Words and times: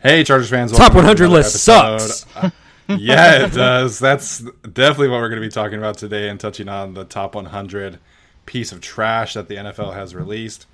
Hey, 0.00 0.22
Chargers 0.22 0.48
fans! 0.48 0.70
Top 0.70 0.94
welcome 0.94 1.16
to 1.16 1.24
100 1.24 1.28
list 1.28 1.68
episode. 1.68 1.98
sucks. 2.00 2.52
Uh, 2.90 2.96
yeah, 2.96 3.44
it 3.44 3.52
does. 3.52 3.98
That's 3.98 4.38
definitely 4.62 5.08
what 5.08 5.20
we're 5.20 5.28
going 5.28 5.42
to 5.42 5.46
be 5.46 5.52
talking 5.52 5.76
about 5.76 5.98
today 5.98 6.30
and 6.30 6.40
touching 6.40 6.66
on 6.66 6.94
the 6.94 7.04
top 7.04 7.34
100 7.34 7.98
piece 8.46 8.72
of 8.72 8.80
trash 8.80 9.34
that 9.34 9.46
the 9.46 9.56
NFL 9.56 9.92
has 9.92 10.14
released. 10.14 10.64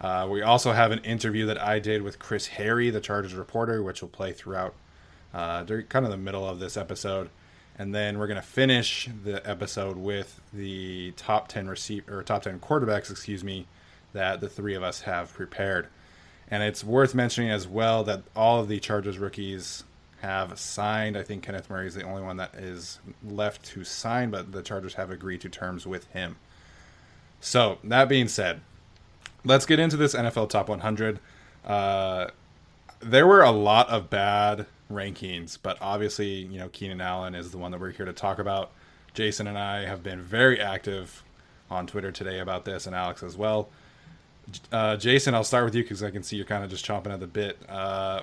Uh, 0.00 0.26
we 0.28 0.42
also 0.42 0.72
have 0.72 0.90
an 0.90 0.98
interview 1.04 1.46
that 1.46 1.62
I 1.62 1.78
did 1.78 2.02
with 2.02 2.18
Chris 2.18 2.48
Hayre, 2.48 2.92
the 2.92 3.00
Chargers 3.00 3.34
reporter, 3.34 3.84
which 3.84 4.02
will 4.02 4.08
play 4.08 4.32
throughout 4.32 4.74
uh, 5.32 5.62
during 5.62 5.86
kind 5.86 6.04
of 6.04 6.10
the 6.10 6.16
middle 6.16 6.44
of 6.44 6.58
this 6.58 6.76
episode. 6.76 7.30
And 7.78 7.94
then 7.94 8.18
we're 8.18 8.26
going 8.26 8.40
to 8.40 8.42
finish 8.42 9.08
the 9.22 9.48
episode 9.48 9.96
with 9.96 10.40
the 10.52 11.12
top 11.12 11.46
10 11.46 11.68
receive 11.68 12.08
or 12.08 12.24
top 12.24 12.42
10 12.42 12.58
quarterbacks, 12.58 13.12
excuse 13.12 13.44
me, 13.44 13.68
that 14.12 14.40
the 14.40 14.48
three 14.48 14.74
of 14.74 14.82
us 14.82 15.02
have 15.02 15.32
prepared. 15.34 15.86
And 16.50 16.62
it's 16.62 16.82
worth 16.82 17.14
mentioning 17.14 17.50
as 17.50 17.68
well 17.68 18.02
that 18.04 18.22
all 18.34 18.60
of 18.60 18.68
the 18.68 18.80
Chargers 18.80 19.18
rookies 19.18 19.84
have 20.20 20.58
signed. 20.58 21.16
I 21.16 21.22
think 21.22 21.42
Kenneth 21.42 21.70
Murray 21.70 21.86
is 21.86 21.94
the 21.94 22.02
only 22.02 22.22
one 22.22 22.36
that 22.38 22.54
is 22.54 22.98
left 23.24 23.64
to 23.66 23.84
sign, 23.84 24.30
but 24.30 24.52
the 24.52 24.62
Chargers 24.62 24.94
have 24.94 25.10
agreed 25.10 25.40
to 25.42 25.48
terms 25.48 25.86
with 25.86 26.06
him. 26.08 26.36
So, 27.40 27.78
that 27.84 28.08
being 28.08 28.28
said, 28.28 28.60
let's 29.44 29.64
get 29.64 29.78
into 29.78 29.96
this 29.96 30.14
NFL 30.14 30.50
Top 30.50 30.68
100. 30.68 31.20
Uh, 31.64 32.28
there 33.00 33.26
were 33.26 33.42
a 33.42 33.50
lot 33.50 33.88
of 33.88 34.10
bad 34.10 34.66
rankings, 34.92 35.56
but 35.60 35.78
obviously, 35.80 36.26
you 36.26 36.58
know, 36.58 36.68
Keenan 36.68 37.00
Allen 37.00 37.34
is 37.34 37.50
the 37.50 37.58
one 37.58 37.70
that 37.70 37.80
we're 37.80 37.92
here 37.92 38.06
to 38.06 38.12
talk 38.12 38.38
about. 38.38 38.72
Jason 39.14 39.46
and 39.46 39.58
I 39.58 39.86
have 39.86 40.02
been 40.02 40.20
very 40.20 40.60
active 40.60 41.24
on 41.70 41.86
Twitter 41.86 42.12
today 42.12 42.40
about 42.40 42.64
this, 42.64 42.86
and 42.86 42.94
Alex 42.94 43.22
as 43.22 43.36
well. 43.36 43.68
Uh, 44.72 44.96
Jason, 44.96 45.34
I'll 45.34 45.44
start 45.44 45.64
with 45.64 45.74
you 45.74 45.82
because 45.82 46.02
I 46.02 46.10
can 46.10 46.22
see 46.22 46.36
you're 46.36 46.44
kind 46.46 46.64
of 46.64 46.70
just 46.70 46.84
chomping 46.86 47.12
at 47.12 47.20
the 47.20 47.26
bit. 47.26 47.58
Uh, 47.68 48.22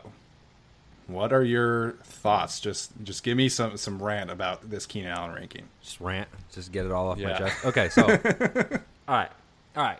what 1.08 1.32
are 1.32 1.44
your 1.44 1.94
thoughts? 2.04 2.60
Just 2.60 2.92
just 3.04 3.24
give 3.24 3.38
me 3.38 3.48
some 3.50 3.78
some 3.78 4.02
rant 4.02 4.30
about 4.30 4.70
this 4.70 4.86
Keenan 4.86 5.12
Allen 5.12 5.34
ranking. 5.34 5.64
Just 5.82 6.00
rant. 6.02 6.28
Just 6.52 6.72
get 6.72 6.86
it 6.86 6.92
all 6.92 7.10
off 7.10 7.18
Yeah. 7.18 7.30
my 7.32 7.38
chest. 7.38 7.66
Okay, 7.66 7.90
so 7.90 8.04
all 9.08 9.16
right, 9.16 9.32
all 9.76 9.84
right. 9.84 10.00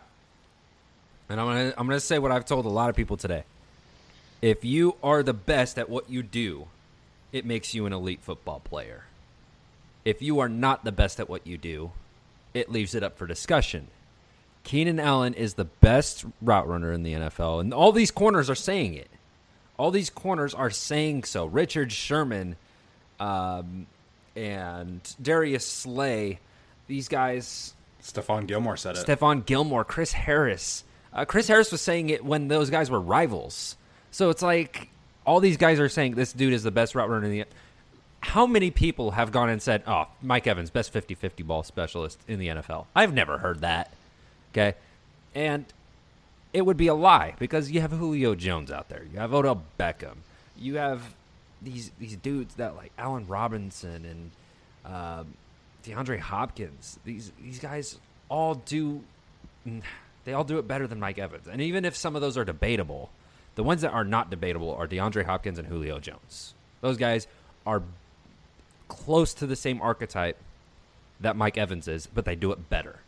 And 1.30 1.40
I'm 1.40 1.46
gonna 1.46 1.74
I'm 1.78 1.86
gonna 1.86 2.00
say 2.00 2.18
what 2.18 2.30
I've 2.32 2.44
told 2.44 2.66
a 2.66 2.70
lot 2.70 2.90
of 2.90 2.96
people 2.96 3.16
today. 3.16 3.44
If 4.42 4.64
you 4.64 4.96
are 5.02 5.22
the 5.22 5.32
best 5.34 5.78
at 5.78 5.88
what 5.88 6.08
you 6.10 6.22
do, 6.22 6.68
it 7.32 7.44
makes 7.44 7.74
you 7.74 7.86
an 7.86 7.92
elite 7.92 8.20
football 8.22 8.60
player. 8.60 9.04
If 10.04 10.22
you 10.22 10.38
are 10.40 10.48
not 10.48 10.84
the 10.84 10.92
best 10.92 11.18
at 11.20 11.28
what 11.28 11.46
you 11.46 11.58
do, 11.58 11.92
it 12.54 12.70
leaves 12.70 12.94
it 12.94 13.02
up 13.02 13.18
for 13.18 13.26
discussion. 13.26 13.88
Keenan 14.64 15.00
Allen 15.00 15.34
is 15.34 15.54
the 15.54 15.64
best 15.64 16.24
route 16.42 16.68
runner 16.68 16.92
in 16.92 17.02
the 17.02 17.14
NFL, 17.14 17.60
and 17.60 17.72
all 17.72 17.92
these 17.92 18.10
corners 18.10 18.50
are 18.50 18.54
saying 18.54 18.94
it. 18.94 19.08
All 19.78 19.90
these 19.90 20.10
corners 20.10 20.54
are 20.54 20.70
saying 20.70 21.24
so. 21.24 21.46
Richard 21.46 21.92
Sherman, 21.92 22.56
um, 23.20 23.86
and 24.36 25.00
Darius 25.22 25.66
Slay, 25.66 26.40
these 26.86 27.08
guys, 27.08 27.74
Stephon 28.02 28.46
Gilmore 28.46 28.76
said 28.76 28.96
it. 28.96 29.06
Stephon 29.06 29.46
Gilmore, 29.46 29.84
Chris 29.84 30.12
Harris. 30.12 30.84
Uh, 31.12 31.24
Chris 31.24 31.48
Harris 31.48 31.72
was 31.72 31.80
saying 31.80 32.10
it 32.10 32.24
when 32.24 32.48
those 32.48 32.70
guys 32.70 32.90
were 32.90 33.00
rivals. 33.00 33.76
So 34.10 34.30
it's 34.30 34.42
like 34.42 34.88
all 35.26 35.40
these 35.40 35.56
guys 35.56 35.80
are 35.80 35.88
saying 35.88 36.14
this 36.14 36.32
dude 36.32 36.52
is 36.52 36.62
the 36.62 36.70
best 36.70 36.94
route 36.94 37.08
runner 37.08 37.26
in 37.26 37.32
the. 37.32 37.44
How 38.20 38.46
many 38.46 38.70
people 38.70 39.12
have 39.12 39.30
gone 39.30 39.48
and 39.48 39.62
said, 39.62 39.82
"Oh, 39.86 40.06
Mike 40.22 40.46
Evans, 40.46 40.70
best 40.70 40.92
50-50 40.92 41.46
ball 41.46 41.62
specialist 41.62 42.18
in 42.26 42.38
the 42.38 42.48
NFL"? 42.48 42.86
I've 42.94 43.14
never 43.14 43.38
heard 43.38 43.60
that. 43.60 43.92
Okay, 44.52 44.74
and 45.34 45.66
it 46.52 46.62
would 46.62 46.76
be 46.76 46.86
a 46.86 46.94
lie 46.94 47.34
because 47.38 47.70
you 47.70 47.80
have 47.80 47.92
Julio 47.92 48.34
Jones 48.34 48.70
out 48.70 48.88
there, 48.88 49.04
you 49.12 49.18
have 49.18 49.34
Odell 49.34 49.62
Beckham, 49.78 50.18
you 50.56 50.76
have 50.76 51.14
these 51.60 51.90
these 51.98 52.16
dudes 52.16 52.54
that 52.54 52.76
like 52.76 52.92
Allen 52.98 53.26
Robinson 53.26 54.04
and 54.04 54.30
um, 54.84 55.34
DeAndre 55.84 56.18
Hopkins. 56.18 56.98
These 57.04 57.32
these 57.42 57.58
guys 57.58 57.98
all 58.28 58.54
do 58.54 59.02
they 60.24 60.32
all 60.32 60.44
do 60.44 60.58
it 60.58 60.68
better 60.68 60.86
than 60.86 61.00
Mike 61.00 61.18
Evans. 61.18 61.46
And 61.46 61.60
even 61.60 61.84
if 61.84 61.96
some 61.96 62.14
of 62.14 62.22
those 62.22 62.36
are 62.36 62.44
debatable, 62.44 63.10
the 63.54 63.62
ones 63.62 63.82
that 63.82 63.92
are 63.92 64.04
not 64.04 64.30
debatable 64.30 64.74
are 64.74 64.86
DeAndre 64.86 65.24
Hopkins 65.24 65.58
and 65.58 65.68
Julio 65.68 65.98
Jones. 65.98 66.54
Those 66.80 66.96
guys 66.96 67.26
are 67.66 67.82
close 68.88 69.34
to 69.34 69.46
the 69.46 69.56
same 69.56 69.80
archetype 69.82 70.38
that 71.20 71.36
Mike 71.36 71.58
Evans 71.58 71.88
is, 71.88 72.06
but 72.06 72.24
they 72.24 72.36
do 72.36 72.52
it 72.52 72.70
better. 72.70 73.00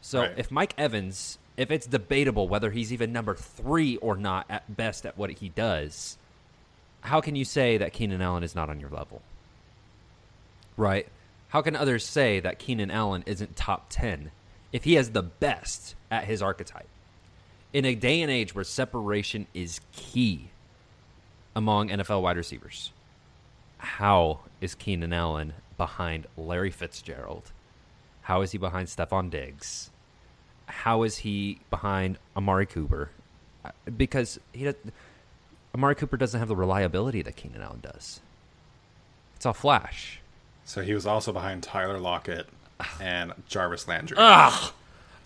So 0.00 0.20
Right. 0.22 0.34
if 0.38 0.50
Mike 0.50 0.74
Evans, 0.78 1.38
if 1.56 1.70
it's 1.70 1.86
debatable 1.86 2.48
whether 2.48 2.70
he's 2.70 2.92
even 2.92 3.12
number 3.12 3.34
three 3.34 3.96
or 3.98 4.16
not 4.16 4.46
at 4.48 4.76
best 4.76 5.04
at 5.04 5.18
what 5.18 5.30
he 5.30 5.48
does, 5.48 6.16
how 7.02 7.20
can 7.20 7.36
you 7.36 7.44
say 7.44 7.78
that 7.78 7.92
Keenan 7.92 8.20
Allen 8.22 8.42
is 8.42 8.54
not 8.54 8.70
on 8.70 8.80
your 8.80 8.90
level? 8.90 9.22
Right? 10.76 11.06
How 11.48 11.62
can 11.62 11.74
others 11.74 12.04
say 12.04 12.40
that 12.40 12.58
Keenan 12.58 12.90
Allen 12.90 13.24
isn't 13.26 13.56
top 13.56 13.86
10 13.88 14.30
if 14.72 14.84
he 14.84 14.94
has 14.94 15.10
the 15.10 15.22
best 15.22 15.94
at 16.10 16.24
his 16.24 16.42
archetype? 16.42 16.88
In 17.72 17.84
a 17.84 17.94
day 17.94 18.22
and 18.22 18.30
age 18.30 18.54
where 18.54 18.64
separation 18.64 19.46
is 19.54 19.80
key 19.92 20.48
among 21.56 21.88
NFL 21.88 22.22
wide 22.22 22.36
receivers, 22.36 22.92
how 23.78 24.40
is 24.60 24.74
Keenan 24.74 25.12
Allen 25.12 25.54
behind 25.76 26.26
Larry 26.36 26.70
Fitzgerald, 26.70 27.52
How 28.28 28.42
is 28.42 28.52
he 28.52 28.58
behind 28.58 28.88
Stefon 28.88 29.30
Diggs? 29.30 29.88
How 30.66 31.02
is 31.02 31.16
he 31.18 31.60
behind 31.70 32.18
Amari 32.36 32.66
Cooper? 32.66 33.08
Uh, 33.64 33.70
Because 33.96 34.38
he 34.52 34.70
Amari 35.74 35.94
Cooper 35.94 36.18
doesn't 36.18 36.38
have 36.38 36.48
the 36.48 36.54
reliability 36.54 37.22
that 37.22 37.36
Keenan 37.36 37.62
Allen 37.62 37.80
does. 37.80 38.20
It's 39.34 39.46
all 39.46 39.54
flash. 39.54 40.20
So 40.66 40.82
he 40.82 40.92
was 40.92 41.06
also 41.06 41.32
behind 41.32 41.62
Tyler 41.62 41.98
Lockett 41.98 42.48
and 43.00 43.32
Jarvis 43.48 43.88
Landry. 43.88 44.18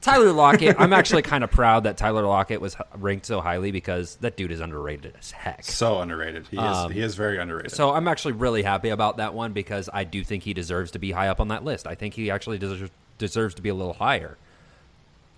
Tyler 0.03 0.33
Lockett, 0.33 0.77
I'm 0.79 0.93
actually 0.93 1.23
kind 1.23 1.43
of 1.45 1.51
proud 1.51 1.85
that 1.85 1.97
Tyler 1.97 2.23
Lockett 2.25 2.61
was 2.61 2.77
ranked 2.97 3.25
so 3.25 3.41
highly 3.41 3.71
because 3.71 4.17
that 4.17 4.37
dude 4.37 4.51
is 4.51 4.61
underrated 4.61 5.15
as 5.19 5.31
heck. 5.31 5.65
So 5.65 6.01
underrated. 6.01 6.49
He 6.49 6.59
is. 6.59 6.91
he 6.93 7.01
is 7.01 7.15
very 7.15 7.39
underrated. 7.39 7.71
So 7.73 7.93
I'm 7.93 8.09
actually 8.09 8.33
really 8.33 8.63
happy 8.65 8.91
about 8.91 9.17
that 9.19 9.33
one 9.33 9.53
because 9.53 9.89
I 9.93 10.05
do 10.05 10.25
think 10.25 10.43
he 10.43 10.53
deserves 10.55 10.91
to 10.91 10.99
be 10.99 11.13
high 11.13 11.29
up 11.29 11.41
on 11.41 11.49
that 11.49 11.65
list. 11.65 11.87
I 11.87 11.95
think 11.95 12.15
he 12.15 12.31
actually 12.31 12.59
deserves 12.59 12.91
deserves 13.19 13.55
to 13.55 13.63
be 13.63 13.69
a 13.69 13.75
little 13.75 13.93
higher. 13.93 14.37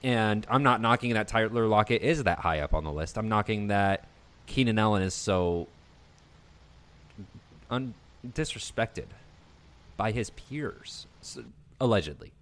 And 0.02 0.46
I'm 0.50 0.62
not 0.62 0.80
knocking 0.80 1.12
that 1.14 1.28
Tyler 1.28 1.66
Lockett 1.66 2.02
is 2.02 2.24
that 2.24 2.38
high 2.40 2.60
up 2.60 2.72
on 2.74 2.84
the 2.84 2.92
list. 2.92 3.18
I'm 3.18 3.28
knocking 3.28 3.68
that 3.68 4.06
Keenan 4.46 4.78
Allen 4.78 5.02
is 5.02 5.14
so 5.14 5.68
un- 7.70 7.94
disrespected 8.26 9.06
by 9.96 10.12
his 10.12 10.30
peers, 10.30 11.06
allegedly, 11.80 12.32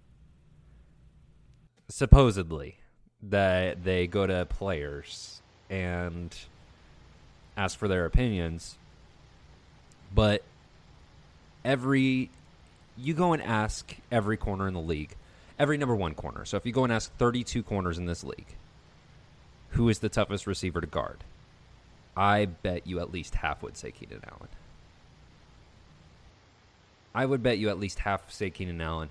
supposedly, 1.93 2.77
that 3.21 3.83
they 3.83 4.07
go 4.07 4.25
to 4.25 4.45
players 4.45 5.41
and 5.69 6.35
ask 7.55 7.77
for 7.77 7.87
their 7.87 8.05
opinions 8.05 8.77
but 10.13 10.43
every 11.65 12.29
you 12.97 13.13
go 13.13 13.33
and 13.33 13.41
ask 13.41 13.95
every 14.11 14.37
corner 14.37 14.67
in 14.67 14.73
the 14.73 14.79
league, 14.79 15.15
every 15.57 15.77
number 15.77 15.95
one 15.95 16.13
corner. 16.13 16.45
So 16.45 16.57
if 16.57 16.65
you 16.65 16.71
go 16.71 16.83
and 16.83 16.93
ask 16.93 17.15
32 17.17 17.63
corners 17.63 17.97
in 17.97 18.05
this 18.05 18.23
league, 18.23 18.55
who 19.69 19.89
is 19.89 19.99
the 19.99 20.09
toughest 20.09 20.45
receiver 20.45 20.81
to 20.81 20.87
guard? 20.87 21.23
I 22.15 22.45
bet 22.45 22.85
you 22.85 22.99
at 22.99 23.11
least 23.11 23.35
half 23.35 23.63
would 23.63 23.75
say 23.75 23.89
Keenan 23.89 24.21
Allen. 24.27 24.49
I 27.15 27.25
would 27.25 27.41
bet 27.41 27.57
you 27.57 27.69
at 27.69 27.79
least 27.79 27.99
half 27.99 28.31
say 28.31 28.51
Keenan 28.51 28.81
Allen. 28.81 29.09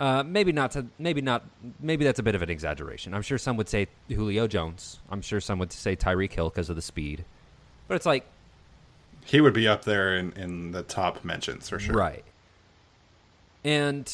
Uh, 0.00 0.22
maybe 0.22 0.50
not 0.50 0.70
to 0.70 0.86
maybe 0.98 1.20
not 1.20 1.44
maybe 1.78 2.06
that's 2.06 2.18
a 2.18 2.22
bit 2.22 2.34
of 2.34 2.40
an 2.40 2.48
exaggeration. 2.48 3.12
I'm 3.12 3.20
sure 3.20 3.36
some 3.36 3.58
would 3.58 3.68
say 3.68 3.86
Julio 4.08 4.46
Jones. 4.46 4.98
I'm 5.10 5.20
sure 5.20 5.42
some 5.42 5.58
would 5.58 5.72
say 5.72 5.94
Tyreek 5.94 6.32
Hill 6.32 6.48
because 6.48 6.70
of 6.70 6.76
the 6.76 6.82
speed. 6.82 7.26
But 7.86 7.96
it's 7.96 8.06
like 8.06 8.24
he 9.26 9.42
would 9.42 9.52
be 9.52 9.68
up 9.68 9.84
there 9.84 10.16
in, 10.16 10.32
in 10.32 10.70
the 10.70 10.82
top 10.82 11.22
mentions 11.22 11.68
for 11.68 11.78
sure. 11.78 11.94
Right. 11.94 12.24
And 13.62 14.10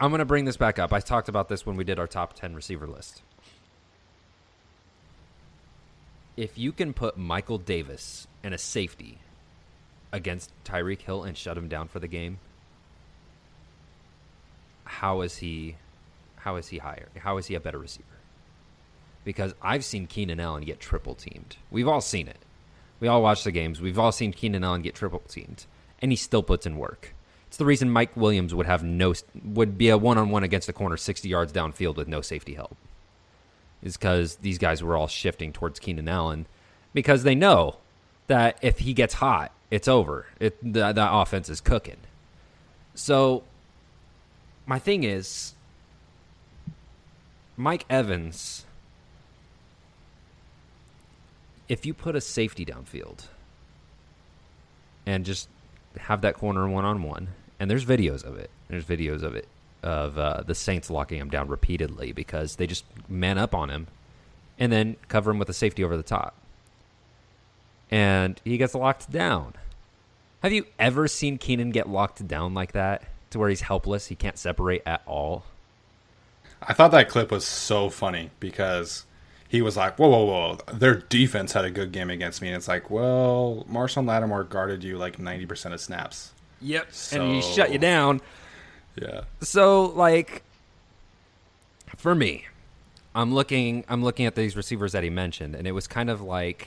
I'm 0.00 0.10
going 0.10 0.18
to 0.18 0.26
bring 0.26 0.44
this 0.44 0.58
back 0.58 0.78
up. 0.78 0.92
I 0.92 1.00
talked 1.00 1.30
about 1.30 1.48
this 1.48 1.64
when 1.64 1.76
we 1.76 1.84
did 1.84 1.98
our 1.98 2.06
top 2.06 2.34
10 2.34 2.54
receiver 2.54 2.86
list. 2.86 3.22
If 6.36 6.58
you 6.58 6.72
can 6.72 6.92
put 6.92 7.16
Michael 7.16 7.58
Davis 7.58 8.28
and 8.44 8.52
a 8.52 8.58
safety 8.58 9.18
against 10.12 10.52
Tyreek 10.64 11.00
Hill 11.02 11.24
and 11.24 11.36
shut 11.36 11.56
him 11.56 11.68
down 11.68 11.88
for 11.88 11.98
the 11.98 12.06
game, 12.06 12.38
how 14.88 15.20
is 15.20 15.36
he 15.36 15.76
how 16.36 16.56
is 16.56 16.68
he 16.68 16.78
higher? 16.78 17.08
How 17.18 17.36
is 17.36 17.46
he 17.46 17.54
a 17.54 17.60
better 17.60 17.78
receiver? 17.78 18.06
Because 19.24 19.54
I've 19.60 19.84
seen 19.84 20.06
Keenan 20.06 20.40
Allen 20.40 20.64
get 20.64 20.80
triple 20.80 21.14
teamed. 21.14 21.56
We've 21.70 21.88
all 21.88 22.00
seen 22.00 22.26
it. 22.26 22.38
We 23.00 23.06
all 23.06 23.22
watch 23.22 23.44
the 23.44 23.52
games. 23.52 23.80
We've 23.80 23.98
all 23.98 24.12
seen 24.12 24.32
Keenan 24.32 24.64
Allen 24.64 24.82
get 24.82 24.94
triple 24.94 25.20
teamed, 25.28 25.66
and 26.00 26.10
he 26.10 26.16
still 26.16 26.42
puts 26.42 26.66
in 26.66 26.78
work. 26.78 27.14
It's 27.46 27.58
the 27.58 27.66
reason 27.66 27.90
Mike 27.90 28.16
Williams 28.16 28.54
would 28.54 28.66
have 28.66 28.82
no 28.82 29.14
would 29.44 29.76
be 29.76 29.90
a 29.90 29.98
one 29.98 30.18
on 30.18 30.30
one 30.30 30.42
against 30.42 30.66
the 30.66 30.72
corner 30.72 30.96
sixty 30.96 31.28
yards 31.28 31.52
downfield 31.52 31.96
with 31.96 32.08
no 32.08 32.20
safety 32.22 32.54
help. 32.54 32.76
Is 33.82 33.96
because 33.96 34.36
these 34.36 34.58
guys 34.58 34.82
were 34.82 34.96
all 34.96 35.06
shifting 35.06 35.52
towards 35.52 35.78
Keenan 35.78 36.08
Allen 36.08 36.46
because 36.94 37.22
they 37.22 37.34
know 37.34 37.76
that 38.26 38.58
if 38.62 38.80
he 38.80 38.92
gets 38.94 39.14
hot, 39.14 39.52
it's 39.70 39.86
over. 39.86 40.26
It 40.40 40.56
the 40.62 40.94
offense 40.96 41.48
is 41.48 41.60
cooking. 41.60 41.98
So 42.94 43.44
my 44.68 44.78
thing 44.78 45.02
is 45.02 45.54
Mike 47.56 47.86
Evans 47.88 48.66
if 51.68 51.84
you 51.84 51.94
put 51.94 52.14
a 52.14 52.20
safety 52.20 52.64
downfield 52.64 53.24
and 55.06 55.24
just 55.24 55.48
have 55.98 56.20
that 56.20 56.34
corner 56.34 56.68
one 56.68 56.84
on 56.84 57.02
one, 57.02 57.28
and 57.58 57.70
there's 57.70 57.84
videos 57.84 58.22
of 58.22 58.36
it. 58.36 58.50
There's 58.68 58.84
videos 58.84 59.22
of 59.22 59.34
it 59.34 59.48
of 59.82 60.18
uh, 60.18 60.42
the 60.46 60.54
Saints 60.54 60.90
locking 60.90 61.18
him 61.18 61.30
down 61.30 61.48
repeatedly 61.48 62.12
because 62.12 62.56
they 62.56 62.66
just 62.66 62.84
man 63.08 63.38
up 63.38 63.54
on 63.54 63.70
him 63.70 63.86
and 64.58 64.70
then 64.70 64.96
cover 65.08 65.30
him 65.30 65.38
with 65.38 65.48
a 65.48 65.54
safety 65.54 65.82
over 65.82 65.96
the 65.96 66.02
top, 66.02 66.34
and 67.90 68.38
he 68.44 68.58
gets 68.58 68.74
locked 68.74 69.10
down. 69.10 69.54
Have 70.42 70.52
you 70.52 70.66
ever 70.78 71.08
seen 71.08 71.38
Keenan 71.38 71.70
get 71.70 71.88
locked 71.88 72.26
down 72.28 72.52
like 72.52 72.72
that 72.72 73.02
to 73.30 73.38
where 73.38 73.48
he's 73.48 73.62
helpless? 73.62 74.06
He 74.06 74.14
can't 74.14 74.38
separate 74.38 74.82
at 74.86 75.02
all. 75.06 75.44
I 76.62 76.72
thought 76.72 76.90
that 76.90 77.08
clip 77.08 77.30
was 77.30 77.46
so 77.46 77.88
funny 77.88 78.30
because 78.40 79.04
he 79.48 79.62
was 79.62 79.76
like, 79.76 79.98
"Whoa, 79.98 80.08
whoa, 80.08 80.24
whoa! 80.24 80.58
Their 80.72 80.96
defense 80.96 81.52
had 81.52 81.64
a 81.64 81.70
good 81.70 81.92
game 81.92 82.10
against 82.10 82.42
me." 82.42 82.48
And 82.48 82.56
it's 82.56 82.68
like, 82.68 82.90
well, 82.90 83.64
Marshon 83.70 84.06
Lattimore 84.06 84.44
guarded 84.44 84.82
you 84.82 84.98
like 84.98 85.18
ninety 85.18 85.46
percent 85.46 85.72
of 85.74 85.80
snaps. 85.80 86.32
Yep. 86.60 86.88
So- 86.92 87.22
And 87.22 87.34
he 87.34 87.42
shut 87.42 87.72
you 87.72 87.78
down. 87.78 88.20
Yeah, 89.00 89.20
So 89.40 89.84
like 89.86 90.42
for 91.96 92.14
me, 92.16 92.46
I'm 93.14 93.32
looking 93.32 93.84
I'm 93.88 94.02
looking 94.02 94.26
at 94.26 94.34
these 94.34 94.56
receivers 94.56 94.90
that 94.92 95.04
he 95.04 95.10
mentioned 95.10 95.54
and 95.54 95.68
it 95.68 95.72
was 95.72 95.86
kind 95.86 96.10
of 96.10 96.20
like 96.20 96.66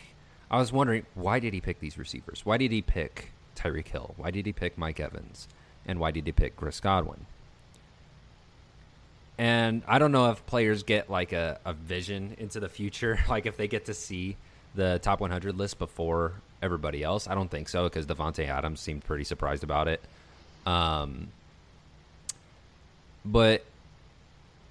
I 0.49 0.57
was 0.57 0.71
wondering 0.71 1.05
why 1.13 1.39
did 1.39 1.53
he 1.53 1.59
pick 1.59 1.81
these 1.81 1.97
receivers? 1.97 2.45
Why 2.45 2.55
did 2.55 2.71
he 2.71 2.81
pick 2.81 3.31
Tyreek 3.57 3.87
Hill? 3.89 4.13
Why 4.15 4.31
did 4.31 4.45
he 4.45 4.53
pick 4.53 4.77
Mike 4.77 4.99
Evans? 5.01 5.49
And 5.85 5.99
why 5.99 6.11
did 6.11 6.25
he 6.25 6.31
pick 6.31 6.55
Chris 6.55 6.79
Godwin? 6.79 7.25
And 9.37 9.81
I 9.87 9.97
don't 9.99 10.11
know 10.11 10.29
if 10.31 10.45
players 10.45 10.83
get 10.83 11.09
like 11.09 11.33
a, 11.33 11.59
a 11.65 11.73
vision 11.73 12.35
into 12.37 12.59
the 12.59 12.69
future, 12.69 13.19
like 13.29 13.45
if 13.45 13.57
they 13.57 13.67
get 13.67 13.85
to 13.85 13.93
see 13.93 14.37
the 14.75 14.99
top 14.99 15.19
100 15.19 15.57
list 15.57 15.79
before 15.79 16.33
everybody 16.61 17.03
else. 17.03 17.27
I 17.27 17.33
don't 17.35 17.49
think 17.49 17.67
so 17.69 17.83
because 17.85 18.05
Davante 18.05 18.47
Adams 18.47 18.79
seemed 18.79 19.03
pretty 19.03 19.23
surprised 19.23 19.63
about 19.63 19.87
it. 19.87 20.01
Um, 20.65 21.29
but 23.25 23.65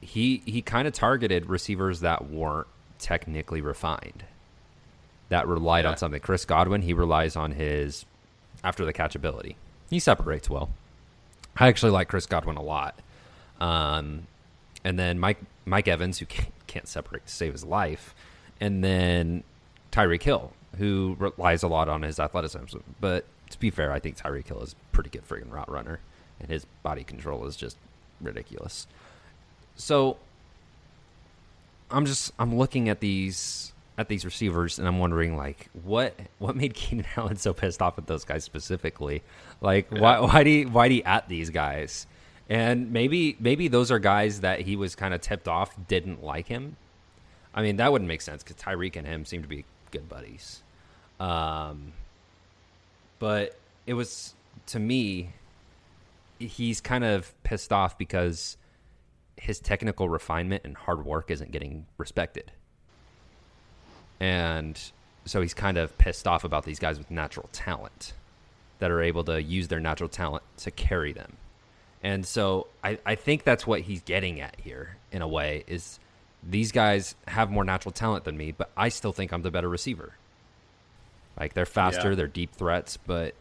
he 0.00 0.42
he 0.46 0.62
kind 0.62 0.87
of 0.88 0.94
targeted 0.94 1.46
receivers 1.46 2.00
that 2.00 2.28
weren't 2.30 2.66
technically 3.00 3.61
refined, 3.61 4.25
that 5.28 5.46
relied 5.49 5.84
Yeah. 5.84 5.90
on 5.92 5.96
something. 5.96 6.20
Chris 6.20 6.44
Godwin, 6.44 6.82
he 6.82 6.92
relies 6.92 7.34
on 7.37 7.52
his 7.52 8.04
after 8.62 8.84
the 8.84 8.92
catch 8.92 9.14
ability. 9.14 9.56
He 9.90 9.99
separates 9.99 10.49
well. 10.49 10.70
I 11.60 11.68
actually 11.68 11.92
like 11.92 12.08
Chris 12.08 12.26
Godwin 12.26 12.56
a 12.56 12.62
lot. 12.62 12.98
Um, 13.60 14.26
and 14.82 14.98
then 14.98 15.18
Mike 15.18 15.38
Mike 15.66 15.86
Evans, 15.86 16.18
who 16.18 16.26
can't, 16.26 16.52
can't 16.66 16.88
separate 16.88 17.26
to 17.26 17.32
save 17.32 17.52
his 17.52 17.64
life, 17.64 18.14
and 18.60 18.82
then 18.82 19.44
Tyreek 19.92 20.22
Hill, 20.22 20.52
who 20.78 21.16
relies 21.18 21.62
a 21.62 21.68
lot 21.68 21.88
on 21.88 22.02
his 22.02 22.18
athleticism. 22.18 22.78
But 23.00 23.26
to 23.50 23.60
be 23.60 23.70
fair, 23.70 23.92
I 23.92 24.00
think 24.00 24.16
Tyreek 24.16 24.48
Hill 24.48 24.62
is 24.62 24.74
pretty 24.90 25.10
good 25.10 25.28
freaking 25.28 25.52
route 25.52 25.70
runner, 25.70 26.00
and 26.40 26.50
his 26.50 26.64
body 26.82 27.04
control 27.04 27.46
is 27.46 27.56
just 27.56 27.76
ridiculous. 28.22 28.86
So 29.76 30.16
I'm 31.90 32.06
just 32.06 32.32
I'm 32.38 32.56
looking 32.56 32.88
at 32.88 33.00
these 33.00 33.72
at 34.00 34.09
these 34.09 34.25
receivers 34.25 34.78
and 34.78 34.88
I'm 34.88 34.99
wondering 34.99 35.37
like 35.37 35.69
what 35.85 36.14
what 36.38 36.57
made 36.57 36.75
Keenan 36.80 37.07
Allen 37.16 37.37
so 37.37 37.52
pissed 37.52 37.83
off 37.83 37.99
at 37.99 38.07
those 38.07 38.25
guys 38.25 38.42
specifically? 38.45 39.23
Like 39.61 39.90
why 39.90 40.19
why 40.21 40.42
do 40.42 40.50
he, 40.50 40.64
why 40.64 40.88
do 40.88 40.95
he 40.95 41.04
at 41.04 41.28
these 41.28 41.50
guys? 41.50 42.07
And 42.49 42.92
maybe 42.92 43.37
maybe 43.38 43.69
those 43.69 43.90
are 43.90 43.99
guys 43.99 44.40
that 44.40 44.61
he 44.61 44.75
was 44.75 44.97
kind 44.97 45.12
of 45.12 45.21
tipped 45.21 45.47
off 45.47 45.76
didn't 45.87 46.25
like 46.25 46.49
him. 46.49 46.76
I 47.54 47.62
mean 47.62 47.76
that 47.76 47.92
wouldn't 47.92 48.09
make 48.09 48.23
sense 48.23 48.42
because 48.42 48.57
Tyreek 48.57 48.97
and 48.97 49.07
him 49.07 49.25
seem 49.25 49.42
to 49.42 49.49
be 49.49 49.64
good 49.90 50.09
buddies. 50.09 50.62
Um, 51.21 51.92
but 53.19 53.59
it 53.87 53.95
was 53.95 54.35
to 54.69 54.78
me 54.78 55.35
he's 56.38 56.80
kind 56.80 57.04
of 57.04 57.35
pissed 57.42 57.71
off 57.71 57.99
because 57.99 58.57
his 59.37 59.61
technical 59.61 60.09
refinement 60.09 60.62
and 60.64 60.75
hard 60.75 61.04
work 61.04 61.30
isn't 61.30 61.50
getting 61.52 61.85
respected. 61.99 62.50
And 64.20 64.78
so 65.24 65.40
he's 65.40 65.54
kind 65.54 65.78
of 65.78 65.96
pissed 65.98 66.26
off 66.26 66.44
about 66.44 66.64
these 66.64 66.78
guys 66.78 66.98
with 66.98 67.10
natural 67.10 67.48
talent 67.52 68.12
that 68.78 68.90
are 68.90 69.02
able 69.02 69.24
to 69.24 69.42
use 69.42 69.68
their 69.68 69.80
natural 69.80 70.08
talent 70.08 70.42
to 70.58 70.70
carry 70.70 71.12
them. 71.12 71.36
And 72.02 72.24
so 72.26 72.66
I, 72.82 72.98
I 73.04 73.14
think 73.14 73.44
that's 73.44 73.66
what 73.66 73.82
he's 73.82 74.02
getting 74.02 74.40
at 74.40 74.56
here 74.60 74.96
in 75.12 75.20
a 75.22 75.28
way 75.28 75.64
is 75.66 75.98
these 76.42 76.72
guys 76.72 77.14
have 77.28 77.50
more 77.50 77.64
natural 77.64 77.92
talent 77.92 78.24
than 78.24 78.36
me, 78.38 78.52
but 78.52 78.70
I 78.76 78.88
still 78.88 79.12
think 79.12 79.32
I'm 79.32 79.42
the 79.42 79.50
better 79.50 79.68
receiver. 79.68 80.14
Like 81.38 81.52
they're 81.54 81.66
faster, 81.66 82.10
Yeah. 82.10 82.14
they're 82.16 82.26
deep 82.26 82.52
threats, 82.54 82.96
but 82.96 83.34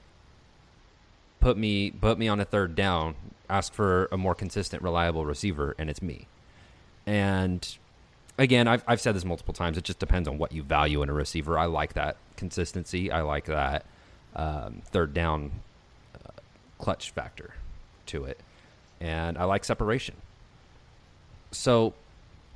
put 1.39 1.57
me 1.57 1.91
put 1.91 2.17
me 2.19 2.27
on 2.27 2.39
a 2.39 2.45
third 2.45 2.75
down, 2.75 3.15
ask 3.49 3.73
for 3.73 4.09
a 4.11 4.17
more 4.17 4.35
consistent, 4.35 4.83
reliable 4.83 5.25
receiver, 5.25 5.75
and 5.77 5.89
it's 5.89 6.01
me. 6.01 6.27
And 7.05 7.77
again, 8.39 8.67
I've 8.67 8.83
I've 8.87 9.01
said 9.01 9.15
this 9.15 9.25
multiple 9.25 9.53
times. 9.53 9.77
It 9.77 9.83
just 9.83 9.99
depends 9.99 10.27
on 10.27 10.39
what 10.39 10.51
you 10.51 10.63
value 10.63 11.03
in 11.03 11.09
a 11.09 11.13
receiver. 11.13 11.59
I 11.59 11.65
like 11.65 11.93
that 11.93 12.17
consistency. 12.37 13.11
I 13.11 13.21
like 13.21 13.45
that 13.45 13.85
um, 14.35 14.81
third 14.85 15.13
down 15.13 15.51
uh, 16.15 16.31
clutch 16.79 17.11
factor 17.11 17.53
to 18.07 18.23
it, 18.23 18.39
and 18.99 19.37
I 19.37 19.43
like 19.43 19.63
separation. 19.63 20.15
So 21.51 21.93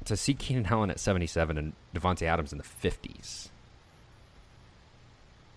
to 0.05 0.17
see 0.17 0.33
Keenan 0.33 0.65
Allen 0.65 0.89
at 0.89 0.99
77 0.99 1.57
and 1.57 1.73
Davante 1.95 2.23
Adams 2.23 2.51
in 2.51 2.57
the 2.57 2.63
50s. 2.63 3.49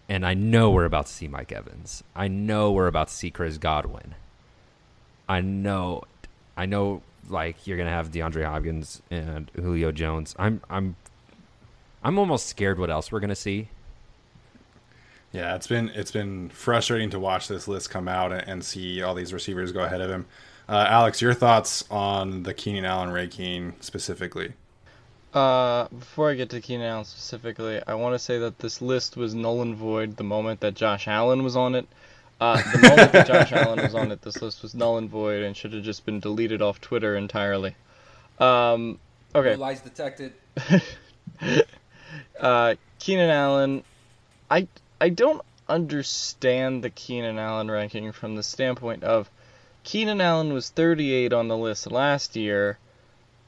And 0.09 0.25
I 0.25 0.35
know 0.35 0.71
we're 0.71 0.85
about 0.85 1.06
to 1.06 1.12
see 1.12 1.26
Mike 1.26 1.50
Evans. 1.50 2.04
I 2.14 2.28
know 2.28 2.71
we're 2.71 2.87
about 2.87 3.09
to 3.09 3.14
see 3.14 3.30
Chris 3.30 3.59
Godwin. 3.59 4.14
I 5.28 5.40
know 5.40 6.04
I 6.56 6.66
know 6.66 7.02
like 7.28 7.66
you're 7.66 7.76
going 7.76 7.88
to 7.88 7.92
have 7.92 8.11
DeAndre 8.11 8.45
Hopkins 8.45 9.02
and 9.11 9.50
Julio 9.54 9.92
Jones. 9.92 10.35
I'm 10.38 10.61
I'm 10.71 10.97
I'm 12.02 12.18
almost 12.18 12.47
scared 12.47 12.78
what 12.78 12.90
else 12.90 13.11
we're 13.11 13.21
going 13.21 13.30
to 13.30 13.35
see. 13.35 13.68
Yeah, 15.33 15.54
it's 15.54 15.66
been 15.66 15.90
it's 15.90 16.12
been 16.12 16.49
frustrating 16.50 17.11
to 17.11 17.18
watch 17.18 17.49
this 17.49 17.68
list 17.68 17.90
come 17.90 18.09
out 18.09 18.33
and, 18.33 18.49
and 18.49 18.64
see 18.64 19.02
all 19.02 19.14
these 19.14 19.33
receivers 19.33 19.73
go 19.73 19.85
ahead 19.85 20.00
of 20.00 20.11
him. 20.11 20.26
Uh, 20.68 20.87
Alex, 20.88 21.23
your 21.23 21.35
thoughts 21.35 21.85
on 21.90 22.42
the 22.42 22.52
Keenan 22.52 22.85
Allen 22.85 23.11
Ray 23.11 23.23
ranking 23.23 23.75
specifically? 23.80 24.52
Uh, 25.33 25.87
before 25.88 26.30
I 26.30 26.35
get 26.35 26.50
to 26.50 26.61
Keenan 26.61 26.87
Allen 26.87 27.04
specifically, 27.04 27.80
I 27.87 27.95
want 27.95 28.14
to 28.14 28.18
say 28.18 28.38
that 28.38 28.59
this 28.59 28.80
list 28.80 29.16
was 29.16 29.35
null 29.35 29.62
and 29.62 29.76
void 29.76 30.16
the 30.16 30.25
moment 30.25 30.61
that 30.61 30.75
Josh 30.75 31.06
Allen 31.06 31.45
was 31.45 31.56
on 31.56 31.75
it. 31.75 31.87
Uh, 32.40 32.61
the 32.73 32.88
moment 32.88 33.12
that 33.12 33.26
Josh 33.26 33.52
Allen 33.52 33.83
was 33.83 33.95
on 33.95 34.12
it, 34.12 34.21
this 34.21 34.43
list 34.43 34.62
was 34.62 34.75
null 34.75 34.99
and 34.99 35.09
void 35.09 35.43
and 35.43 35.57
should 35.57 35.73
have 35.73 35.83
just 35.83 36.05
been 36.05 36.21
deleted 36.21 36.61
off 36.61 36.81
Twitter 36.81 37.16
entirely. 37.16 37.75
Um, 38.38 38.99
okay. 39.35 39.55
No 39.55 39.61
lies 39.61 39.81
detected. 39.81 40.35
uh, 42.40 42.75
Keenan 42.99 43.31
Allen, 43.31 43.85
I 44.50 44.69
I 45.00 45.09
don't 45.09 45.40
understand 45.69 46.85
the 46.85 46.90
Keenan 46.90 47.38
Allen 47.38 47.71
ranking 47.71 48.12
from 48.12 48.37
the 48.37 48.43
standpoint 48.43 49.02
of 49.02 49.31
Keenan 49.83 50.21
Allen 50.21 50.52
was 50.52 50.69
38 50.71 51.33
on 51.33 51.49
the 51.49 51.57
list 51.57 51.90
last 51.90 52.37
year, 52.37 52.78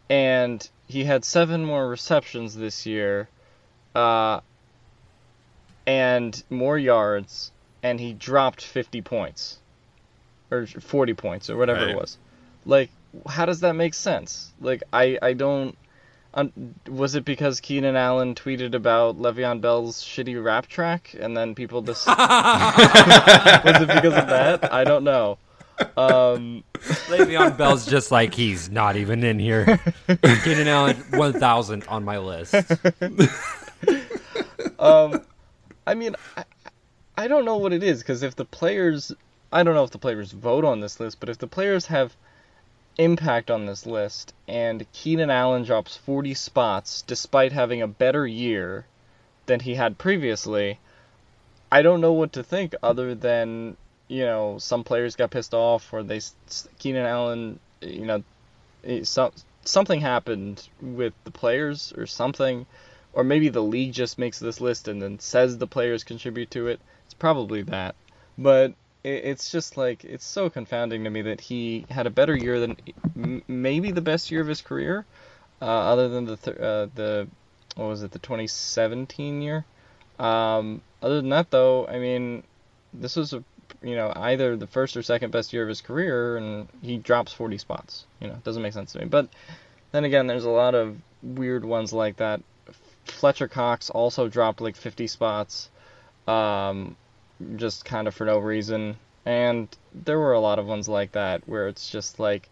and 0.09 0.69
he 0.87 1.05
had 1.05 1.25
seven 1.25 1.65
more 1.65 1.89
receptions 1.89 2.55
this 2.55 2.87
year, 2.87 3.29
uh, 3.95 4.41
and 5.87 6.43
more 6.49 6.79
yards, 6.79 7.51
and 7.83 7.99
he 8.01 8.13
dropped 8.13 8.63
50 8.65 9.03
points, 9.03 9.59
or 10.51 10.67
40 10.67 11.15
points, 11.15 11.49
or 11.51 11.57
whatever 11.57 11.81
Right. 11.81 11.91
it 11.91 11.97
was. 11.97 12.19
Like, 12.67 12.91
how 13.29 13.47
does 13.47 13.61
that 13.61 13.75
make 13.75 13.95
sense? 13.95 14.53
Like, 14.61 14.83
I 14.93 15.19
I 15.23 15.33
don't. 15.33 15.77
Um, 16.35 16.53
was 16.87 17.15
it 17.15 17.25
because 17.25 17.59
Keenan 17.61 17.97
Allen 17.97 18.35
tweeted 18.35 18.75
about 18.75 19.19
Le'Veon 19.19 19.63
Bell's 19.63 20.03
shitty 20.05 20.43
rap 20.45 20.67
track, 20.67 21.17
and 21.19 21.35
then 21.37 21.55
people 21.55 21.81
just 21.81 22.07
was 22.07 22.17
it 22.17 23.89
because 23.89 24.15
of 24.15 24.29
that? 24.29 24.71
I 24.73 24.85
don't 24.85 25.05
know. 25.05 25.39
Um, 25.97 26.65
Le'Veon 27.09 27.57
Bell's 27.57 27.87
just 27.87 28.11
like 28.13 28.35
he's 28.35 28.69
not 28.71 28.97
even 28.97 29.25
in 29.25 29.39
here. 29.39 29.81
Keenan 30.45 30.69
Allen, 30.69 30.97
one 31.15 31.33
thousand 31.33 31.85
on 31.89 32.05
my 32.05 32.19
list. 32.19 32.55
um, 34.79 35.23
I 35.87 35.95
mean, 35.95 36.15
I, 36.37 36.45
I 37.19 37.27
don't 37.27 37.45
know 37.45 37.57
what 37.57 37.73
it 37.73 37.83
is 37.83 37.99
because 37.99 38.23
if 38.23 38.37
the 38.37 38.45
players, 38.45 39.11
I 39.51 39.65
don't 39.65 39.75
know 39.75 39.83
if 39.83 39.91
the 39.91 39.99
players 39.99 40.31
vote 40.31 40.65
on 40.65 40.79
this 40.79 41.01
list, 41.01 41.19
but 41.19 41.29
if 41.29 41.37
the 41.37 41.49
players 41.49 41.87
have 41.87 42.17
impact 42.97 43.51
on 43.51 43.67
this 43.67 43.85
list 43.85 44.33
and 44.47 44.87
Keenan 44.93 45.29
Allen 45.29 45.65
drops 45.65 45.97
40 45.97 46.33
spots 46.35 47.03
despite 47.03 47.51
having 47.51 47.83
a 47.83 47.89
better 47.89 48.25
year 48.25 48.87
than 49.47 49.59
he 49.59 49.75
had 49.75 49.99
previously, 49.99 50.79
I 51.73 51.83
don't 51.83 52.01
know 52.01 52.13
what 52.13 52.35
to 52.35 52.45
think 52.45 52.77
other 52.85 53.17
than 53.17 53.77
you 54.07 54.25
know 54.25 54.59
some 54.59 54.85
players 54.85 55.17
got 55.17 55.33
pissed 55.33 55.55
off 55.55 55.93
or 55.93 56.05
they 56.05 56.21
Keenan 56.79 57.05
Allen, 57.05 57.59
you 57.81 58.07
know, 58.07 58.23
some 59.03 59.33
something 59.65 60.01
happened 60.01 60.69
with 60.81 61.15
the 61.25 61.33
players 61.33 61.93
or 61.97 62.07
something 62.07 62.65
or 63.13 63.25
maybe 63.25 63.49
the 63.49 63.61
league 63.61 63.93
just 63.93 64.19
makes 64.19 64.39
this 64.39 64.61
list 64.61 64.87
and 64.87 65.03
then 65.03 65.19
says 65.19 65.59
the 65.59 65.67
players 65.67 66.05
contribute 66.05 66.53
to 66.53 66.69
it. 66.69 66.79
It's 67.09 67.15
probably 67.15 67.63
that, 67.63 67.95
but 68.37 68.75
it's 69.03 69.51
just 69.51 69.79
like 69.79 70.05
it's 70.05 70.27
so 70.27 70.51
confounding 70.51 71.05
to 71.05 71.11
me 71.11 71.23
that 71.23 71.41
he 71.41 71.87
had 71.89 72.07
a 72.07 72.11
better 72.11 72.37
year 72.37 72.61
than 72.61 72.77
maybe 73.49 73.93
the 73.93 74.03
best 74.03 74.31
year 74.31 74.43
of 74.43 74.47
his 74.47 74.61
career, 74.61 75.07
uh, 75.63 75.65
other 75.65 76.11
than 76.11 76.27
the 76.27 76.37
th- 76.37 76.59
uh, 76.59 76.89
the 76.95 77.27
what 77.77 77.87
was 77.89 78.03
it 78.03 78.11
the 78.11 78.19
2017 78.19 79.41
year. 79.41 79.65
Um, 80.19 80.83
other 81.01 81.23
than 81.23 81.31
that, 81.31 81.51
though, 81.51 81.87
I 81.87 81.99
mean, 81.99 82.43
this 82.93 83.17
was 83.17 83.33
a 83.33 83.43
you 83.81 83.97
know 83.97 84.13
either 84.15 84.55
the 84.55 84.67
first 84.67 84.95
or 84.95 85.03
second 85.03 85.31
best 85.31 85.55
year 85.55 85.63
of 85.63 85.71
his 85.71 85.81
career, 85.81 86.37
and 86.37 86.69
he 86.83 86.99
drops 86.99 87.33
40 87.33 87.57
spots. 87.57 88.05
You 88.21 88.29
know, 88.29 88.35
it 88.35 88.45
doesn't 88.45 88.63
make 88.63 88.75
sense 88.75 88.93
to 88.93 88.99
me. 88.99 89.07
But 89.07 89.31
then 89.93 90.05
again, 90.05 90.27
there's 90.27 90.45
a 90.45 90.51
lot 90.51 90.75
of 90.75 90.99
weird 91.23 91.65
ones 91.65 91.95
like 91.95 92.17
that. 92.17 92.43
Fletcher 93.07 93.49
Cox 93.49 93.89
also 93.89 94.29
dropped 94.29 94.61
like 94.61 94.77
50 94.77 95.07
spots, 95.07 95.71
um, 96.29 96.97
just 97.57 97.85
kind 97.85 98.07
of 98.07 98.15
for 98.15 98.25
no 98.25 98.39
reason. 98.39 98.97
And 99.25 99.69
there 99.95 100.19
were 100.19 100.33
a 100.33 100.41
lot 100.41 100.59
of 100.59 100.67
ones 100.67 100.89
like 100.89 101.13
that 101.13 101.49
where 101.49 101.69
it's 101.69 101.91
just 101.91 102.21
like, 102.21 102.49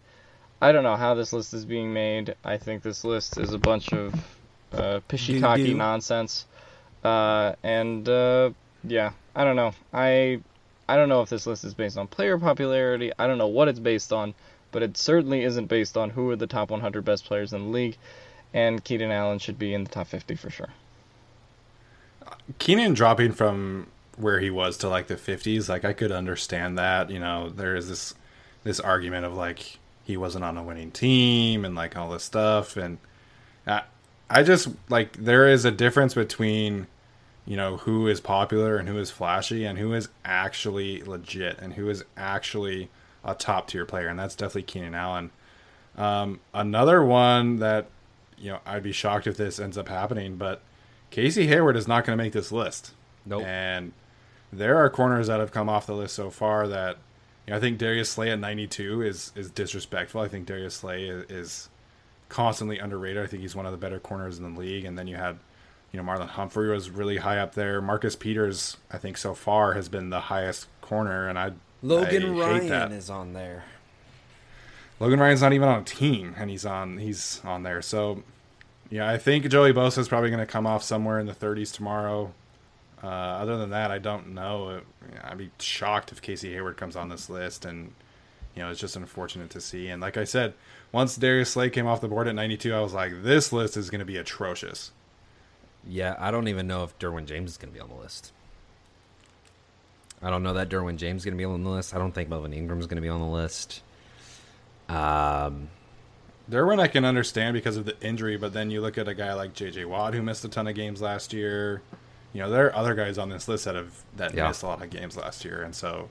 I 0.61 0.71
don't 0.71 0.83
know 0.83 0.95
how 0.95 1.13
this 1.13 1.33
list 1.33 1.53
is 1.53 1.65
being 1.65 1.93
made. 1.93 2.35
I 2.43 2.57
think 2.57 2.81
this 2.83 3.03
list 3.03 3.37
is 3.37 3.53
a 3.53 3.57
bunch 3.59 3.93
of 3.93 4.13
uh, 4.73 4.99
Doo-doo. 5.07 5.75
nonsense. 5.75 6.45
Uh, 7.03 7.53
and 7.63 8.07
uh, 8.09 8.51
yeah, 8.83 9.11
I 9.35 9.43
don't 9.43 9.55
know. 9.55 9.73
I 9.93 10.41
I 10.89 10.95
don't 10.95 11.09
know 11.09 11.21
if 11.21 11.29
this 11.29 11.45
list 11.45 11.63
is 11.63 11.73
based 11.73 11.97
on 11.97 12.07
player 12.07 12.37
popularity. 12.37 13.11
I 13.19 13.27
don't 13.27 13.37
know 13.37 13.47
what 13.47 13.67
it's 13.67 13.79
based 13.79 14.11
on, 14.11 14.33
but 14.71 14.83
it 14.83 14.97
certainly 14.97 15.43
isn't 15.43 15.67
based 15.67 15.97
on 15.97 16.09
who 16.09 16.29
are 16.31 16.35
the 16.35 16.47
top 16.47 16.71
100 16.71 17.05
best 17.05 17.25
players 17.25 17.53
in 17.53 17.65
the 17.65 17.69
league. 17.69 17.97
And 18.53 18.83
Keenan 18.83 19.11
Allen 19.11 19.39
should 19.39 19.59
be 19.59 19.73
in 19.73 19.83
the 19.83 19.89
top 19.89 20.07
50 20.07 20.35
for 20.35 20.49
sure. 20.49 20.69
Keenan 22.59 22.93
dropping 22.93 23.31
from 23.31 23.87
where 24.17 24.39
he 24.39 24.49
was 24.49 24.77
to 24.77 24.89
like 24.89 25.07
the 25.07 25.15
50s, 25.15 25.69
like 25.69 25.85
I 25.85 25.93
could 25.93 26.11
understand 26.11 26.77
that. 26.77 27.09
You 27.09 27.19
know, 27.19 27.49
there 27.49 27.75
is 27.75 27.89
this 27.89 28.13
this 28.63 28.79
argument 28.79 29.25
of 29.25 29.33
like 29.33 29.79
he 30.03 30.17
wasn't 30.17 30.43
on 30.43 30.57
a 30.57 30.63
winning 30.63 30.91
team 30.91 31.63
and 31.65 31.75
like 31.75 31.95
all 31.95 32.09
this 32.09 32.23
stuff, 32.23 32.77
and 32.77 32.97
I, 33.65 33.83
I 34.29 34.43
just 34.43 34.69
like 34.89 35.13
there 35.13 35.47
is 35.47 35.65
a 35.65 35.71
difference 35.71 36.13
between 36.13 36.87
you 37.45 37.55
know 37.55 37.77
who 37.77 38.07
is 38.07 38.19
popular 38.19 38.77
and 38.77 38.89
who 38.89 38.97
is 38.97 39.11
flashy 39.11 39.65
and 39.65 39.77
who 39.77 39.93
is 39.93 40.09
actually 40.25 41.01
legit 41.03 41.59
and 41.59 41.73
who 41.73 41.89
is 41.89 42.03
actually 42.15 42.89
a 43.23 43.35
top 43.35 43.67
tier 43.67 43.85
player, 43.85 44.07
and 44.07 44.17
that's 44.17 44.35
definitely 44.35 44.63
Keenan 44.63 44.95
Allen. 44.95 45.31
Um, 45.97 46.39
another 46.53 47.03
one 47.03 47.57
that 47.57 47.87
you 48.37 48.51
know 48.51 48.59
I'd 48.65 48.83
be 48.83 48.91
shocked 48.91 49.27
if 49.27 49.37
this 49.37 49.59
ends 49.59 49.77
up 49.77 49.89
happening, 49.89 50.35
but 50.37 50.61
Casey 51.09 51.47
Hayward 51.47 51.75
is 51.75 51.87
not 51.87 52.05
going 52.05 52.17
to 52.17 52.23
make 52.23 52.33
this 52.33 52.51
list. 52.51 52.91
Nope. 53.25 53.43
And 53.43 53.93
there 54.51 54.77
are 54.77 54.89
corners 54.89 55.27
that 55.27 55.39
have 55.39 55.51
come 55.51 55.69
off 55.69 55.85
the 55.85 55.95
list 55.95 56.15
so 56.15 56.29
far 56.29 56.67
that 56.67 56.97
you 57.45 57.51
know, 57.51 57.57
I 57.57 57.59
think 57.59 57.77
Darius 57.77 58.09
Slay 58.09 58.29
at 58.29 58.39
92 58.39 59.01
is 59.01 59.31
is 59.35 59.49
disrespectful. 59.49 60.21
I 60.21 60.27
think 60.27 60.45
Darius 60.45 60.75
Slay 60.75 61.05
is, 61.05 61.29
is 61.29 61.69
constantly 62.29 62.77
underrated. 62.77 63.23
I 63.23 63.27
think 63.27 63.41
he's 63.41 63.55
one 63.55 63.65
of 63.65 63.71
the 63.71 63.77
better 63.77 63.99
corners 63.99 64.37
in 64.37 64.53
the 64.53 64.59
league. 64.59 64.85
And 64.85 64.97
then 64.97 65.07
you 65.07 65.15
had, 65.15 65.39
you 65.91 66.01
know, 66.01 66.09
Marlon 66.09 66.27
Humphrey 66.27 66.69
was 66.69 66.89
really 66.89 67.17
high 67.17 67.37
up 67.37 67.55
there. 67.55 67.81
Marcus 67.81 68.15
Peters, 68.15 68.77
I 68.91 68.97
think 68.97 69.17
so 69.17 69.33
far 69.33 69.73
has 69.73 69.87
been 69.87 70.09
the 70.09 70.21
highest 70.21 70.67
corner, 70.81 71.27
and 71.27 71.39
I 71.39 71.51
Logan 71.81 72.35
I 72.35 72.59
Ryan 72.59 72.91
is 72.91 73.09
on 73.09 73.33
there. 73.33 73.65
Logan 74.99 75.19
Ryan's 75.19 75.41
not 75.41 75.53
even 75.53 75.67
on 75.67 75.81
a 75.81 75.83
team, 75.83 76.35
and 76.37 76.49
he's 76.49 76.65
on 76.65 76.97
he's 76.97 77.41
on 77.45 77.63
there. 77.63 77.81
So, 77.81 78.23
yeah, 78.89 79.09
I 79.09 79.17
think 79.17 79.47
Joey 79.49 79.73
Bosa 79.73 79.99
is 79.99 80.07
probably 80.07 80.29
going 80.29 80.39
to 80.39 80.51
come 80.51 80.65
off 80.65 80.83
somewhere 80.83 81.19
in 81.19 81.25
the 81.25 81.33
30s 81.33 81.73
tomorrow. 81.73 82.33
Uh, 83.03 83.07
other 83.07 83.57
than 83.57 83.69
that, 83.71 83.91
I 83.91 83.99
don't 83.99 84.33
know. 84.33 84.81
I'd 85.23 85.37
be 85.37 85.51
shocked 85.59 86.11
if 86.11 86.21
Casey 86.21 86.51
Hayward 86.53 86.77
comes 86.77 86.95
on 86.95 87.09
this 87.09 87.29
list, 87.29 87.65
and 87.65 87.93
you 88.55 88.63
know, 88.63 88.71
it's 88.71 88.79
just 88.79 88.95
unfortunate 88.95 89.51
to 89.51 89.61
see. 89.61 89.87
And 89.89 90.01
like 90.01 90.17
I 90.17 90.23
said, 90.23 90.53
once 90.91 91.15
Darius 91.15 91.51
Slay 91.51 91.69
came 91.69 91.85
off 91.85 92.01
the 92.01 92.07
board 92.07 92.27
at 92.27 92.35
92, 92.35 92.73
I 92.73 92.79
was 92.79 92.93
like, 92.93 93.23
this 93.23 93.53
list 93.53 93.77
is 93.77 93.89
going 93.89 93.99
to 93.99 94.05
be 94.05 94.17
atrocious. 94.17 94.91
Yeah, 95.87 96.15
I 96.17 96.31
don't 96.31 96.47
even 96.47 96.67
know 96.67 96.83
if 96.83 96.97
Derwin 96.97 97.27
James 97.27 97.51
is 97.51 97.57
going 97.57 97.71
to 97.71 97.75
be 97.75 97.81
on 97.81 97.89
the 97.89 97.95
list. 97.95 98.31
I 100.21 100.31
don't 100.31 100.41
know 100.41 100.53
that 100.53 100.69
Derwin 100.69 100.97
James 100.97 101.21
is 101.21 101.25
going 101.25 101.35
to 101.35 101.37
be 101.37 101.45
on 101.45 101.63
the 101.63 101.69
list. 101.69 101.93
I 101.93 101.99
don't 101.99 102.11
think 102.11 102.29
Melvin 102.29 102.53
Ingram 102.53 102.79
is 102.79 102.87
going 102.87 102.95
to 102.95 103.01
be 103.01 103.09
on 103.09 103.19
the 103.19 103.27
list. 103.27 103.83
Um, 104.89 105.69
Derwin, 106.49 106.79
I 106.79 106.87
can 106.87 107.03
understand 107.03 107.53
because 107.55 107.75
of 107.77 107.85
the 107.85 107.99
injury, 108.01 108.37
but 108.37 108.53
then 108.53 108.71
you 108.71 108.79
look 108.81 108.97
at 108.97 109.07
a 109.07 109.13
guy 109.13 109.33
like 109.33 109.53
J.J. 109.53 109.85
Watt 109.85 110.13
who 110.13 110.21
missed 110.21 110.45
a 110.45 110.49
ton 110.49 110.67
of 110.67 110.75
games 110.75 111.01
last 111.01 111.33
year. 111.33 111.81
You 112.33 112.41
know, 112.41 112.49
there 112.49 112.67
are 112.67 112.75
other 112.75 112.95
guys 112.95 113.17
on 113.17 113.29
this 113.29 113.47
list 113.47 113.65
that 113.65 113.75
have 113.75 114.03
that 114.15 114.33
Yeah. 114.33 114.47
missed 114.47 114.63
a 114.63 114.67
lot 114.67 114.81
of 114.81 114.89
games 114.89 115.17
last 115.17 115.43
year, 115.43 115.61
and 115.61 115.75
so 115.75 116.09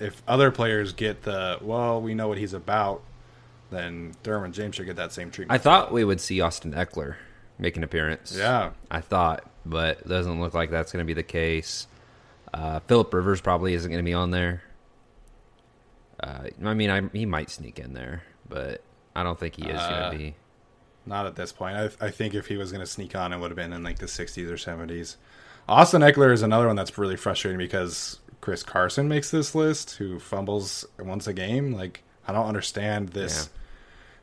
if 0.00 0.22
other 0.26 0.50
players 0.50 0.92
get 0.92 1.22
the 1.22 1.58
well, 1.60 2.00
we 2.00 2.14
know 2.14 2.26
what 2.28 2.38
he's 2.38 2.54
about, 2.54 3.02
then 3.70 4.14
Derwin 4.24 4.52
James 4.52 4.74
should 4.76 4.86
get 4.86 4.96
that 4.96 5.12
same 5.12 5.30
treatment. 5.30 5.58
I 5.58 5.62
thought 5.62 5.92
we 5.92 6.02
would 6.04 6.20
see 6.20 6.40
Austin 6.40 6.72
Ekeler 6.72 7.16
make 7.58 7.76
an 7.76 7.84
appearance. 7.84 8.34
Yeah. 8.36 8.70
I 8.90 9.00
thought, 9.02 9.48
but 9.64 10.00
it 10.00 10.08
doesn't 10.08 10.40
look 10.40 10.54
like 10.54 10.70
that's 10.70 10.90
going 10.90 11.04
to 11.04 11.06
be 11.06 11.14
the 11.14 11.22
case. 11.22 11.86
Uh, 12.52 12.80
Philip 12.80 13.12
Rivers 13.14 13.40
probably 13.40 13.74
isn't 13.74 13.88
going 13.90 14.02
to 14.02 14.08
be 14.08 14.14
on 14.14 14.30
there. 14.32 14.62
Uh, 16.18 16.48
I 16.64 16.74
mean, 16.74 16.90
I, 16.90 17.02
he 17.12 17.24
might 17.26 17.50
sneak 17.50 17.78
in 17.78 17.92
there, 17.94 18.22
but 18.48 18.82
I 19.14 19.22
don't 19.22 19.38
think 19.38 19.56
he 19.56 19.68
is 19.68 19.80
Uh, 19.80 19.90
going 19.90 20.12
to 20.12 20.18
be. 20.18 20.34
Not 21.06 21.26
at 21.26 21.36
this 21.36 21.52
point. 21.52 21.76
I, 21.76 22.06
I 22.06 22.10
think 22.10 22.34
if 22.34 22.46
he 22.46 22.56
was 22.56 22.70
going 22.72 22.84
to 22.84 22.90
sneak 22.90 23.16
on, 23.16 23.32
it 23.32 23.38
would 23.38 23.50
have 23.50 23.56
been 23.56 23.72
in 23.72 23.82
like 23.82 23.98
the 23.98 24.06
60s 24.06 24.48
or 24.48 24.54
70s. 24.56 25.16
Austin 25.68 26.02
Ekeler 26.02 26.32
is 26.32 26.42
another 26.42 26.66
one 26.66 26.76
that's 26.76 26.96
really 26.98 27.16
frustrating 27.16 27.58
because 27.58 28.20
Chris 28.40 28.62
Carson 28.62 29.08
makes 29.08 29.30
this 29.30 29.54
list, 29.54 29.92
who 29.96 30.18
fumbles 30.18 30.84
once 30.98 31.26
a 31.26 31.32
game. 31.32 31.72
Like 31.72 32.02
I 32.26 32.32
don't 32.32 32.46
understand 32.46 33.10
this 33.10 33.50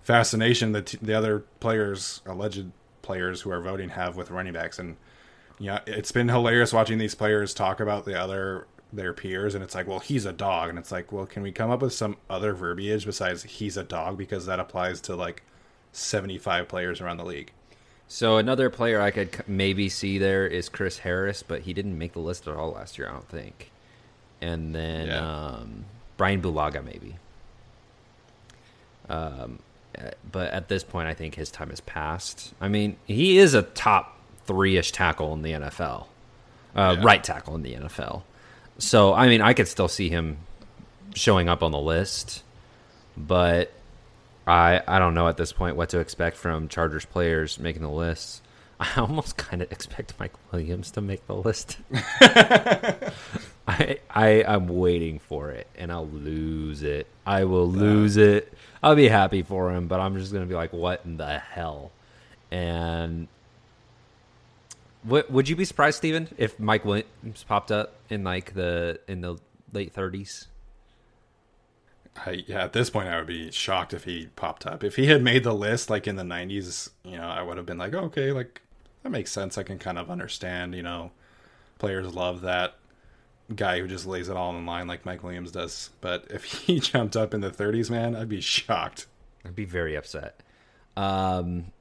fascination 0.02 0.72
that 0.74 0.88
the 1.02 1.14
other 1.14 1.40
players, 1.60 2.22
alleged 2.26 2.72
players 3.02 3.42
who 3.42 3.52
are 3.52 3.62
voting, 3.62 3.90
have 3.90 4.16
with 4.16 4.32
running 4.32 4.54
backs. 4.54 4.80
And 4.80 4.98
yeah, 5.60 5.80
it's 5.88 6.12
been 6.12 6.30
hilarious 6.30 6.74
watching 6.74 6.98
these 6.98 7.16
players 7.16 7.54
talk 7.54 7.80
about 7.80 8.06
the 8.06 8.20
other 8.20 8.68
their 8.94 9.14
peers, 9.14 9.54
and 9.56 9.64
it's 9.64 9.76
like, 9.76 9.88
well, 9.88 10.00
he's 10.00 10.26
a 10.26 10.32
dog, 10.34 10.70
and 10.70 10.80
it's 10.80 10.92
like, 10.92 11.12
well, 11.12 11.26
can 11.26 11.44
we 11.44 11.52
come 11.52 11.70
up 11.70 11.82
with 11.82 11.94
some 11.94 12.18
other 12.30 12.54
verbiage 12.54 13.06
besides 13.06 13.44
he's 13.44 13.76
a 13.78 13.84
dog 13.84 14.18
because 14.18 14.46
that 14.46 14.60
applies 14.60 15.02
to 15.02 15.16
like 15.16 15.44
75 15.92 16.68
players 16.68 17.02
around 17.02 17.18
the 17.18 17.26
league. 17.26 17.52
So 18.08 18.38
another 18.38 18.70
player 18.70 19.02
I 19.02 19.12
could 19.12 19.44
maybe 19.48 19.90
see 19.90 20.18
there 20.18 20.48
is 20.48 20.70
Chris 20.70 21.00
Harris, 21.00 21.44
but 21.44 21.64
he 21.64 21.74
didn't 21.74 21.98
make 21.98 22.14
the 22.14 22.20
list 22.20 22.48
at 22.48 22.56
all 22.56 22.72
last 22.72 22.98
year, 22.98 23.10
I 23.10 23.12
don't 23.12 23.28
think. 23.28 23.72
And 24.42 24.74
then 24.74 25.08
Yeah. 25.08 25.48
um, 25.48 25.86
Brian 26.16 26.42
Bulaga 26.42 26.82
maybe. 26.84 27.18
Um, 29.10 29.60
uh, 29.98 30.12
but 30.32 30.52
at 30.54 30.68
this 30.68 30.84
point, 30.84 31.08
I 31.08 31.14
think 31.14 31.36
his 31.36 31.50
time 31.50 31.70
has 31.70 31.82
passed. 31.82 32.54
I 32.62 32.68
mean, 32.68 32.98
he 33.06 33.38
is 33.38 33.54
a 33.54 33.62
top 33.64 34.18
three-ish 34.46 34.92
tackle 34.92 35.34
in 35.34 35.42
the 35.42 35.52
NFL, 35.54 36.08
uh, 36.76 36.96
Yeah. 36.98 37.04
right 37.06 37.24
tackle 37.24 37.56
in 37.56 37.64
the 37.64 37.74
NFL. 37.74 38.24
So 38.80 39.14
I 39.14 39.28
mean, 39.28 39.42
I 39.42 39.54
could 39.54 39.68
still 39.68 39.88
see 39.88 40.10
him 40.10 40.38
showing 41.16 41.50
up 41.50 41.64
on 41.64 41.72
the 41.72 41.80
list, 41.80 42.44
but 43.16 43.72
I 44.46 44.82
I 44.88 45.00
don't 45.00 45.14
know 45.14 45.28
at 45.28 45.38
this 45.38 45.52
point 45.52 45.76
what 45.76 45.90
to 45.90 46.00
expect 46.00 46.38
from 46.38 46.68
Chargers 46.68 47.06
players 47.06 47.60
making 47.60 47.82
the 47.82 47.90
list. 47.90 48.42
I 48.80 49.00
almost 49.00 49.38
kind 49.38 49.64
of 49.64 49.72
expect 49.72 50.14
Mike 50.20 50.34
Williams 50.52 50.92
to 50.92 51.02
make 51.02 51.26
the 51.26 51.36
list. 51.36 51.78
I 53.68 53.98
I 54.10 54.44
I'm 54.48 54.68
waiting 54.68 55.20
for 55.20 55.50
it, 55.52 55.68
and 55.76 55.92
I'll 55.92 56.08
lose 56.08 56.84
it. 56.84 57.08
I 57.26 57.46
will 57.46 57.68
lose 57.68 58.18
it. 58.18 58.54
I'll 58.84 58.96
be 58.96 59.08
happy 59.08 59.42
for 59.42 59.74
him, 59.74 59.88
but 59.88 60.00
I'm 60.00 60.18
just 60.18 60.32
gonna 60.32 60.46
be 60.46 60.54
like, 60.56 60.74
what 60.74 61.02
in 61.06 61.18
the 61.18 61.40
hell? 61.40 61.92
And 62.52 63.28
what 65.08 65.32
would 65.32 65.48
you 65.50 65.56
be 65.56 65.66
surprised, 65.66 65.98
Steven, 65.98 66.30
if 66.38 66.60
Mike 66.60 66.86
Williams 66.86 67.44
popped 67.48 67.72
up 67.72 67.96
in 68.10 68.24
like 68.24 68.54
the 68.54 69.00
in 69.08 69.22
the 69.22 69.38
late 69.72 69.94
30s? 69.94 70.48
I, 72.26 72.44
yeah, 72.48 72.64
at 72.64 72.74
this 72.74 72.90
point, 72.90 73.08
I 73.08 73.18
would 73.18 73.28
be 73.28 73.52
shocked 73.52 73.94
if 73.94 74.04
he 74.04 74.28
popped 74.36 74.66
up. 74.66 74.84
If 74.84 74.96
he 74.96 75.06
had 75.06 75.22
made 75.22 75.44
the 75.44 75.54
list 75.54 75.90
like 75.90 76.08
in 76.08 76.16
the 76.16 76.24
90s, 76.24 76.90
you 77.04 77.18
know, 77.18 77.28
I 77.28 77.42
would 77.42 77.58
have 77.58 77.66
been 77.66 77.78
like, 77.78 77.94
oh, 77.94 78.06
okay, 78.06 78.32
like 78.32 78.62
that 79.04 79.10
makes 79.10 79.32
sense. 79.32 79.58
I 79.58 79.64
can 79.64 79.78
kind 79.78 79.98
of 79.98 80.10
understand, 80.10 80.74
you 80.74 80.84
know, 80.84 81.12
players 81.78 82.14
love 82.14 82.42
that 82.42 82.76
guy 83.56 83.80
who 83.80 83.88
just 83.88 84.06
lays 84.06 84.30
it 84.30 84.36
all 84.36 84.50
on 84.50 84.66
the 84.66 84.70
line 84.70 84.88
like 84.88 85.06
Mike 85.06 85.24
Williams 85.24 85.52
does. 85.52 85.92
But 86.02 86.26
if 86.30 86.44
he 86.66 86.80
jumped 86.80 87.16
up 87.16 87.34
in 87.34 87.42
the 87.42 87.52
30s, 87.52 87.90
man, 87.90 88.16
I'd 88.16 88.30
be 88.30 88.42
shocked. 88.42 89.06
I'd 89.46 89.56
be 89.56 89.66
very 89.66 89.96
upset. 89.96 90.42
Um, 90.96 91.72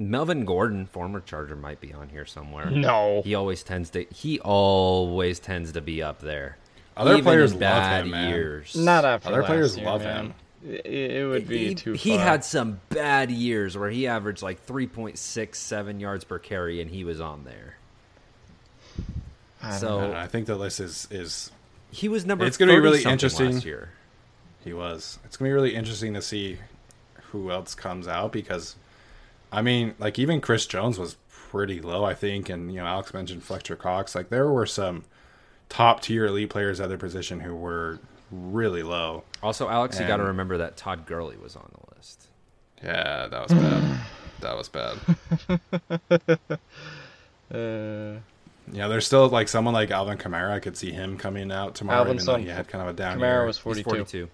Melvin 0.00 0.44
Gordon, 0.44 0.86
former 0.86 1.20
Charger, 1.20 1.56
might 1.56 1.80
be 1.80 1.92
on 1.92 2.08
here 2.08 2.24
somewhere. 2.24 2.70
No. 2.70 3.22
he 3.22 3.34
always 3.34 3.62
tends 3.62 3.90
to. 3.90 4.04
He 4.04 4.40
always 4.40 5.38
tends 5.38 5.72
to 5.72 5.80
be 5.80 6.02
up 6.02 6.20
there. 6.20 6.56
Other 6.96 7.12
Even 7.12 7.24
players 7.24 7.52
in 7.52 7.60
love 7.60 7.60
bad 7.60 8.04
him, 8.04 8.10
man. 8.10 8.24
Not 8.24 8.36
years. 8.36 8.86
after 8.86 9.28
Other 9.28 9.42
last 9.42 9.46
players 9.46 9.76
year, 9.76 9.86
love 9.86 10.02
man. 10.02 10.26
him. 10.26 10.34
It, 10.62 10.86
it 10.86 11.28
would 11.28 11.48
be 11.48 11.68
he, 11.68 11.74
too. 11.74 11.92
he 11.92 12.10
had 12.16 12.44
some 12.44 12.80
bad 12.90 13.30
years 13.30 13.76
where 13.78 13.90
he 13.90 14.06
averaged 14.06 14.42
like 14.42 14.66
3.67 14.66 16.00
yards 16.00 16.24
per 16.24 16.38
carry, 16.38 16.80
and 16.80 16.90
he 16.90 17.04
was 17.04 17.20
on 17.20 17.44
there. 17.44 17.76
I 19.62 19.76
So 19.76 19.86
I, 19.86 20.00
don't 20.00 20.10
know, 20.12 20.16
I 20.18 20.26
think 20.26 20.46
the 20.46 20.56
list 20.56 20.80
is 20.80 21.08
is 21.10 21.50
he 21.90 22.08
was 22.08 22.24
number. 22.24 22.44
It's 22.44 22.56
gonna 22.56 22.72
be 22.72 22.80
really 22.80 23.02
interesting. 23.02 23.52
last 23.52 23.64
year. 23.64 23.90
He 24.64 24.72
was. 24.72 25.18
It's 25.24 25.36
gonna 25.36 25.50
be 25.50 25.54
really 25.54 25.74
interesting 25.74 26.14
to 26.14 26.22
see 26.22 26.58
who 27.32 27.50
else 27.50 27.74
comes 27.74 28.08
out 28.08 28.32
because, 28.32 28.76
I 29.52 29.62
mean, 29.62 29.94
like 29.98 30.18
even 30.18 30.40
Chris 30.40 30.66
Jones 30.66 30.98
was 30.98 31.16
pretty 31.30 31.80
low, 31.80 32.04
I 32.04 32.14
think, 32.14 32.48
and 32.48 32.72
you 32.72 32.80
know 32.80 32.86
Alex 32.86 33.12
mentioned 33.12 33.42
Fletcher 33.42 33.76
Cox. 33.76 34.14
Like 34.14 34.28
there 34.28 34.48
were 34.50 34.66
some 34.66 35.04
top 35.68 36.00
tier 36.02 36.26
elite 36.26 36.50
players 36.50 36.80
at 36.80 36.88
their 36.88 36.98
position 36.98 37.40
who 37.40 37.54
were 37.56 37.98
really 38.30 38.82
low. 38.82 39.24
Also, 39.42 39.68
Alex, 39.68 39.98
you 39.98 40.06
got 40.06 40.18
to 40.18 40.24
remember 40.24 40.58
that 40.58 40.76
Todd 40.76 41.06
Gurley 41.06 41.36
was 41.36 41.56
on 41.56 41.68
the 41.72 41.96
list. 41.96 42.28
Yeah, 42.82 43.26
that 43.26 43.42
was 43.42 43.52
bad. 43.52 44.00
that 44.40 44.56
was 44.56 44.68
bad. 44.68 46.58
Uh, 47.52 48.20
Yeah, 48.72 48.86
there's 48.86 49.04
still 49.04 49.28
like 49.28 49.48
someone 49.48 49.74
like 49.74 49.90
Alvin 49.90 50.16
Kamara. 50.18 50.52
I 50.52 50.60
could 50.60 50.76
see 50.76 50.92
him 50.92 51.16
coming 51.18 51.50
out 51.50 51.74
tomorrow, 51.74 51.98
Alvin 51.98 52.14
even 52.14 52.26
though 52.26 52.32
son- 52.34 52.42
he 52.42 52.48
had 52.48 52.68
kind 52.68 52.82
of 52.82 52.88
a 52.88 52.92
down 52.96 53.18
Kamara 53.18 53.20
year. 53.20 53.46
was 53.46 53.58
42. 53.58 53.84
42. 53.90 54.28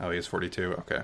Oh, 0.00 0.10
he 0.10 0.16
is 0.18 0.26
42. 0.26 0.72
Okay. 0.78 1.02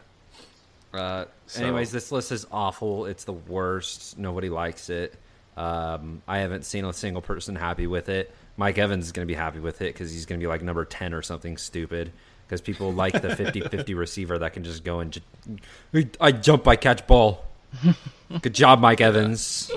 Uh, 0.94 1.26
So- 1.46 1.62
anyways, 1.62 1.92
this 1.92 2.10
list 2.12 2.32
is 2.32 2.46
awful. 2.50 3.06
It's 3.06 3.24
the 3.24 3.32
worst. 3.32 4.18
Nobody 4.18 4.48
likes 4.48 4.88
it. 4.90 5.14
Um, 5.56 6.22
I 6.28 6.38
haven't 6.38 6.64
seen 6.64 6.84
a 6.84 6.92
single 6.92 7.22
person 7.22 7.56
happy 7.56 7.86
with 7.86 8.08
it. 8.08 8.34
Mike 8.56 8.78
Evans 8.78 9.06
is 9.06 9.12
going 9.12 9.26
to 9.26 9.30
be 9.30 9.36
happy 9.36 9.58
with 9.60 9.80
it 9.82 9.92
because 9.94 10.12
he's 10.12 10.26
going 10.26 10.38
to 10.40 10.44
be 10.44 10.48
like 10.48 10.62
number 10.62 10.84
10 10.84 11.14
or 11.14 11.22
something 11.22 11.56
stupid. 11.56 12.12
Because 12.46 12.60
people 12.60 12.92
like 12.92 13.20
the 13.22 13.34
50 13.34 13.60
50 13.62 13.94
receiver 13.94 14.38
that 14.38 14.52
can 14.52 14.64
just 14.64 14.84
go 14.84 15.00
and 15.00 15.12
ju- 15.12 16.08
I 16.20 16.32
jump, 16.32 16.66
I 16.68 16.76
catch 16.76 17.06
ball. 17.06 17.44
Good 18.42 18.54
job, 18.54 18.80
Mike 18.80 19.00
Evans. 19.00 19.70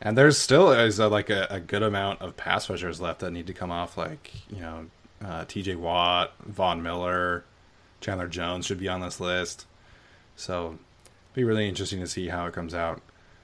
And 0.00 0.16
there's 0.16 0.38
still 0.38 0.72
is 0.72 0.98
a, 0.98 1.08
like 1.08 1.30
a, 1.30 1.46
a 1.50 1.60
good 1.60 1.82
amount 1.82 2.22
of 2.22 2.36
pass 2.36 2.68
rushers 2.70 3.00
left 3.00 3.20
that 3.20 3.32
need 3.32 3.46
to 3.48 3.52
come 3.54 3.70
off. 3.70 3.96
Like 3.96 4.32
you 4.50 4.60
know, 4.60 4.86
uh, 5.24 5.44
T.J. 5.46 5.74
Watt, 5.76 6.32
Von 6.46 6.82
Miller, 6.82 7.44
Chandler 8.00 8.28
Jones 8.28 8.66
should 8.66 8.78
be 8.78 8.88
on 8.88 9.00
this 9.00 9.18
list. 9.20 9.66
So, 10.38 10.78
be 11.34 11.42
really 11.42 11.68
interesting 11.68 11.98
to 12.00 12.06
see 12.06 12.28
how 12.28 12.46
it 12.46 12.54
comes 12.54 12.72
out. 12.72 13.02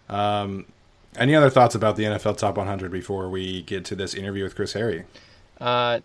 Um, 0.08 0.66
any 1.16 1.34
other 1.34 1.50
thoughts 1.50 1.74
about 1.74 1.96
the 1.96 2.04
NFL 2.04 2.38
Top 2.38 2.56
100 2.56 2.90
before 2.90 3.28
we 3.28 3.62
get 3.62 3.84
to 3.86 3.96
this 3.96 4.14
interview 4.14 4.44
with 4.44 4.54
Chris 4.54 4.74
Hayre? 4.74 5.04
uh, 5.60 6.00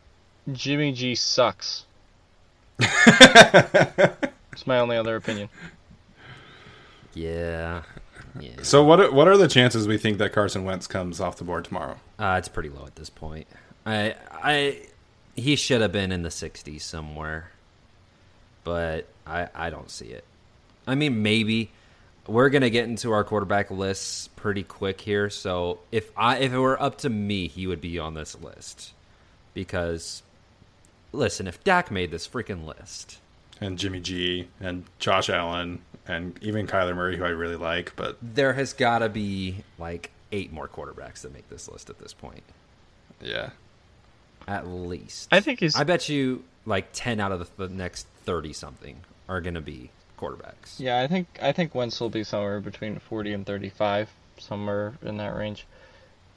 Jimmy 0.52 0.92
G 0.92 1.16
sucks. 1.16 1.86
It's 4.52 4.68
my 4.68 4.80
only 4.80 4.98
other 4.98 5.16
opinion. 5.16 5.48
Yeah. 7.14 7.84
Yeah. 8.38 8.62
So, 8.62 8.84
what 8.84 9.00
are, 9.00 9.10
what 9.10 9.28
are 9.30 9.38
the 9.38 9.48
chances 9.48 9.88
we 9.88 9.98
think 9.98 10.18
that 10.18 10.34
Carson 10.34 10.66
Wentz 10.66 10.86
comes 10.86 11.22
off 11.22 11.38
the 11.38 11.46
board 11.46 11.64
tomorrow? 11.64 11.96
Uh, 12.18 12.36
it's 12.38 12.50
pretty 12.50 12.68
low 12.68 12.86
at 12.86 12.96
this 12.96 13.10
point. 13.10 13.48
I, 13.86 14.16
I, 14.32 14.82
he 15.36 15.56
should 15.56 15.80
have 15.80 15.94
been 15.94 16.12
in 16.12 16.24
the 16.24 16.30
60s 16.30 16.82
somewhere, 16.82 17.52
but 18.66 19.08
I, 19.26 19.48
I 19.56 19.70
don't 19.70 19.90
see 19.90 20.08
it. 20.08 20.26
I 20.90 20.96
mean, 20.96 21.22
maybe 21.22 21.72
we're 22.28 22.50
gonna 22.50 22.70
get 22.70 22.86
into 22.86 23.12
our 23.12 23.24
quarterback 23.24 23.72
lists 23.72 24.28
pretty 24.36 24.64
quick 24.64 25.02
here. 25.02 25.30
So 25.30 25.80
if 25.92 26.12
I, 26.18 26.38
if 26.40 26.52
it 26.54 26.58
were 26.60 26.82
up 26.82 26.98
to 27.00 27.10
me, 27.10 27.48
he 27.48 27.68
would 27.68 27.82
be 27.82 27.98
on 28.00 28.14
this 28.14 28.36
list 28.40 28.94
because, 29.54 30.24
listen, 31.12 31.48
if 31.48 31.64
Dak 31.64 31.92
made 31.92 32.12
this 32.12 32.28
freaking 32.28 32.66
list, 32.66 33.20
And 33.62 33.78
Jimmy 33.78 34.00
G 34.00 34.48
and 34.60 34.86
Josh 35.00 35.30
Allen 35.30 35.82
and 36.08 36.38
even 36.42 36.66
Kyler 36.68 36.96
Murray, 36.96 37.18
who 37.18 37.24
I 37.24 37.30
really 37.30 37.56
like, 37.56 37.96
but 37.96 38.18
there 38.22 38.54
has 38.54 38.74
got 38.74 39.00
to 39.00 39.10
be 39.10 39.64
like 39.78 40.12
eight 40.32 40.52
more 40.54 40.68
quarterbacks 40.68 41.22
that 41.22 41.34
make 41.34 41.50
this 41.50 41.68
list 41.70 41.90
at 41.90 42.00
this 42.00 42.14
point, 42.14 42.44
yeah, 43.22 43.50
at 44.48 44.68
least. 44.68 45.28
I 45.32 45.40
think 45.40 45.60
he's. 45.60 45.76
I 45.76 45.84
bet 45.84 46.10
you 46.10 46.44
like 46.66 46.90
ten 46.94 47.20
out 47.20 47.32
of 47.32 47.40
the, 47.40 47.68
the 47.68 47.74
next 47.74 48.08
thirty 48.24 48.54
something 48.54 49.02
are 49.28 49.42
going 49.42 49.56
to 49.56 49.62
be 49.62 49.92
quarterbacks. 50.20 50.80
Yeah, 50.80 51.02
I 51.02 51.08
think 51.08 51.28
I 51.42 51.52
think 51.52 51.74
Wentz 51.74 52.00
will 52.00 52.10
be 52.10 52.24
somewhere 52.24 52.60
between 52.60 53.00
40 53.00 53.34
and 53.34 53.46
35, 53.46 54.10
somewhere 54.38 54.94
in 55.02 55.18
that 55.18 55.36
range. 55.36 55.66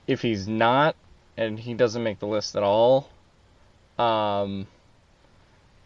If 0.07 0.23
he's 0.23 0.47
not, 0.49 0.97
and 1.37 1.59
he 1.59 1.75
doesn't 1.75 2.03
make 2.03 2.19
the 2.19 2.27
list 2.27 2.57
at 2.57 2.63
all, 2.63 3.09
um, 3.99 4.67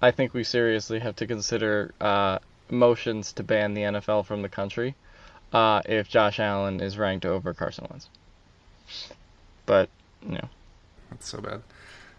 I 0.00 0.10
think 0.10 0.34
we 0.34 0.44
seriously 0.44 0.98
have 1.00 1.16
to 1.16 1.26
consider 1.26 1.92
uh, 2.00 2.38
motions 2.70 3.32
to 3.34 3.42
ban 3.42 3.74
the 3.74 3.82
NFL 3.82 4.26
from 4.26 4.42
the 4.42 4.48
country 4.48 4.94
uh, 5.52 5.82
if 5.86 6.08
Josh 6.08 6.40
Allen 6.40 6.80
is 6.80 6.98
ranked 6.98 7.24
over 7.24 7.54
Carson 7.54 7.86
Wentz. 7.90 8.08
But 9.64 9.88
you 10.22 10.34
know, 10.34 10.48
that's 11.10 11.28
so 11.28 11.40
bad. 11.40 11.62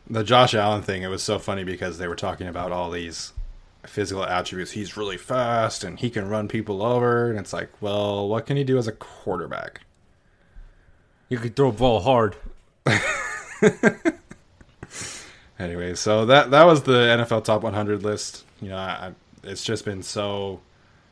The 0.10 0.24
Josh 0.24 0.54
Allen 0.54 0.82
thing, 0.84 1.04
it 1.04 1.10
was 1.10 1.24
so 1.24 1.38
funny 1.38 1.64
because 1.64 1.98
they 1.98 2.08
were 2.08 2.16
talking 2.16 2.48
about 2.48 2.72
all 2.72 2.90
these 2.90 3.34
physical 3.88 4.24
attributes. 4.24 4.72
He's 4.72 4.98
really 4.98 5.18
fast 5.18 5.84
and 5.84 6.00
he 6.00 6.10
can 6.10 6.28
run 6.30 6.48
people 6.48 6.84
over. 6.84 7.30
And 7.30 7.40
it's 7.40 7.54
like, 7.54 7.70
well, 7.82 8.28
what 8.28 8.46
can 8.46 8.58
he 8.58 8.64
do 8.64 8.78
as 8.78 8.88
a 8.88 8.92
quarterback? 8.92 9.82
You 11.30 11.38
could 11.38 11.56
throw 11.56 11.70
a 11.70 11.74
ball 11.74 12.02
hard. 12.02 12.36
Anyway, 15.60 15.96
so 15.96 16.26
that 16.26 16.52
that 16.52 16.66
was 16.66 16.84
the 16.84 16.92
NFL 16.92 17.44
Top 17.44 17.64
100 17.64 18.04
list. 18.04 18.46
You 18.62 18.70
know, 18.70 18.78
I, 18.78 19.14
it's 19.44 19.64
just 19.64 19.86
been 19.86 20.04
so 20.04 20.62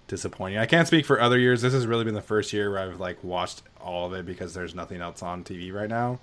disappointing. 0.08 0.60
I 0.60 0.68
can't 0.68 0.88
speak 0.88 1.06
for 1.06 1.20
other 1.20 1.40
years. 1.40 1.62
This 1.62 1.74
has 1.74 1.88
really 1.88 2.04
been 2.04 2.14
the 2.14 2.22
first 2.22 2.54
year 2.54 2.70
where 2.70 2.80
I've 2.80 3.00
like 3.00 3.24
watched 3.24 3.64
all 3.82 4.06
of 4.06 4.14
it 4.14 4.26
because 4.26 4.54
there's 4.54 4.76
nothing 4.76 5.02
else 5.02 5.24
on 5.24 5.44
TV 5.44 5.74
right 5.74 5.90
now. 5.90 6.20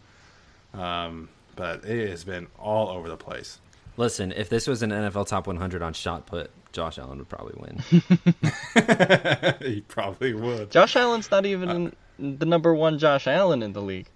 Um, 0.73 1.31
but 1.57 1.85
it 1.85 2.09
has 2.11 2.23
been 2.23 2.47
all 2.59 2.89
over 2.89 3.09
the 3.09 3.17
place. 3.17 3.59
Listen, 3.97 4.33
if 4.33 4.49
this 4.49 4.67
was 4.67 4.83
an 4.83 4.91
NFL 4.91 5.27
Top 5.27 5.47
100 5.47 5.83
on 5.83 5.93
shot 5.93 6.27
put, 6.27 6.51
Josh 6.73 6.99
Allen 6.99 7.19
would 7.19 7.29
probably 7.29 7.55
win. 7.57 7.79
he 9.61 9.83
probably 9.83 10.33
would. 10.33 10.71
Josh 10.71 10.97
Allen's 10.97 11.31
not 11.31 11.45
even 11.45 11.69
uh, 11.69 11.91
in 12.19 12.39
the 12.39 12.47
number 12.47 12.75
one 12.75 12.99
Josh 12.99 13.27
Allen 13.27 13.63
in 13.63 13.73
the 13.73 13.83
league. 13.83 14.07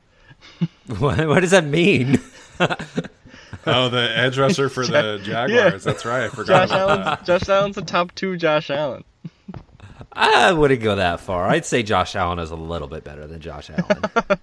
what, 0.99 1.27
what 1.27 1.41
does 1.41 1.51
that 1.51 1.65
mean? 1.65 2.21
Oh, 3.69 3.89
the 3.89 4.11
edge 4.17 4.39
rusher 4.39 4.69
for 4.69 4.87
the 4.87 5.21
Jaguars. 5.23 5.85
That's 5.85 6.05
right. 6.05 6.25
I 6.25 6.29
forgot 6.29 6.69
Josh 6.69 6.69
about 6.69 6.91
Allen's 6.91 7.05
that. 7.05 7.25
Josh 7.25 7.49
Allen's 7.49 7.75
the 7.75 7.83
top 7.83 8.15
two 8.15 8.37
Josh 8.37 8.71
Allen. 8.71 9.05
I 10.13 10.53
wouldn't 10.53 10.81
go 10.83 10.97
that 10.97 11.21
far. 11.21 11.49
I'd 11.49 11.67
say 11.67 11.83
Josh 11.83 12.17
Allen 12.17 12.39
is 12.39 12.51
a 12.51 12.57
little 12.57 12.89
bit 12.89 13.05
better 13.05 13.27
than 13.27 13.41
Josh 13.41 13.71
Allen. 13.71 14.39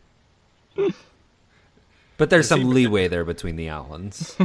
but 2.17 2.29
there's 2.29 2.47
some 2.47 2.69
leeway 2.69 3.07
there 3.07 3.23
between 3.23 3.55
the 3.55 3.69
Allens. 3.69 4.37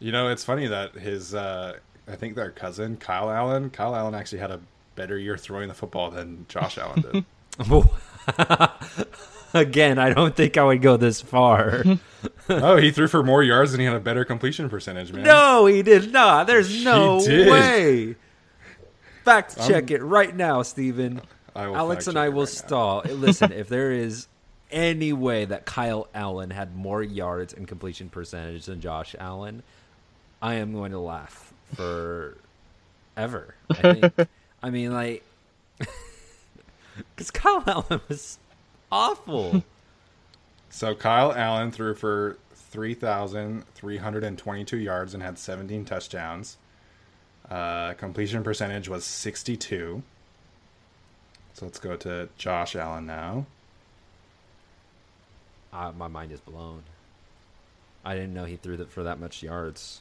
You 0.00 0.12
know, 0.12 0.28
it's 0.28 0.44
funny 0.44 0.66
that 0.66 0.94
his, 0.94 1.34
uh, 1.34 1.74
I 2.08 2.16
think 2.16 2.34
their 2.34 2.50
cousin 2.50 2.96
Kyle 2.96 3.30
Allen, 3.30 3.70
Kyle 3.70 3.94
Allen 3.94 4.14
actually 4.14 4.38
had 4.38 4.50
a 4.50 4.60
better 4.96 5.18
year 5.18 5.36
throwing 5.36 5.68
the 5.68 5.74
football 5.74 6.10
than 6.10 6.46
Josh 6.48 6.78
Allen 6.78 7.02
did. 7.02 7.24
Again, 9.54 9.98
I 9.98 10.12
don't 10.12 10.34
think 10.34 10.56
I 10.56 10.64
would 10.64 10.80
go 10.80 10.96
this 10.96 11.20
far. 11.20 11.82
oh, 12.48 12.76
he 12.76 12.90
threw 12.92 13.08
for 13.08 13.22
more 13.22 13.42
yards 13.42 13.72
and 13.72 13.80
he 13.80 13.86
had 13.86 13.96
a 13.96 14.00
better 14.00 14.24
completion 14.24 14.68
percentage, 14.70 15.12
man. 15.12 15.24
no, 15.24 15.66
he 15.66 15.82
did 15.82 16.12
not. 16.12 16.46
There's 16.46 16.84
no 16.84 17.16
way. 17.18 18.16
Fact 19.24 19.58
check 19.66 19.90
it 19.90 20.02
right 20.02 20.34
now, 20.34 20.62
Steven. 20.62 21.20
I 21.54 21.66
will 21.66 21.76
Alex 21.76 22.06
and 22.06 22.18
I 22.18 22.28
will 22.28 22.42
right 22.42 22.48
stall. 22.48 23.02
Listen, 23.02 23.52
if 23.52 23.68
there 23.68 23.90
is 23.90 24.28
any 24.70 25.12
way 25.12 25.44
that 25.44 25.66
Kyle 25.66 26.08
Allen 26.14 26.50
had 26.50 26.76
more 26.76 27.02
yards 27.02 27.52
and 27.52 27.66
completion 27.66 28.08
percentage 28.08 28.66
than 28.66 28.80
Josh 28.80 29.16
Allen, 29.18 29.62
I 30.42 30.54
am 30.54 30.72
going 30.72 30.92
to 30.92 30.98
laugh 30.98 31.52
for 31.74 32.38
ever. 33.16 33.54
I 33.70 33.94
think. 33.94 34.28
I 34.62 34.70
mean, 34.70 34.92
like, 34.92 35.24
because 37.16 37.30
Kyle 37.30 37.62
Allen 37.66 38.00
was 38.08 38.38
awful. 38.92 39.64
So 40.68 40.94
Kyle 40.94 41.32
Allen 41.32 41.70
threw 41.70 41.94
for 41.94 42.36
3,322 42.54 44.76
yards 44.76 45.14
and 45.14 45.22
had 45.22 45.38
17 45.38 45.84
touchdowns. 45.84 46.56
Uh, 47.50 47.94
completion 47.94 48.44
percentage 48.44 48.88
was 48.88 49.04
62. 49.04 50.02
So 51.54 51.66
let's 51.66 51.78
go 51.78 51.96
to 51.96 52.28
Josh 52.38 52.76
Allen 52.76 53.06
now. 53.06 53.46
Uh, 55.72 55.92
my 55.96 56.08
mind 56.08 56.32
is 56.32 56.40
blown. 56.40 56.82
I 58.04 58.14
didn't 58.14 58.34
know 58.34 58.44
he 58.44 58.56
threw 58.56 58.76
that 58.76 58.90
for 58.90 59.02
that 59.02 59.20
much 59.20 59.42
yards. 59.42 60.00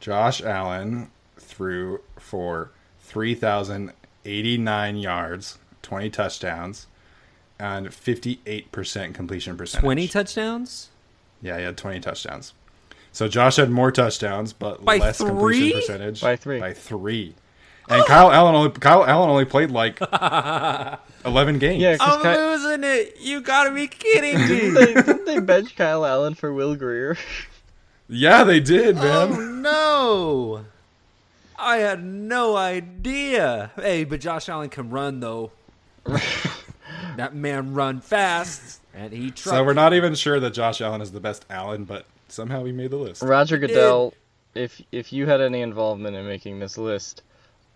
Josh 0.00 0.40
Allen 0.42 1.10
threw 1.38 2.00
for 2.18 2.70
3,089 3.00 4.96
yards, 4.96 5.58
20 5.82 6.10
touchdowns, 6.10 6.86
and 7.58 7.88
58% 7.88 9.14
completion 9.14 9.56
percentage. 9.56 9.82
Twenty 9.84 10.06
touchdowns. 10.08 10.90
Yeah, 11.42 11.58
he 11.58 11.64
had 11.64 11.76
20 11.76 12.00
touchdowns. 12.00 12.52
So 13.12 13.26
Josh 13.26 13.56
had 13.56 13.70
more 13.70 13.90
touchdowns, 13.90 14.52
but 14.52 14.84
By 14.84 14.98
less 14.98 15.18
three? 15.18 15.28
completion 15.28 15.80
percentage. 15.80 16.20
By 16.20 16.36
three. 16.36 16.60
By 16.60 16.72
three. 16.74 17.34
And 17.88 18.04
Kyle 18.04 18.30
Allen 18.30 18.54
only 18.54 18.70
Kyle 18.72 19.02
Allen 19.04 19.30
only 19.30 19.46
played 19.46 19.70
like 19.70 19.98
11 21.24 21.58
games. 21.58 21.80
Yeah, 21.80 21.96
'cause 21.96 22.22
Ky- 22.22 22.28
losing 22.36 22.84
it. 22.84 23.16
You 23.18 23.40
gotta 23.40 23.70
be 23.72 23.86
kidding 23.88 24.36
didn't, 24.36 24.74
they, 24.74 24.92
didn't 25.02 25.24
they 25.24 25.40
bench 25.40 25.74
Kyle 25.74 26.04
Allen 26.04 26.34
for 26.34 26.52
Will 26.52 26.76
Grier? 26.76 27.16
Yeah, 28.08 28.44
they 28.44 28.60
did, 28.60 28.96
man. 28.96 29.32
Oh 29.32 29.40
no! 29.40 30.64
I 31.58 31.78
had 31.78 32.02
no 32.02 32.56
idea. 32.56 33.70
Hey, 33.76 34.04
but 34.04 34.20
Josh 34.20 34.48
Allen 34.48 34.70
can 34.70 34.90
run 34.90 35.20
though. 35.20 35.50
that 37.16 37.34
man 37.34 37.74
run 37.74 38.00
fast, 38.00 38.80
and 38.94 39.12
he 39.12 39.30
truck. 39.30 39.54
so 39.54 39.64
we're 39.64 39.74
not 39.74 39.92
even 39.92 40.14
sure 40.14 40.40
that 40.40 40.54
Josh 40.54 40.80
Allen 40.80 41.02
is 41.02 41.12
the 41.12 41.20
best 41.20 41.44
Allen, 41.50 41.84
but 41.84 42.06
somehow 42.28 42.64
he 42.64 42.72
made 42.72 42.90
the 42.90 42.96
list. 42.96 43.22
Roger 43.22 43.58
Goodell, 43.58 44.14
if 44.54 44.80
if 44.90 45.12
you 45.12 45.26
had 45.26 45.42
any 45.42 45.60
involvement 45.60 46.16
in 46.16 46.26
making 46.26 46.60
this 46.60 46.78
list, 46.78 47.22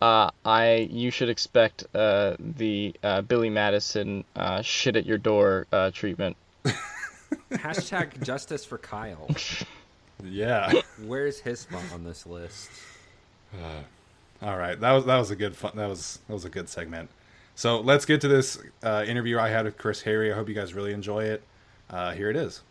uh, 0.01 0.31
I 0.47 0.88
you 0.90 1.11
should 1.11 1.29
expect 1.29 1.85
uh, 1.95 2.37
the 2.38 2.95
uh, 3.03 3.21
Billy 3.21 3.51
Madison 3.51 4.25
uh, 4.35 4.62
shit 4.62 4.97
at 4.97 5.05
your 5.05 5.18
door 5.18 5.66
uh, 5.73 5.90
treatment. 5.90 6.37
Hashtag 7.53 8.23
justice 8.23 8.64
for 8.64 8.79
Kyle. 8.79 9.29
Yeah. 10.22 10.72
Where's 11.04 11.40
his 11.40 11.61
spot 11.61 11.82
on 11.92 12.04
this 12.04 12.26
list? 12.26 12.70
All 14.42 14.58
right, 14.58 14.78
that 14.80 14.92
was 14.92 15.04
that 15.04 15.18
was 15.18 15.30
a 15.30 15.37
good 15.37 15.54
fun. 15.54 15.72
That 15.76 15.88
was 15.88 16.18
that 16.26 16.32
was 16.32 16.44
a 16.44 16.48
good 16.48 16.68
segment. 16.68 17.08
So 17.54 17.80
let's 17.80 18.04
get 18.04 18.20
to 18.22 18.28
this 18.28 18.58
uh, 18.82 19.04
interview 19.06 19.38
I 19.38 19.48
had 19.48 19.66
with 19.66 19.76
Chris 19.76 20.02
Hayre. 20.02 20.32
I 20.32 20.35
hope 20.35 20.48
you 20.48 20.54
guys 20.54 20.74
really 20.74 20.92
enjoy 20.92 21.24
it. 21.24 21.42
Uh, 21.88 22.12
here 22.12 22.30
it 22.30 22.37
is. 22.37 22.62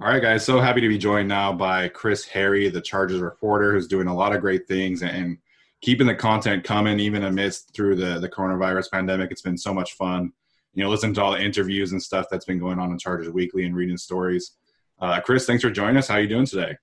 All 0.00 0.08
right, 0.08 0.20
guys. 0.20 0.44
So 0.44 0.60
happy 0.60 0.80
to 0.80 0.88
be 0.88 0.98
joined 0.98 1.28
now 1.28 1.52
by 1.52 1.88
Chris 1.88 2.26
Hayre, 2.26 2.72
the 2.72 2.80
Chargers 2.80 3.20
reporter, 3.20 3.72
who's 3.72 3.86
doing 3.86 4.08
a 4.08 4.14
lot 4.14 4.34
of 4.34 4.40
great 4.40 4.66
things 4.66 5.02
and 5.02 5.38
keeping 5.80 6.06
the 6.06 6.14
content 6.14 6.64
coming, 6.64 6.98
even 6.98 7.24
amidst 7.24 7.72
through 7.72 7.96
the 7.96 8.18
the 8.18 8.28
coronavirus 8.28 8.90
pandemic. 8.90 9.30
It's 9.30 9.42
been 9.42 9.56
so 9.56 9.72
much 9.72 9.94
fun. 9.94 10.32
You 10.74 10.82
know, 10.82 10.90
listening 10.90 11.14
to 11.14 11.22
all 11.22 11.32
the 11.32 11.42
interviews 11.42 11.92
and 11.92 12.02
stuff 12.02 12.26
that's 12.30 12.44
been 12.44 12.58
going 12.58 12.78
on 12.78 12.90
in 12.90 12.98
Chargers 12.98 13.30
Weekly 13.30 13.64
and 13.64 13.76
reading 13.76 13.96
stories. 13.96 14.52
Uh, 15.00 15.20
Chris, 15.20 15.46
thanks 15.46 15.62
for 15.62 15.70
joining 15.70 15.96
us. 15.96 16.08
How 16.08 16.14
are 16.14 16.20
you 16.20 16.28
doing 16.28 16.46
today? 16.46 16.76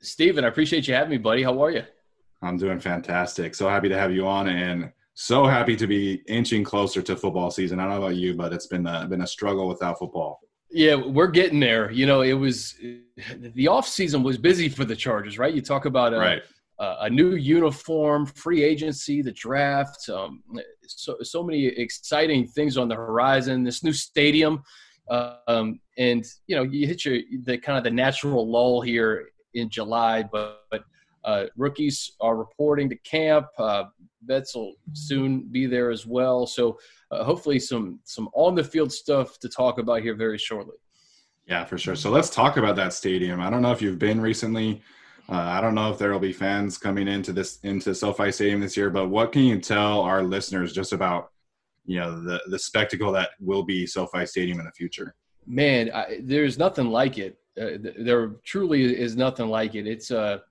Steven, 0.00 0.44
I 0.44 0.48
appreciate 0.48 0.86
you 0.86 0.94
having 0.94 1.10
me, 1.10 1.18
buddy. 1.18 1.42
How 1.42 1.60
are 1.62 1.70
you? 1.70 1.82
I'm 2.42 2.56
doing 2.56 2.80
fantastic. 2.80 3.54
So 3.54 3.68
happy 3.68 3.88
to 3.88 3.98
have 3.98 4.12
you 4.12 4.26
on, 4.26 4.48
and 4.48 4.92
so 5.14 5.44
happy 5.44 5.76
to 5.76 5.86
be 5.86 6.22
inching 6.28 6.64
closer 6.64 7.02
to 7.02 7.16
football 7.16 7.50
season. 7.50 7.80
I 7.80 7.84
don't 7.84 7.92
know 7.92 8.06
about 8.06 8.16
you, 8.16 8.34
but 8.34 8.52
it's 8.52 8.66
been 8.66 8.86
a, 8.86 9.06
been 9.06 9.22
a 9.22 9.26
struggle 9.26 9.68
without 9.68 9.98
football. 9.98 10.40
Yeah, 10.70 10.94
we're 10.94 11.26
getting 11.26 11.60
there. 11.60 11.90
You 11.90 12.06
know, 12.06 12.22
it 12.22 12.32
was 12.32 12.76
the 13.40 13.68
off 13.68 13.88
season 13.88 14.22
was 14.22 14.38
busy 14.38 14.68
for 14.68 14.84
the 14.84 14.94
Chargers, 14.96 15.36
right? 15.36 15.52
You 15.52 15.60
talk 15.60 15.84
about 15.84 16.14
a, 16.14 16.18
right. 16.18 16.42
a, 16.78 16.96
a 17.00 17.10
new 17.10 17.34
uniform, 17.34 18.24
free 18.24 18.62
agency, 18.62 19.20
the 19.20 19.32
draft, 19.32 20.08
um, 20.08 20.42
so 20.96 21.16
so 21.22 21.42
many 21.42 21.66
exciting 21.66 22.46
things 22.46 22.76
on 22.76 22.88
the 22.88 22.94
horizon. 22.94 23.64
This 23.64 23.82
new 23.82 23.92
stadium, 23.92 24.62
um, 25.10 25.80
and 25.98 26.24
you 26.46 26.56
know, 26.56 26.62
you 26.62 26.86
hit 26.86 27.04
your 27.04 27.18
the 27.44 27.58
kind 27.58 27.78
of 27.78 27.84
the 27.84 27.90
natural 27.90 28.50
lull 28.50 28.80
here 28.80 29.28
in 29.54 29.68
July, 29.68 30.22
but, 30.22 30.60
but 30.70 30.84
uh, 31.24 31.46
rookies 31.56 32.12
are 32.20 32.36
reporting 32.36 32.88
to 32.88 32.96
camp. 32.96 33.46
Uh, 33.58 33.84
vets 34.24 34.54
will 34.54 34.74
soon 34.92 35.48
be 35.50 35.66
there 35.66 35.90
as 35.90 36.06
well. 36.06 36.46
So 36.46 36.78
uh, 37.10 37.24
hopefully 37.24 37.58
some 37.58 38.00
some 38.04 38.28
on 38.34 38.54
the 38.54 38.64
field 38.64 38.92
stuff 38.92 39.38
to 39.40 39.48
talk 39.48 39.78
about 39.78 40.02
here 40.02 40.14
very 40.14 40.38
shortly. 40.38 40.76
Yeah, 41.46 41.64
for 41.64 41.78
sure. 41.78 41.96
So 41.96 42.10
let's 42.10 42.30
talk 42.30 42.56
about 42.56 42.76
that 42.76 42.92
stadium. 42.92 43.40
I 43.40 43.50
don't 43.50 43.62
know 43.62 43.72
if 43.72 43.82
you've 43.82 43.98
been 43.98 44.20
recently. 44.20 44.82
Uh, 45.30 45.34
I 45.34 45.60
don't 45.60 45.76
know 45.76 45.92
if 45.92 45.98
there 45.98 46.10
will 46.10 46.18
be 46.18 46.32
fans 46.32 46.76
coming 46.76 47.06
into 47.06 47.32
this 47.32 47.60
into 47.62 47.94
SoFi 47.94 48.32
Stadium 48.32 48.60
this 48.60 48.76
year, 48.76 48.90
but 48.90 49.08
what 49.08 49.30
can 49.30 49.42
you 49.42 49.60
tell 49.60 50.00
our 50.00 50.24
listeners 50.24 50.72
just 50.72 50.92
about 50.92 51.30
you 51.86 52.00
know 52.00 52.20
the 52.20 52.40
the 52.48 52.58
spectacle 52.58 53.12
that 53.12 53.30
will 53.38 53.62
be 53.62 53.86
SoFi 53.86 54.26
Stadium 54.26 54.58
in 54.58 54.66
the 54.66 54.72
future? 54.72 55.14
Man, 55.46 55.90
I, 55.94 56.18
there's 56.22 56.58
nothing 56.58 56.90
like 56.90 57.16
it. 57.18 57.38
Uh, 57.56 57.78
th- 57.78 57.94
there 58.00 58.32
truly 58.44 58.82
is 58.98 59.16
nothing 59.16 59.48
like 59.48 59.76
it. 59.76 59.86
It's 59.86 60.10
a 60.10 60.42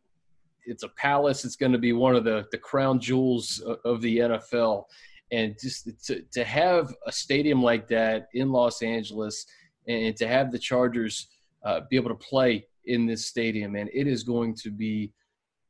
it's 0.65 0.83
a 0.83 0.89
palace. 0.89 1.43
It's 1.43 1.57
going 1.57 1.73
to 1.73 1.77
be 1.77 1.91
one 1.91 2.15
of 2.15 2.23
the 2.23 2.47
the 2.51 2.57
crown 2.57 3.01
jewels 3.01 3.59
of, 3.59 3.79
of 3.83 4.01
the 4.01 4.19
NFL, 4.19 4.85
and 5.33 5.57
just 5.61 5.89
to 6.05 6.21
to 6.31 6.43
have 6.45 6.95
a 7.05 7.11
stadium 7.11 7.61
like 7.61 7.89
that 7.89 8.29
in 8.33 8.49
Los 8.49 8.81
Angeles, 8.81 9.45
and 9.89 10.15
to 10.15 10.25
have 10.25 10.53
the 10.53 10.59
Chargers 10.59 11.27
uh, 11.65 11.81
be 11.89 11.97
able 11.97 12.09
to 12.09 12.15
play 12.15 12.65
in 12.89 13.05
this 13.05 13.25
stadium, 13.27 13.75
and 13.75 13.89
it 13.93 14.07
is 14.07 14.23
going 14.23 14.55
to 14.63 14.71
be 14.71 15.13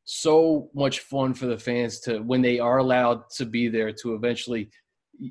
so 0.06 0.70
much 0.74 1.02
fun 1.02 1.34
for 1.36 1.46
the 1.46 1.58
fans 1.58 2.00
to 2.00 2.20
when 2.20 2.42
they 2.42 2.58
are 2.60 2.80
allowed 2.80 3.30
to 3.38 3.46
be 3.46 3.68
there 3.68 3.92
to 3.94 4.16
eventually 4.16 4.70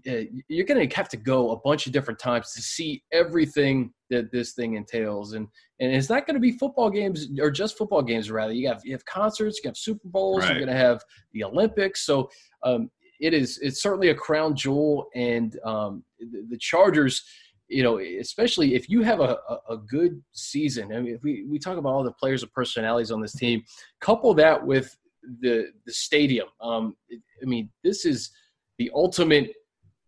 uh, 0.06 0.20
you're 0.48 0.66
going 0.66 0.88
to 0.88 0.96
have 0.96 1.08
to 1.08 1.16
go 1.16 1.50
a 1.52 1.60
bunch 1.60 1.86
of 1.86 1.92
different 1.92 2.20
times 2.20 2.52
to 2.52 2.60
see 2.60 3.02
everything 3.10 3.90
that 4.10 4.30
this 4.30 4.52
thing 4.52 4.74
entails. 4.74 5.32
And 5.32 5.48
and 5.80 5.94
it's 5.94 6.10
not 6.10 6.26
going 6.26 6.34
to 6.34 6.40
be 6.40 6.52
football 6.52 6.90
games 6.90 7.28
or 7.40 7.50
just 7.50 7.78
football 7.78 8.02
games 8.02 8.30
rather. 8.30 8.52
You 8.52 8.68
have 8.68 8.82
you 8.84 8.92
have 8.92 9.04
concerts 9.06 9.60
you 9.62 9.68
have 9.68 9.76
super 9.76 10.06
bowls 10.06 10.40
Right. 10.40 10.50
you're 10.50 10.66
going 10.66 10.76
to 10.76 10.84
have 10.88 11.02
the 11.32 11.44
olympics. 11.44 12.04
So 12.04 12.28
um, 12.62 12.90
it 13.18 13.32
is 13.34 13.58
it's 13.62 13.82
certainly 13.82 14.08
a 14.10 14.14
crown 14.14 14.54
jewel. 14.54 15.08
And 15.14 15.58
um, 15.64 16.04
the, 16.20 16.46
the 16.50 16.58
chargers 16.58 17.24
you 17.68 17.82
know 17.82 17.98
especially 17.98 18.74
if 18.74 18.88
you 18.88 19.02
have 19.02 19.20
a, 19.20 19.38
a, 19.68 19.76
good 19.76 20.22
season 20.32 20.92
i 20.92 21.00
mean 21.00 21.14
if 21.14 21.22
we, 21.22 21.44
we 21.44 21.58
talk 21.58 21.76
about 21.76 21.90
all 21.90 22.02
the 22.02 22.12
players 22.12 22.42
and 22.42 22.52
personalities 22.52 23.10
on 23.10 23.20
this 23.20 23.32
team 23.32 23.62
couple 24.00 24.32
that 24.34 24.64
with 24.64 24.96
the 25.40 25.66
the 25.84 25.92
stadium 25.92 26.48
um, 26.60 26.96
i 27.12 27.44
mean 27.44 27.68
this 27.84 28.04
is 28.04 28.30
the 28.78 28.90
ultimate 28.94 29.52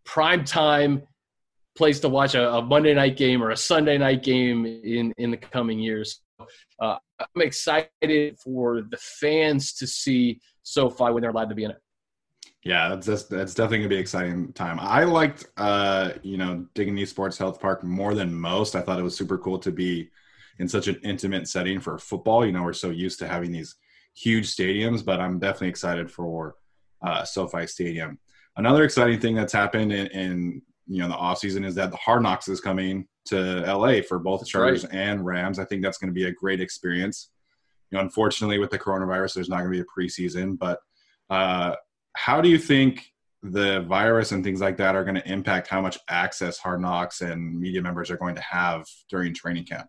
prime 0.05 0.45
time 0.45 1.03
place 1.77 2.01
to 2.01 2.09
watch 2.09 2.35
a, 2.35 2.53
a 2.53 2.63
Monday 2.63 2.95
night 2.95 3.17
game 3.17 3.43
or 3.43 3.51
a 3.51 3.57
Sunday 3.57 3.97
night 3.97 4.23
game 4.23 4.67
in 4.67 5.13
in 5.17 5.31
the 5.31 5.37
coming 5.37 5.79
years. 5.79 6.21
Uh, 6.79 6.97
I'm 7.19 7.43
excited 7.43 8.39
for 8.39 8.83
the 8.83 8.97
fans 8.97 9.73
to 9.75 9.87
see 9.87 10.41
SoFi 10.63 11.05
when 11.05 11.23
they're 11.23 11.31
allowed 11.31 11.51
to 11.51 11.55
be 11.55 11.65
in 11.65 11.71
it. 11.71 11.79
Yeah, 12.63 12.91
that's 12.91 13.07
that's, 13.07 13.25
that's 13.25 13.55
definitely 13.55 13.79
gonna 13.79 13.89
be 13.89 13.95
an 13.97 14.01
exciting 14.03 14.53
time. 14.53 14.79
I 14.81 15.05
liked, 15.05 15.47
uh, 15.57 16.13
you 16.23 16.37
know, 16.37 16.67
Dignity 16.75 17.07
Sports 17.07 17.39
Health 17.39 17.61
Park 17.61 17.83
more 17.83 18.15
than 18.15 18.35
most. 18.35 18.77
I 18.77 18.83
thought 18.83 18.99
it 18.99 19.03
was 19.03 19.17
super 19.17 19.39
cool 19.39 19.59
to 19.61 19.73
be 19.73 20.11
in 20.59 20.69
such 20.69 20.87
an 20.87 21.01
intimate 21.03 21.49
setting 21.49 21.81
for 21.81 21.99
football. 21.99 22.45
You 22.45 22.53
know, 22.53 22.63
we're 22.63 22.75
so 22.75 22.91
used 22.91 23.19
to 23.21 23.29
having 23.29 23.51
these 23.51 23.77
huge 24.15 24.55
stadiums, 24.55 25.03
but 25.03 25.21
I'm 25.21 25.39
definitely 25.39 25.69
excited 25.69 26.11
for 26.11 26.57
uh, 27.03 27.25
SoFi 27.25 27.67
Stadium. 27.67 28.19
Another 28.57 28.85
exciting 28.85 29.21
thing 29.21 29.35
that's 29.35 29.55
happened 29.55 29.93
in, 29.93 30.09
in 30.09 30.63
you 30.87 31.01
know 31.01 31.09
the 31.09 31.15
offseason 31.15 31.65
is 31.65 31.75
that 31.77 31.91
the 31.91 31.97
Hard 31.97 32.23
Knocks 32.23 32.49
is 32.49 32.61
coming 32.61 33.07
to 33.27 33.61
LA 33.61 34.03
for 34.07 34.19
both 34.19 34.47
Chargers 34.47 34.85
and 34.87 35.25
Rams. 35.25 35.59
I 35.59 35.65
think 35.65 35.83
that's 35.83 35.99
going 35.99 36.11
to 36.11 36.15
be 36.15 36.25
a 36.25 36.33
great 36.33 36.61
experience. 36.61 37.31
You 37.91 37.97
know, 37.97 38.03
unfortunately 38.03 38.59
with 38.59 38.71
the 38.71 38.79
coronavirus, 38.79 39.35
there's 39.35 39.49
not 39.49 39.61
going 39.61 39.73
to 39.73 39.79
be 39.79 39.81
a 39.81 39.85
preseason, 39.85 40.59
but 40.59 40.81
uh, 41.31 41.77
how 42.17 42.41
do 42.41 42.49
you 42.49 42.59
think 42.59 43.13
the 43.43 43.81
virus 43.83 44.33
and 44.33 44.45
things 44.45 44.61
like 44.61 44.77
that 44.77 44.95
are 44.95 45.03
going 45.05 45.15
to 45.15 45.31
impact 45.33 45.69
how 45.69 45.81
much 45.81 45.99
access 46.09 46.59
Hard 46.59 46.81
Knocks 46.81 47.21
and 47.23 47.59
media 47.59 47.81
members 47.81 48.11
are 48.11 48.17
going 48.19 48.35
to 48.35 48.43
have 48.43 48.87
during 49.09 49.33
training 49.33 49.65
camp? 49.65 49.89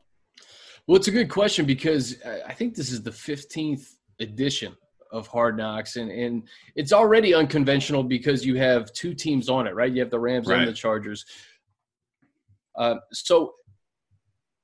Well, 0.88 0.96
it's 0.98 1.08
a 1.08 1.12
good 1.12 1.30
question 1.30 1.66
because 1.66 2.16
I- 2.48 2.54
think 2.54 2.76
this 2.76 2.92
is 2.92 3.04
the 3.04 3.12
15th 3.12 3.96
edition 4.20 4.76
of 5.12 5.28
Hard 5.28 5.58
Knocks, 5.58 5.98
and, 5.98 6.10
and 6.10 6.44
it's 6.76 6.94
already 6.94 7.34
unconventional 7.34 8.04
because 8.04 8.46
you 8.46 8.56
have 8.56 8.92
two 8.94 9.14
teams 9.14 9.50
on 9.50 9.68
it, 9.68 9.76
right? 9.76 9.92
You 9.92 10.00
have 10.00 10.10
the 10.10 10.20
Rams 10.20 10.48
Right. 10.48 10.60
and 10.60 10.68
the 10.68 10.74
Chargers. 10.74 11.26
Uh, 12.78 12.96
so 13.12 13.56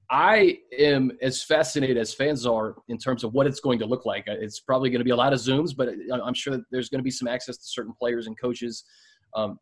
I 0.10 0.60
am 0.78 1.12
as 1.22 1.44
fascinated 1.44 1.98
as 1.98 2.14
fans 2.14 2.46
are 2.46 2.76
in 2.88 2.98
terms 2.98 3.24
of 3.24 3.34
what 3.34 3.46
it's 3.46 3.60
going 3.60 3.80
to 3.80 3.86
look 3.86 4.06
like. 4.06 4.28
Uh, 4.28 4.36
It's 4.40 4.60
probably 4.62 4.90
going 4.90 5.00
to 5.00 5.06
be 5.06 5.12
a 5.12 5.16
lot 5.16 5.34
of 5.34 5.40
Zooms, 5.40 5.76
but 5.76 5.90
I- 5.90 6.20
I'm 6.20 6.34
sure 6.34 6.56
that 6.56 6.64
there's 6.72 6.90
going 6.90 7.00
to 7.00 7.04
be 7.04 7.12
some 7.12 7.28
access 7.28 7.58
to 7.58 7.64
certain 7.66 7.94
players 8.00 8.28
and 8.28 8.40
coaches. 8.40 8.86
Um, 9.36 9.60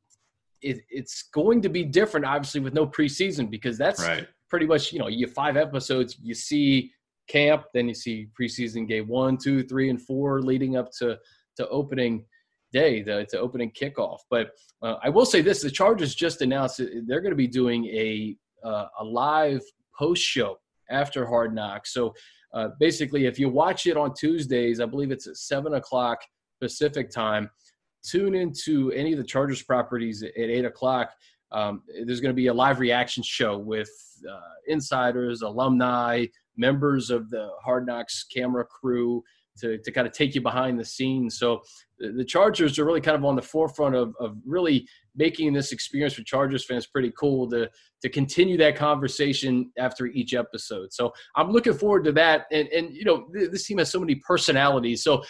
it, 0.62 0.82
it's 0.90 1.24
going 1.34 1.62
to 1.64 1.70
be 1.70 1.84
different, 1.84 2.26
obviously, 2.26 2.62
with 2.62 2.74
no 2.74 2.86
preseason 2.86 3.50
because 3.50 3.78
that's 3.78 4.02
Right. 4.02 4.28
pretty 4.50 4.66
much 4.68 4.94
you 4.94 5.00
know 5.00 5.08
you 5.08 5.26
have 5.26 5.34
five 5.34 5.58
episodes 5.58 6.18
you 6.22 6.34
see 6.36 6.92
camp 7.28 7.64
then 7.74 7.88
you 7.88 7.94
see 7.96 8.28
preseason 8.40 8.88
game 8.88 9.08
one 9.08 9.36
two 9.38 9.64
three 9.64 9.90
and 9.90 10.00
four 10.02 10.42
leading 10.44 10.78
up 10.78 10.92
to 11.00 11.18
to 11.58 11.68
opening 11.70 12.24
day 12.72 13.02
the 13.02 13.26
to 13.32 13.40
opening 13.40 13.72
kickoff 13.72 14.20
but 14.30 14.52
uh, 14.84 14.96
i 15.04 15.10
will 15.10 15.26
say 15.26 15.42
this 15.42 15.62
the 15.64 15.70
chargers 15.72 16.14
just 16.14 16.42
announced 16.44 16.78
they're 17.08 17.22
going 17.22 17.32
to 17.32 17.36
be 17.36 17.48
doing 17.48 17.86
a 17.88 18.38
uh, 18.64 18.86
a 19.00 19.04
live 19.04 19.62
post 19.98 20.22
show 20.22 20.58
after 20.90 21.26
hard 21.26 21.54
knocks 21.54 21.94
so 21.94 22.14
uh, 22.54 22.70
basically 22.80 23.26
if 23.26 23.40
you 23.40 23.50
watch 23.50 23.88
it 23.88 23.98
on 23.98 24.14
tuesdays 24.14 24.80
i 24.80 24.86
believe 24.86 25.12
it's 25.12 25.28
at 25.28 25.38
seven 25.38 25.76
o'clock 25.76 26.20
pacific 26.62 27.10
time 27.10 27.50
tune 28.04 28.36
into 28.36 28.92
any 28.92 29.12
of 29.12 29.18
the 29.18 29.24
chargers 29.24 29.64
properties 29.64 30.24
at 30.24 30.32
eight 30.36 30.66
o'clock 30.66 31.12
um, 31.52 31.84
there's 32.06 32.20
going 32.20 32.34
to 32.34 32.36
be 32.36 32.48
a 32.48 32.54
live 32.54 32.80
reaction 32.80 33.24
show 33.24 33.58
with 33.58 33.90
uh, 34.30 34.40
insiders, 34.68 35.42
alumni, 35.42 36.26
members 36.58 37.10
of 37.10 37.30
the 37.30 37.50
Hard 37.64 37.86
Knocks 37.86 38.24
camera 38.26 38.66
crew 38.66 39.24
to, 39.60 39.78
to 39.78 39.92
kind 39.92 40.08
of 40.08 40.14
take 40.14 40.36
you 40.36 40.42
behind 40.42 40.80
the 40.80 40.86
scenes. 40.86 41.38
So 41.38 41.62
the, 41.98 42.12
the 42.12 42.26
Chargers 42.26 42.78
are 42.78 42.86
really 42.86 43.02
kind 43.02 43.16
of 43.16 43.24
on 43.24 43.36
the 43.36 43.42
forefront 43.42 43.96
of, 43.96 44.14
of 44.20 44.38
really 44.46 44.88
making 45.16 45.54
this 45.54 45.72
experience 45.72 46.14
for 46.14 46.24
Chargers 46.24 46.66
fans 46.66 46.86
pretty 46.88 47.12
cool 47.18 47.50
to 47.50 47.70
to 48.02 48.10
continue 48.10 48.58
that 48.58 48.76
conversation 48.76 49.72
after 49.78 50.08
each 50.08 50.34
episode. 50.34 50.92
So 50.94 51.12
I'm 51.36 51.52
looking 51.52 51.74
forward 51.74 52.04
to 52.06 52.12
that. 52.14 52.46
And 52.52 52.68
and 52.70 52.94
you 52.94 53.06
know 53.06 53.28
th- 53.34 53.52
this 53.52 53.66
team 53.66 53.78
has 53.80 53.92
so 53.92 54.00
many 54.00 54.16
personalities. 54.16 55.04
So 55.04 55.24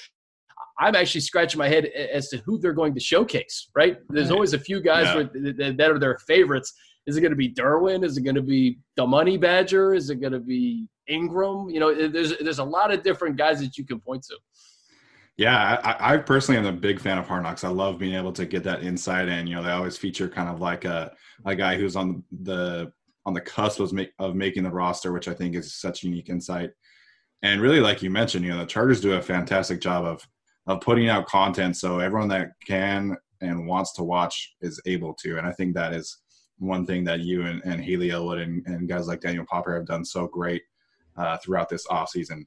I'm 0.80 0.96
actually 0.96 1.22
scratching 1.22 1.58
my 1.58 1.70
head 1.70 1.86
as 1.86 2.28
to 2.30 2.38
who 2.46 2.60
they're 2.60 2.74
going 2.74 2.94
to 2.96 3.00
showcase. 3.00 3.70
Right? 3.76 3.98
There's 4.10 4.32
always 4.32 4.54
a 4.54 4.60
few 4.60 4.82
guys 4.82 5.06
Yeah. 5.06 5.16
with, 5.18 5.58
that, 5.58 5.78
that 5.78 5.92
are 5.92 6.00
their 6.00 6.18
favorites. 6.28 6.74
Is 7.08 7.18
it 7.18 7.22
going 7.22 7.32
to 7.32 7.38
be 7.38 7.54
Derwin? 7.54 8.04
Is 8.04 8.18
it 8.18 8.22
going 8.24 8.36
to 8.36 8.42
be 8.42 8.80
the 8.98 9.06
Money 9.06 9.38
Badger? 9.38 9.94
Is 9.94 10.10
it 10.10 10.20
going 10.20 10.34
to 10.34 10.40
be 10.40 10.88
Ingram? 11.08 11.70
You 11.70 11.80
know, 11.80 12.08
there's 12.10 12.36
there's 12.40 12.60
a 12.60 12.64
lot 12.64 12.92
of 12.92 13.04
different 13.04 13.38
guys 13.38 13.60
that 13.62 13.78
you 13.78 13.86
can 13.86 14.00
point 14.00 14.24
to. 14.24 14.38
Yeah, 15.38 15.80
I, 15.84 16.14
I 16.14 16.18
personally 16.18 16.60
am 16.60 16.66
a 16.66 16.72
big 16.72 17.00
fan 17.00 17.18
of 17.18 17.28
Hard 17.28 17.44
Knocks. 17.44 17.66
I 17.66 17.70
love 17.70 18.00
being 18.00 18.16
able 18.16 18.32
to 18.34 18.46
get 18.46 18.64
that 18.64 18.84
insight, 18.84 19.28
and 19.28 19.50
you 19.50 19.56
know, 19.56 19.64
they 19.64 19.72
always 19.72 19.98
feature 19.98 20.30
kind 20.30 20.48
of 20.48 20.62
like 20.62 20.86
a 20.86 21.12
a 21.46 21.56
guy 21.56 21.76
who's 21.76 21.98
on 21.98 22.24
the 22.44 22.92
on 23.26 23.34
the 23.34 23.42
cusp 23.42 23.80
of, 23.80 23.92
make, 23.92 24.12
of 24.20 24.36
making 24.36 24.64
the 24.64 24.70
roster, 24.70 25.12
which 25.12 25.28
I 25.28 25.34
think 25.34 25.56
is 25.56 25.74
such 25.74 26.04
unique 26.04 26.30
insight. 26.30 26.70
And 27.42 27.60
really, 27.60 27.80
like 27.80 28.02
you 28.02 28.10
mentioned, 28.10 28.46
you 28.46 28.52
know, 28.52 28.60
the 28.60 28.66
Chargers 28.66 29.02
do 29.02 29.14
a 29.14 29.22
fantastic 29.22 29.82
job 29.82 30.06
of 30.06 30.26
of 30.68 30.82
putting 30.82 31.10
out 31.10 31.28
content, 31.28 31.76
so 31.76 32.00
everyone 32.00 32.30
that 32.30 32.52
can 32.66 33.18
and 33.42 33.68
wants 33.68 33.94
to 33.94 34.04
watch 34.04 34.56
is 34.62 34.82
able 34.86 35.14
to. 35.16 35.38
And 35.38 35.46
I 35.46 35.52
think 35.52 35.76
that 35.76 35.94
is 35.94 36.18
one 36.60 36.86
thing 36.86 37.04
that 37.04 37.20
you 37.20 37.46
and, 37.46 37.62
and 37.66 37.84
Hayley 37.84 38.12
Elwood 38.12 38.40
and, 38.40 38.66
and 38.68 38.88
guys 38.88 39.08
like 39.08 39.20
Daniel 39.20 39.46
Popper 39.46 39.76
have 39.76 39.86
done 39.86 40.06
so 40.06 40.28
great 40.28 40.64
uh, 41.18 41.38
throughout 41.38 41.68
this 41.68 41.86
offseason. 41.88 42.46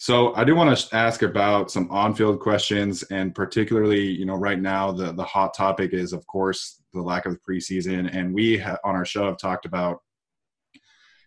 So 0.00 0.32
I 0.36 0.44
do 0.44 0.54
want 0.54 0.78
to 0.78 0.96
ask 0.96 1.22
about 1.22 1.72
some 1.72 1.90
on-field 1.90 2.38
questions, 2.38 3.02
and 3.10 3.34
particularly, 3.34 4.00
you 4.00 4.26
know, 4.26 4.36
right 4.36 4.60
now 4.60 4.92
the 4.92 5.12
the 5.12 5.24
hot 5.24 5.54
topic 5.54 5.92
is, 5.92 6.12
of 6.12 6.24
course, 6.28 6.80
the 6.94 7.02
lack 7.02 7.26
of 7.26 7.36
preseason. 7.42 8.08
And 8.16 8.32
we 8.32 8.58
ha- 8.58 8.78
on 8.84 8.94
our 8.94 9.04
show 9.04 9.26
have 9.26 9.38
talked 9.38 9.66
about 9.66 10.02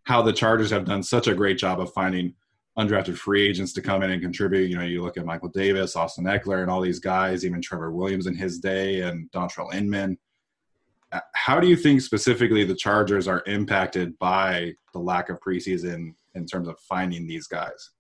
how 0.06 0.22
the 0.22 0.32
Chargers 0.32 0.70
have 0.70 0.86
done 0.86 1.04
such 1.04 1.28
a 1.28 1.36
great 1.36 1.58
job 1.58 1.82
of 1.82 1.92
finding 1.92 2.34
undrafted 2.80 3.18
free 3.18 3.46
agents 3.46 3.74
to 3.74 3.82
come 3.82 4.04
in 4.04 4.12
and 4.12 4.22
contribute. 4.22 4.70
You 4.70 4.78
know, 4.78 4.86
you 4.86 5.04
look 5.04 5.18
at 5.18 5.26
Michael 5.26 5.50
Davis, 5.50 5.98
Austin 5.98 6.24
Ekeler, 6.24 6.62
and 6.62 6.72
all 6.72 6.80
these 6.80 7.00
guys, 7.00 7.46
even 7.46 7.62
Trevor 7.62 7.92
Williams 7.92 8.26
in 8.26 8.36
his 8.36 8.60
day, 8.60 9.02
and 9.02 9.30
Dontrelle 9.32 9.74
Inman. 9.74 10.18
Uh, 11.12 11.20
How 11.34 11.60
do 11.60 11.68
you 11.68 11.76
think 11.76 12.00
specifically 12.00 12.64
the 12.64 12.74
Chargers 12.74 13.28
are 13.28 13.44
impacted 13.48 14.18
by 14.18 14.76
the 14.94 15.00
lack 15.00 15.28
of 15.28 15.42
preseason 15.42 16.16
in 16.36 16.46
terms 16.46 16.70
of 16.70 16.80
finding 16.80 17.28
these 17.28 17.48
guys? 17.48 17.92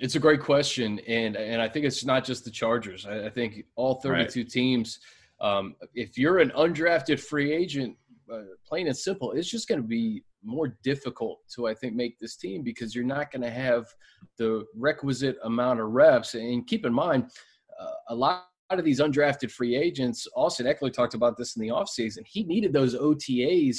It's 0.00 0.16
a 0.16 0.20
great 0.20 0.40
question, 0.40 0.98
and 1.00 1.36
and 1.36 1.62
I 1.62 1.68
think 1.68 1.86
it's 1.86 2.04
not 2.04 2.24
just 2.24 2.44
the 2.44 2.50
Chargers. 2.50 3.06
I, 3.06 3.26
I 3.26 3.30
think 3.30 3.64
all 3.76 4.00
32 4.00 4.44
teams. 4.44 4.98
Um, 5.40 5.76
if 5.94 6.18
you're 6.18 6.38
an 6.38 6.50
undrafted 6.50 7.20
free 7.20 7.52
agent, 7.52 7.96
uh, 8.32 8.42
plain 8.66 8.86
and 8.86 8.96
simple, 8.96 9.32
it's 9.32 9.50
just 9.50 9.68
going 9.68 9.80
to 9.80 9.86
be 9.86 10.24
more 10.44 10.76
difficult 10.82 11.40
to 11.54 11.68
I 11.68 11.74
think 11.74 11.94
make 11.94 12.18
this 12.18 12.36
team 12.36 12.62
because 12.62 12.94
you're 12.94 13.04
not 13.04 13.30
going 13.30 13.42
to 13.42 13.50
have 13.50 13.86
the 14.36 14.64
requisite 14.76 15.36
amount 15.44 15.80
of 15.80 15.90
reps. 15.90 16.34
And 16.34 16.66
keep 16.66 16.84
in 16.84 16.92
mind, 16.92 17.30
uh, 17.80 17.90
a 18.08 18.14
lot 18.14 18.46
of 18.70 18.84
these 18.84 19.00
undrafted 19.00 19.50
free 19.50 19.76
agents. 19.76 20.26
Austin 20.34 20.66
Ekeler 20.66 20.92
talked 20.92 21.14
about 21.14 21.36
this 21.36 21.56
in 21.56 21.62
the 21.62 21.68
offseason. 21.68 22.26
He 22.26 22.42
needed 22.42 22.72
those 22.72 22.96
OTAs 22.96 23.78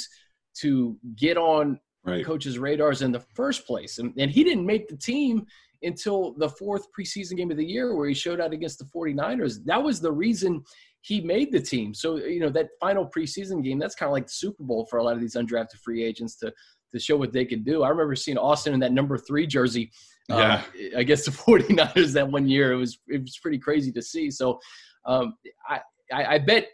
to 0.60 0.96
get 1.16 1.36
on 1.36 1.78
Right. 2.06 2.22
coaches' 2.22 2.58
radars 2.58 3.00
in 3.00 3.12
the 3.12 3.20
first 3.20 3.66
place. 3.66 3.98
And, 3.98 4.12
and 4.18 4.30
he 4.30 4.44
didn't 4.44 4.66
make 4.66 4.88
the 4.88 4.96
team 4.96 5.46
until 5.84 6.34
the 6.38 6.48
fourth 6.48 6.86
preseason 6.98 7.36
game 7.36 7.50
of 7.50 7.56
the 7.56 7.64
year 7.64 7.94
where 7.94 8.08
he 8.08 8.14
showed 8.14 8.40
out 8.40 8.52
against 8.52 8.78
the 8.78 8.84
49ers. 8.84 9.64
That 9.64 9.82
was 9.82 10.00
the 10.00 10.12
reason 10.12 10.64
he 11.02 11.20
made 11.20 11.52
the 11.52 11.60
team. 11.60 11.94
So, 11.94 12.16
you 12.16 12.40
know, 12.40 12.50
that 12.50 12.70
final 12.80 13.06
preseason 13.06 13.62
game, 13.62 13.78
that's 13.78 13.94
kind 13.94 14.08
of 14.08 14.12
like 14.12 14.26
the 14.26 14.32
Super 14.32 14.62
Bowl 14.62 14.86
for 14.86 14.98
a 14.98 15.02
lot 15.04 15.14
of 15.14 15.20
these 15.20 15.34
undrafted 15.34 15.78
free 15.84 16.02
agents 16.04 16.36
to 16.38 16.52
to 16.92 17.00
show 17.00 17.16
what 17.16 17.32
they 17.32 17.44
can 17.44 17.64
do. 17.64 17.82
I 17.82 17.88
remember 17.88 18.14
seeing 18.14 18.38
Austin 18.38 18.72
in 18.72 18.78
that 18.80 18.92
number 18.92 19.18
three 19.18 19.48
jersey 19.48 19.90
um, 20.30 20.38
Yeah. 20.38 20.62
against 20.94 21.24
the 21.24 21.32
49ers 21.32 22.12
that 22.12 22.30
one 22.30 22.46
year. 22.48 22.72
It 22.72 22.76
was 22.76 22.98
it 23.08 23.20
was 23.20 23.38
pretty 23.38 23.58
crazy 23.58 23.92
to 23.92 24.02
see. 24.02 24.30
So 24.30 24.60
um, 25.06 25.34
I, 25.68 25.80
I 26.12 26.24
I 26.34 26.38
bet 26.38 26.68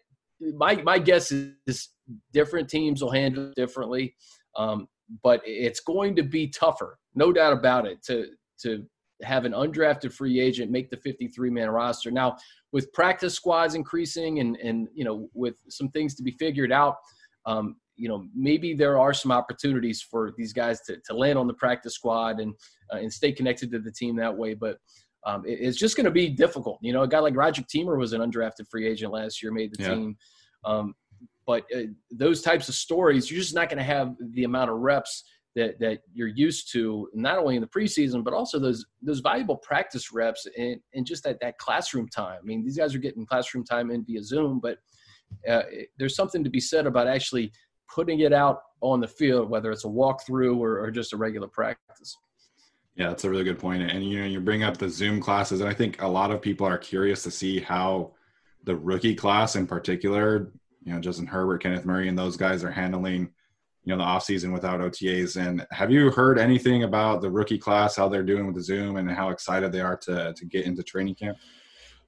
my 0.54 0.76
my 0.76 0.98
guess 0.98 1.32
is 1.32 1.88
different 2.32 2.68
teams 2.68 3.02
will 3.02 3.10
handle 3.10 3.48
it 3.48 3.54
differently. 3.56 4.14
Um, 4.56 4.88
but 5.22 5.40
it's 5.44 5.80
going 5.80 6.14
to 6.16 6.22
be 6.22 6.48
tougher, 6.48 6.98
no 7.14 7.32
doubt 7.32 7.52
about 7.52 7.86
it, 7.86 8.02
to 8.04 8.28
to 8.62 8.86
have 9.22 9.44
an 9.44 9.52
undrafted 9.52 10.12
free 10.12 10.40
agent 10.40 10.70
make 10.70 10.90
the 10.90 10.96
53 10.96 11.50
man 11.50 11.70
roster. 11.70 12.10
Now, 12.10 12.36
with 12.72 12.92
practice 12.92 13.34
squads 13.34 13.74
increasing 13.74 14.40
and, 14.40 14.56
and, 14.56 14.88
you 14.94 15.04
know, 15.04 15.28
with 15.34 15.56
some 15.68 15.88
things 15.90 16.14
to 16.16 16.22
be 16.22 16.32
figured 16.32 16.72
out, 16.72 16.96
um, 17.46 17.76
you 17.96 18.08
know, 18.08 18.26
maybe 18.34 18.74
there 18.74 18.98
are 18.98 19.12
some 19.12 19.30
opportunities 19.30 20.00
for 20.00 20.32
these 20.38 20.52
guys 20.52 20.80
to, 20.82 20.96
to 21.06 21.14
land 21.14 21.38
on 21.38 21.46
the 21.46 21.54
practice 21.54 21.94
squad 21.94 22.40
and, 22.40 22.54
uh, 22.92 22.96
and 22.96 23.12
stay 23.12 23.32
connected 23.32 23.70
to 23.70 23.78
the 23.78 23.92
team 23.92 24.16
that 24.16 24.34
way. 24.34 24.54
But 24.54 24.78
um, 25.26 25.44
it, 25.46 25.58
it's 25.60 25.78
just 25.78 25.96
going 25.96 26.06
to 26.06 26.10
be 26.10 26.28
difficult. 26.28 26.78
You 26.80 26.92
know, 26.92 27.02
a 27.02 27.08
guy 27.08 27.18
like 27.18 27.36
Roderic 27.36 27.68
Teamer 27.68 27.98
was 27.98 28.12
an 28.12 28.22
undrafted 28.22 28.68
free 28.70 28.86
agent 28.86 29.12
last 29.12 29.42
year, 29.42 29.52
made 29.52 29.72
the 29.76 29.82
yeah. 29.82 29.88
team. 29.90 30.16
Um, 30.64 30.94
but 31.46 31.64
uh, 31.74 31.82
those 32.10 32.42
types 32.42 32.68
of 32.68 32.74
stories, 32.74 33.30
you're 33.30 33.40
just 33.40 33.54
not 33.54 33.68
going 33.68 33.78
to 33.78 33.84
have 33.84 34.14
the 34.32 34.44
amount 34.44 34.70
of 34.70 34.78
reps 34.78 35.24
that 35.56 35.78
that 35.80 36.00
you're 36.12 36.28
used 36.28 36.72
to, 36.72 37.08
not 37.12 37.38
only 37.38 37.56
in 37.56 37.62
the 37.62 37.68
preseason, 37.68 38.22
but 38.22 38.34
also 38.34 38.58
those 38.58 38.86
those 39.02 39.20
valuable 39.20 39.56
practice 39.56 40.12
reps 40.12 40.46
and, 40.56 40.80
and 40.94 41.06
just 41.06 41.24
that 41.24 41.40
that 41.40 41.58
classroom 41.58 42.08
time. 42.08 42.38
I 42.40 42.44
mean, 42.44 42.64
these 42.64 42.78
guys 42.78 42.94
are 42.94 42.98
getting 42.98 43.26
classroom 43.26 43.64
time 43.64 43.90
in 43.90 44.04
via 44.04 44.22
Zoom, 44.22 44.60
but 44.60 44.78
uh, 45.48 45.62
there's 45.98 46.16
something 46.16 46.44
to 46.44 46.50
be 46.50 46.60
said 46.60 46.86
about 46.86 47.06
actually 47.06 47.52
putting 47.92 48.20
it 48.20 48.32
out 48.32 48.60
on 48.80 49.00
the 49.00 49.08
field, 49.08 49.50
whether 49.50 49.70
it's 49.70 49.84
a 49.84 49.88
walkthrough 49.88 50.58
or, 50.58 50.78
or 50.78 50.90
just 50.90 51.12
a 51.12 51.16
regular 51.16 51.48
practice. 51.48 52.16
Yeah, 52.94 53.08
that's 53.08 53.24
a 53.24 53.30
really 53.30 53.44
good 53.44 53.58
point. 53.58 53.82
And 53.82 54.04
you 54.04 54.20
know, 54.20 54.26
you 54.26 54.40
bring 54.40 54.62
up 54.62 54.76
the 54.76 54.88
Zoom 54.88 55.20
classes, 55.20 55.60
and 55.60 55.68
I 55.68 55.74
think 55.74 56.00
a 56.02 56.08
lot 56.08 56.30
of 56.30 56.40
people 56.40 56.66
are 56.66 56.78
curious 56.78 57.22
to 57.24 57.30
see 57.30 57.60
how 57.60 58.12
the 58.64 58.76
rookie 58.76 59.14
class 59.14 59.56
in 59.56 59.66
particular, 59.66 60.52
you 60.84 60.92
know, 60.92 61.00
Justin 61.00 61.26
Herbert, 61.26 61.62
Kenneth 61.62 61.84
Murray, 61.84 62.08
and 62.08 62.18
those 62.18 62.36
guys 62.36 62.62
are 62.62 62.70
handling 62.70 63.30
you 63.90 63.96
know 63.96 64.04
the 64.04 64.08
off 64.08 64.22
season 64.22 64.52
without 64.52 64.78
OTAs. 64.78 65.36
And 65.36 65.66
have 65.72 65.90
you 65.90 66.12
heard 66.12 66.38
anything 66.38 66.84
about 66.84 67.20
the 67.20 67.30
rookie 67.30 67.58
class, 67.58 67.96
how 67.96 68.08
they're 68.08 68.22
doing 68.22 68.46
with 68.46 68.54
the 68.54 68.62
Zoom, 68.62 68.96
and 68.96 69.10
how 69.10 69.30
excited 69.30 69.72
they 69.72 69.80
are 69.80 69.96
to 69.96 70.32
to 70.32 70.44
get 70.46 70.64
into 70.64 70.84
training 70.84 71.16
camp? 71.16 71.38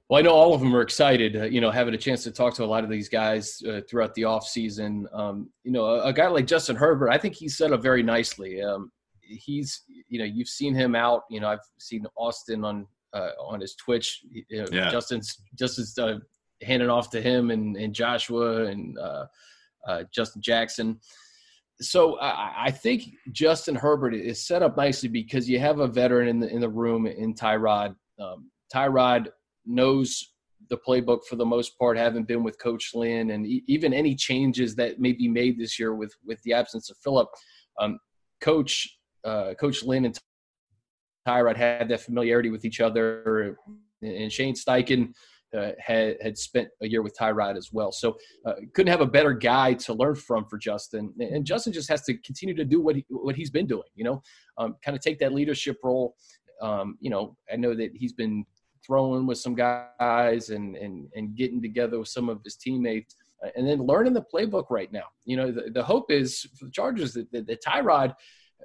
Well, 0.07 0.19
I 0.19 0.21
know 0.21 0.31
all 0.31 0.53
of 0.53 0.61
them 0.61 0.73
are 0.73 0.81
excited. 0.81 1.35
Uh, 1.35 1.43
you 1.43 1.59
know, 1.59 1.71
having 1.71 1.93
a 1.93 1.97
chance 1.97 2.23
to 2.23 2.31
talk 2.31 2.53
to 2.55 2.63
a 2.63 2.65
lot 2.65 2.85
of 2.85 2.89
these 2.89 3.09
guys 3.09 3.61
uh, 3.67 3.81
throughout 3.89 4.13
the 4.13 4.23
off 4.23 4.47
season. 4.47 5.07
Um, 5.11 5.49
you 5.63 5.71
know, 5.71 5.85
a, 5.85 6.05
a, 6.05 6.13
guy 6.13 6.27
like 6.27 6.47
Justin 6.47 6.77
Herbert, 6.77 7.09
I 7.09 7.17
think 7.17 7.35
he's 7.35 7.57
set 7.57 7.73
up 7.73 7.81
very 7.81 8.03
nicely. 8.03 8.61
Um, 8.61 8.91
he's, 9.21 9.81
you 10.07 10.19
know, 10.19 10.25
you've 10.25 10.49
seen 10.49 10.73
him 10.73 10.95
out. 10.95 11.23
You 11.29 11.41
know, 11.41 11.49
I've 11.49 11.67
seen 11.79 12.05
Austin 12.15 12.63
on 12.63 12.87
uh, 13.13 13.31
on 13.39 13.59
his 13.59 13.75
Twitch. 13.75 14.23
yeah. 14.49 14.89
Justin's 14.89 15.41
Justin's 15.57 15.97
uh, 15.97 16.19
handing 16.61 16.89
off 16.89 17.09
to 17.09 17.21
him 17.21 17.51
and, 17.51 17.75
and 17.75 17.93
Joshua 17.93 18.65
and 18.65 18.97
uh, 18.97 19.25
uh, 19.85 20.03
Justin 20.13 20.41
Jackson 20.41 20.99
so 21.81 22.19
I, 22.19 22.65
I, 22.65 22.71
think 22.71 23.03
Justin 23.31 23.75
Herbert 23.75 24.13
is 24.13 24.45
set 24.45 24.61
up 24.61 24.77
nicely 24.77 25.09
because 25.09 25.49
you 25.49 25.59
have 25.59 25.79
a 25.79 25.87
veteran 25.87 26.27
in 26.27 26.39
the 26.39 26.47
in 26.47 26.61
the 26.61 26.69
room 26.69 27.07
in 27.07 27.33
Tyrod. 27.33 27.95
Um, 28.19 28.51
Tyrod 28.73 29.29
knows 29.65 30.33
the 30.69 30.77
playbook 30.77 31.25
for 31.25 31.35
the 31.35 31.45
most 31.45 31.77
part, 31.77 31.97
having 31.97 32.23
been 32.23 32.43
with 32.43 32.59
Coach 32.59 32.91
Lynn, 32.93 33.31
and 33.31 33.45
e- 33.45 33.63
even 33.67 33.93
any 33.93 34.15
changes 34.15 34.75
that 34.75 34.99
may 34.99 35.13
be 35.13 35.27
made 35.27 35.59
this 35.59 35.79
year 35.79 35.93
with 35.95 36.13
with 36.25 36.41
the 36.43 36.53
absence 36.53 36.89
of 36.89 36.97
Philip. 37.03 37.27
Um, 37.79 37.99
Coach 38.39 38.87
uh, 39.23 39.53
Coach 39.59 39.83
Lynn 39.83 40.05
and 40.05 40.17
Tyrod 41.27 41.55
had 41.55 41.89
that 41.89 42.01
familiarity 42.01 42.49
with 42.49 42.65
each 42.65 42.81
other, 42.81 43.57
and 44.01 44.31
Shane 44.31 44.55
Steichen 44.55 45.13
uh, 45.53 45.71
had 45.79 46.17
had 46.21 46.37
spent 46.37 46.69
a 46.81 46.87
year 46.87 47.01
with 47.01 47.17
Tyrod 47.17 47.57
as 47.57 47.69
well. 47.71 47.91
So 47.91 48.17
uh, 48.45 48.53
couldn't 48.73 48.91
have 48.91 49.01
a 49.01 49.05
better 49.05 49.33
guy 49.33 49.73
to 49.73 49.93
learn 49.93 50.15
from 50.15 50.45
for 50.45 50.57
Justin. 50.57 51.13
And 51.19 51.45
Justin 51.45 51.73
just 51.73 51.89
has 51.89 52.03
to 52.03 52.17
continue 52.17 52.55
to 52.55 52.65
do 52.65 52.81
what 52.81 52.95
he, 52.95 53.05
what 53.09 53.35
he's 53.35 53.49
been 53.49 53.67
doing. 53.67 53.87
You 53.95 54.05
know, 54.05 54.21
um, 54.57 54.75
kind 54.83 54.95
of 54.95 55.03
take 55.03 55.19
that 55.19 55.33
leadership 55.33 55.77
role. 55.83 56.15
Um, 56.61 56.97
you 56.99 57.09
know, 57.09 57.37
I 57.51 57.55
know 57.55 57.75
that 57.75 57.91
he's 57.93 58.13
been 58.13 58.45
throwing 58.85 59.25
with 59.25 59.37
some 59.37 59.55
guys 59.55 60.49
and 60.49 60.75
and 60.75 61.07
and 61.15 61.35
getting 61.35 61.61
together 61.61 61.99
with 61.99 62.09
some 62.09 62.29
of 62.29 62.41
his 62.43 62.55
teammates. 62.55 63.15
Uh, 63.43 63.49
and 63.57 63.67
then 63.67 63.85
learning 63.85 64.13
the 64.13 64.23
playbook 64.33 64.67
right 64.69 64.91
now. 64.93 65.03
You 65.25 65.35
know, 65.35 65.51
the, 65.51 65.69
the 65.69 65.83
hope 65.83 66.09
is 66.11 66.47
for 66.57 66.65
the 66.65 66.71
Chargers 66.71 67.13
that, 67.13 67.29
that, 67.33 67.45
that 67.47 67.61
Tyrod 67.61 68.13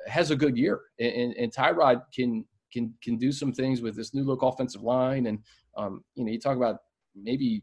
has 0.07 0.31
a 0.31 0.37
good 0.37 0.57
year, 0.57 0.81
and, 1.01 1.35
and 1.35 1.53
Tyrod 1.53 2.03
can 2.15 2.45
can 2.73 2.95
can 3.03 3.17
do 3.17 3.33
some 3.33 3.53
things 3.53 3.81
with 3.81 3.97
this 3.97 4.15
new 4.15 4.25
look 4.25 4.43
offensive 4.43 4.83
line 4.83 5.27
and 5.27 5.39
um, 5.79 6.05
you 6.15 6.25
know, 6.25 6.33
you 6.33 6.39
talk 6.39 6.57
about 6.57 6.81
maybe 7.15 7.63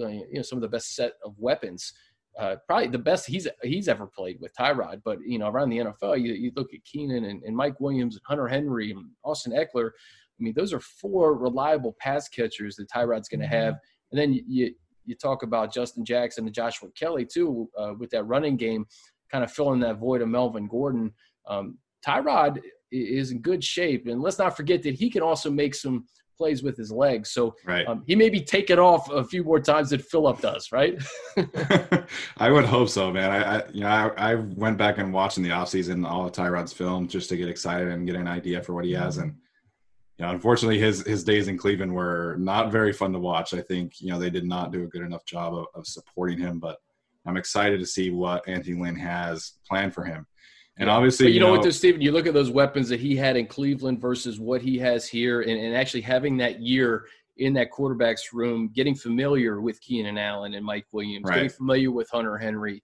uh, 0.00 0.08
you 0.08 0.34
know 0.34 0.42
some 0.42 0.58
of 0.58 0.62
the 0.62 0.68
best 0.68 0.94
set 0.94 1.12
of 1.24 1.34
weapons. 1.38 1.92
Uh, 2.38 2.56
probably 2.66 2.88
the 2.88 2.98
best 2.98 3.26
he's 3.26 3.46
he's 3.62 3.86
ever 3.88 4.06
played 4.06 4.38
with 4.40 4.52
Tyrod. 4.58 5.02
But 5.04 5.18
you 5.24 5.38
know, 5.38 5.48
around 5.48 5.70
the 5.70 5.78
NFL, 5.78 6.20
you, 6.20 6.32
you 6.34 6.50
look 6.56 6.74
at 6.74 6.84
Keenan 6.84 7.24
and, 7.24 7.42
and, 7.44 7.56
Mike 7.56 7.78
Williams 7.78 8.16
and 8.16 8.22
Hunter 8.26 8.48
Henry 8.48 8.90
and 8.90 9.06
Austin 9.22 9.52
Ekeler. 9.52 9.90
I 9.90 10.42
mean, 10.42 10.52
those 10.56 10.72
are 10.72 10.80
four 10.80 11.34
reliable 11.34 11.94
pass 12.00 12.28
catchers 12.28 12.74
that 12.76 12.90
Tyrod's 12.90 13.28
going 13.28 13.40
to 13.40 13.46
mm-hmm. 13.46 13.54
have. 13.54 13.74
And 14.10 14.20
then 14.20 14.32
you 14.48 14.74
you 15.06 15.14
talk 15.14 15.44
about 15.44 15.72
Justin 15.72 16.04
Jackson 16.04 16.46
and 16.46 16.54
Joshua 16.54 16.88
Kelly 16.98 17.24
too 17.24 17.68
uh, 17.78 17.92
with 17.98 18.10
that 18.10 18.24
running 18.24 18.56
game, 18.56 18.84
kind 19.30 19.44
of 19.44 19.52
filling 19.52 19.80
that 19.80 19.98
void 19.98 20.22
of 20.22 20.28
Melvin 20.28 20.66
Gordon. 20.66 21.12
Um, 21.46 21.78
Tyrod 22.04 22.60
is 22.90 23.30
in 23.30 23.40
good 23.40 23.62
shape, 23.62 24.08
and 24.08 24.20
let's 24.20 24.38
not 24.38 24.56
forget 24.56 24.82
that 24.82 24.94
he 24.94 25.08
can 25.08 25.22
also 25.22 25.50
make 25.50 25.74
some 25.74 26.06
plays 26.36 26.62
with 26.62 26.76
his 26.76 26.90
legs. 26.90 27.30
So 27.32 27.54
right. 27.64 27.86
um, 27.86 28.02
he 28.06 28.14
may 28.14 28.28
be 28.28 28.40
taken 28.40 28.78
off 28.78 29.10
a 29.10 29.24
few 29.24 29.44
more 29.44 29.60
times 29.60 29.90
than 29.90 30.00
Philip 30.00 30.40
does, 30.40 30.72
right? 30.72 31.02
I 32.38 32.50
would 32.50 32.64
hope 32.64 32.88
so, 32.88 33.12
man. 33.12 33.30
I, 33.30 33.56
I 33.58 33.62
you 33.72 33.80
know 33.80 33.88
I, 33.88 34.32
I, 34.32 34.34
went 34.34 34.78
back 34.78 34.98
and 34.98 35.12
watched 35.12 35.38
in 35.38 35.42
the 35.42 35.50
offseason 35.50 36.08
all 36.08 36.26
of 36.26 36.32
Tyrod's 36.32 36.72
film 36.72 37.08
just 37.08 37.28
to 37.30 37.36
get 37.36 37.48
excited 37.48 37.88
and 37.88 38.06
get 38.06 38.16
an 38.16 38.28
idea 38.28 38.62
for 38.62 38.74
what 38.74 38.84
he 38.84 38.92
has. 38.92 39.18
And 39.18 39.34
you 40.18 40.24
know, 40.24 40.32
unfortunately, 40.32 40.78
his 40.78 41.06
his 41.06 41.24
days 41.24 41.48
in 41.48 41.58
Cleveland 41.58 41.92
were 41.92 42.36
not 42.38 42.70
very 42.70 42.92
fun 42.92 43.12
to 43.12 43.18
watch. 43.18 43.54
I 43.54 43.62
think 43.62 44.00
you 44.00 44.10
know 44.10 44.18
they 44.18 44.30
did 44.30 44.46
not 44.46 44.72
do 44.72 44.84
a 44.84 44.88
good 44.88 45.02
enough 45.02 45.24
job 45.24 45.54
of, 45.54 45.66
of 45.74 45.86
supporting 45.86 46.38
him, 46.38 46.60
but 46.60 46.78
I'm 47.26 47.36
excited 47.36 47.80
to 47.80 47.86
see 47.86 48.10
what 48.10 48.46
Anthony 48.46 48.80
Lynn 48.80 48.96
has 48.96 49.54
planned 49.68 49.94
for 49.94 50.04
him. 50.04 50.26
And 50.76 50.90
obviously, 50.90 51.26
but 51.26 51.32
you, 51.32 51.40
know, 51.40 51.46
know 51.46 51.52
what, 51.52 51.62
though, 51.62 51.70
Stephen, 51.70 52.00
you 52.00 52.10
look 52.10 52.26
at 52.26 52.34
those 52.34 52.50
weapons 52.50 52.88
that 52.88 52.98
he 52.98 53.14
had 53.14 53.36
in 53.36 53.46
Cleveland 53.46 54.00
versus 54.00 54.40
what 54.40 54.60
he 54.60 54.78
has 54.78 55.06
here, 55.06 55.42
and, 55.42 55.52
and 55.52 55.76
actually 55.76 56.00
having 56.00 56.36
that 56.38 56.60
year 56.60 57.06
in 57.36 57.52
that 57.54 57.70
quarterback's 57.70 58.32
room, 58.32 58.70
getting 58.74 58.94
familiar 58.94 59.60
with 59.60 59.80
Keenan 59.80 60.18
Allen 60.18 60.54
and 60.54 60.64
Mike 60.64 60.86
Williams, 60.92 61.24
right. 61.26 61.36
getting 61.36 61.50
familiar 61.50 61.92
with 61.92 62.08
Hunter 62.10 62.36
Henry, 62.38 62.82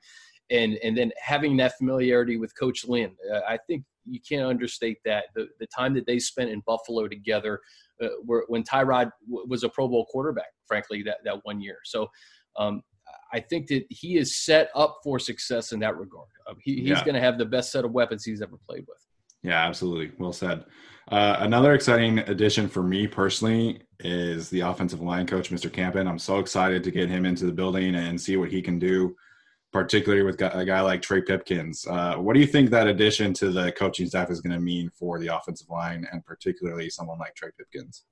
and 0.50 0.74
and 0.84 0.96
then 0.96 1.10
having 1.20 1.56
that 1.56 1.76
familiarity 1.78 2.36
with 2.36 2.56
Coach 2.58 2.84
Lynn. 2.84 3.16
Uh, 3.32 3.40
I 3.48 3.58
think 3.66 3.84
you 4.04 4.20
can't 4.26 4.46
understate 4.46 4.98
that 5.04 5.24
the 5.34 5.48
the 5.58 5.66
time 5.66 5.92
that 5.94 6.06
they 6.06 6.20
spent 6.20 6.50
in 6.50 6.62
Buffalo 6.66 7.08
together, 7.08 7.60
uh, 8.00 8.08
where, 8.24 8.44
when 8.46 8.62
Tyrod 8.62 9.10
w- 9.28 9.46
was 9.48 9.64
a 9.64 9.68
Pro 9.68 9.88
Bowl 9.88 10.06
quarterback, 10.06 10.52
frankly, 10.66 11.02
that 11.02 11.18
that 11.24 11.40
one 11.42 11.60
year. 11.60 11.78
So. 11.84 12.08
Um, 12.58 12.82
I 13.32 13.40
think 13.40 13.68
that 13.68 13.84
he 13.90 14.16
is 14.16 14.36
set 14.44 14.70
up 14.74 14.98
for 15.02 15.18
success 15.18 15.72
in 15.72 15.80
that 15.80 15.96
regard. 15.96 16.28
Um, 16.48 16.56
he, 16.62 16.76
he's 16.76 16.88
yeah. 16.88 17.04
going 17.04 17.14
to 17.14 17.20
have 17.20 17.38
the 17.38 17.44
best 17.44 17.72
set 17.72 17.84
of 17.84 17.92
weapons 17.92 18.24
he's 18.24 18.42
ever 18.42 18.56
played 18.68 18.84
with. 18.88 18.98
Yeah, 19.42 19.66
absolutely. 19.66 20.12
Well 20.18 20.32
said. 20.32 20.64
Uh, 21.10 21.36
another 21.40 21.74
exciting 21.74 22.18
addition 22.20 22.68
for 22.68 22.82
me 22.82 23.06
personally 23.06 23.82
is 24.00 24.48
the 24.50 24.60
offensive 24.60 25.00
line 25.00 25.26
coach, 25.26 25.50
Mr. 25.50 25.72
Campen. 25.72 26.06
I'm 26.06 26.18
so 26.18 26.38
excited 26.38 26.84
to 26.84 26.90
get 26.90 27.08
him 27.08 27.24
into 27.24 27.46
the 27.46 27.52
building 27.52 27.94
and 27.94 28.20
see 28.20 28.36
what 28.36 28.50
he 28.50 28.62
can 28.62 28.78
do, 28.78 29.16
particularly 29.72 30.22
with 30.22 30.40
a 30.40 30.64
guy 30.64 30.80
like 30.80 31.02
Trey 31.02 31.22
Pipkins. 31.22 31.86
Uh, 31.86 32.16
what 32.16 32.34
do 32.34 32.40
you 32.40 32.46
think 32.46 32.70
that 32.70 32.86
addition 32.86 33.32
to 33.34 33.50
the 33.50 33.72
coaching 33.72 34.06
staff 34.06 34.30
is 34.30 34.40
going 34.40 34.52
to 34.52 34.60
mean 34.60 34.90
for 34.90 35.18
the 35.18 35.34
offensive 35.34 35.68
line 35.68 36.06
and 36.12 36.24
particularly 36.24 36.90
someone 36.90 37.18
like 37.18 37.34
Trey 37.34 37.50
Pipkins? 37.58 38.04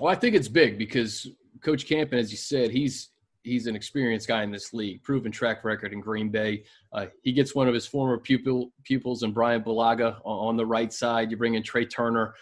Well, 0.00 0.10
I 0.10 0.14
think 0.14 0.34
it's 0.34 0.48
big 0.48 0.78
because 0.78 1.28
Coach 1.62 1.86
Campen, 1.86 2.18
as 2.18 2.30
you 2.30 2.38
said, 2.38 2.70
he's 2.70 3.10
he's 3.44 3.66
an 3.66 3.76
experienced 3.76 4.26
guy 4.26 4.42
in 4.42 4.50
this 4.50 4.72
league, 4.72 5.02
proven 5.02 5.30
track 5.30 5.64
record 5.64 5.92
in 5.92 6.00
Green 6.00 6.30
Bay. 6.30 6.64
Uh, 6.92 7.06
he 7.22 7.32
gets 7.32 7.54
one 7.54 7.68
of 7.68 7.74
his 7.74 7.86
former 7.86 8.18
pupil 8.18 8.72
pupils 8.82 9.22
in 9.22 9.32
Bryan 9.32 9.62
Bulaga 9.62 10.18
on 10.24 10.56
the 10.56 10.66
right 10.66 10.92
side. 10.92 11.30
You 11.30 11.36
bring 11.36 11.54
in 11.54 11.62
Trai 11.62 11.88
Turner, 11.88 12.34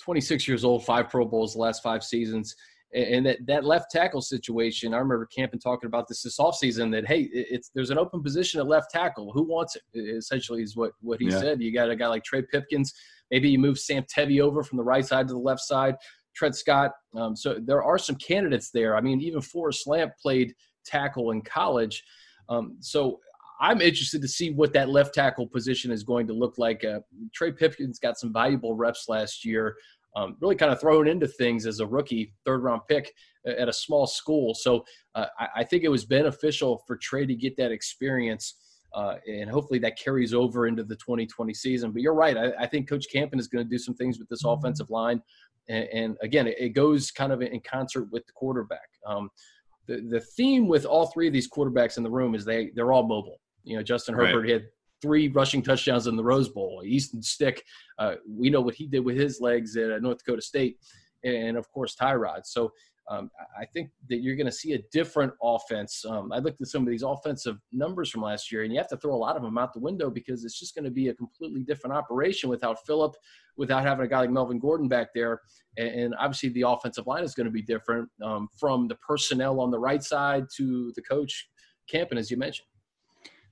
26 0.00 0.48
years 0.48 0.64
old, 0.64 0.84
five 0.84 1.08
Pro 1.08 1.24
Bowls 1.24 1.52
the 1.52 1.60
last 1.60 1.82
five 1.82 2.02
seasons. 2.02 2.56
And 2.94 3.26
that, 3.26 3.44
that 3.46 3.64
left 3.64 3.90
tackle 3.90 4.22
situation, 4.22 4.94
I 4.94 4.98
remember 4.98 5.26
Campen 5.26 5.58
talking 5.58 5.86
about 5.86 6.08
this 6.08 6.22
this 6.22 6.38
offseason 6.38 6.90
that, 6.92 7.06
hey, 7.06 7.28
it's 7.32 7.70
there's 7.74 7.90
an 7.90 7.98
open 7.98 8.22
position 8.22 8.58
at 8.60 8.66
left 8.66 8.90
tackle. 8.90 9.32
Who 9.32 9.42
wants 9.42 9.76
it? 9.76 9.82
Essentially, 9.98 10.62
is 10.62 10.76
what, 10.76 10.92
what 11.00 11.20
he 11.20 11.28
yeah. 11.28 11.38
said. 11.38 11.60
You 11.60 11.72
got 11.72 11.90
a 11.90 11.96
guy 11.96 12.06
like 12.06 12.24
Trey 12.24 12.42
Pipkins. 12.42 12.94
Maybe 13.30 13.50
you 13.50 13.58
move 13.58 13.78
Sam 13.78 14.04
Tevi 14.04 14.40
over 14.40 14.62
from 14.62 14.78
the 14.78 14.84
right 14.84 15.04
side 15.04 15.26
to 15.28 15.34
the 15.34 15.40
left 15.40 15.60
side. 15.60 15.96
Trent 16.36 16.54
Scott. 16.54 16.92
Um, 17.16 17.34
so 17.34 17.58
there 17.60 17.82
are 17.82 17.98
some 17.98 18.16
candidates 18.16 18.70
there. 18.70 18.96
I 18.96 19.00
mean, 19.00 19.20
even 19.20 19.40
Forrest 19.40 19.86
Lamp 19.86 20.12
played 20.20 20.54
tackle 20.84 21.32
in 21.32 21.42
college. 21.42 22.04
Um, 22.48 22.76
so 22.80 23.18
I'm 23.60 23.80
interested 23.80 24.20
to 24.22 24.28
see 24.28 24.50
what 24.50 24.72
that 24.74 24.90
left 24.90 25.14
tackle 25.14 25.48
position 25.48 25.90
is 25.90 26.02
going 26.02 26.26
to 26.26 26.34
look 26.34 26.58
like. 26.58 26.84
Uh, 26.84 27.00
Trey 27.34 27.52
Pipkins 27.52 27.98
got 27.98 28.18
some 28.18 28.32
valuable 28.32 28.74
reps 28.74 29.08
last 29.08 29.44
year, 29.44 29.76
um, 30.14 30.36
really 30.40 30.56
kind 30.56 30.72
of 30.72 30.80
thrown 30.80 31.08
into 31.08 31.26
things 31.26 31.66
as 31.66 31.80
a 31.80 31.86
rookie, 31.86 32.34
third 32.44 32.62
round 32.62 32.82
pick 32.88 33.12
at 33.46 33.68
a 33.68 33.72
small 33.72 34.06
school. 34.06 34.54
So 34.54 34.84
uh, 35.14 35.26
I, 35.38 35.48
I, 35.56 35.64
think 35.64 35.84
it 35.84 35.88
was 35.88 36.04
beneficial 36.04 36.82
for 36.86 36.96
Trey 36.96 37.26
to 37.26 37.34
get 37.34 37.56
that 37.58 37.70
experience. 37.70 38.54
Uh, 38.94 39.16
and 39.28 39.50
hopefully 39.50 39.78
that 39.78 39.98
carries 39.98 40.32
over 40.32 40.66
into 40.66 40.82
the 40.82 40.96
2020 40.96 41.52
season. 41.52 41.92
But 41.92 42.02
you're 42.02 42.14
right. 42.14 42.36
I, 42.36 42.52
I 42.60 42.66
think 42.66 42.88
Coach 42.88 43.06
Campen 43.12 43.38
is 43.38 43.46
going 43.46 43.64
to 43.64 43.68
do 43.68 43.78
some 43.78 43.94
things 43.94 44.18
with 44.18 44.28
this 44.28 44.44
offensive 44.44 44.90
line 44.90 45.20
and, 45.68 45.88
and 45.92 46.16
again, 46.22 46.46
it, 46.46 46.56
it, 46.58 46.68
goes 46.70 47.10
kind 47.10 47.32
of 47.32 47.42
in 47.42 47.60
concert 47.60 48.08
with 48.10 48.26
the 48.26 48.32
quarterback. 48.32 48.88
Um, 49.06 49.30
the 49.86 50.00
the 50.08 50.20
theme 50.20 50.68
with 50.68 50.84
all 50.84 51.06
three 51.06 51.26
of 51.26 51.32
these 51.32 51.48
quarterbacks 51.48 51.96
in 51.96 52.02
the 52.02 52.10
room 52.10 52.34
is 52.34 52.44
they 52.44 52.70
they're 52.74 52.92
all 52.92 53.06
mobile. 53.06 53.40
You 53.64 53.76
know, 53.76 53.82
Justin 53.82 54.14
Herbert 54.14 54.42
right. 54.42 54.50
had 54.50 54.66
three 55.02 55.28
rushing 55.28 55.62
touchdowns 55.62 56.06
in 56.06 56.16
the 56.16 56.24
Rose 56.24 56.48
Bowl. 56.48 56.82
Easton 56.84 57.22
Stick, 57.22 57.62
uh, 57.98 58.14
we 58.28 58.50
know 58.50 58.60
what 58.60 58.74
he 58.74 58.86
did 58.86 59.04
with 59.04 59.16
his 59.16 59.40
legs 59.40 59.76
at 59.76 60.02
North 60.02 60.18
Dakota 60.18 60.42
State, 60.42 60.78
and 61.24 61.56
of 61.56 61.70
course 61.70 61.94
Tyrod. 61.94 62.44
So 62.44 62.72
um, 63.08 63.30
I 63.58 63.64
think 63.64 63.90
that 64.08 64.16
you're 64.16 64.34
going 64.34 64.46
to 64.46 64.52
see 64.52 64.72
a 64.72 64.80
different 64.92 65.32
offense. 65.42 66.04
Um, 66.04 66.32
I 66.32 66.38
looked 66.38 66.60
at 66.60 66.66
some 66.66 66.82
of 66.82 66.88
these 66.88 67.04
offensive 67.04 67.56
numbers 67.72 68.10
from 68.10 68.22
last 68.22 68.50
year, 68.50 68.64
and 68.64 68.72
you 68.72 68.78
have 68.78 68.88
to 68.88 68.96
throw 68.96 69.14
a 69.14 69.16
lot 69.16 69.36
of 69.36 69.42
them 69.42 69.56
out 69.58 69.72
the 69.72 69.80
window 69.80 70.10
because 70.10 70.44
it's 70.44 70.58
just 70.58 70.74
going 70.74 70.84
to 70.84 70.90
be 70.90 71.08
a 71.08 71.14
completely 71.14 71.62
different 71.62 71.94
operation 71.94 72.50
without 72.50 72.84
Philip, 72.84 73.14
without 73.56 73.84
having 73.84 74.04
a 74.04 74.08
guy 74.08 74.20
like 74.20 74.30
Melvin 74.30 74.58
Gordon 74.58 74.88
back 74.88 75.08
there. 75.14 75.40
And, 75.76 75.88
and 75.88 76.14
obviously, 76.18 76.48
the 76.48 76.62
offensive 76.62 77.06
line 77.06 77.22
is 77.22 77.34
going 77.34 77.46
to 77.46 77.52
be 77.52 77.62
different 77.62 78.08
um, 78.24 78.48
from 78.58 78.88
the 78.88 78.96
personnel 78.96 79.60
on 79.60 79.70
the 79.70 79.78
right 79.78 80.02
side 80.02 80.46
to 80.56 80.92
the 80.96 81.02
coach 81.02 81.48
Campen, 81.88 82.18
as 82.18 82.30
you 82.30 82.36
mentioned. 82.36 82.66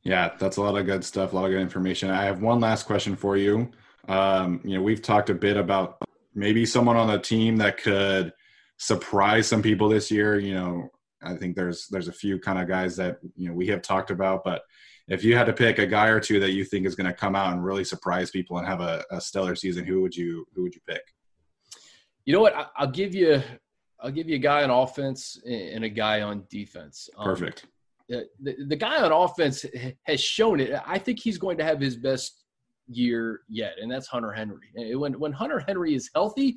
Yeah, 0.02 0.32
that's 0.38 0.56
a 0.56 0.62
lot 0.62 0.76
of 0.76 0.84
good 0.84 1.04
stuff, 1.04 1.32
a 1.32 1.36
lot 1.36 1.44
of 1.44 1.52
good 1.52 1.60
information. 1.60 2.10
I 2.10 2.24
have 2.24 2.42
one 2.42 2.60
last 2.60 2.86
question 2.86 3.14
for 3.14 3.36
you. 3.36 3.70
Um, 4.08 4.60
you 4.64 4.76
know, 4.76 4.82
we've 4.82 5.00
talked 5.00 5.30
a 5.30 5.34
bit 5.34 5.56
about 5.56 6.02
maybe 6.34 6.66
someone 6.66 6.96
on 6.96 7.06
the 7.06 7.20
team 7.20 7.56
that 7.58 7.78
could– 7.78 8.32
surprise 8.84 9.46
some 9.46 9.62
people 9.62 9.88
this 9.88 10.10
year. 10.10 10.38
You 10.38 10.54
know, 10.54 10.88
I 11.22 11.34
think 11.34 11.56
there's 11.56 11.88
there's 11.88 12.08
a 12.08 12.12
few 12.12 12.38
kind 12.38 12.58
of 12.58 12.68
guys 12.68 12.96
that 12.96 13.18
you 13.34 13.48
know 13.48 13.54
we 13.54 13.66
have 13.68 13.80
talked 13.80 14.10
about, 14.10 14.44
but 14.44 14.62
if 15.08 15.24
you 15.24 15.36
had 15.36 15.46
to 15.46 15.52
pick 15.52 15.78
a 15.78 15.86
guy 15.86 16.08
or 16.08 16.20
two 16.20 16.38
that 16.40 16.52
you 16.52 16.64
think 16.64 16.86
is 16.86 16.94
going 16.94 17.06
to 17.06 17.12
come 17.12 17.34
out 17.34 17.52
and 17.52 17.64
really 17.64 17.84
surprise 17.84 18.30
people 18.30 18.56
and 18.58 18.66
have 18.66 18.80
a, 18.80 19.04
a, 19.10 19.20
stellar 19.20 19.54
season, 19.54 19.84
who 19.84 20.00
would 20.02 20.14
you 20.14 20.46
who 20.54 20.62
would 20.62 20.74
you 20.74 20.80
pick? 20.86 21.02
You 22.26 22.34
know 22.34 22.40
what? 22.40 22.72
I'll 22.76 22.90
give 22.90 23.14
you 23.14 23.42
I'll 24.00 24.10
give 24.10 24.28
you 24.28 24.36
a 24.36 24.46
guy 24.50 24.62
on 24.62 24.70
offense 24.70 25.40
and 25.46 25.84
a 25.84 25.88
guy 25.88 26.20
on 26.20 26.44
defense. 26.50 27.08
Um, 27.16 27.24
Perfect. 27.24 27.66
The, 28.10 28.26
the, 28.42 28.56
the 28.68 28.76
guy 28.76 29.00
on 29.00 29.12
offense 29.12 29.64
has 30.02 30.20
shown 30.20 30.60
it. 30.60 30.78
I 30.86 30.98
think 30.98 31.20
he's 31.20 31.38
going 31.38 31.56
to 31.56 31.64
have 31.64 31.80
his 31.80 31.96
best 31.96 32.44
year 32.86 33.40
yet, 33.48 33.76
and 33.80 33.90
that's 33.90 34.06
Hunter 34.06 34.32
Henry. 34.32 34.68
When 34.94 35.18
when 35.18 35.32
Hunter 35.32 35.60
Henry 35.66 35.94
is 35.94 36.10
healthy, 36.14 36.56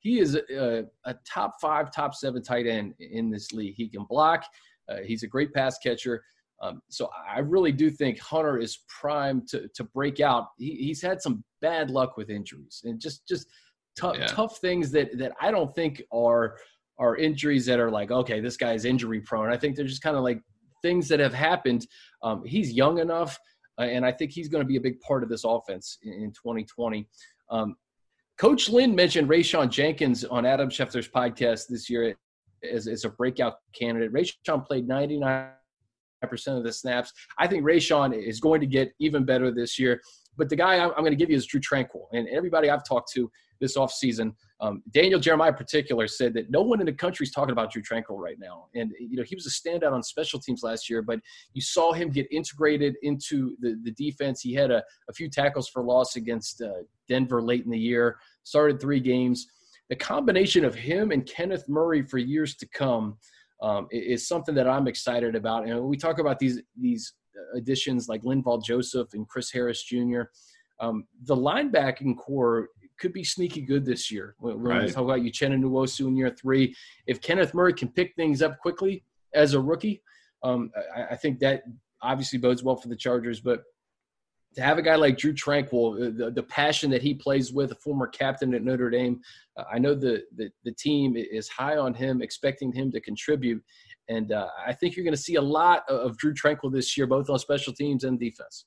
he 0.00 0.20
is 0.20 0.36
a, 0.36 0.84
a, 1.04 1.14
top 1.26 1.54
five, 1.60 1.90
top 1.90 2.14
seven 2.14 2.42
tight 2.42 2.66
end 2.66 2.94
in 3.00 3.30
this 3.30 3.52
league. 3.52 3.74
He 3.76 3.88
can 3.88 4.04
block. 4.04 4.44
Uh, 4.88 4.98
he's 5.04 5.22
a 5.22 5.26
great 5.26 5.52
pass 5.52 5.78
catcher. 5.78 6.22
Um, 6.62 6.80
so 6.88 7.10
I 7.28 7.40
really 7.40 7.72
do 7.72 7.90
think 7.90 8.18
Hunter 8.18 8.58
is 8.58 8.78
primed 8.88 9.48
to 9.48 9.68
to 9.74 9.84
break 9.84 10.20
out. 10.20 10.48
He, 10.58 10.76
he's 10.76 11.02
had 11.02 11.20
some 11.20 11.44
bad 11.60 11.90
luck 11.90 12.16
with 12.16 12.30
injuries 12.30 12.82
and 12.84 13.00
just 13.00 13.26
just 13.28 13.46
tough 13.98 14.16
yeah. 14.18 14.26
tough 14.26 14.58
things 14.58 14.90
that 14.92 15.16
that 15.18 15.32
I 15.40 15.50
don't 15.50 15.74
think 15.74 16.02
are 16.12 16.56
are 16.98 17.16
injuries 17.16 17.66
that 17.66 17.78
are 17.78 17.90
like 17.90 18.10
okay 18.10 18.40
this 18.40 18.56
guy 18.56 18.72
is 18.72 18.84
injury 18.84 19.20
prone. 19.20 19.52
I 19.52 19.56
think 19.58 19.76
they're 19.76 19.86
just 19.86 20.02
kind 20.02 20.16
of 20.16 20.22
like 20.22 20.40
things 20.82 21.08
that 21.08 21.20
have 21.20 21.34
happened. 21.34 21.86
Um, 22.22 22.42
he's 22.44 22.72
young 22.72 22.98
enough, 22.98 23.38
uh, 23.78 23.82
and 23.82 24.06
I 24.06 24.12
think 24.12 24.30
he's 24.30 24.48
going 24.48 24.62
to 24.62 24.68
be 24.68 24.76
a 24.76 24.80
big 24.80 25.00
part 25.00 25.22
of 25.22 25.28
this 25.28 25.44
offense 25.44 25.98
in, 26.02 26.12
in 26.12 26.32
2020. 26.32 27.06
Um, 27.50 27.76
Coach 28.38 28.68
Lynn 28.68 28.94
mentioned 28.94 29.30
Rayshawn 29.30 29.70
Jenkins 29.70 30.22
on 30.24 30.44
Adam 30.44 30.68
Schefter's 30.68 31.08
podcast 31.08 31.68
this 31.68 31.88
year 31.88 32.14
as, 32.70 32.86
as 32.86 33.04
a 33.04 33.08
breakout 33.08 33.54
candidate. 33.72 34.12
Rayshawn 34.12 34.66
played 34.66 34.86
99% 34.86 35.50
of 36.48 36.62
the 36.62 36.72
snaps. 36.72 37.12
I 37.38 37.46
think 37.46 37.64
Rayshawn 37.64 38.14
is 38.14 38.38
going 38.40 38.60
to 38.60 38.66
get 38.66 38.92
even 39.00 39.24
better 39.24 39.50
this 39.50 39.78
year. 39.78 40.00
But 40.36 40.50
the 40.50 40.56
guy 40.56 40.74
I'm, 40.76 40.90
I'm 40.90 40.98
going 41.00 41.12
to 41.12 41.16
give 41.16 41.30
you 41.30 41.36
is 41.36 41.46
Drue 41.46 41.60
Tranquill. 41.60 42.08
And 42.12 42.28
everybody 42.28 42.68
I've 42.68 42.84
talked 42.86 43.10
to 43.12 43.30
this 43.60 43.76
offseason, 43.76 44.34
um, 44.60 44.82
Daniel 44.90 45.20
Jeremiah 45.20 45.50
in 45.50 45.56
particular, 45.56 46.06
said 46.08 46.34
that 46.34 46.50
no 46.50 46.62
one 46.62 46.80
in 46.80 46.86
the 46.86 46.92
country 46.92 47.24
is 47.24 47.32
talking 47.32 47.52
about 47.52 47.72
Drue 47.72 47.82
Tranquill 47.82 48.18
right 48.18 48.38
now. 48.38 48.66
And, 48.74 48.92
you 48.98 49.16
know, 49.16 49.22
he 49.22 49.34
was 49.34 49.46
a 49.46 49.50
standout 49.50 49.92
on 49.92 50.02
special 50.02 50.40
teams 50.40 50.62
last 50.62 50.88
year, 50.88 51.02
but 51.02 51.20
you 51.52 51.60
saw 51.60 51.92
him 51.92 52.10
get 52.10 52.26
integrated 52.30 52.94
into 53.02 53.56
the, 53.60 53.78
the 53.82 53.92
defense. 53.92 54.40
He 54.40 54.54
had 54.54 54.70
a, 54.70 54.82
a 55.08 55.12
few 55.12 55.28
tackles 55.28 55.68
for 55.68 55.82
loss 55.82 56.16
against 56.16 56.62
uh, 56.62 56.82
Denver 57.08 57.42
late 57.42 57.64
in 57.64 57.70
the 57.70 57.78
year, 57.78 58.18
started 58.44 58.80
three 58.80 59.00
games. 59.00 59.46
The 59.88 59.96
combination 59.96 60.64
of 60.64 60.74
him 60.74 61.12
and 61.12 61.24
Kenneth 61.26 61.68
Murray 61.68 62.02
for 62.02 62.18
years 62.18 62.56
to 62.56 62.66
come 62.68 63.18
um, 63.62 63.86
is 63.90 64.26
something 64.28 64.54
that 64.54 64.68
I'm 64.68 64.88
excited 64.88 65.34
about. 65.34 65.66
And 65.66 65.80
we 65.84 65.96
talk 65.96 66.18
about 66.18 66.38
these 66.38 66.60
these 66.78 67.14
additions 67.54 68.08
like 68.08 68.22
Linval 68.22 68.62
Joseph 68.64 69.08
and 69.14 69.28
Chris 69.28 69.50
Harris 69.50 69.82
Jr. 69.82 70.22
Um, 70.80 71.06
the 71.24 71.36
linebacking 71.36 72.16
corps 72.16 72.68
could 72.98 73.12
be 73.12 73.24
sneaky 73.24 73.62
good 73.62 73.84
this 73.84 74.10
year. 74.10 74.34
When, 74.38 74.58
right. 74.58 74.84
we 74.84 74.90
talk 74.90 75.04
about 75.04 75.20
Uchenna 75.20 75.58
Nwosu 75.58 76.08
in 76.08 76.16
year 76.16 76.30
three, 76.30 76.74
if 77.06 77.20
Kenneth 77.20 77.54
Murray 77.54 77.72
can 77.72 77.88
pick 77.88 78.14
things 78.14 78.42
up 78.42 78.58
quickly 78.58 79.04
as 79.34 79.54
a 79.54 79.60
rookie, 79.60 80.02
um, 80.42 80.70
I, 80.94 81.04
I, 81.12 81.16
think 81.16 81.40
that 81.40 81.62
obviously 82.02 82.38
bodes 82.38 82.62
well 82.62 82.76
for 82.76 82.88
the 82.88 82.96
Chargers. 82.96 83.40
But 83.40 83.64
to 84.54 84.62
have 84.62 84.78
a 84.78 84.82
guy 84.82 84.96
like 84.96 85.18
Drue 85.18 85.34
Tranquill, 85.34 85.96
uh, 85.96 86.12
the, 86.16 86.30
the 86.30 86.42
passion 86.42 86.90
that 86.90 87.02
he 87.02 87.14
plays 87.14 87.52
with, 87.52 87.72
a 87.72 87.76
former 87.76 88.06
captain 88.06 88.54
at 88.54 88.62
Notre 88.62 88.90
Dame, 88.90 89.20
uh, 89.56 89.64
I 89.70 89.78
know 89.78 89.94
the, 89.94 90.22
the, 90.36 90.50
the 90.64 90.72
team 90.72 91.16
is 91.16 91.48
high 91.48 91.76
on 91.76 91.94
him, 91.94 92.22
expecting 92.22 92.72
him 92.72 92.90
to 92.92 93.00
contribute. 93.00 93.62
And 94.08 94.32
uh, 94.32 94.48
I 94.64 94.72
think 94.72 94.96
you're 94.96 95.04
going 95.04 95.14
to 95.14 95.20
see 95.20 95.34
a 95.34 95.42
lot 95.42 95.82
of 95.88 96.16
Drue 96.16 96.34
Tranquill 96.34 96.72
this 96.72 96.96
year, 96.96 97.06
both 97.06 97.28
on 97.28 97.38
special 97.38 97.72
teams 97.72 98.04
and 98.04 98.18
defense. 98.18 98.66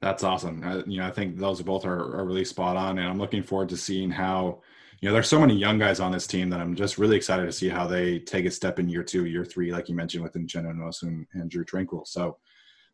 That's 0.00 0.22
awesome. 0.22 0.62
Uh, 0.62 0.82
you 0.86 1.00
know, 1.00 1.06
I 1.06 1.10
think 1.10 1.38
those 1.38 1.62
both 1.62 1.84
are, 1.84 2.18
are 2.18 2.24
really 2.24 2.44
spot 2.44 2.76
on, 2.76 2.98
and 2.98 3.08
I'm 3.08 3.18
looking 3.18 3.42
forward 3.42 3.68
to 3.70 3.76
seeing 3.76 4.10
how. 4.10 4.60
You 5.02 5.10
know, 5.10 5.12
there's 5.12 5.28
so 5.28 5.38
many 5.38 5.54
young 5.54 5.78
guys 5.78 6.00
on 6.00 6.10
this 6.10 6.26
team 6.26 6.48
that 6.48 6.58
I'm 6.58 6.74
just 6.74 6.96
really 6.96 7.16
excited 7.16 7.44
to 7.44 7.52
see 7.52 7.68
how 7.68 7.86
they 7.86 8.18
take 8.18 8.46
a 8.46 8.50
step 8.50 8.78
in 8.78 8.88
year 8.88 9.02
two, 9.02 9.26
year 9.26 9.44
three, 9.44 9.70
like 9.70 9.90
you 9.90 9.94
mentioned 9.94 10.24
with 10.24 10.32
Uchenna 10.32 10.74
Nwosu 10.74 11.02
and, 11.02 11.26
and 11.34 11.50
Drue 11.50 11.66
Tranquill. 11.66 12.06
So, 12.06 12.38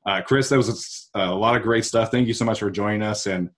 uh, 0.05 0.21
Chris, 0.21 0.49
that 0.49 0.57
was 0.57 1.09
a, 1.15 1.21
a, 1.21 1.31
lot 1.33 1.55
of 1.55 1.63
great 1.63 1.85
stuff. 1.85 2.11
Thank 2.11 2.27
you 2.27 2.35
so 2.35 2.45
much 2.45 2.59
for 2.59 2.73
joining 2.73 3.03
us. 3.03 3.27
And 3.29 3.51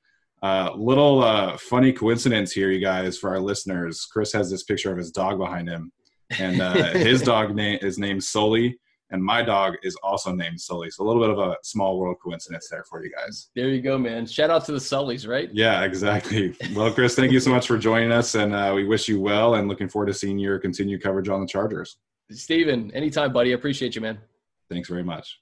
uh, 0.43 0.73
little 0.77 1.25
uh, 1.25 1.57
funny 1.57 1.91
coincidence 1.91 2.53
here, 2.53 2.71
you 2.71 2.81
guys, 2.81 3.17
for 3.17 3.31
our 3.31 3.41
listeners. 3.41 4.07
Chris 4.13 4.31
has 4.35 4.51
this 4.51 4.63
picture 4.63 4.93
of 4.93 4.99
his 4.99 5.11
dog 5.11 5.39
behind 5.39 5.67
him, 5.67 5.91
and 6.39 6.61
uh, 6.61 6.91
his 6.93 7.23
dog 7.33 7.55
name 7.55 7.79
is 7.81 7.99
named 7.99 8.23
Sully, 8.23 8.77
and 9.15 9.23
my 9.23 9.43
dog 9.43 9.77
is 9.85 9.95
also 10.03 10.33
named 10.33 10.61
Sully. 10.61 10.91
So 10.91 11.05
a 11.05 11.07
little 11.07 11.23
bit 11.23 11.31
of 11.31 11.39
a 11.39 11.57
small 11.63 11.99
world 12.01 12.17
coincidence 12.21 12.69
there 12.69 12.83
for 12.83 13.05
you 13.05 13.13
guys. 13.13 13.49
There 13.55 13.69
you 13.69 13.81
go, 13.81 13.97
man. 13.97 14.27
Shout 14.27 14.51
out 14.51 14.65
to 14.67 14.73
the 14.73 14.79
Sullys, 14.79 15.27
right? 15.29 15.49
Yeah, 15.53 15.85
exactly. 15.85 16.55
Well, 16.75 16.93
Chris, 16.93 17.15
thank 17.15 17.31
you 17.31 17.39
so 17.39 17.51
much 17.51 17.69
for 17.69 17.79
joining 17.79 18.11
us, 18.11 18.35
and 18.35 18.53
uh, 18.53 18.73
we 18.75 18.85
wish 18.85 19.09
you 19.09 19.21
well, 19.21 19.55
and 19.55 19.69
looking 19.69 19.89
forward 19.89 20.07
to 20.07 20.15
seeing 20.15 20.37
your 20.37 20.59
continued 20.59 21.01
coverage 21.01 21.29
on 21.29 21.41
the 21.41 21.47
Chargers. 21.47 21.97
Steven, 22.33 22.91
anytime, 22.91 23.33
buddy. 23.33 23.53
I 23.53 23.55
appreciate 23.55 23.95
you, 23.95 24.01
man. 24.01 24.19
Thanks 24.69 24.89
very 24.89 25.05
much. 25.05 25.39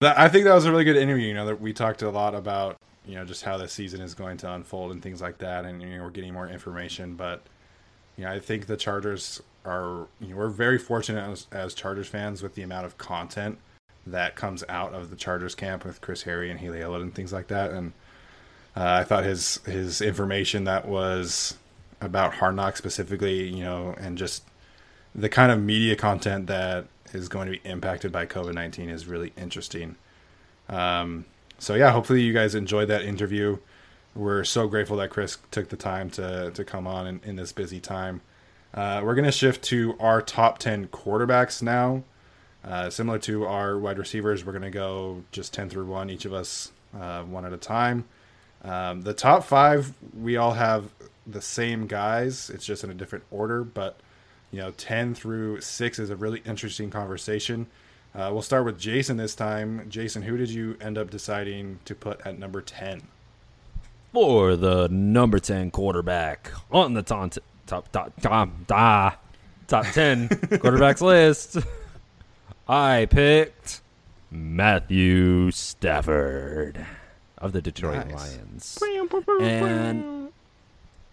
I 0.00 0.28
think 0.28 0.44
that 0.44 0.54
was 0.54 0.66
a 0.66 0.70
really 0.70 0.84
good 0.84 0.96
interview. 0.96 1.26
You 1.26 1.34
know, 1.34 1.46
that 1.46 1.60
we 1.60 1.72
talked 1.72 2.02
a 2.02 2.10
lot 2.10 2.36
about 2.36 2.76
you 3.04 3.16
know 3.16 3.24
just 3.24 3.42
how 3.42 3.58
the 3.58 3.66
season 3.66 4.00
is 4.00 4.14
going 4.14 4.36
to 4.38 4.52
unfold 4.52 4.92
and 4.92 5.02
things 5.02 5.20
like 5.20 5.38
that, 5.38 5.64
and 5.64 5.82
you 5.82 5.96
know, 5.96 6.04
we're 6.04 6.10
getting 6.10 6.32
more 6.32 6.48
information. 6.48 7.16
But 7.16 7.42
you 8.16 8.24
know, 8.24 8.30
I 8.30 8.38
think 8.38 8.66
the 8.66 8.76
Chargers 8.76 9.42
are 9.64 10.06
you 10.20 10.28
know 10.28 10.36
we're 10.36 10.48
very 10.48 10.78
fortunate 10.78 11.28
as, 11.30 11.46
as 11.52 11.74
Chargers 11.74 12.08
fans 12.08 12.42
with 12.42 12.54
the 12.54 12.62
amount 12.62 12.86
of 12.86 12.98
content 12.98 13.58
that 14.06 14.34
comes 14.36 14.64
out 14.68 14.94
of 14.94 15.10
the 15.10 15.16
Chargers 15.16 15.54
camp 15.54 15.84
with 15.84 16.00
Chris 16.00 16.24
Hayre 16.24 16.50
and 16.50 16.60
Hayley 16.60 16.82
Elwood 16.82 17.02
and 17.02 17.14
things 17.14 17.32
like 17.32 17.48
that. 17.48 17.70
And 17.70 17.92
uh, 18.76 18.84
I 19.00 19.04
thought 19.04 19.24
his 19.24 19.58
his 19.66 20.00
information 20.00 20.64
that 20.64 20.86
was 20.86 21.56
about 22.00 22.34
Hard 22.34 22.56
Knocks 22.56 22.78
specifically, 22.78 23.48
you 23.48 23.62
know, 23.62 23.94
and 23.98 24.16
just 24.16 24.44
the 25.14 25.28
kind 25.28 25.52
of 25.52 25.60
media 25.60 25.96
content 25.96 26.46
that 26.46 26.86
is 27.12 27.28
going 27.28 27.46
to 27.46 27.52
be 27.52 27.68
impacted 27.68 28.12
by 28.12 28.26
COVID 28.26 28.54
nineteen 28.54 28.88
is 28.88 29.06
really 29.06 29.32
interesting. 29.36 29.96
Um, 30.68 31.26
so 31.58 31.74
yeah, 31.74 31.90
hopefully 31.90 32.22
you 32.22 32.32
guys 32.32 32.54
enjoyed 32.54 32.88
that 32.88 33.02
interview. 33.02 33.58
We're 34.14 34.44
so 34.44 34.66
grateful 34.66 34.96
that 34.96 35.10
Chris 35.10 35.38
took 35.50 35.68
the 35.68 35.76
time 35.76 36.10
to 36.10 36.50
to 36.52 36.64
come 36.64 36.86
on 36.86 37.06
in, 37.06 37.20
in 37.24 37.36
this 37.36 37.52
busy 37.52 37.80
time. 37.80 38.22
Uh, 38.72 39.00
we're 39.04 39.14
gonna 39.14 39.32
shift 39.32 39.62
to 39.64 39.96
our 39.98 40.22
top 40.22 40.58
ten 40.58 40.86
quarterbacks 40.88 41.62
now. 41.62 42.02
Uh, 42.64 42.90
similar 42.90 43.18
to 43.18 43.44
our 43.46 43.78
wide 43.78 43.98
receivers, 43.98 44.44
we're 44.44 44.52
gonna 44.52 44.70
go 44.70 45.22
just 45.32 45.52
ten 45.52 45.68
through 45.68 45.86
one, 45.86 46.10
each 46.10 46.24
of 46.24 46.32
us 46.32 46.72
uh, 46.98 47.22
one 47.22 47.44
at 47.44 47.52
a 47.52 47.58
time. 47.58 48.04
Um, 48.62 49.02
the 49.02 49.14
top 49.14 49.44
five, 49.44 49.94
we 50.18 50.36
all 50.36 50.52
have 50.52 50.90
the 51.26 51.40
same 51.40 51.86
guys. 51.86 52.50
It's 52.50 52.66
just 52.66 52.84
in 52.84 52.90
a 52.90 52.94
different 52.94 53.24
order, 53.30 53.64
but 53.64 53.98
you 54.50 54.58
know, 54.58 54.72
10 54.72 55.14
through 55.14 55.60
6 55.60 55.98
is 55.98 56.10
a 56.10 56.16
really 56.16 56.42
interesting 56.44 56.90
conversation. 56.90 57.66
Uh, 58.14 58.30
we'll 58.32 58.42
start 58.42 58.64
with 58.64 58.78
Jason 58.78 59.16
this 59.16 59.34
time. 59.34 59.86
Jason, 59.88 60.22
who 60.22 60.36
did 60.36 60.50
you 60.50 60.76
end 60.80 60.98
up 60.98 61.10
deciding 61.10 61.78
to 61.84 61.94
put 61.94 62.20
at 62.26 62.38
number 62.38 62.60
10? 62.60 63.02
For 64.12 64.56
the 64.56 64.88
number 64.88 65.38
10 65.38 65.70
quarterback 65.70 66.50
on 66.72 66.94
the 66.94 67.02
top, 67.02 67.34
top, 67.70 67.92
top, 67.92 68.12
top, 68.20 68.48
top, 68.66 69.24
top 69.68 69.86
10 69.86 70.28
quarterbacks 70.28 71.00
list, 71.00 71.56
I 72.68 73.06
picked 73.08 73.80
Matthew 74.30 75.52
Stafford 75.52 76.84
of 77.38 77.52
the 77.52 77.62
Detroit 77.62 78.08
nice. 78.08 78.36
Lions. 78.36 78.78
And 79.40 80.32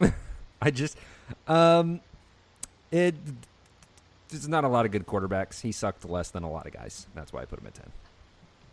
I 0.61 0.71
just 0.71 0.97
Um, 1.47 1.99
it. 2.91 3.15
There's 4.29 4.47
not 4.49 4.63
a 4.65 4.67
lot 4.67 4.85
of 4.85 4.91
good 4.91 5.05
quarterbacks. 5.05 5.61
He 5.61 5.71
sucked 5.71 6.03
less 6.03 6.31
than 6.31 6.43
a 6.43 6.51
lot 6.51 6.65
of 6.65 6.73
guys. 6.73 7.07
That's 7.15 7.31
why 7.31 7.43
I 7.43 7.45
put 7.45 7.59
him 7.59 7.67
at 7.67 7.75
ten. 7.75 7.91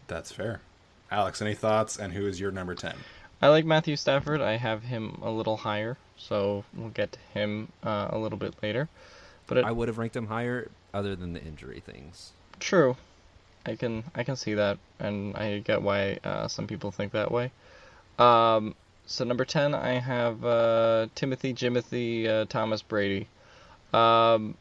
That's 0.09 0.33
fair. 0.33 0.63
Alex, 1.11 1.41
any 1.43 1.55
thoughts? 1.55 1.97
And 1.97 2.13
who 2.13 2.27
is 2.27 2.41
your 2.41 2.51
number 2.51 2.75
10? 2.75 2.95
I 3.41 3.49
like 3.49 3.65
Matthew 3.65 3.97
Stafford. 3.97 4.41
I 4.41 4.57
have 4.57 4.83
him 4.85 5.19
a 5.23 5.31
little 5.31 5.57
higher, 5.57 5.97
so 6.17 6.65
we'll 6.75 6.91
get 6.91 7.13
to 7.13 7.19
him 7.33 7.69
uh, 7.83 8.09
a 8.11 8.19
little 8.19 8.39
bit 8.39 8.55
later. 8.63 8.89
But 9.47 9.59
it, 9.59 9.65
I 9.65 9.73
would 9.73 9.89
have 9.89 9.99
ranked 9.99 10.17
him 10.17 10.27
higher, 10.27 10.71
other 10.93 11.15
than 11.15 11.33
the 11.35 11.43
injury 11.43 11.83
things. 11.85 12.33
true, 12.59 12.97
I 13.67 13.77
can 13.77 14.05
I 14.15 14.25
can 14.25 14.37
see 14.37 14.55
that, 14.55 14.79
and 14.99 15.37
I 15.37 15.59
get 15.59 15.83
why 15.83 16.19
uh, 16.25 16.49
some 16.49 16.67
people 16.67 16.91
think 16.91 17.13
that 17.13 17.31
way. 17.31 17.51
Um, 18.19 18.75
so 19.07 19.25
number 19.25 19.45
ten, 19.45 19.75
I 19.75 19.99
have 19.99 20.45
uh, 20.45 21.07
Timothy 21.15 21.53
Jimothy 21.53 22.27
uh, 22.27 22.45
Thomas 22.47 22.81
Brady. 22.83 23.29
Um, 23.93 24.57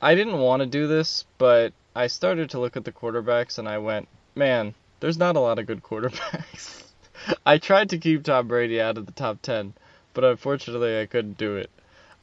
I 0.00 0.14
didn't 0.14 0.38
want 0.38 0.60
to 0.60 0.66
do 0.66 0.86
this, 0.86 1.24
but 1.38 1.72
I 1.96 2.06
started 2.06 2.50
to 2.50 2.60
look 2.60 2.76
at 2.76 2.84
the 2.84 2.92
quarterbacks, 2.92 3.58
and 3.58 3.68
I 3.68 3.78
went, 3.78 4.08
man, 4.34 4.74
there's 5.00 5.18
not 5.18 5.36
a 5.36 5.40
lot 5.40 5.58
of 5.58 5.66
good 5.66 5.82
quarterbacks. 5.82 6.82
I 7.46 7.58
tried 7.58 7.90
to 7.90 7.98
keep 7.98 8.24
Tom 8.24 8.48
Brady 8.48 8.80
out 8.80 8.98
of 8.98 9.06
the 9.06 9.12
top 9.12 9.42
ten, 9.42 9.74
but 10.12 10.24
unfortunately, 10.24 11.00
I 11.00 11.06
couldn't 11.06 11.38
do 11.38 11.56
it. 11.56 11.70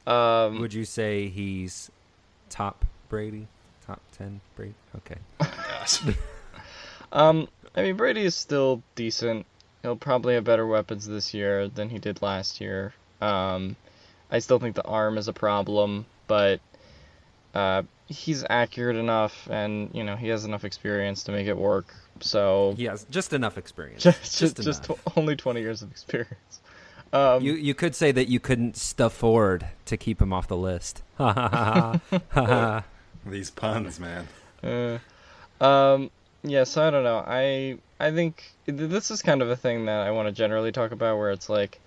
Um, 0.06 0.60
Would 0.60 0.74
you 0.74 0.84
say 0.84 1.28
he's 1.28 1.90
top 2.50 2.84
Brady? 3.08 3.46
Top 3.86 4.00
ten 4.12 4.40
Brady? 4.56 4.74
Okay. 4.96 5.16
Um, 7.12 7.48
I 7.76 7.82
mean, 7.82 7.96
Brady 7.96 8.22
is 8.22 8.34
still 8.34 8.82
decent. 8.94 9.46
He'll 9.82 9.96
probably 9.96 10.34
have 10.34 10.44
better 10.44 10.66
weapons 10.66 11.06
this 11.06 11.34
year 11.34 11.68
than 11.68 11.90
he 11.90 11.98
did 11.98 12.22
last 12.22 12.60
year. 12.60 12.94
Um, 13.20 13.76
I 14.30 14.38
still 14.38 14.58
think 14.58 14.74
the 14.74 14.84
arm 14.86 15.18
is 15.18 15.28
a 15.28 15.32
problem, 15.32 16.06
but 16.26 16.60
uh, 17.54 17.82
he's 18.12 18.44
accurate 18.48 18.96
enough, 18.96 19.48
and 19.50 19.90
you 19.92 20.04
know 20.04 20.16
he 20.16 20.28
has 20.28 20.44
enough 20.44 20.64
experience 20.64 21.24
to 21.24 21.32
make 21.32 21.46
it 21.46 21.56
work. 21.56 21.94
So 22.20 22.74
He 22.76 22.84
has 22.84 23.04
just 23.10 23.32
enough 23.32 23.58
experience. 23.58 24.02
just 24.02 24.38
just, 24.38 24.56
just 24.62 24.88
enough. 24.88 25.04
tw- 25.04 25.16
only 25.18 25.34
20 25.36 25.60
years 25.60 25.82
of 25.82 25.90
experience. 25.90 26.60
Um, 27.12 27.42
You 27.42 27.54
you 27.54 27.74
could 27.74 27.94
say 27.94 28.12
that 28.12 28.28
you 28.28 28.38
couldn't 28.40 28.76
stuff 28.76 29.12
Ford 29.14 29.66
to 29.86 29.96
keep 29.96 30.20
him 30.22 30.32
off 30.32 30.46
the 30.48 30.56
list. 30.56 31.02
Ha 31.18 31.32
ha 31.32 31.48
ha 31.48 32.00
ha, 32.10 32.20
ha 32.30 32.46
ha. 32.46 32.84
These 33.26 33.50
puns, 33.50 33.98
man. 34.00 34.26
Uh, 34.62 34.98
um, 35.64 36.10
yeah, 36.42 36.64
so 36.64 36.86
I 36.86 36.90
don't 36.90 37.04
know. 37.04 37.22
I 37.26 37.78
I 38.00 38.10
think 38.10 38.44
this 38.66 39.10
is 39.10 39.22
kind 39.22 39.42
of 39.42 39.50
a 39.50 39.56
thing 39.56 39.86
that 39.86 40.00
I 40.06 40.10
want 40.10 40.26
to 40.28 40.32
generally 40.32 40.72
talk 40.72 40.90
about, 40.92 41.18
where 41.18 41.30
it's 41.30 41.48
like, 41.48 41.78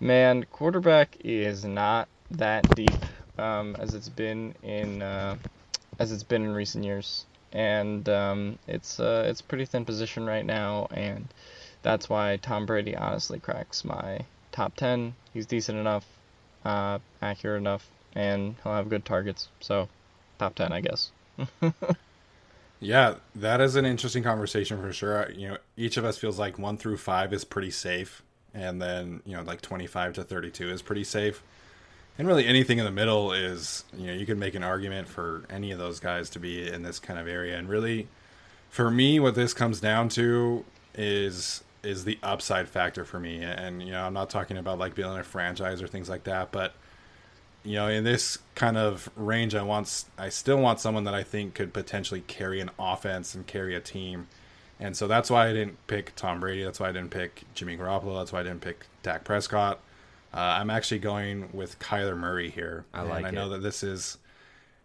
man, 0.00 0.44
quarterback 0.52 1.16
is 1.24 1.64
not 1.64 2.08
that 2.32 2.74
deep 2.74 2.90
um, 3.38 3.76
as 3.78 3.94
it's 3.94 4.08
been 4.10 4.54
in 4.62 5.00
uh, 5.00 5.36
as 5.98 6.12
it's 6.12 6.22
been 6.22 6.44
in 6.44 6.54
recent 6.54 6.84
years, 6.84 7.24
and 7.52 8.08
um, 8.08 8.58
it's 8.66 9.00
uh, 9.00 9.24
it's 9.26 9.42
pretty 9.42 9.64
thin 9.64 9.84
position 9.84 10.26
right 10.26 10.44
now, 10.44 10.88
and 10.90 11.26
that's 11.82 12.08
why 12.08 12.36
Tom 12.36 12.66
Brady 12.66 12.96
honestly 12.96 13.38
cracks 13.38 13.84
my 13.84 14.20
top 14.52 14.74
ten. 14.76 15.14
He's 15.32 15.46
decent 15.46 15.78
enough, 15.78 16.06
uh, 16.64 16.98
accurate 17.22 17.60
enough, 17.60 17.88
and 18.14 18.56
he'll 18.62 18.74
have 18.74 18.88
good 18.88 19.04
targets. 19.04 19.48
So, 19.60 19.88
top 20.38 20.54
ten, 20.54 20.72
I 20.72 20.80
guess. 20.80 21.10
Yeah, 22.80 23.14
that 23.34 23.60
is 23.60 23.76
an 23.76 23.86
interesting 23.86 24.22
conversation 24.22 24.80
for 24.80 24.92
sure. 24.92 25.30
You 25.30 25.48
know, 25.48 25.56
each 25.76 25.96
of 25.96 26.04
us 26.04 26.18
feels 26.18 26.38
like 26.38 26.58
one 26.58 26.76
through 26.76 26.98
five 26.98 27.32
is 27.32 27.44
pretty 27.44 27.70
safe, 27.70 28.22
and 28.52 28.80
then 28.82 29.22
you 29.24 29.36
know, 29.36 29.42
like 29.42 29.62
twenty-five 29.62 30.12
to 30.14 30.24
thirty-two 30.24 30.68
is 30.70 30.82
pretty 30.82 31.04
safe, 31.04 31.42
and 32.18 32.26
really 32.26 32.46
anything 32.46 32.78
in 32.78 32.84
the 32.84 32.90
middle 32.90 33.32
is 33.32 33.84
you 33.96 34.06
know 34.06 34.12
you 34.12 34.26
could 34.26 34.38
make 34.38 34.54
an 34.54 34.62
argument 34.62 35.08
for 35.08 35.44
any 35.50 35.70
of 35.70 35.78
those 35.78 36.00
guys 36.00 36.30
to 36.30 36.38
be 36.38 36.66
in 36.68 36.82
this 36.82 36.98
kind 36.98 37.18
of 37.18 37.28
area. 37.28 37.58
And 37.58 37.68
really, 37.68 38.08
for 38.70 38.90
me, 38.90 39.20
what 39.20 39.34
this 39.34 39.54
comes 39.54 39.80
down 39.80 40.08
to 40.10 40.64
is 40.94 41.62
is 41.82 42.04
the 42.04 42.18
upside 42.22 42.68
factor 42.68 43.04
for 43.04 43.20
me. 43.20 43.42
And 43.42 43.82
you 43.82 43.92
know, 43.92 44.04
I'm 44.04 44.14
not 44.14 44.30
talking 44.30 44.56
about 44.56 44.78
like 44.78 44.94
building 44.94 45.18
a 45.18 45.24
franchise 45.24 45.80
or 45.82 45.86
things 45.86 46.08
like 46.08 46.24
that, 46.24 46.52
but 46.52 46.74
you 47.66 47.74
know, 47.74 47.88
in 47.88 48.04
this 48.04 48.38
kind 48.54 48.76
of 48.76 49.10
range, 49.16 49.54
I 49.54 49.62
want, 49.62 50.04
I 50.16 50.28
still 50.28 50.58
want 50.58 50.78
someone 50.78 51.02
that 51.04 51.14
I 51.14 51.24
think 51.24 51.54
could 51.54 51.72
potentially 51.72 52.20
carry 52.20 52.60
an 52.60 52.70
offense 52.78 53.34
and 53.34 53.44
carry 53.44 53.74
a 53.74 53.80
team, 53.80 54.28
and 54.78 54.96
so 54.96 55.08
that's 55.08 55.30
why 55.30 55.48
I 55.48 55.52
didn't 55.52 55.84
pick 55.88 56.14
Tom 56.14 56.38
Brady. 56.38 56.62
That's 56.62 56.78
why 56.78 56.90
I 56.90 56.92
didn't 56.92 57.10
pick 57.10 57.42
Jimmy 57.54 57.76
Garoppolo. 57.76 58.18
That's 58.18 58.32
why 58.32 58.40
I 58.40 58.42
didn't 58.44 58.60
pick 58.60 58.86
Dak 59.02 59.24
Prescott. 59.24 59.80
Uh, 60.34 60.38
I'm 60.60 60.70
actually 60.70 60.98
going 60.98 61.48
with 61.52 61.78
Kyler 61.78 62.16
Murray 62.16 62.50
here. 62.50 62.84
I 62.92 63.00
And 63.00 63.08
like 63.08 63.24
I 63.24 63.30
know 63.30 63.46
it. 63.46 63.50
that 63.50 63.62
this 63.62 63.82
is, 63.82 64.18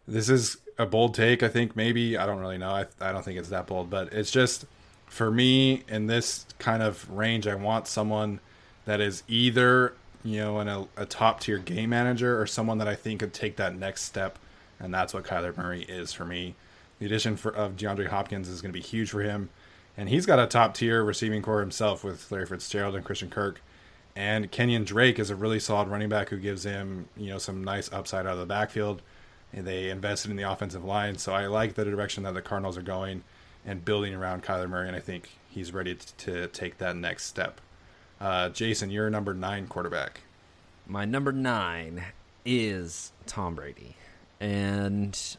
this 0.07 0.29
is 0.29 0.57
a 0.77 0.85
bold 0.85 1.13
take. 1.13 1.43
I 1.43 1.47
think 1.47 1.75
maybe 1.75 2.17
I 2.17 2.25
don't 2.25 2.39
really 2.39 2.57
know. 2.57 2.69
I 2.69 2.85
I 2.99 3.11
don't 3.11 3.23
think 3.23 3.37
it's 3.37 3.49
that 3.49 3.67
bold, 3.67 3.89
but 3.89 4.13
it's 4.13 4.31
just 4.31 4.65
for 5.07 5.29
me 5.29 5.83
in 5.87 6.07
this 6.07 6.45
kind 6.59 6.81
of 6.81 7.09
range. 7.11 7.47
I 7.47 7.55
want 7.55 7.87
someone 7.87 8.39
that 8.85 9.01
is 9.01 9.23
either 9.27 9.93
you 10.23 10.37
know, 10.39 10.59
in 10.59 10.67
a, 10.67 10.87
a 10.97 11.05
top 11.05 11.39
tier 11.39 11.57
game 11.57 11.89
manager 11.89 12.39
or 12.39 12.45
someone 12.45 12.77
that 12.77 12.87
I 12.87 12.95
think 12.95 13.21
could 13.21 13.33
take 13.33 13.55
that 13.57 13.75
next 13.75 14.03
step, 14.03 14.37
and 14.79 14.93
that's 14.93 15.13
what 15.13 15.23
Kyler 15.23 15.55
Murray 15.55 15.83
is 15.83 16.13
for 16.13 16.25
me. 16.25 16.55
The 16.99 17.05
addition 17.05 17.35
for, 17.35 17.53
of 17.53 17.75
DeAndre 17.75 18.07
Hopkins 18.07 18.47
is 18.47 18.61
going 18.61 18.71
to 18.71 18.77
be 18.77 18.85
huge 18.85 19.09
for 19.09 19.21
him, 19.21 19.49
and 19.97 20.09
he's 20.09 20.25
got 20.25 20.39
a 20.39 20.47
top 20.47 20.75
tier 20.75 21.03
receiving 21.03 21.41
corps 21.41 21.61
himself 21.61 22.03
with 22.03 22.31
Larry 22.31 22.45
Fitzgerald 22.45 22.95
and 22.95 23.03
Christian 23.03 23.29
Kirk, 23.29 23.61
and 24.15 24.51
Kenyon 24.51 24.83
Drake 24.83 25.19
is 25.19 25.29
a 25.29 25.35
really 25.35 25.59
solid 25.59 25.87
running 25.87 26.09
back 26.09 26.29
who 26.29 26.37
gives 26.37 26.63
him 26.63 27.07
you 27.15 27.29
know 27.29 27.37
some 27.37 27.63
nice 27.63 27.91
upside 27.91 28.25
out 28.25 28.33
of 28.33 28.39
the 28.39 28.45
backfield. 28.45 29.01
And 29.53 29.67
they 29.67 29.89
invested 29.89 30.31
in 30.31 30.37
the 30.37 30.49
offensive 30.49 30.85
line, 30.85 31.17
so 31.17 31.33
I 31.33 31.47
like 31.47 31.73
the 31.73 31.83
direction 31.83 32.23
that 32.23 32.33
the 32.33 32.41
Cardinals 32.41 32.77
are 32.77 32.81
going 32.81 33.23
and 33.65 33.83
building 33.83 34.13
around 34.13 34.43
Kyler 34.43 34.69
Murray, 34.69 34.87
and 34.87 34.95
I 34.95 34.99
think 34.99 35.29
he's 35.49 35.73
ready 35.73 35.97
to, 36.17 36.47
take 36.47 36.77
that 36.79 36.95
next 36.95 37.25
step. 37.25 37.61
Uh, 38.19 38.49
Jason, 38.49 38.89
you're 38.91 39.09
number 39.09 39.33
nine 39.33 39.67
quarterback. 39.67 40.21
My 40.87 41.05
number 41.05 41.31
nine 41.31 42.03
is 42.45 43.11
Tom 43.25 43.55
Brady, 43.55 43.95
and 44.39 45.37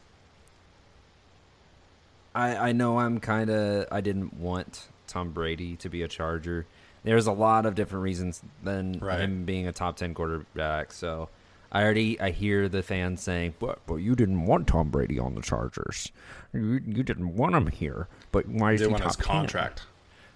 I 2.35 2.55
I 2.55 2.71
know 2.71 2.99
I'm 2.99 3.19
kind 3.19 3.49
of 3.49 3.87
I 3.91 4.01
didn't 4.01 4.33
want 4.35 4.87
Tom 5.07 5.31
Brady 5.31 5.75
to 5.77 5.89
be 5.89 6.01
a 6.01 6.07
Charger. 6.07 6.65
There's 7.03 7.27
a 7.27 7.31
lot 7.31 7.65
of 7.65 7.75
different 7.75 8.03
reasons 8.03 8.41
than 8.63 8.99
Right. 8.99 9.19
him 9.19 9.43
being 9.45 9.67
a 9.67 9.71
top 9.73 9.97
ten 9.97 10.13
quarterback. 10.13 10.93
So 10.93 11.29
I 11.71 11.83
already 11.83 12.19
I 12.19 12.31
hear 12.31 12.69
the 12.69 12.81
fans 12.83 13.21
saying, 13.21 13.55
"But 13.59 13.79
but 13.85 13.95
you 13.95 14.15
didn't 14.15 14.45
want 14.45 14.67
Tom 14.67 14.89
Brady 14.89 15.19
on 15.19 15.35
the 15.35 15.41
Chargers. 15.41 16.11
You 16.53 16.81
you 16.85 17.03
didn't 17.03 17.35
want 17.35 17.55
him 17.55 17.67
here. 17.67 18.07
But 18.31 18.47
why 18.47 18.73
is 18.73 18.79
They 18.79 18.85
he 18.87 18.91
want 18.91 19.03
his 19.03 19.15
top 19.15 19.25
10?" 19.25 19.35
contract. 19.35 19.83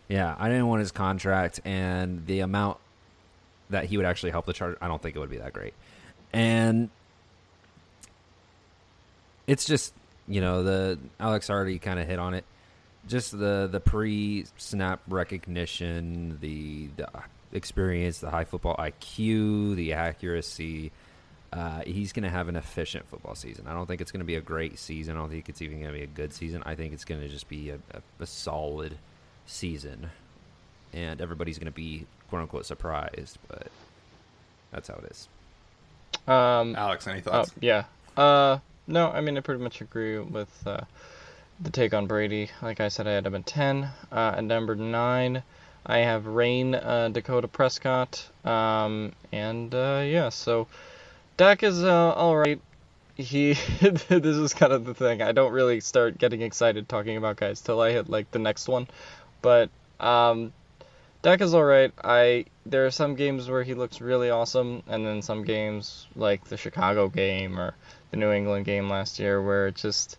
Yeah, 0.09 0.36
I 0.38 0.49
didn't 0.49 0.68
want 0.68 0.80
his 0.80 0.91
contract 0.91 1.59
and 1.65 2.26
the 2.28 2.39
amount 2.41 2.78
that 3.70 3.86
he 3.86 3.97
would 3.97 4.05
actually 4.05 4.32
help 4.32 4.45
the 4.45 4.53
Chargers. 4.53 4.78
I 4.82 4.88
don't 4.88 5.01
think 5.01 5.15
it 5.15 5.20
would 5.20 5.30
be 5.30 5.38
that 5.38 5.53
great. 5.53 5.74
And 6.34 6.89
it's 9.47 9.65
just, 9.65 9.93
you 10.28 10.41
know, 10.41 10.63
the 10.63 10.99
Alex 11.20 11.49
already 11.49 11.80
kind 11.80 11.99
of 11.99 12.07
hit 12.07 12.20
on 12.20 12.34
it. 12.34 12.45
Just 13.08 13.32
the 13.38 13.68
the 13.72 13.80
pre-snap 13.80 15.01
recognition, 15.08 16.38
the 16.41 16.89
the 16.97 17.08
experience, 17.53 18.20
the 18.20 18.30
high 18.30 18.45
football 18.45 18.76
IQ, 18.78 19.76
the 19.76 19.93
accuracy. 19.93 20.91
Uh, 21.53 21.82
he's 21.86 22.12
going 22.12 22.24
to 22.24 22.30
have 22.30 22.49
an 22.49 22.58
efficient 22.58 23.08
football 23.08 23.34
season. 23.34 23.66
I 23.68 23.74
don't 23.74 23.88
think 23.88 24.01
it's 24.01 24.12
going 24.12 24.20
to 24.20 24.26
be 24.26 24.36
a 24.36 24.41
great 24.41 24.78
season. 24.78 25.16
I 25.16 25.20
don't 25.22 25.30
think 25.30 25.47
it's 25.47 25.62
even 25.62 25.80
going 25.80 25.93
to 25.93 25.97
be 25.97 26.03
a 26.03 26.08
good 26.08 26.34
season. 26.34 26.62
I 26.66 26.76
think 26.76 26.93
it's 26.93 27.05
going 27.05 27.22
to 27.22 27.30
just 27.30 27.47
be 27.47 27.70
a, 27.70 27.76
a, 27.93 28.01
a 28.20 28.26
solid 28.26 28.97
season, 29.45 30.10
and 30.91 31.22
everybody's 31.22 31.58
going 31.58 31.72
to 31.72 31.76
be 31.76 32.05
quote 32.30 32.41
unquote 32.41 32.66
surprised. 32.66 33.38
But 33.47 33.68
that's 34.72 34.89
how 34.89 34.95
it 34.95 35.05
is. 35.12 35.30
Um, 36.28 36.76
Alex, 36.76 37.08
any 37.08 37.22
Oh 37.32 37.45
thoughts? 37.45 37.53
yeah. 37.62 37.86
Uh, 38.18 38.60
no, 38.88 39.10
I 39.10 39.22
mean 39.22 39.38
I 39.38 39.41
pretty 39.41 39.64
much 39.64 39.80
agree 39.82 40.20
with 40.20 40.49
uh, 40.68 40.82
the 41.60 41.70
take 41.72 41.93
on 41.93 42.08
Brady. 42.08 42.49
Like 42.62 42.80
I 42.80 42.89
said, 42.89 43.08
I 43.08 43.12
had 43.12 43.26
him 43.26 43.36
at 43.36 43.45
ten. 43.45 43.89
Uh, 44.12 44.36
at 44.38 44.43
number 44.43 44.76
nine, 44.76 45.43
I 45.86 45.99
have 45.99 46.28
Rayne 46.28 46.76
uh, 46.76 47.10
Dakota 47.10 47.47
Prescott. 47.47 48.30
Um, 48.45 49.14
and 49.32 49.74
uh, 49.74 50.03
yeah, 50.05 50.30
so 50.30 50.68
Dak 51.38 51.64
is 51.64 51.84
uh, 51.84 52.14
all 52.14 52.36
right. 52.38 52.62
He 53.16 53.53
this 53.82 54.10
is 54.10 54.53
kind 54.53 54.74
of 54.74 54.86
the 54.86 54.93
thing. 54.93 55.22
I 55.22 55.32
don't 55.32 55.51
really 55.51 55.80
start 55.80 56.18
getting 56.18 56.41
excited 56.41 56.88
talking 56.88 57.18
about 57.18 57.38
guys 57.38 57.62
till 57.62 57.82
I 57.82 57.91
hit 57.91 58.10
like 58.10 58.30
the 58.32 58.39
next 58.39 58.68
one, 58.68 58.88
but 59.41 59.70
um, 59.99 60.53
Dak 61.24 61.41
is 61.41 61.55
alright. 61.55 61.91
I 62.03 62.45
there 62.66 62.86
are 62.86 62.91
some 62.91 63.16
games 63.16 63.49
where 63.49 63.64
he 63.64 63.74
looks 63.74 64.01
really 64.01 64.30
awesome, 64.30 64.84
and 64.88 65.05
then 65.05 65.24
some 65.24 65.43
games 65.43 66.05
like 66.16 66.45
the 66.45 66.58
Chicago 66.58 67.08
game 67.08 67.60
or 67.60 67.74
the 68.12 68.18
New 68.18 68.32
England 68.32 68.66
game 68.66 68.89
last 68.89 69.18
year 69.18 69.41
where 69.41 69.68
it 69.68 69.76
just 69.76 70.18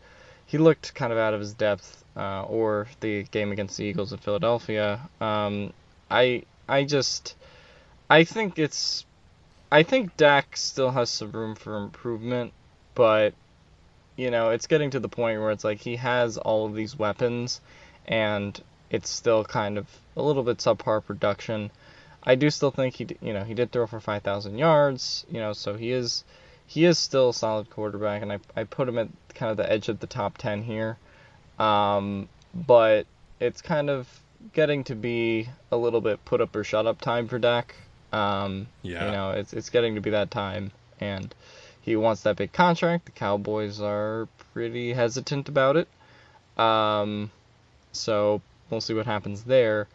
he 0.49 0.57
looked 0.57 0.94
kind 0.94 1.12
of 1.12 1.18
out 1.18 1.34
of 1.34 1.40
his 1.40 1.53
depth, 1.53 2.03
uh, 2.16 2.42
or 2.44 2.88
the 3.01 3.24
game 3.24 3.53
against 3.53 3.76
the 3.76 3.84
Eagles 3.84 4.12
in 4.12 4.18
Philadelphia. 4.18 4.99
Um, 5.20 5.74
I 6.11 6.42
I 6.66 6.84
just 6.84 7.36
I 8.09 8.24
think 8.24 8.59
it's 8.59 9.05
I 9.70 9.82
think 9.82 10.16
Dak 10.16 10.57
still 10.57 10.90
has 10.90 11.11
some 11.11 11.32
room 11.32 11.55
for 11.55 11.76
improvement, 11.76 12.55
but 12.94 13.34
you 14.16 14.30
know, 14.30 14.49
it's 14.49 14.66
getting 14.66 14.90
to 14.90 15.01
the 15.01 15.09
point 15.09 15.38
where 15.38 15.51
it's 15.51 15.64
like 15.64 15.80
he 15.80 15.96
has 15.96 16.38
all 16.38 16.64
of 16.64 16.74
these 16.74 16.99
weapons 16.99 17.61
and 18.07 18.59
it's 18.90 19.11
still 19.11 19.44
kind 19.44 19.76
of 19.76 19.86
a 20.16 20.22
little 20.22 20.42
bit 20.42 20.59
subpar 20.59 21.05
production. 21.05 21.70
I 22.22 22.36
do 22.36 22.49
still 22.49 22.70
think 22.70 22.94
he, 22.94 23.07
you 23.20 23.34
know, 23.34 23.44
he 23.44 23.53
did 23.53 23.70
throw 23.70 23.86
for 23.86 24.01
5,000 24.01 24.57
yards, 24.57 25.26
you 25.30 25.40
know, 25.40 25.53
so 25.53 25.74
he 25.74 25.92
is 25.92 26.24
he 26.69 26.85
is 26.85 26.99
still 26.99 27.31
a 27.31 27.35
solid 27.35 27.71
quarterback, 27.71 28.21
and 28.21 28.31
I, 28.31 28.39
I 28.55 28.64
put 28.64 28.89
him 28.89 28.99
at 28.99 29.09
kind 29.35 29.51
of 29.51 29.57
the 29.57 29.71
edge 29.73 29.89
of 29.89 30.01
the 30.01 30.07
top 30.07 30.37
10 30.37 30.62
here. 30.62 30.99
Um, 31.59 32.29
but 32.55 33.07
it's 33.41 33.62
kind 33.62 33.89
of 33.89 34.07
getting 34.53 34.85
to 34.85 34.95
be 34.95 35.49
a 35.73 35.77
little 35.79 36.03
bit 36.03 36.23
put 36.27 36.43
up 36.43 36.55
or 36.55 36.62
shut 36.64 36.87
up 36.87 37.01
time 37.01 37.27
for 37.27 37.39
Dak. 37.39 37.75
Um, 38.12 38.66
Yeah. 38.83 39.07
You 39.07 39.12
know, 39.12 39.31
it's, 39.31 39.55
it's 39.55 39.71
getting 39.71 39.95
to 39.95 40.03
be 40.03 40.11
that 40.11 40.31
time, 40.31 40.71
and 41.01 41.35
he 41.81 41.97
wants 41.97 42.23
that 42.25 42.37
big 42.37 42.53
contract. 42.53 43.07
The 43.07 43.12
Cowboys 43.12 43.81
are 43.81 44.29
pretty 44.53 44.93
hesitant 44.93 45.49
about 45.49 45.77
it. 45.79 45.89
Um, 46.62 47.31
so 47.93 48.43
we'll 48.69 48.83
see 48.83 48.93
what 48.93 49.07
happens 49.07 49.45
there. 49.45 49.89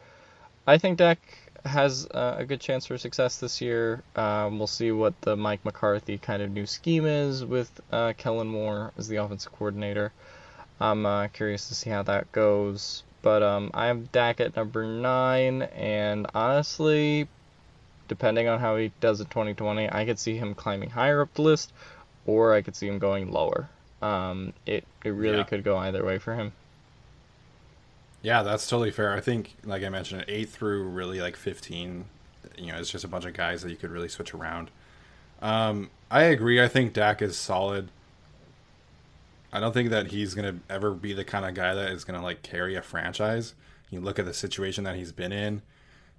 I 0.65 0.80
think 0.80 0.97
Dak 0.97 1.19
has 1.66 2.07
uh, 2.07 2.36
a 2.38 2.45
good 2.45 2.59
chance 2.59 2.86
for 2.86 2.97
success 2.97 3.39
this 3.39 3.61
year. 3.61 4.03
Um, 4.16 4.57
we'll 4.57 4.68
see 4.68 4.91
what 4.91 5.20
the 5.22 5.36
Mike 5.36 5.64
McCarthy 5.64 6.18
kind 6.18 6.41
of 6.41 6.51
new 6.51 6.66
scheme 6.66 7.05
is 7.05 7.45
with 7.45 7.72
uh, 7.91 8.14
Kellen 8.18 8.47
Moore 8.47 8.91
as 8.97 9.07
the 9.07 9.18
offensive 9.18 9.51
coordinator. 9.53 10.11
I'm 10.80 11.05
uh, 11.05 11.28
curious 11.30 11.68
to 11.70 11.76
see 11.76 11.89
how 11.89 12.03
that 12.03 12.32
goes. 12.32 13.03
But 13.22 13.41
um, 13.41 13.72
I 13.74 13.86
have 13.88 14.11
Dak 14.11 14.41
at 14.41 14.55
number 14.57 14.86
nine, 14.86 15.61
and 15.61 16.28
honestly, 16.36 17.30
depending 18.09 18.49
on 18.49 18.59
how 18.59 18.76
he 18.76 18.91
does 18.99 19.22
in 19.22 19.28
2020, 19.28 19.89
I 19.89 20.03
could 20.03 20.20
see 20.20 20.36
him 20.36 20.53
climbing 20.53 20.89
higher 20.89 21.22
up 21.22 21.34
the 21.34 21.41
list, 21.43 21.72
or 22.26 22.53
I 22.53 22.61
could 22.61 22.76
see 22.76 22.88
him 22.88 22.99
going 22.99 23.32
lower. 23.32 23.70
Um, 24.01 24.51
it 24.66 24.86
it 25.05 25.11
really 25.11 25.38
Yeah. 25.38 25.43
could 25.43 25.64
go 25.64 25.78
either 25.78 26.03
way 26.03 26.18
for 26.20 26.36
him. 26.36 26.51
Yeah, 28.24 28.41
that's 28.41 28.67
totally 28.67 28.89
fair. 28.89 29.13
I 29.13 29.19
think, 29.19 29.53
like 29.65 29.84
I 29.84 29.89
mentioned, 29.89 30.26
eight 30.30 30.49
through 30.49 30.84
really 30.84 31.19
like 31.19 31.36
fifteen, 31.36 32.05
you 32.57 32.71
know, 32.71 32.80
it's 32.80 32.89
just 32.89 33.03
a 33.03 33.07
bunch 33.09 33.26
of 33.26 33.34
guys 33.34 33.61
that 33.61 33.69
you 33.69 33.76
could 33.76 33.91
really 33.91 34.07
switch 34.07 34.34
around. 34.34 34.71
Um, 35.41 35.91
I 36.09 36.24
agree. 36.24 36.61
I 36.61 36.69
think 36.69 36.93
Dak 36.93 37.21
is 37.21 37.38
solid. 37.38 37.89
I 39.51 39.59
don't 39.59 39.74
think 39.74 39.89
that 39.89 40.07
he's 40.07 40.34
gonna 40.34 40.55
ever 40.69 40.91
be 40.91 41.13
the 41.13 41.26
kind 41.26 41.45
of 41.45 41.53
guy 41.53 41.74
that 41.74 41.91
is 41.91 42.05
gonna 42.05 42.24
like 42.24 42.41
carry 42.43 42.76
a 42.76 42.82
franchise. 42.82 43.55
You 43.89 43.99
look 43.99 44.17
at 44.17 44.26
the 44.26 44.34
situation 44.34 44.86
that 44.86 44.95
he's 44.95 45.11
been 45.11 45.34
in, 45.34 45.61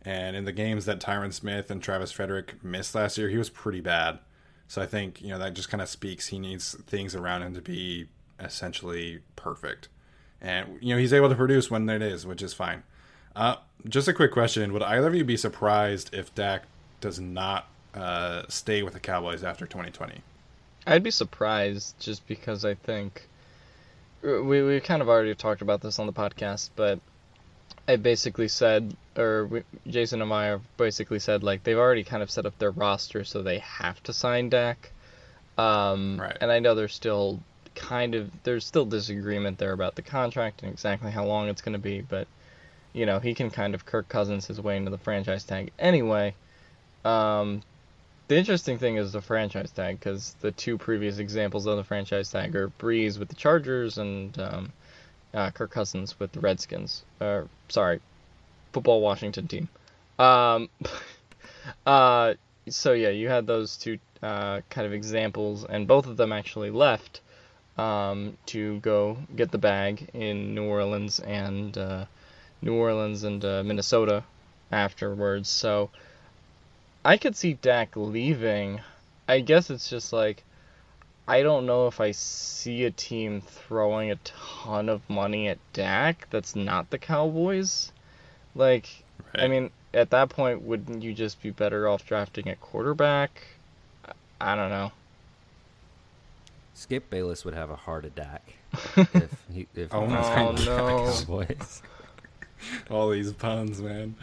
and 0.03 0.37
in 0.37 0.45
the 0.45 0.53
games 0.53 0.85
that 0.85 1.01
Tyron 1.01 1.33
Smith 1.33 1.71
and 1.71 1.83
Travis 1.83 2.13
Frederick 2.13 2.63
missed 2.63 2.95
last 2.95 3.17
year, 3.17 3.31
he 3.31 3.39
was 3.39 3.49
pretty 3.51 3.81
bad. 3.81 4.19
So 4.69 4.83
I 4.83 4.87
think 4.87 5.23
you 5.23 5.29
know 5.31 5.39
that 5.39 5.55
just 5.55 5.71
kind 5.71 5.81
of 5.83 5.89
speaks. 5.89 6.29
He 6.29 6.39
needs 6.39 6.75
things 6.87 7.15
around 7.15 7.43
him 7.43 7.55
to 7.55 7.63
be 7.63 8.09
essentially 8.39 9.21
perfect 9.37 9.89
and 10.41 10.79
you 10.81 10.95
know 10.95 11.01
he's 11.01 11.13
able 11.13 11.29
to 11.29 11.35
produce 11.35 11.71
when 11.71 11.89
it 11.89 12.03
is, 12.03 12.27
which 12.27 12.43
is 12.43 12.53
fine. 12.53 12.83
Uh, 13.35 13.57
just 13.89 14.09
a 14.09 14.13
quick 14.13 14.33
question: 14.33 14.73
Would 14.73 14.83
either 14.83 15.09
of 15.09 15.15
you 15.15 15.25
be 15.25 15.37
surprised 15.37 16.15
if 16.15 16.35
Dak 16.35 16.65
does 17.01 17.21
not 17.21 17.69
uh, 17.95 18.43
stay 18.49 18.83
with 18.83 18.95
the 18.95 19.01
Cowboys 19.01 19.43
after 19.43 19.67
2020? 19.67 20.21
I'd 20.87 21.03
be 21.03 21.11
surprised 21.11 21.99
just 21.99 22.27
because 22.27 22.65
I 22.65 22.75
think 22.75 23.27
we 24.23 24.63
we 24.63 24.81
kind 24.81 25.03
of 25.03 25.09
already 25.09 25.35
talked 25.35 25.63
about 25.63 25.81
this 25.81 25.99
on 25.99 26.07
the 26.07 26.13
podcast, 26.13 26.71
but 26.77 26.99
I 27.87 27.97
basically 27.97 28.49
said, 28.49 28.97
or 29.17 29.47
we, 29.47 29.63
Jason 29.87 30.23
and 30.23 30.33
I 30.33 30.59
basically 30.77 31.19
said, 31.19 31.43
like 31.43 31.65
they've 31.65 31.79
already 31.79 32.05
kind 32.05 32.23
of 32.23 32.31
set 32.31 32.47
up 32.47 32.59
their 32.59 32.71
roster, 32.71 33.25
so 33.25 33.43
they 33.43 33.59
have 33.59 34.03
to 34.05 34.13
sign 34.13 34.49
Dak. 34.49 34.93
Um, 35.59 36.21
Right. 36.21 36.37
And 36.41 36.51
I 36.51 36.59
know 36.59 36.75
there's 36.75 36.95
still 36.95 37.41
kind 37.75 38.15
of 38.15 38.31
there's 38.45 38.65
still 38.65 38.85
disagreement 38.85 39.59
there 39.59 39.73
about 39.73 39.95
the 39.95 40.03
contract 40.03 40.63
and 40.63 40.73
exactly 40.73 41.11
how 41.11 41.25
long 41.25 41.49
it's 41.49 41.63
going 41.63 41.73
to 41.75 41.79
be, 41.79 42.01
but 42.01 42.27
you 42.93 43.07
know 43.07 43.19
he 43.19 43.35
can 43.35 43.51
kind 43.51 43.75
of 43.75 43.85
Kirk 43.85 44.09
Cousins 44.09 44.47
his 44.47 44.61
way 44.61 44.77
into 44.77 44.91
the 44.91 44.99
franchise 44.99 45.45
tag 45.45 45.73
anyway. 45.79 46.35
Um, 47.05 47.63
the 48.29 48.37
interesting 48.37 48.79
thing 48.79 48.97
is 48.97 49.13
the 49.13 49.21
franchise 49.21 49.71
tag 49.71 49.99
because 49.99 50.35
the 50.41 50.53
two 50.53 50.79
previous 50.79 51.19
examples 51.19 51.67
of 51.67 51.77
the 51.77 51.85
franchise 51.85 52.31
tag 52.31 52.57
are 52.57 52.71
Brees 52.79 53.19
with 53.19 53.29
the 53.29 53.35
Chargers 53.35 53.99
and 53.99 54.39
um, 54.39 54.73
uh, 55.35 55.51
Kirk 55.51 55.71
Cousins 55.71 56.19
with 56.19 56.33
the 56.33 56.41
Redskins. 56.41 57.05
Sorry, 57.69 58.01
football 58.73 59.01
Washington 59.01 59.49
team. 59.49 59.69
Um, 60.19 60.71
uh, 61.87 62.35
so 62.69 62.93
yeah, 62.93 63.11
you 63.11 63.29
had 63.29 63.47
those 63.47 63.77
two 63.77 63.99
uh, 64.23 64.61
kind 64.71 64.87
of 64.87 64.93
examples, 64.93 65.65
and 65.65 65.87
both 65.87 66.07
of 66.07 66.17
them 66.17 66.33
actually 66.33 66.71
left 66.71 67.21
um, 67.77 68.37
to 68.47 68.79
go 68.81 69.19
get 69.35 69.51
the 69.51 69.59
bag 69.59 70.09
in 70.15 70.55
New 70.55 70.65
Orleans 70.65 71.21
and 71.21 71.77
uh, 71.77 72.05
New 72.63 72.75
Orleans 72.75 73.25
and 73.25 73.45
uh, 73.45 73.63
Minnesota 73.65 74.25
afterwards. 74.71 75.49
So 75.49 75.91
I 77.05 77.17
could 77.17 77.37
see 77.37 77.55
Dak 77.55 77.97
leaving. 77.97 78.81
I 79.29 79.41
guess 79.41 79.71
it's 79.71 79.89
just 79.89 80.13
like 80.13 80.45
I 81.27 81.43
don't 81.43 81.65
know 81.65 81.87
if 81.87 82.01
I 82.01 82.11
see 82.11 82.85
a 82.85 82.91
team 82.91 83.41
throwing 83.41 84.11
a 84.11 84.17
ton 84.25 84.91
of 84.91 85.09
money 85.09 85.49
at 85.49 85.59
Dak 85.73 86.29
that's 86.31 86.55
not 86.55 86.91
the 86.91 86.99
Cowboys. 86.99 87.93
Like, 88.55 88.87
I 89.35 89.49
mean, 89.49 89.71
at 89.95 90.11
that 90.11 90.29
point, 90.29 90.63
wouldn't 90.63 91.03
you 91.03 91.15
just 91.15 91.41
be 91.41 91.51
better 91.51 91.89
off 91.89 92.07
drafting 92.07 92.49
a 92.49 92.57
quarterback? 92.57 93.43
I 94.39 94.55
don't 94.55 94.69
know. 94.69 94.93
Skip 96.75 97.09
Bayless 97.11 97.45
would 97.45 97.55
have 97.55 97.71
a 97.71 97.77
heart 97.77 98.05
attack 98.05 98.55
if 98.97 99.45
he 99.53 99.67
if 99.75 99.93
Oh 99.95 100.03
he 100.03 100.07
my 100.09 100.19
was 100.19 100.29
God. 100.29 100.39
on 100.39 100.55
no. 100.65 101.13
Cowboys. 101.47 101.83
All 102.91 103.11
these 103.11 103.33
puns, 103.33 103.81
man. 103.81 104.15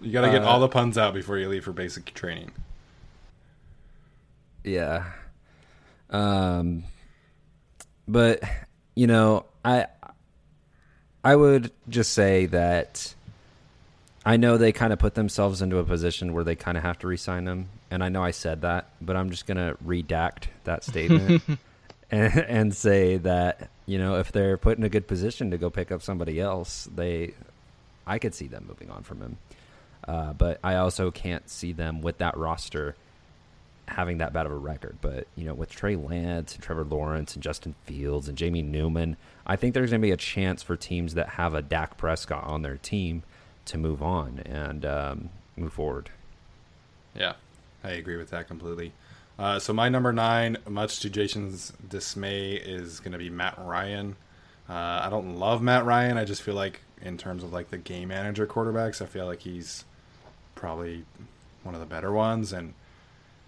You 0.00 0.10
got 0.12 0.22
to 0.22 0.30
get 0.30 0.42
all 0.42 0.58
the 0.60 0.68
puns 0.68 0.98
out 0.98 1.14
before 1.14 1.36
you 1.38 1.48
leave 1.48 1.64
for 1.64 1.72
basic 1.72 2.12
training. 2.14 2.50
Yeah. 4.64 5.04
Um 6.10 6.84
but 8.08 8.42
you 8.94 9.06
know, 9.06 9.46
I 9.64 9.86
I 11.24 11.34
would 11.36 11.72
just 11.88 12.12
say 12.12 12.46
that 12.46 13.14
I 14.24 14.36
know 14.36 14.56
they 14.56 14.72
kind 14.72 14.92
of 14.92 14.98
put 14.98 15.14
themselves 15.14 15.60
into 15.62 15.78
a 15.78 15.84
position 15.84 16.32
where 16.32 16.44
they 16.44 16.54
kind 16.56 16.76
of 16.76 16.84
have 16.84 16.98
to 17.00 17.06
resign 17.08 17.46
him, 17.46 17.68
and 17.90 18.02
I 18.02 18.08
know 18.08 18.22
I 18.22 18.30
said 18.30 18.62
that, 18.62 18.90
but 19.00 19.16
I'm 19.16 19.30
just 19.30 19.46
going 19.46 19.56
to 19.56 19.76
redact 19.84 20.44
that 20.64 20.84
statement 20.84 21.42
and, 22.10 22.38
and 22.38 22.74
say 22.74 23.16
that 23.18 23.70
you 23.86 23.98
know 23.98 24.16
if 24.16 24.32
they're 24.32 24.56
put 24.56 24.78
in 24.78 24.84
a 24.84 24.88
good 24.88 25.06
position 25.06 25.50
to 25.50 25.58
go 25.58 25.70
pick 25.70 25.90
up 25.90 26.02
somebody 26.02 26.40
else, 26.40 26.88
they 26.94 27.34
I 28.06 28.18
could 28.18 28.34
see 28.34 28.46
them 28.46 28.66
moving 28.68 28.90
on 28.90 29.02
from 29.02 29.20
him. 29.20 29.38
Uh, 30.06 30.32
but 30.32 30.60
I 30.62 30.76
also 30.76 31.10
can't 31.10 31.48
see 31.48 31.72
them 31.72 32.00
with 32.00 32.18
that 32.18 32.36
roster 32.36 32.94
having 33.88 34.18
that 34.18 34.32
bad 34.32 34.46
of 34.46 34.52
a 34.52 34.56
record. 34.56 34.98
But 35.00 35.26
you 35.36 35.44
know, 35.44 35.54
with 35.54 35.70
Trey 35.70 35.96
Lance 35.96 36.54
and 36.54 36.62
Trevor 36.62 36.84
Lawrence 36.84 37.34
and 37.34 37.42
Justin 37.42 37.74
Fields 37.84 38.28
and 38.28 38.36
Jamie 38.36 38.62
Newman, 38.62 39.16
I 39.46 39.56
think 39.56 39.74
there's 39.74 39.90
going 39.90 40.00
to 40.00 40.06
be 40.06 40.12
a 40.12 40.16
chance 40.16 40.62
for 40.62 40.76
teams 40.76 41.14
that 41.14 41.30
have 41.30 41.54
a 41.54 41.62
Dak 41.62 41.96
Prescott 41.96 42.44
on 42.44 42.62
their 42.62 42.76
team 42.76 43.22
to 43.66 43.78
move 43.78 44.02
on 44.02 44.40
and 44.40 44.84
um, 44.84 45.30
move 45.56 45.72
forward. 45.72 46.10
Yeah, 47.14 47.34
I 47.86 47.92
agree 47.92 48.16
with 48.16 48.30
that 48.30 48.48
completely. 48.48 48.92
Uh, 49.38 49.58
so 49.58 49.72
my 49.72 49.88
number 49.88 50.12
nine, 50.12 50.56
much 50.68 51.00
to 51.00 51.10
Jason's 51.10 51.72
dismay, 51.88 52.54
is 52.54 53.00
going 53.00 53.12
to 53.12 53.18
be 53.18 53.30
Matt 53.30 53.58
Ryan. 53.58 54.16
Uh, 54.68 55.02
I 55.04 55.08
don't 55.10 55.38
love 55.38 55.62
Matt 55.62 55.84
Ryan. 55.84 56.16
I 56.16 56.24
just 56.24 56.42
feel 56.42 56.54
like 56.54 56.80
in 57.00 57.16
terms 57.16 57.44
of 57.44 57.52
like 57.52 57.70
the 57.70 57.78
game 57.78 58.08
manager 58.08 58.46
quarterbacks, 58.46 59.00
I 59.00 59.06
feel 59.06 59.26
like 59.26 59.40
he's 59.40 59.84
probably 60.54 61.04
one 61.62 61.74
of 61.74 61.80
the 61.80 61.86
better 61.86 62.10
ones. 62.10 62.52
And 62.52 62.74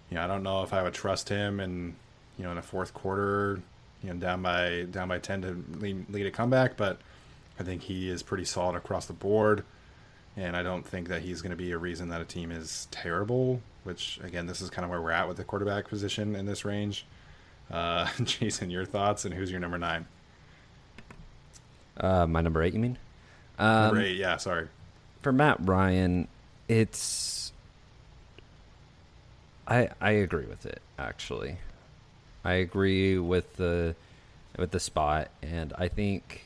you 0.09 0.15
know, 0.15 0.23
I 0.23 0.27
don't 0.27 0.43
know 0.43 0.63
if 0.63 0.73
I 0.73 0.83
would 0.83 0.93
trust 0.93 1.27
him. 1.27 1.59
And 1.59 1.95
you 2.37 2.45
know, 2.45 2.51
in 2.51 2.57
a 2.57 2.61
fourth 2.61 2.93
quarter, 2.93 3.61
you 4.01 4.13
know, 4.13 4.15
down 4.15 4.41
by 4.41 4.83
down 4.89 5.09
by 5.09 5.19
ten 5.19 5.41
to 5.41 5.63
lead, 5.79 6.09
lead 6.09 6.27
a 6.27 6.31
comeback, 6.31 6.77
but 6.77 6.99
I 7.59 7.63
think 7.63 7.81
he 7.81 8.09
is 8.09 8.23
pretty 8.23 8.45
solid 8.45 8.75
across 8.75 9.05
the 9.05 9.13
board 9.13 9.65
and 10.39 10.55
I 10.55 10.63
don't 10.63 10.85
think 10.85 11.09
that 11.09 11.21
he's 11.21 11.41
going 11.41 11.51
to 11.51 11.57
be 11.57 11.71
a 11.71 11.77
reason 11.77 12.09
that 12.09 12.21
a 12.21 12.25
team 12.25 12.51
is 12.51 12.87
terrible. 12.91 13.61
Which 13.89 14.19
again, 14.23 14.45
this 14.45 14.61
is 14.61 14.69
kind 14.69 14.85
of 14.85 14.91
where 14.91 15.01
we're 15.01 15.09
at 15.09 15.27
with 15.27 15.37
the 15.37 15.43
quarterback 15.43 15.87
position 15.87 16.35
in 16.35 16.45
this 16.45 16.63
range. 16.63 17.07
Uh, 17.71 18.07
Jason, 18.23 18.69
your 18.69 18.85
thoughts 18.85 19.25
and 19.25 19.33
who's 19.33 19.49
your 19.49 19.59
number 19.59 19.79
nine? 19.79 20.05
Uh, 21.97 22.27
my 22.27 22.41
number 22.41 22.61
eight, 22.61 22.71
you 22.73 22.79
mean? 22.79 22.99
Um, 23.57 23.87
number 23.87 24.01
eight, 24.01 24.15
yeah, 24.17 24.37
sorry. 24.37 24.67
for 25.23 25.31
Matt 25.31 25.57
Ryan, 25.61 26.27
it's 26.67 27.51
I 29.67 29.89
I 29.99 30.11
agree 30.11 30.45
with 30.45 30.67
it 30.67 30.83
actually. 30.99 31.57
I 32.45 32.53
agree 32.53 33.17
with 33.17 33.55
the 33.55 33.95
with 34.55 34.69
the 34.69 34.79
spot 34.79 35.29
and 35.41 35.73
I 35.79 35.87
think 35.87 36.43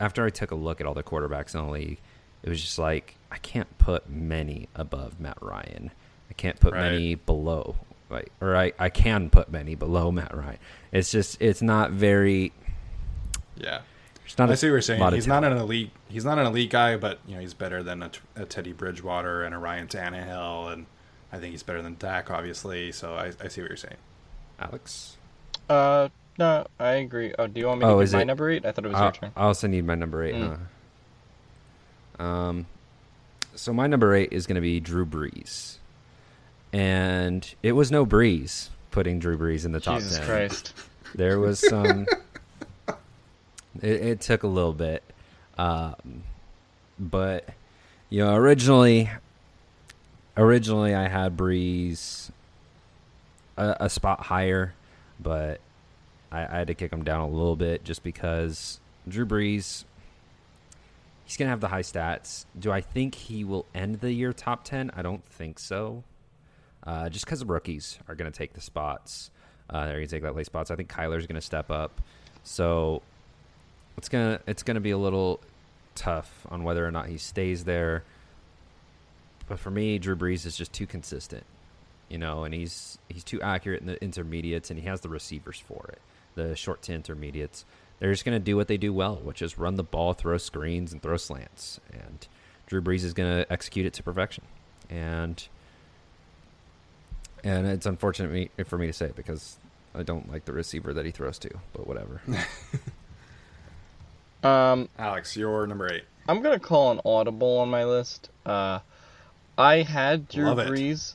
after 0.00 0.24
I 0.24 0.30
took 0.30 0.52
a 0.52 0.54
look 0.54 0.80
at 0.80 0.86
all 0.86 0.94
the 0.94 1.02
quarterbacks 1.02 1.54
in 1.54 1.66
the 1.66 1.70
league, 1.70 1.98
it 2.42 2.48
was 2.48 2.62
just 2.62 2.78
like 2.78 3.16
I 3.30 3.36
can't 3.36 3.76
put 3.76 4.08
many 4.08 4.68
above 4.74 5.20
Matt 5.20 5.36
Ryan. 5.42 5.90
I 6.30 6.32
can't 6.34 6.58
put 6.60 6.72
Right. 6.72 6.92
many 6.92 7.14
below, 7.16 7.76
like, 8.08 8.30
or 8.40 8.56
I, 8.56 8.72
I 8.78 8.88
can 8.88 9.28
put 9.30 9.50
many 9.50 9.74
below 9.74 10.10
Matt 10.12 10.34
Ryan. 10.34 10.58
It's 10.92 11.10
just 11.10 11.40
it's 11.42 11.60
not 11.60 11.90
very. 11.90 12.52
Yeah. 13.56 13.80
It's 14.24 14.38
not 14.38 14.48
I 14.48 14.52
a 14.52 14.56
see 14.56 14.68
what 14.68 14.72
you're 14.74 14.80
saying. 14.82 15.12
He's 15.12 15.26
not 15.26 15.42
an 15.42 15.56
elite. 15.56 15.90
He's 16.08 16.24
not 16.24 16.38
an 16.38 16.46
elite 16.46 16.70
guy, 16.70 16.96
but 16.96 17.18
you 17.26 17.34
know 17.34 17.40
he's 17.40 17.52
better 17.54 17.82
than 17.82 18.02
a, 18.04 18.10
a 18.36 18.44
Teddy 18.44 18.72
Bridgewater 18.72 19.42
and 19.42 19.52
a 19.54 19.58
Ryan 19.58 19.88
Tannehill, 19.88 20.72
and 20.72 20.86
I 21.32 21.38
think 21.38 21.50
he's 21.50 21.64
better 21.64 21.82
than 21.82 21.96
Dak, 21.98 22.30
obviously. 22.30 22.92
So 22.92 23.14
I, 23.14 23.32
I 23.42 23.48
see 23.48 23.60
what 23.60 23.70
you're 23.70 23.76
saying. 23.76 23.96
Alex. 24.60 25.16
Uh, 25.68 26.10
no, 26.38 26.64
I 26.78 26.92
agree. 26.92 27.34
Oh, 27.40 27.48
do 27.48 27.58
you 27.60 27.66
want 27.66 27.80
me 27.80 27.86
to 27.86 27.90
Oh, 27.90 27.96
give 27.96 28.04
is 28.04 28.12
my 28.12 28.22
it- 28.22 28.26
number 28.26 28.48
eight? 28.50 28.64
I 28.64 28.70
thought 28.70 28.84
it 28.84 28.88
was 28.88 28.96
I, 28.96 29.02
your 29.04 29.12
turn. 29.12 29.32
I 29.36 29.42
also 29.42 29.66
need 29.66 29.84
my 29.84 29.96
number 29.96 30.22
eight. 30.22 30.34
Mm. 30.36 30.58
Huh? 32.18 32.24
Um, 32.24 32.66
so 33.56 33.72
my 33.72 33.86
number 33.88 34.14
eight 34.14 34.32
is 34.32 34.46
going 34.46 34.54
to 34.56 34.60
be 34.60 34.78
Drew 34.80 35.04
Brees, 35.04 35.78
and 36.72 37.54
it 37.62 37.72
was 37.72 37.90
no 37.90 38.04
breeze 38.04 38.70
putting 38.90 39.18
Drew 39.18 39.38
Brees 39.38 39.64
in 39.64 39.72
the 39.72 39.80
top 39.80 39.98
Jesus 40.00 40.18
ten. 40.18 40.26
Christ. 40.26 40.72
There 41.14 41.38
was 41.38 41.58
some. 41.58 42.06
it, 43.82 44.02
it 44.02 44.20
took 44.20 44.42
a 44.42 44.48
little 44.48 44.72
bit, 44.72 45.02
um, 45.58 46.22
but 46.98 47.48
you 48.08 48.24
know, 48.24 48.34
originally, 48.34 49.10
originally 50.36 50.94
I 50.94 51.08
had 51.08 51.36
Brees 51.36 52.30
a, 53.56 53.76
a 53.80 53.90
spot 53.90 54.20
higher, 54.20 54.74
but 55.18 55.60
I, 56.32 56.46
I 56.46 56.58
had 56.58 56.66
to 56.68 56.74
kick 56.74 56.92
him 56.92 57.04
down 57.04 57.20
a 57.20 57.28
little 57.28 57.56
bit 57.56 57.84
just 57.84 58.02
because 58.02 58.80
Drew 59.08 59.26
Brees. 59.26 59.84
He's 61.24 61.36
gonna 61.36 61.50
have 61.50 61.60
the 61.60 61.68
high 61.68 61.82
stats. 61.82 62.44
Do 62.58 62.72
I 62.72 62.80
think 62.80 63.14
he 63.14 63.44
will 63.44 63.64
end 63.72 64.00
the 64.00 64.12
year 64.12 64.32
top 64.32 64.64
ten? 64.64 64.90
I 64.96 65.02
don't 65.02 65.24
think 65.24 65.60
so. 65.60 66.02
Uh, 66.90 67.08
just 67.08 67.24
because 67.24 67.38
the 67.38 67.46
rookies 67.46 68.00
are 68.08 68.16
going 68.16 68.30
to 68.30 68.36
take 68.36 68.52
the 68.52 68.60
spots. 68.60 69.30
Uh, 69.68 69.84
they're 69.84 69.94
going 69.94 70.08
to 70.08 70.12
take 70.12 70.24
that 70.24 70.34
late 70.34 70.46
spots. 70.46 70.72
I 70.72 70.74
think 70.74 70.90
Kyler's 70.90 71.24
going 71.26 71.36
to 71.36 71.40
step 71.40 71.70
up. 71.70 72.00
So 72.42 73.02
it's 73.96 74.08
gonna 74.08 74.40
it's 74.46 74.62
gonna 74.62 74.80
be 74.80 74.92
a 74.92 74.98
little 74.98 75.40
tough 75.94 76.46
on 76.50 76.64
whether 76.64 76.86
or 76.86 76.90
not 76.90 77.06
he 77.06 77.18
stays 77.18 77.64
there. 77.64 78.02
But 79.46 79.58
for 79.58 79.70
me, 79.70 79.98
Drew 79.98 80.16
Brees 80.16 80.46
is 80.46 80.56
just 80.56 80.72
too 80.72 80.86
consistent, 80.86 81.44
you 82.08 82.18
know, 82.18 82.44
and 82.44 82.54
he's 82.54 82.98
he's 83.08 83.24
too 83.24 83.42
accurate 83.42 83.82
in 83.82 83.86
the 83.86 84.02
intermediates, 84.02 84.70
and 84.70 84.80
he 84.80 84.86
has 84.86 85.02
the 85.02 85.08
receivers 85.08 85.58
for 85.58 85.90
it. 85.92 86.00
The 86.34 86.56
short 86.56 86.82
to 86.82 86.94
intermediates, 86.94 87.64
they're 87.98 88.12
just 88.12 88.24
gonna 88.24 88.38
do 88.38 88.56
what 88.56 88.68
they 88.68 88.78
do 88.78 88.92
well, 88.92 89.16
which 89.16 89.42
is 89.42 89.58
run 89.58 89.74
the 89.74 89.82
ball, 89.82 90.14
throw 90.14 90.38
screens, 90.38 90.92
and 90.92 91.02
throw 91.02 91.16
slants. 91.16 91.78
And 91.92 92.26
Drew 92.66 92.80
Brees 92.80 93.04
is 93.04 93.12
gonna 93.12 93.44
execute 93.50 93.84
it 93.84 93.92
to 93.94 94.02
perfection. 94.02 94.44
And 94.88 95.46
and 97.44 97.66
it's 97.66 97.86
unfortunate 97.86 98.32
me, 98.32 98.64
for 98.64 98.78
me 98.78 98.86
to 98.86 98.92
say 98.92 99.06
it 99.06 99.16
because 99.16 99.56
I 99.94 100.02
don't 100.02 100.30
like 100.30 100.44
the 100.44 100.52
receiver 100.52 100.92
that 100.94 101.04
he 101.04 101.10
throws 101.10 101.38
to, 101.40 101.50
but 101.72 101.86
whatever. 101.86 102.20
Um, 104.42 104.88
Alex, 104.98 105.36
you're 105.36 105.66
number 105.66 105.92
eight. 105.92 106.04
I'm 106.28 106.42
gonna 106.42 106.58
call 106.60 106.92
an 106.92 107.00
audible 107.04 107.58
on 107.58 107.68
my 107.68 107.84
list. 107.84 108.30
Uh, 108.46 108.80
I 109.58 109.82
had 109.82 110.28
Drew 110.28 110.46
Love 110.46 110.60
it. 110.60 110.68
Brees 110.68 111.14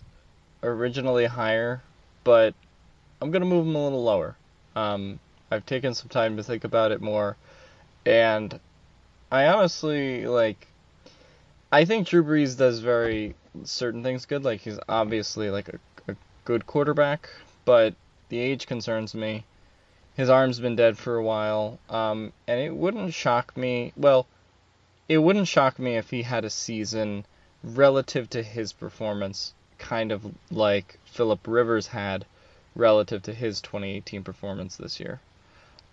originally 0.61 1.25
higher, 1.25 1.81
but 2.23 2.53
I'm 3.21 3.31
gonna 3.31 3.45
move 3.45 3.65
him 3.65 3.75
a 3.75 3.83
little 3.83 4.03
lower. 4.03 4.35
Um, 4.75 5.19
I've 5.49 5.65
taken 5.65 5.93
some 5.93 6.09
time 6.09 6.37
to 6.37 6.43
think 6.43 6.63
about 6.63 6.91
it 6.91 7.01
more, 7.01 7.37
and 8.05 8.59
I 9.31 9.47
honestly 9.47 10.27
like. 10.27 10.67
I 11.71 11.83
think 11.83 12.07
Drew 12.07 12.23
Brees 12.23 12.57
does 12.57 12.79
very 12.79 13.35
certain 13.63 14.03
things 14.03 14.25
good. 14.25 14.43
Like 14.43 14.61
he's 14.61 14.79
obviously 14.87 15.49
like 15.49 15.67
a, 15.69 15.79
a 15.94 15.94
good 16.45 16.65
quarterback, 16.65 17.29
but 17.65 17.95
the 18.29 18.39
age 18.39 18.67
concerns 18.67 19.13
me. 19.13 19.43
His 20.15 20.29
arm's 20.29 20.59
been 20.59 20.77
dead 20.77 20.97
for 20.97 21.17
a 21.17 21.23
while, 21.23 21.79
um, 21.89 22.31
and 22.47 22.59
it 22.59 22.73
wouldn't 22.73 23.13
shock 23.13 23.57
me. 23.57 23.91
Well, 23.97 24.27
it 25.09 25.17
wouldn't 25.17 25.47
shock 25.47 25.77
me 25.77 25.97
if 25.97 26.09
he 26.09 26.21
had 26.21 26.45
a 26.45 26.49
season 26.49 27.25
relative 27.63 28.29
to 28.29 28.41
his 28.41 28.71
performance, 28.71 29.53
kind 29.77 30.11
of 30.11 30.23
like 30.49 30.99
Philip 31.05 31.45
Rivers 31.47 31.87
had 31.87 32.25
relative 32.75 33.23
to 33.23 33.33
his 33.33 33.59
2018 33.61 34.23
performance 34.23 34.77
this 34.77 34.99
year. 34.99 35.19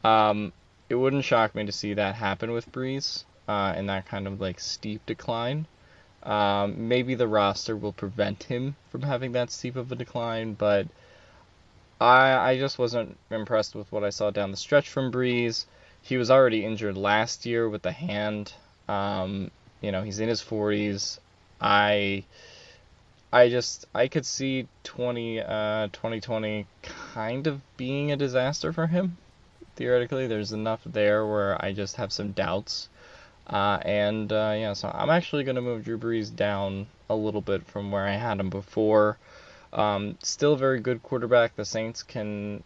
Um, 0.04 0.52
it 0.88 0.94
wouldn't 0.94 1.24
shock 1.24 1.54
me 1.54 1.64
to 1.64 1.72
see 1.72 1.94
that 1.94 2.14
happen 2.14 2.52
with 2.52 2.70
Brees 2.70 3.24
uh, 3.48 3.74
in 3.76 3.86
that 3.86 4.06
kind 4.06 4.26
of 4.26 4.40
like 4.40 4.60
steep 4.60 5.04
decline. 5.06 5.66
Um, 6.22 6.88
maybe 6.88 7.14
the 7.14 7.28
roster 7.28 7.76
will 7.76 7.92
prevent 7.92 8.44
him 8.44 8.76
from 8.90 9.02
having 9.02 9.32
that 9.32 9.50
steep 9.50 9.76
of 9.76 9.90
a 9.92 9.96
decline, 9.96 10.54
but 10.54 10.86
I 12.00 12.50
I 12.50 12.58
just 12.58 12.78
wasn't 12.78 13.16
impressed 13.30 13.74
with 13.74 13.90
what 13.92 14.04
I 14.04 14.10
saw 14.10 14.30
down 14.30 14.50
the 14.50 14.56
stretch 14.56 14.88
from 14.88 15.10
Brees. 15.12 15.64
He 16.02 16.16
was 16.16 16.30
already 16.30 16.64
injured 16.64 16.96
last 16.96 17.46
year 17.46 17.68
with 17.68 17.82
the 17.82 17.92
hand. 17.92 18.52
Um, 18.88 19.50
you 19.80 19.92
know, 19.92 20.02
he's 20.02 20.18
in 20.18 20.28
his 20.28 20.42
40s. 20.42 21.18
I 21.60 22.24
I 23.32 23.48
just 23.48 23.86
I 23.94 24.08
could 24.08 24.24
see 24.26 24.68
20 24.84 25.40
uh 25.40 25.88
2020 25.92 26.66
kind 26.82 27.46
of 27.46 27.60
being 27.76 28.12
a 28.12 28.16
disaster 28.16 28.72
for 28.72 28.86
him. 28.86 29.16
Theoretically, 29.76 30.26
there's 30.26 30.52
enough 30.52 30.82
there 30.84 31.26
where 31.26 31.62
I 31.64 31.72
just 31.72 31.96
have 31.96 32.12
some 32.12 32.32
doubts. 32.32 32.88
Uh, 33.46 33.78
and 33.82 34.32
uh, 34.32 34.54
yeah, 34.56 34.72
so 34.72 34.90
I'm 34.92 35.10
actually 35.10 35.44
going 35.44 35.56
to 35.56 35.62
move 35.62 35.84
Drew 35.84 35.98
Brees 35.98 36.34
down 36.34 36.86
a 37.10 37.14
little 37.14 37.40
bit 37.40 37.66
from 37.66 37.90
where 37.90 38.06
I 38.06 38.12
had 38.12 38.40
him 38.40 38.50
before. 38.50 39.18
Um, 39.72 40.16
still 40.22 40.52
a 40.52 40.58
very 40.58 40.80
good 40.80 41.02
quarterback. 41.02 41.56
The 41.56 41.64
Saints 41.64 42.02
can 42.02 42.62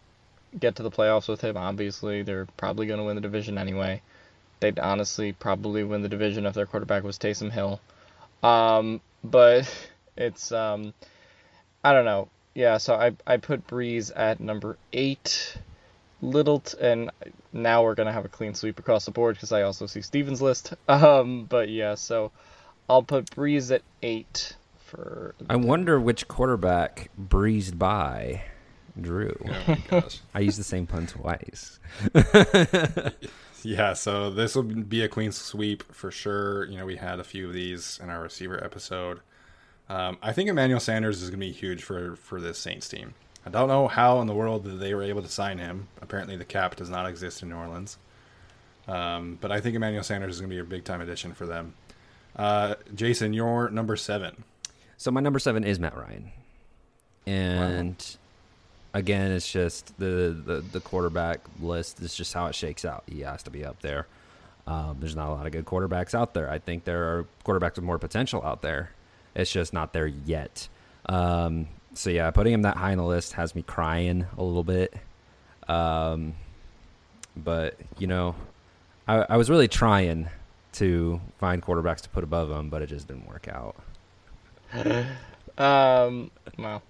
get 0.57 0.75
to 0.75 0.83
the 0.83 0.91
playoffs 0.91 1.27
with 1.27 1.41
him. 1.41 1.57
Obviously, 1.57 2.21
they're 2.23 2.47
probably 2.57 2.87
going 2.87 2.99
to 2.99 3.05
win 3.05 3.15
the 3.15 3.21
division 3.21 3.57
anyway. 3.57 4.01
They'd 4.59 4.79
honestly 4.79 5.33
probably 5.33 5.83
win 5.83 6.01
the 6.01 6.09
division 6.09 6.45
if 6.45 6.53
their 6.53 6.65
quarterback 6.65 7.03
was 7.03 7.17
Taysom 7.17 7.51
Hill. 7.51 7.79
Um, 8.43 9.01
but 9.23 9.69
it's 10.17 10.51
um, 10.51 10.93
I 11.83 11.93
don't 11.93 12.05
know. 12.05 12.29
Yeah, 12.53 12.77
so 12.77 12.95
I 12.95 13.15
I 13.25 13.37
put 13.37 13.67
Brees 13.67 14.11
at 14.15 14.39
number 14.39 14.77
eight. 14.91 15.57
Little 16.21 16.61
t- 16.61 16.77
and 16.81 17.11
now 17.53 17.83
we're 17.83 17.95
gonna 17.95 18.11
have 18.11 18.25
a 18.25 18.29
clean 18.29 18.53
sweep 18.53 18.79
across 18.79 19.05
the 19.05 19.11
board 19.11 19.35
because 19.35 19.51
I 19.51 19.61
also 19.61 19.85
see 19.85 20.01
Steven's 20.01 20.41
list. 20.41 20.73
Um, 20.89 21.45
but 21.45 21.69
yeah, 21.69 21.95
so 21.95 22.31
I'll 22.89 23.03
put 23.03 23.29
Brees 23.31 23.73
at 23.73 23.83
eight 24.01 24.55
for. 24.77 25.35
I 25.49 25.55
wonder 25.55 25.99
which 25.99 26.27
quarterback 26.27 27.11
breezed 27.17 27.77
by 27.77 28.43
Drew. 28.99 29.35
Oh. 29.91 30.07
I 30.33 30.39
used 30.39 30.59
the 30.59 30.63
same 30.63 30.87
pun 30.87 31.07
twice. 31.07 31.79
Yeah, 33.63 33.93
so 33.93 34.29
this 34.29 34.55
will 34.55 34.63
be 34.63 35.03
a 35.03 35.09
clean 35.09 35.31
sweep 35.31 35.83
for 35.93 36.11
sure. 36.11 36.65
You 36.65 36.77
know, 36.77 36.85
we 36.85 36.95
had 36.95 37.19
a 37.19 37.23
few 37.23 37.47
of 37.47 37.53
these 37.53 37.99
in 38.01 38.09
our 38.09 38.21
receiver 38.21 38.63
episode. 38.63 39.19
Um, 39.89 40.17
I 40.21 40.31
think 40.31 40.49
Emmanuel 40.49 40.79
Sanders 40.79 41.21
is 41.21 41.29
going 41.29 41.39
to 41.39 41.45
be 41.45 41.51
huge 41.51 41.83
for 41.83 42.15
for 42.15 42.39
this 42.39 42.57
Saints 42.57 42.87
team. 42.87 43.13
I 43.47 43.49
don't 43.49 43.69
know 43.69 43.87
how 43.87 44.19
in 44.19 44.27
the 44.27 44.33
world 44.33 44.65
that 44.65 44.71
they 44.71 44.93
were 44.93 45.03
able 45.03 45.21
to 45.21 45.29
sign 45.29 45.57
him. 45.57 45.87
Apparently, 46.01 46.35
the 46.35 46.43
cap 46.43 46.75
does 46.75 46.89
not 46.89 47.07
exist 47.07 47.41
in 47.41 47.47
New 47.47 47.55
Orleans. 47.55 47.97
Um, 48.89 49.37
but 49.39 49.53
I 49.53 49.61
think 49.61 49.73
Emmanuel 49.73 50.03
Sanders 50.03 50.35
is 50.35 50.41
going 50.41 50.49
to 50.49 50.53
be 50.53 50.59
a 50.59 50.65
big 50.65 50.83
time 50.83 50.99
addition 50.99 51.31
for 51.33 51.45
them. 51.45 51.73
Uh, 52.35 52.75
Jason, 52.93 53.31
you're 53.31 53.69
number 53.69 53.95
seven. 53.95 54.43
So 54.97 55.11
my 55.11 55.21
number 55.21 55.39
seven 55.39 55.63
is 55.63 55.79
Matt 55.79 55.95
Ryan, 55.95 56.31
and 57.25 58.17
again, 58.93 59.31
it's 59.31 59.49
just 59.49 59.97
the, 59.97 60.35
the 60.45 60.63
the 60.73 60.81
quarterback 60.81 61.39
list 61.61 62.01
is 62.01 62.15
just 62.15 62.33
how 62.33 62.47
it 62.47 62.55
shakes 62.55 62.83
out. 62.83 63.03
He 63.07 63.21
has 63.21 63.43
to 63.43 63.49
be 63.49 63.63
up 63.63 63.81
there. 63.81 64.07
Um, 64.65 64.97
there's 64.99 65.15
not 65.15 65.29
a 65.29 65.31
lot 65.31 65.45
of 65.45 65.53
good 65.53 65.65
quarterbacks 65.65 66.13
out 66.13 66.33
there. 66.33 66.49
I 66.49 66.59
think 66.59 66.83
there 66.83 67.03
are 67.03 67.25
quarterbacks 67.45 67.75
with 67.75 67.85
more 67.85 67.99
potential 67.99 68.43
out 68.43 68.61
there. 68.61 68.91
It's 69.35 69.51
just 69.51 69.71
not 69.71 69.93
there 69.93 70.07
yet. 70.07 70.67
Um, 71.05 71.67
so 71.97 72.09
yeah, 72.09 72.29
putting 72.31 72.53
him 72.53 72.61
that 72.61 72.77
high 72.77 72.91
on 72.91 72.97
the 72.97 73.05
list 73.05 73.33
has 73.33 73.55
me 73.55 73.63
crying 73.63 74.25
a 74.37 74.43
little 74.43 74.63
bit. 74.63 74.93
Um, 75.67 76.35
but 77.35 77.75
you 77.97 78.07
know, 78.07 78.35
I, 79.07 79.25
I 79.29 79.37
was 79.37 79.49
really 79.49 79.67
trying 79.67 80.29
to 80.73 81.19
find 81.39 81.61
quarterbacks 81.61 82.01
to 82.01 82.09
put 82.09 82.23
above 82.23 82.51
him, 82.51 82.69
but 82.69 82.81
it 82.81 82.87
just 82.87 83.07
didn't 83.07 83.27
work 83.27 83.47
out. 83.47 83.75
Um, 85.57 86.29
wow. 86.57 86.81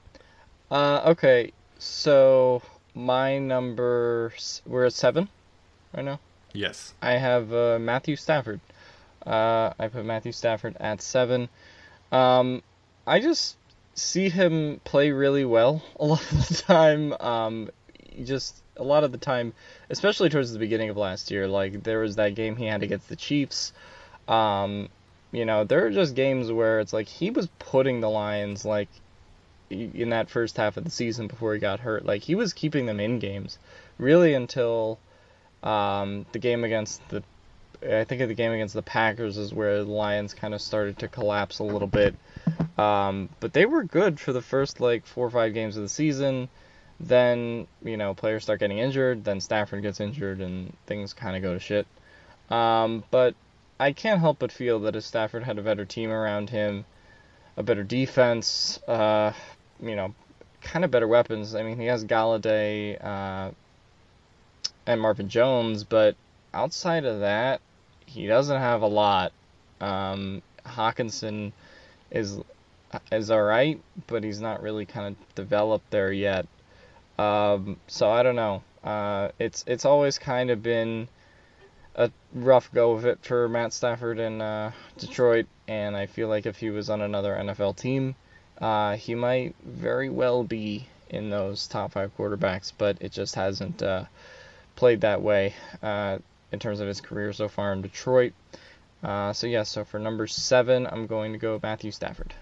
Uh, 0.70 1.02
okay, 1.06 1.54
so 1.80 2.62
my 2.94 3.38
number 3.38 4.34
we're 4.66 4.86
at 4.86 4.94
seven 4.94 5.30
right 5.96 6.04
now. 6.04 6.20
Yes. 6.54 6.94
I 7.02 7.14
have 7.14 7.54
uh, 7.54 7.78
Matthew 7.80 8.16
Stafford. 8.16 8.60
Uh, 9.26 9.72
I 9.80 9.88
put 9.88 10.06
Matthew 10.06 10.32
Stafford 10.32 10.76
at 10.80 11.02
seven. 11.02 11.50
Um, 12.12 12.62
I 13.06 13.20
just 13.20 13.56
see 13.98 14.30
him 14.30 14.80
play 14.84 15.12
really 15.12 15.44
well 15.44 15.84
a 16.00 16.06
lot 16.06 16.32
of 16.32 16.48
the 16.48 16.54
time. 16.64 17.14
Um, 17.20 17.70
just 18.24 18.64
a 18.78 18.84
lot 18.84 19.04
of 19.04 19.12
the 19.12 19.18
time, 19.18 19.54
especially 19.90 20.30
towards 20.30 20.54
the 20.54 20.60
beginning 20.60 20.90
of 20.90 20.98
last 20.98 21.30
year, 21.32 21.48
like 21.48 21.84
there 21.84 22.00
was 22.00 22.16
that 22.16 22.36
game 22.36 22.56
he 22.56 22.66
had 22.66 22.84
against 22.84 23.10
the 23.10 23.16
Chiefs. 23.16 23.74
Um, 24.28 24.90
you 25.32 25.46
know, 25.46 25.64
there 25.64 25.86
are 25.86 25.90
just 25.90 26.16
games 26.16 26.52
where 26.52 26.80
it's 26.80 26.94
like 26.94 27.08
he 27.08 27.32
was 27.32 27.48
putting 27.60 28.00
the 28.00 28.10
Lions 28.10 28.64
like 28.64 28.90
in 29.70 30.10
that 30.10 30.30
first 30.30 30.58
half 30.58 30.78
of 30.78 30.84
the 30.84 30.90
season 30.90 31.28
before 31.28 31.54
he 31.54 31.60
got 31.60 31.80
hurt. 31.80 32.06
Like 32.06 32.24
he 32.24 32.36
was 32.36 32.54
keeping 32.54 32.86
them 32.86 33.00
in 33.00 33.20
games, 33.20 33.58
really 33.98 34.34
until 34.34 35.00
um, 35.64 36.26
the 36.32 36.40
game 36.40 36.64
against 36.64 37.08
the. 37.10 37.24
I 37.84 38.06
think 38.06 38.28
the 38.28 38.34
game 38.34 38.52
against 38.52 38.74
the 38.74 38.82
Packers 38.82 39.38
is 39.38 39.54
where 39.54 39.84
the 39.84 39.92
Lions 39.92 40.34
kind 40.34 40.56
of 40.56 40.62
started 40.62 40.98
to 41.00 41.08
collapse 41.08 41.60
a 41.60 41.64
little 41.64 41.88
bit. 41.88 42.16
Um, 42.78 43.30
but 43.40 43.54
they 43.54 43.66
were 43.66 43.84
good 43.84 44.20
for 44.20 44.34
the 44.34 44.42
first 44.42 44.80
like 44.80 45.06
four 45.06 45.28
or 45.28 45.32
five 45.32 45.54
games 45.54 45.78
of 45.78 45.84
the 45.84 45.90
season. 45.90 46.50
Then 47.00 47.68
you 47.84 47.98
know 47.98 48.14
players 48.14 48.44
start 48.44 48.60
getting 48.60 48.80
injured. 48.80 49.24
Then 49.24 49.40
Stafford 49.40 49.82
gets 49.82 50.00
injured, 50.00 50.42
and 50.42 50.76
things 50.86 51.14
kind 51.14 51.36
of 51.36 51.42
go 51.42 51.54
to 51.54 51.60
shit. 51.60 51.88
Um, 52.50 53.04
but 53.12 53.36
I 53.80 53.92
can't 53.92 54.20
help 54.20 54.40
but 54.40 54.52
feel 54.52 54.80
that 54.82 54.96
if 54.96 55.04
Stafford 55.04 55.44
had 55.44 55.60
a 55.60 55.62
better 55.62 55.86
team 55.86 56.12
around 56.12 56.50
him, 56.50 56.86
a 57.56 57.64
better 57.64 57.84
defense, 57.84 58.80
uh, 58.88 59.34
you 59.82 59.96
know, 59.96 60.14
kind 60.62 60.86
of 60.86 60.92
better 60.92 61.08
weapons. 61.08 61.56
I 61.56 61.64
mean, 61.64 61.80
he 61.80 61.86
has 61.88 62.06
Golladay 62.06 63.04
uh, 63.04 63.52
and 64.86 65.02
Marvin 65.02 65.30
Jones, 65.30 65.84
but 65.84 66.16
outside 66.54 67.06
of 67.06 67.20
that, 67.22 67.62
he 68.06 68.28
doesn't 68.28 68.60
have 68.60 68.82
a 68.82 68.88
lot. 68.88 69.32
Um, 69.82 70.42
Hockenson 70.66 71.52
is 72.10 72.40
is 73.12 73.32
all 73.32 73.44
right, 73.44 73.82
but 74.08 74.24
he's 74.24 74.42
not 74.42 74.62
really 74.62 74.86
kind 74.86 75.08
of 75.08 75.36
developed 75.36 75.90
there 75.92 76.12
yet. 76.12 76.48
Um, 77.18 77.78
so 77.88 78.10
I 78.10 78.24
don't 78.24 78.36
know. 78.36 78.64
Uh, 78.84 79.30
it's 79.40 79.64
it's 79.68 79.86
always 79.86 80.18
kind 80.18 80.50
of 80.50 80.62
been 80.64 81.08
a 81.96 82.12
rough 82.34 82.72
go 82.72 82.92
of 82.92 83.06
it 83.06 83.20
for 83.24 83.50
Matt 83.50 83.74
Stafford 83.74 84.20
in 84.20 84.42
uh, 84.42 84.72
Detroit, 84.98 85.48
and 85.68 85.96
I 85.98 86.06
feel 86.06 86.28
like 86.28 86.46
if 86.46 86.58
he 86.58 86.70
was 86.70 86.90
on 86.90 87.02
another 87.02 87.36
NFL 87.36 87.76
team, 87.78 88.16
uh, 88.60 88.96
he 88.96 89.16
might 89.16 89.56
very 89.64 90.10
well 90.10 90.44
be 90.44 90.88
in 91.10 91.30
those 91.30 91.68
top 91.68 91.94
five 91.94 92.16
quarterbacks, 92.18 92.72
but 92.78 92.98
it 93.00 93.12
just 93.12 93.36
hasn't 93.36 93.82
uh, 93.82 94.06
played 94.76 95.02
that 95.02 95.22
way 95.22 95.54
uh, 95.82 96.20
in 96.52 96.60
terms 96.60 96.80
of 96.80 96.88
his 96.88 97.02
career 97.02 97.34
so 97.34 97.48
far 97.48 97.74
in 97.74 97.82
Detroit. 97.82 98.34
Uh, 99.04 99.34
so 99.34 99.48
yeah, 99.48 99.64
so 99.64 99.84
for 99.84 100.00
number 100.00 100.28
seven, 100.28 100.88
I'm 100.88 101.08
going 101.08 101.34
to 101.34 101.40
go 101.40 101.60
Matthew 101.62 101.92
Stafford. 101.92 102.34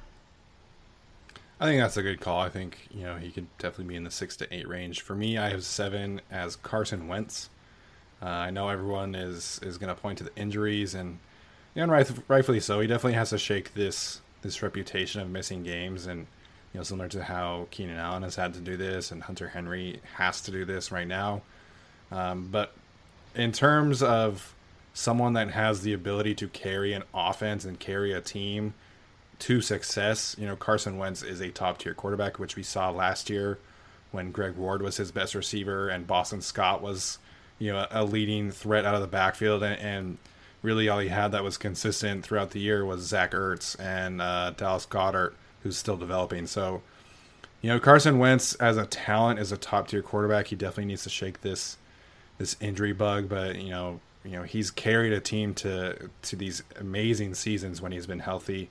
I 1.60 1.66
think 1.66 1.82
that's 1.82 1.98
a 1.98 2.04
good 2.04 2.20
call. 2.20 2.42
I 2.42 2.50
think 2.50 2.88
you 2.92 3.04
know 3.04 3.16
he 3.16 3.32
could 3.32 3.48
definitely 3.58 3.94
be 3.94 3.96
in 3.96 4.04
the 4.04 4.12
six 4.12 4.36
to 4.38 4.54
eight 4.54 4.68
range. 4.68 5.02
For 5.02 5.16
me, 5.16 5.38
I 5.38 5.50
have 5.50 5.64
seven 5.64 6.22
as 6.30 6.56
Carson 6.58 7.08
Wentz. 7.08 7.50
Uh, 8.22 8.26
I 8.26 8.50
know 8.50 8.70
everyone 8.70 9.16
is 9.16 9.60
is 9.64 9.78
going 9.78 9.94
to 9.94 10.00
point 10.00 10.18
to 10.18 10.26
the 10.26 10.36
injuries, 10.36 10.94
and 10.94 11.20
and 11.76 11.92
right, 11.92 12.10
rightfully 12.28 12.60
so. 12.60 12.80
He 12.80 12.88
definitely 12.88 13.14
has 13.14 13.30
to 13.30 13.38
shake 13.38 13.74
this 13.74 14.22
this 14.42 14.62
reputation 14.62 15.22
of 15.22 15.30
missing 15.30 15.64
games, 15.64 16.08
and 16.08 16.28
you 16.74 16.80
know 16.80 16.84
similar 16.84 17.08
to 17.10 17.24
how 17.24 17.68
Keenan 17.72 17.98
Allen 17.98 18.24
has 18.24 18.36
had 18.36 18.54
to 18.56 18.60
do 18.60 18.76
this, 18.76 19.12
and 19.12 19.24
Hunter 19.24 19.48
Henry 19.48 20.02
has 20.16 20.42
to 20.42 20.52
do 20.52 20.66
this 20.66 20.92
right 20.92 21.08
now. 21.08 21.42
Um, 22.12 22.50
but 22.52 22.74
in 23.34 23.52
terms 23.52 24.04
of 24.04 24.54
someone 24.94 25.34
that 25.34 25.52
has 25.52 25.82
the 25.82 25.94
ability 25.94 26.36
to 26.36 26.48
carry 26.48 26.94
an 26.94 27.04
offense 27.14 27.66
and 27.66 27.80
carry 27.80 28.14
a 28.14 28.22
team 28.22 28.74
to 29.40 29.62
success. 29.62 30.36
You 30.40 30.48
know, 30.48 30.56
Carson 30.56 30.98
Wentz 30.98 31.24
is 31.24 31.42
a 31.42 31.50
top 31.50 31.78
tier 31.78 31.94
quarterback, 31.94 32.40
which 32.40 32.56
we 32.56 32.64
saw 32.64 32.90
last 32.90 33.30
year 33.30 33.60
when 34.12 34.32
Greg 34.32 34.56
Ward 34.56 34.82
was 34.82 34.98
his 34.98 35.12
best 35.12 35.36
receiver 35.36 35.90
and 35.90 36.08
Boston 36.08 36.42
Scott 36.42 36.82
was, 36.82 37.20
you 37.60 37.72
know, 37.72 37.86
a 37.92 38.04
leading 38.04 38.52
threat 38.52 38.86
out 38.86 38.96
of 38.96 39.02
the 39.02 39.08
backfield. 39.08 39.64
And, 39.64 39.80
and 39.80 40.18
really 40.62 40.90
all 40.90 41.00
he 41.00 41.10
had 41.10 41.32
that 41.32 41.44
was 41.44 41.58
consistent 41.58 42.24
throughout 42.24 42.52
the 42.52 42.60
year 42.60 42.86
was 42.86 43.02
Zach 43.02 43.32
Ertz 43.32 43.80
and 43.80 44.22
uh, 44.22 44.52
Dallas 44.56 44.86
Goedert, 44.86 45.34
who's 45.64 45.78
still 45.78 45.98
developing. 45.98 46.48
So, 46.48 46.82
you 47.62 47.70
know, 47.70 47.80
Carson 47.80 48.20
Wentz 48.20 48.56
as 48.56 48.78
a 48.78 48.86
talent 48.86 49.40
is 49.40 49.52
a 49.52 49.58
top 49.58 49.88
tier 49.88 50.02
quarterback. 50.02 50.48
He 50.48 50.56
definitely 50.56 50.86
needs 50.86 51.04
to 51.04 51.10
shake 51.10 51.42
this 51.42 51.78
this 52.38 52.58
injury 52.60 52.92
bug, 52.92 53.30
but 53.30 53.56
you 53.56 53.70
know, 53.70 54.02
you 54.26 54.32
know, 54.32 54.44
he's 54.44 54.70
carried 54.70 55.14
a 55.14 55.22
team 55.22 55.54
to 55.56 56.10
to 56.24 56.36
these 56.36 56.64
amazing 56.80 57.34
seasons 57.34 57.82
when 57.82 57.92
he's 57.92 58.08
been 58.08 58.20
healthy 58.20 58.70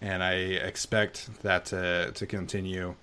and 0.00 0.22
I 0.22 0.34
expect 0.34 1.42
that 1.42 1.66
to 1.66 2.12
to 2.12 2.26
continue 2.26 2.94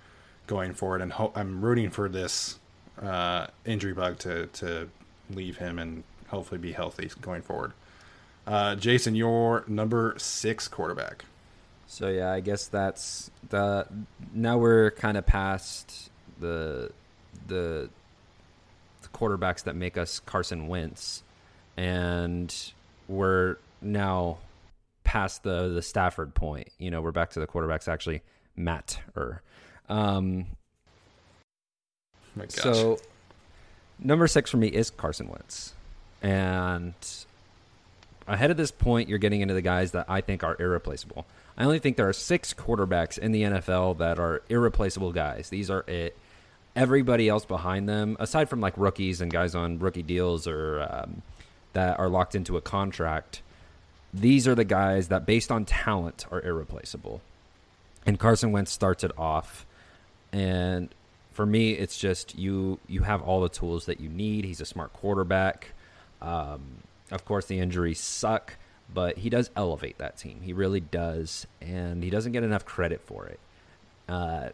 going 0.48 0.74
forward. 0.74 1.02
And 1.02 1.14
ho- 1.14 1.32
I'm 1.36 1.64
rooting 1.64 1.90
for 1.90 2.10
this 2.10 2.60
uh, 3.02 3.48
injury 3.66 3.94
bug 3.94 4.20
to 4.20 4.48
to 4.48 4.90
leave 5.30 5.58
him 5.58 5.80
and 5.80 6.04
hopefully 6.28 6.60
be 6.60 6.72
healthy 6.72 7.10
going 7.22 7.42
forward. 7.42 7.74
Uh, 8.46 8.76
Jason, 8.76 9.16
your 9.16 9.64
number 9.68 10.16
six 10.18 10.68
quarterback. 10.68 11.26
So 11.88 12.10
yeah, 12.10 12.32
I 12.32 12.40
guess 12.40 12.68
that's 12.68 13.32
the. 13.50 13.88
Now 14.34 14.58
we're 14.58 14.92
kind 14.92 15.18
of 15.18 15.26
past 15.26 16.10
the 16.40 16.92
the 17.48 17.90
the 19.02 19.08
quarterbacks 19.10 19.64
that 19.64 19.76
make 19.76 19.98
us 19.98 20.20
Carson 20.20 20.68
Wentz, 20.68 21.24
and 21.78 22.54
we're 23.08 23.58
now 23.82 24.40
past 25.04 25.44
the 25.44 25.70
the 25.70 25.82
Stafford 25.82 26.34
point. 26.34 26.70
You 26.78 26.92
know, 26.92 27.02
we're 27.02 27.12
back 27.12 27.32
to 27.32 27.40
the 27.40 27.48
quarterbacks 27.48 27.88
actually 27.88 28.22
Matt 28.56 29.00
or 29.16 29.42
um 29.90 30.46
so 32.50 32.98
number 34.00 34.28
6 34.28 34.50
for 34.50 34.58
me 34.58 34.68
is 34.68 34.90
Carson 34.90 35.28
Wentz. 35.28 35.74
And 36.22 36.94
ahead 38.28 38.52
of 38.52 38.58
this 38.58 38.72
point 38.72 39.10
you're 39.10 39.20
getting 39.20 39.42
into 39.42 39.54
the 39.54 39.62
guys 39.62 39.92
that 39.92 40.06
I 40.10 40.22
think 40.22 40.44
are 40.44 40.56
irreplaceable. 40.60 41.26
I 41.58 41.66
only 41.66 41.80
think 41.80 41.98
there 41.98 42.10
are 42.10 42.14
6 42.14 42.54
quarterbacks 42.56 43.18
in 43.18 43.32
the 43.32 43.44
NFL 43.44 43.98
that 44.00 44.20
are 44.20 44.42
irreplaceable 44.50 45.12
guys. 45.12 45.50
These 45.50 45.70
are 45.70 45.84
it. 45.88 46.18
Everybody 46.76 47.30
else 47.30 47.46
behind 47.46 47.88
them, 47.88 48.18
aside 48.20 48.50
from 48.50 48.60
like 48.60 48.74
rookies 48.78 49.22
and 49.22 49.32
guys 49.32 49.54
on 49.54 49.78
rookie 49.78 50.02
deals 50.02 50.48
or 50.48 50.88
um, 50.90 51.22
that 51.74 52.00
are 52.00 52.10
locked 52.10 52.34
into 52.34 52.58
a 52.58 52.62
contract, 52.62 53.44
these 54.14 54.48
are 54.48 54.56
the 54.56 54.64
guys 54.64 55.08
that, 55.08 55.26
based 55.26 55.52
on 55.52 55.66
talent, 55.66 56.26
are 56.32 56.42
irreplaceable. 56.42 57.22
And 58.06 58.20
Carson 58.20 58.52
Wentz 58.52 58.72
starts 58.72 59.04
it 59.04 59.12
off. 59.18 59.66
And 60.32 60.90
for 61.32 61.46
me, 61.46 61.72
it's 61.72 61.98
just 61.98 62.38
you 62.38 62.80
you 62.88 63.02
have 63.02 63.22
all 63.22 63.42
the 63.42 63.50
tools 63.50 63.86
that 63.86 64.00
you 64.00 64.10
need. 64.10 64.46
He's 64.46 64.62
a 64.62 64.66
smart 64.66 64.94
quarterback. 64.94 65.74
Um, 66.22 66.62
of 67.12 67.26
course, 67.26 67.46
the 67.46 67.60
injuries 67.60 68.00
suck, 68.00 68.56
but 68.94 69.18
he 69.18 69.30
does 69.30 69.50
elevate 69.56 69.98
that 69.98 70.18
team. 70.18 70.42
He 70.42 70.54
really 70.54 70.80
does, 70.80 71.48
and 71.62 72.04
he 72.04 72.10
doesn't 72.10 72.32
get 72.32 72.44
enough 72.44 72.66
credit 72.66 73.02
for 73.02 73.26
it. 73.28 73.40
Uh, 74.08 74.50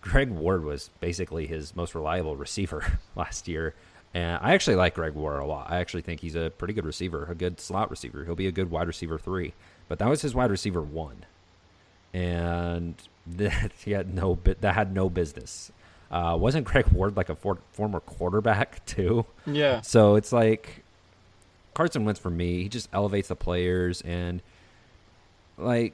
Greg 0.00 0.30
Ward 0.30 0.64
was 0.64 0.90
basically 1.00 1.46
his 1.46 1.74
most 1.74 1.94
reliable 1.94 2.36
receiver 2.36 2.98
last 3.16 3.48
year, 3.48 3.74
and 4.16 4.38
I 4.40 4.54
actually 4.54 4.76
like 4.76 4.94
Greg 4.94 5.12
Ward 5.12 5.42
a 5.42 5.44
lot. 5.44 5.70
I 5.70 5.76
actually 5.76 6.00
think 6.00 6.20
he's 6.22 6.36
a 6.36 6.50
pretty 6.56 6.72
good 6.72 6.86
receiver, 6.86 7.26
a 7.26 7.34
good 7.34 7.60
slot 7.60 7.90
receiver. 7.90 8.24
He'll 8.24 8.34
be 8.34 8.46
a 8.46 8.52
good 8.52 8.70
wide 8.70 8.86
receiver 8.86 9.18
three. 9.18 9.52
But 9.88 9.98
that 9.98 10.08
was 10.08 10.22
his 10.22 10.34
wide 10.34 10.50
receiver 10.50 10.80
one, 10.80 11.26
and 12.14 12.94
that 13.26 13.72
he 13.84 13.90
had 13.90 14.14
no 14.14 14.38
that 14.42 14.74
had 14.74 14.94
no 14.94 15.10
business. 15.10 15.70
Uh, 16.10 16.34
wasn't 16.40 16.64
Greg 16.66 16.86
Ward 16.88 17.14
like 17.14 17.28
a 17.28 17.34
for, 17.34 17.58
former 17.72 18.00
quarterback 18.00 18.86
too? 18.86 19.26
Yeah. 19.44 19.82
So 19.82 20.14
it's 20.14 20.32
like 20.32 20.82
Carson 21.74 22.06
Wentz 22.06 22.18
for 22.18 22.30
me. 22.30 22.62
He 22.62 22.70
just 22.70 22.88
elevates 22.94 23.28
the 23.28 23.36
players, 23.36 24.00
and 24.00 24.40
like 25.58 25.92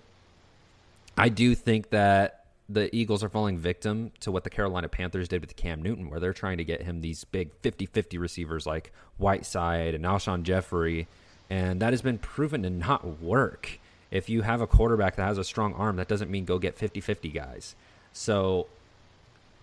I 1.19 1.29
do 1.29 1.57
think 1.57 1.91
that 1.91 2.42
the 2.73 2.95
Eagles 2.95 3.23
are 3.23 3.29
falling 3.29 3.59
victim 3.59 4.13
to 4.21 4.31
what 4.31 4.45
the 4.45 4.51
Carolina 4.51 4.89
Panthers 4.89 5.29
did 5.29 5.41
with 5.41 5.57
Cam 5.57 5.83
Newton, 5.83 6.11
where 6.11 6.21
they're 6.21 6.33
trying 6.33 6.59
to 6.59 6.65
get 6.65 6.83
him 6.83 7.01
these 7.01 7.25
big 7.25 7.51
50 7.63 7.87
50 7.87 8.19
receivers 8.19 8.67
like 8.67 8.93
Whiteside 9.19 9.95
and 9.95 10.05
Alshon 10.05 10.43
Jeffery. 10.43 11.07
And 11.51 11.81
that 11.81 11.93
has 11.93 12.03
been 12.03 12.19
proven 12.19 12.63
to 12.63 12.71
not 12.71 13.21
work. 13.21 13.79
If 14.11 14.29
you 14.29 14.43
have 14.43 14.61
a 14.61 14.67
quarterback 14.67 15.17
that 15.17 15.25
has 15.25 15.39
a 15.39 15.45
strong 15.45 15.75
arm, 15.75 15.97
that 15.97 16.09
doesn't 16.09 16.31
mean 16.31 16.45
go 16.45 16.59
get 16.59 16.77
50 16.77 17.01
50 17.01 17.29
guys. 17.31 17.75
So 18.13 18.67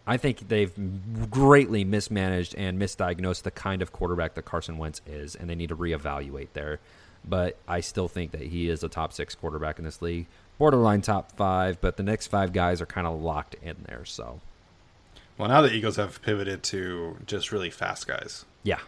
I 0.07 0.17
think 0.17 0.47
they've 0.47 0.73
greatly 1.29 1.83
mismanaged 1.83 2.55
and 2.55 2.79
misdiagnosed 2.79 3.43
the 3.43 3.51
kind 3.51 3.81
of 3.81 3.91
quarterback 3.91 4.35
that 4.35 4.45
Carson 4.45 4.77
Wentz 4.77 5.01
is, 5.05 5.35
and 5.35 5.49
they 5.49 5.55
need 5.55 5.69
to 5.69 5.75
reevaluate 5.75 6.49
there. 6.53 6.79
But 7.27 7.57
I 7.67 7.81
still 7.81 8.07
think 8.07 8.31
that 8.31 8.41
he 8.41 8.69
is 8.69 8.83
a 8.83 8.89
top 8.89 9.13
six 9.13 9.35
quarterback 9.35 9.77
in 9.77 9.85
this 9.85 10.01
league 10.01 10.25
borderline 10.59 11.01
top 11.01 11.31
five, 11.35 11.81
but 11.81 11.97
the 11.97 12.03
next 12.03 12.27
five 12.27 12.53
guys 12.53 12.81
are 12.81 12.85
kind 12.85 13.07
of 13.07 13.19
locked 13.19 13.55
in 13.63 13.77
there. 13.87 14.05
So, 14.05 14.39
well, 15.39 15.49
now 15.49 15.61
the 15.61 15.73
Eagles 15.73 15.95
have 15.95 16.21
pivoted 16.21 16.61
to 16.63 17.17
just 17.25 17.51
really 17.51 17.71
fast 17.71 18.07
guys. 18.07 18.45
Yeah, 18.61 18.79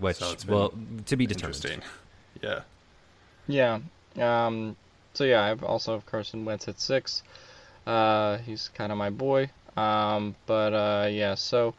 which 0.00 0.16
so 0.16 0.34
well 0.48 0.72
to 1.06 1.16
be 1.16 1.26
determined. 1.26 1.82
Yeah, 2.42 2.62
yeah. 3.46 3.78
Um, 4.18 4.76
so 5.14 5.22
yeah, 5.22 5.44
I've 5.44 5.62
also 5.62 5.92
have 5.92 6.04
Carson 6.04 6.44
Wentz 6.44 6.66
at 6.66 6.80
six. 6.80 7.22
Uh, 7.86 8.38
he's 8.38 8.70
kind 8.74 8.90
of 8.90 8.98
my 8.98 9.10
boy. 9.10 9.50
Um, 9.76 10.34
but 10.46 10.74
uh, 10.74 11.08
yeah, 11.10 11.36
so 11.36 11.74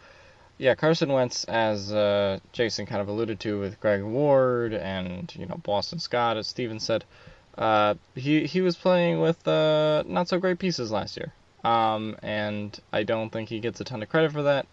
yeah, 0.57 0.76
Carson 0.76 1.11
Wentz, 1.11 1.43
as 1.45 1.91
uh, 1.91 2.39
Jason 2.53 2.86
kind 2.86 3.01
of 3.01 3.09
alluded 3.09 3.39
to 3.41 3.59
with 3.59 3.80
Greg 3.80 4.01
Ward 4.01 4.73
and 4.73 5.34
you 5.36 5.45
know 5.45 5.59
Boston 5.63 5.99
Scott, 5.99 6.38
as 6.38 6.47
Steven 6.47 6.80
said, 6.80 7.03
uh, 7.58 7.95
he 8.16 8.45
he 8.45 8.62
was 8.62 8.76
playing 8.76 9.22
with 9.22 9.47
uh, 9.47 10.03
not 10.08 10.28
so 10.28 10.39
great 10.39 10.60
pieces 10.60 10.91
last 10.91 11.18
year. 11.18 11.34
um, 11.64 12.16
and 12.22 12.78
I 12.93 13.03
don't 13.03 13.32
think 13.32 13.49
he 13.49 13.60
gets 13.60 13.82
a 13.82 13.84
ton 13.84 14.03
of 14.03 14.10
credit 14.10 14.32
for 14.32 14.43
that. 14.43 14.68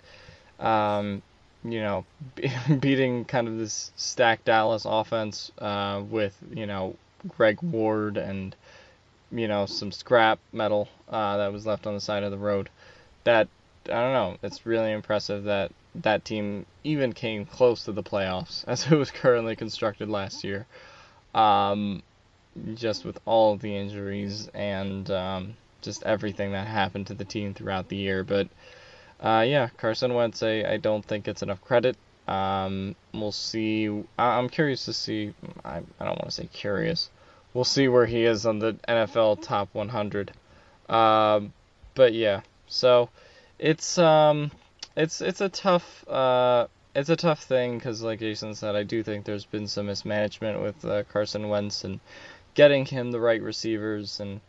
Um, 0.61 1.23
you 1.65 1.81
know, 1.81 2.05
beating 2.81 3.25
kind 3.25 3.49
of 3.49 3.59
this 3.59 3.93
stacked 3.97 4.45
Dallas 4.45 4.85
offense 4.85 5.53
uh, 5.59 6.03
with 6.09 6.37
you 6.53 6.67
know 6.67 6.97
Greg 7.29 7.63
Ward 7.63 8.17
and 8.17 8.55
you 9.31 9.49
know 9.49 9.67
some 9.67 9.93
scrap 9.93 10.39
metal 10.53 10.89
uh, 11.09 11.37
that 11.39 11.53
was 11.53 11.67
left 11.67 11.87
on 11.87 11.95
the 11.95 12.01
side 12.01 12.23
of 12.25 12.31
the 12.31 12.39
road. 12.39 12.69
That 13.25 13.49
I 13.87 14.01
don't 14.01 14.13
know. 14.13 14.37
It's 14.43 14.67
really 14.67 14.93
impressive 14.93 15.45
that 15.45 15.73
that 15.95 16.25
team 16.25 16.67
even 16.85 17.13
came 17.13 17.45
close 17.45 17.85
to 17.85 17.93
the 17.93 18.03
playoffs 18.03 18.65
as 18.67 18.91
it 18.91 18.97
was 18.97 19.11
currently 19.11 19.57
constructed 19.57 20.09
last 20.09 20.45
year. 20.45 20.67
Um, 21.35 22.03
just 22.75 23.05
with 23.05 23.19
all 23.25 23.57
the 23.57 23.77
injuries 23.77 24.49
and 24.55 25.11
um, 25.11 25.57
just 25.81 26.03
everything 26.05 26.53
that 26.53 26.67
happened 26.67 27.07
to 27.09 27.15
the 27.15 27.25
team 27.25 27.55
throughout 27.55 27.89
the 27.89 27.97
year. 27.97 28.25
But 28.25 28.49
uh, 29.21 29.45
yeah, 29.47 29.69
Carson 29.77 30.15
Wentz, 30.15 30.43
I, 30.43 30.65
I 30.65 30.77
don't 30.77 31.05
think 31.05 31.29
it's 31.29 31.43
enough 31.43 31.61
credit. 31.61 31.97
Um, 32.29 32.95
we'll 33.13 33.33
see. 33.33 33.89
I, 34.19 34.39
I'm 34.39 34.49
curious 34.49 34.85
to 34.87 34.93
see. 34.93 35.35
I, 35.65 35.79
I 35.79 36.05
don't 36.05 36.19
want 36.19 36.27
to 36.27 36.31
say 36.31 36.49
curious. 36.53 37.11
We'll 37.55 37.65
see 37.65 37.89
where 37.89 38.07
he 38.07 38.25
is 38.25 38.47
on 38.47 38.59
the 38.59 38.75
NFL 38.89 39.43
top 39.43 39.69
100. 39.73 40.33
Um, 40.89 41.53
but 41.95 42.15
yeah, 42.15 42.41
so 42.67 43.11
it's 43.59 43.99
um, 43.99 44.51
it's 44.97 45.21
it's 45.21 45.41
a 45.41 45.49
tough 45.49 46.09
uh, 46.09 46.67
it's 46.95 47.09
a 47.09 47.17
tough 47.17 47.43
thing 47.43 47.79
because, 47.79 48.03
like 48.03 48.21
Jason 48.21 48.55
said, 48.55 48.77
I 48.77 48.83
do 48.83 49.03
think 49.03 49.25
there's 49.25 49.47
been 49.47 49.67
some 49.67 49.87
mismanagement 49.87 50.61
with 50.61 50.85
uh, 50.85 51.05
Carson 51.05 51.49
Wentz 51.49 51.85
and 51.85 52.01
getting 52.55 52.85
him 52.85 53.11
the 53.11 53.21
right 53.21 53.43
receivers 53.43 54.21
and 54.21 54.41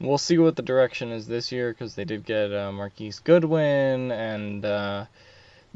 we'll 0.00 0.18
see 0.18 0.38
what 0.38 0.56
the 0.56 0.62
direction 0.62 1.12
is 1.12 1.26
this 1.26 1.52
year 1.52 1.72
because 1.72 1.94
they 1.94 2.04
did 2.04 2.24
get 2.24 2.52
uh, 2.52 2.72
Marquise 2.72 3.20
Goodwin 3.20 4.10
and 4.10 4.64
uh, 4.64 5.04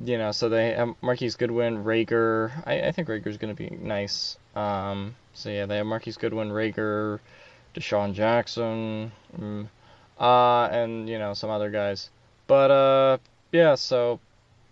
you 0.02 0.18
know 0.18 0.32
so 0.32 0.48
they 0.48 0.72
have 0.72 0.94
Marquise 1.02 1.36
Goodwin, 1.36 1.84
Reagor. 1.84 2.50
I, 2.66 2.88
I 2.88 2.92
think 2.92 3.08
Reagor's 3.08 3.36
gonna 3.36 3.54
be 3.54 3.70
nice. 3.70 4.38
Um, 4.56 5.14
so 5.34 5.50
yeah, 5.50 5.66
they 5.66 5.76
have 5.76 5.86
Marquise 5.86 6.16
Goodwin, 6.16 6.50
Reagor, 6.50 7.20
DeSean 7.74 8.14
Jackson, 8.14 9.12
mm, 9.38 9.68
uh, 10.18 10.68
and 10.72 11.08
you 11.08 11.18
know 11.18 11.34
some 11.34 11.50
other 11.50 11.70
guys. 11.70 12.10
But 12.46 12.70
uh, 12.70 13.18
yeah, 13.52 13.74
so 13.74 14.20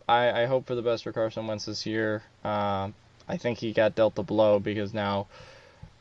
I, 0.08 0.42
I 0.42 0.46
hope 0.46 0.66
for 0.66 0.74
the 0.74 0.82
best 0.82 1.04
for 1.04 1.12
Carson 1.12 1.46
Wentz 1.46 1.66
this 1.66 1.86
year. 1.86 2.22
Uh, 2.44 2.90
I 3.28 3.36
think 3.36 3.58
he 3.58 3.72
got 3.72 3.94
dealt 3.94 4.14
the 4.14 4.22
blow 4.22 4.58
because 4.58 4.92
now 4.92 5.28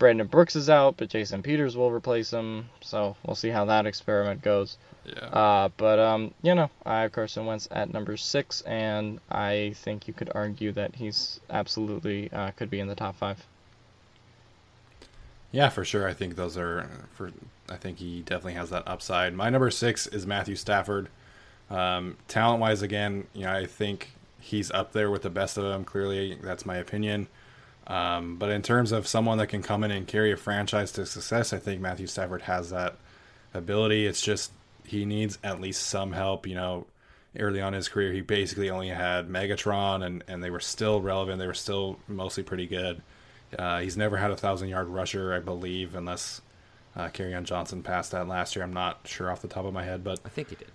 Brandon 0.02 0.26
Brooks 0.26 0.56
is 0.56 0.68
out, 0.68 0.97
but 0.97 1.10
Jason 1.10 1.43
Peters 1.43 1.78
will 1.78 1.91
replace 1.91 2.34
him. 2.34 2.68
So 2.82 3.16
we'll 3.24 3.36
see 3.36 3.49
how 3.49 3.66
that 3.66 3.86
experiment 3.86 4.41
goes. 4.41 4.80
Yeah. 5.06 5.26
Uh, 5.26 5.70
but 5.78 5.99
um, 5.99 6.34
you 6.41 6.56
know, 6.56 6.72
I 6.84 7.02
have 7.02 7.12
Carson 7.12 7.45
Wentz 7.45 7.68
at 7.70 7.93
number 7.93 8.18
six, 8.18 8.62
and 8.62 9.20
I 9.30 9.74
think 9.76 10.08
you 10.08 10.16
could 10.16 10.32
argue 10.34 10.72
that 10.72 10.95
he's 10.95 11.39
absolutely 11.52 12.32
uh, 12.34 12.49
could 12.49 12.72
be 12.72 12.80
in 12.80 12.88
the 12.88 12.95
top 12.95 13.16
five. 13.16 13.45
Yeah, 15.52 15.70
for 15.70 15.86
sure. 15.86 16.08
I 16.08 16.16
think 16.16 16.36
those 16.36 16.58
are 16.58 16.89
for. 17.12 17.32
I 17.70 17.76
think 17.76 17.99
he 17.99 18.22
definitely 18.22 18.54
has 18.54 18.72
that 18.72 18.88
upside. 18.88 19.36
My 19.36 19.52
number 19.52 19.70
six 19.70 20.08
is 20.08 20.26
Matthew 20.26 20.56
Stafford. 20.56 21.10
Um, 21.70 22.18
talent 22.28 22.60
wise, 22.60 22.82
again, 22.82 23.28
you 23.36 23.43
know, 23.43 23.54
I 23.54 23.68
think 23.68 24.14
he's 24.39 24.72
up 24.72 24.93
there 24.93 25.12
with 25.12 25.22
the 25.22 25.30
best 25.30 25.60
of 25.60 25.64
them. 25.64 25.84
Clearly, 25.84 26.39
that's 26.41 26.66
my 26.66 26.78
opinion. 26.78 27.28
Um, 27.88 28.38
but 28.38 28.49
in 28.49 28.61
terms 28.61 28.91
of 28.91 29.07
someone 29.07 29.38
that 29.39 29.47
can 29.47 29.61
come 29.61 29.84
in 29.84 29.91
and 29.91 30.07
carry 30.07 30.32
a 30.32 30.38
franchise 30.38 30.91
to 30.93 31.05
success, 31.05 31.51
I 31.51 31.57
think 31.57 31.82
Matthew 31.82 32.07
Stafford 32.07 32.43
has 32.43 32.69
that 32.69 32.95
ability. 33.53 34.05
It's 34.05 34.21
just 34.21 34.51
he 34.86 35.05
needs 35.05 35.38
at 35.43 35.59
least 35.59 35.88
some 35.88 36.11
help. 36.11 36.45
You 36.47 36.55
know, 36.55 36.88
early 37.38 37.61
on 37.61 37.73
in 37.73 37.77
his 37.77 37.89
career, 37.89 38.11
he 38.13 38.21
basically 38.21 38.69
only 38.69 38.89
had 38.89 39.29
Megatron, 39.29 40.05
and, 40.05 40.23
and 40.27 40.43
they 40.43 40.49
were 40.49 40.59
still 40.59 41.01
relevant. 41.01 41.39
They 41.39 41.47
were 41.47 41.53
still 41.53 41.97
mostly 42.07 42.43
pretty 42.43 42.67
good. 42.67 43.01
Uh, 43.57 43.79
he's 43.79 43.97
never 43.97 44.17
had 44.17 44.32
a 44.32 44.38
thousand 44.38 44.69
yard 44.69 44.88
rusher, 44.88 45.34
I 45.34 45.39
believe, 45.39 45.95
unless 45.95 46.41
uh, 46.95 47.09
on 47.19 47.45
Johnson 47.45 47.84
passed 47.84 48.11
that 48.11 48.27
last 48.27 48.55
year. 48.55 48.63
I'm 48.63 48.73
not 48.73 48.99
sure 49.05 49.32
off 49.32 49.41
the 49.41 49.47
top 49.47 49.65
of 49.65 49.73
my 49.73 49.84
head, 49.84 50.03
but 50.03 50.19
I 50.25 50.29
think 50.29 50.49
he 50.49 50.55
did. 50.55 50.71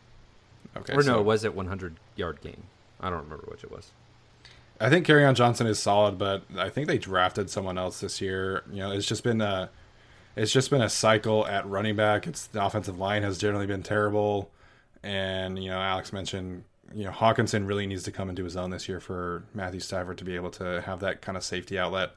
Okay, 0.76 0.94
or 0.94 1.02
so- 1.02 1.16
no, 1.16 1.22
was 1.22 1.44
it 1.44 1.54
100 1.54 1.96
yard 2.16 2.40
game? 2.40 2.64
I 3.00 3.10
don't 3.10 3.24
remember 3.24 3.44
which 3.48 3.64
it 3.64 3.70
was. 3.70 3.90
I 4.80 4.90
think 4.90 5.08
on 5.08 5.34
Johnson 5.34 5.66
is 5.66 5.78
solid, 5.78 6.18
but 6.18 6.42
I 6.58 6.68
think 6.68 6.86
they 6.86 6.98
drafted 6.98 7.48
someone 7.48 7.78
else 7.78 8.00
this 8.00 8.20
year. 8.20 8.62
You 8.70 8.78
know, 8.78 8.92
it's 8.92 9.06
just 9.06 9.24
been 9.24 9.40
a, 9.40 9.70
it's 10.36 10.52
just 10.52 10.70
been 10.70 10.82
a 10.82 10.90
cycle 10.90 11.46
at 11.46 11.66
running 11.66 11.96
back. 11.96 12.26
It's 12.26 12.46
the 12.46 12.64
offensive 12.64 12.98
line 12.98 13.22
has 13.22 13.38
generally 13.38 13.66
been 13.66 13.82
terrible, 13.82 14.50
and 15.02 15.62
you 15.62 15.70
know, 15.70 15.78
Alex 15.78 16.12
mentioned 16.12 16.64
you 16.94 17.04
know 17.04 17.10
Hockenson 17.10 17.66
really 17.66 17.86
needs 17.86 18.02
to 18.04 18.12
come 18.12 18.28
into 18.28 18.44
his 18.44 18.56
own 18.56 18.70
this 18.70 18.88
year 18.88 19.00
for 19.00 19.44
Matthew 19.54 19.80
Stafford 19.80 20.18
to 20.18 20.24
be 20.24 20.34
able 20.34 20.50
to 20.52 20.82
have 20.82 21.00
that 21.00 21.22
kind 21.22 21.36
of 21.36 21.44
safety 21.44 21.78
outlet. 21.78 22.10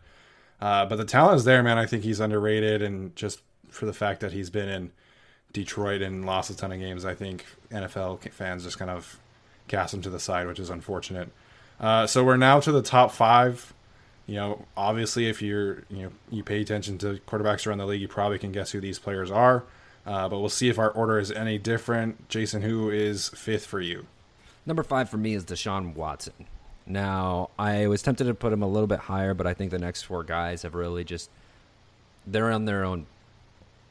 Uh, 0.62 0.86
but 0.86 0.98
the 0.98 1.06
talent 1.06 1.38
is 1.38 1.46
there, 1.46 1.64
man. 1.64 1.78
I 1.78 1.86
think 1.86 2.04
he's 2.04 2.20
underrated, 2.20 2.82
and 2.82 3.16
just 3.16 3.42
for 3.70 3.86
the 3.86 3.94
fact 3.94 4.20
that 4.20 4.34
he's 4.34 4.50
been 4.50 4.68
in 4.68 4.92
Detroit 5.54 6.02
and 6.02 6.26
lost 6.26 6.50
a 6.50 6.58
ton 6.58 6.72
of 6.72 6.80
games, 6.80 7.06
I 7.06 7.16
think 7.16 7.46
NFL 7.72 8.30
fans 8.32 8.64
just 8.64 8.78
kind 8.78 8.92
of 8.92 9.20
cast 9.68 9.94
him 9.94 10.02
to 10.02 10.10
the 10.10 10.20
side, 10.20 10.48
which 10.48 10.60
is 10.60 10.70
unfortunate. 10.70 11.30
Uh, 11.80 12.06
so 12.06 12.24
we're 12.24 12.38
now 12.38 12.60
to 12.60 12.72
the 12.72 12.82
top 12.82 13.12
five. 13.12 13.74
You 14.28 14.36
know, 14.36 14.66
obviously, 14.78 15.28
if 15.28 15.42
you're 15.42 15.84
you 15.90 16.04
know 16.04 16.12
you 16.30 16.44
pay 16.44 16.62
attention 16.62 16.98
to 17.00 17.20
quarterbacks 17.28 17.66
around 17.66 17.80
the 17.80 17.86
league, 17.86 18.02
you 18.02 18.08
probably 18.08 18.38
can 18.38 18.52
guess 18.52 18.72
who 18.72 18.82
these 18.82 19.00
players 19.00 19.32
are. 19.32 19.64
Uh, 20.06 20.28
but 20.30 20.40
we'll 20.40 20.50
see 20.50 20.70
if 20.70 20.80
our 20.80 20.92
order 20.92 21.20
is 21.20 21.32
any 21.32 21.58
different. 21.58 22.30
Jason, 22.30 22.62
who 22.62 22.90
is 22.90 23.30
fifth 23.30 23.66
for 23.66 23.82
you? 23.82 24.06
Number 24.66 24.84
five 24.84 25.10
for 25.10 25.18
me 25.18 25.34
is 25.34 25.46
Deshaun 25.46 25.96
Watson. 25.96 26.46
Now, 26.86 27.52
I 27.58 27.88
was 27.88 28.02
tempted 28.02 28.26
to 28.26 28.34
put 28.34 28.52
him 28.52 28.64
a 28.64 28.68
little 28.68 28.88
bit 28.88 29.00
higher, 29.00 29.34
but 29.34 29.46
I 29.46 29.54
think 29.54 29.72
the 29.72 29.80
next 29.80 30.04
four 30.04 30.24
guys 30.24 30.64
have 30.64 30.74
really 30.74 31.04
just 31.04 31.30
they're 32.26 32.52
on 32.52 32.66
their 32.66 32.84
own 32.84 33.06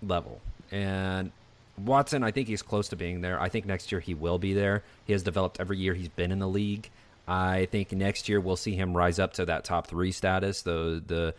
level. 0.03 0.41
And 0.71 1.31
Watson, 1.77 2.23
I 2.25 2.31
think 2.31 2.49
he's 2.49 2.63
close 2.63 2.89
to 2.89 2.97
being 2.97 3.21
there. 3.21 3.41
I 3.41 3.49
think 3.49 3.67
next 3.67 3.93
year 3.93 4.01
he 4.01 4.15
will 4.15 4.39
be 4.39 4.53
there. 4.53 4.83
He 5.05 5.13
has 5.13 5.23
developed 5.23 5.61
every 5.61 5.79
year 5.79 5.95
he's 5.95 6.09
been 6.09 6.33
in 6.33 6.39
the 6.39 6.49
league. 6.49 6.91
I 7.29 7.67
think 7.67 7.93
next 7.93 8.29
year 8.29 8.41
we'll 8.41 8.57
see 8.57 8.75
him 8.75 8.97
rise 8.97 9.19
up 9.19 9.35
to 9.35 9.45
that 9.45 9.65
top 9.65 9.87
three 9.87 10.13
status, 10.13 10.63
the 10.63 11.03
the 11.07 11.35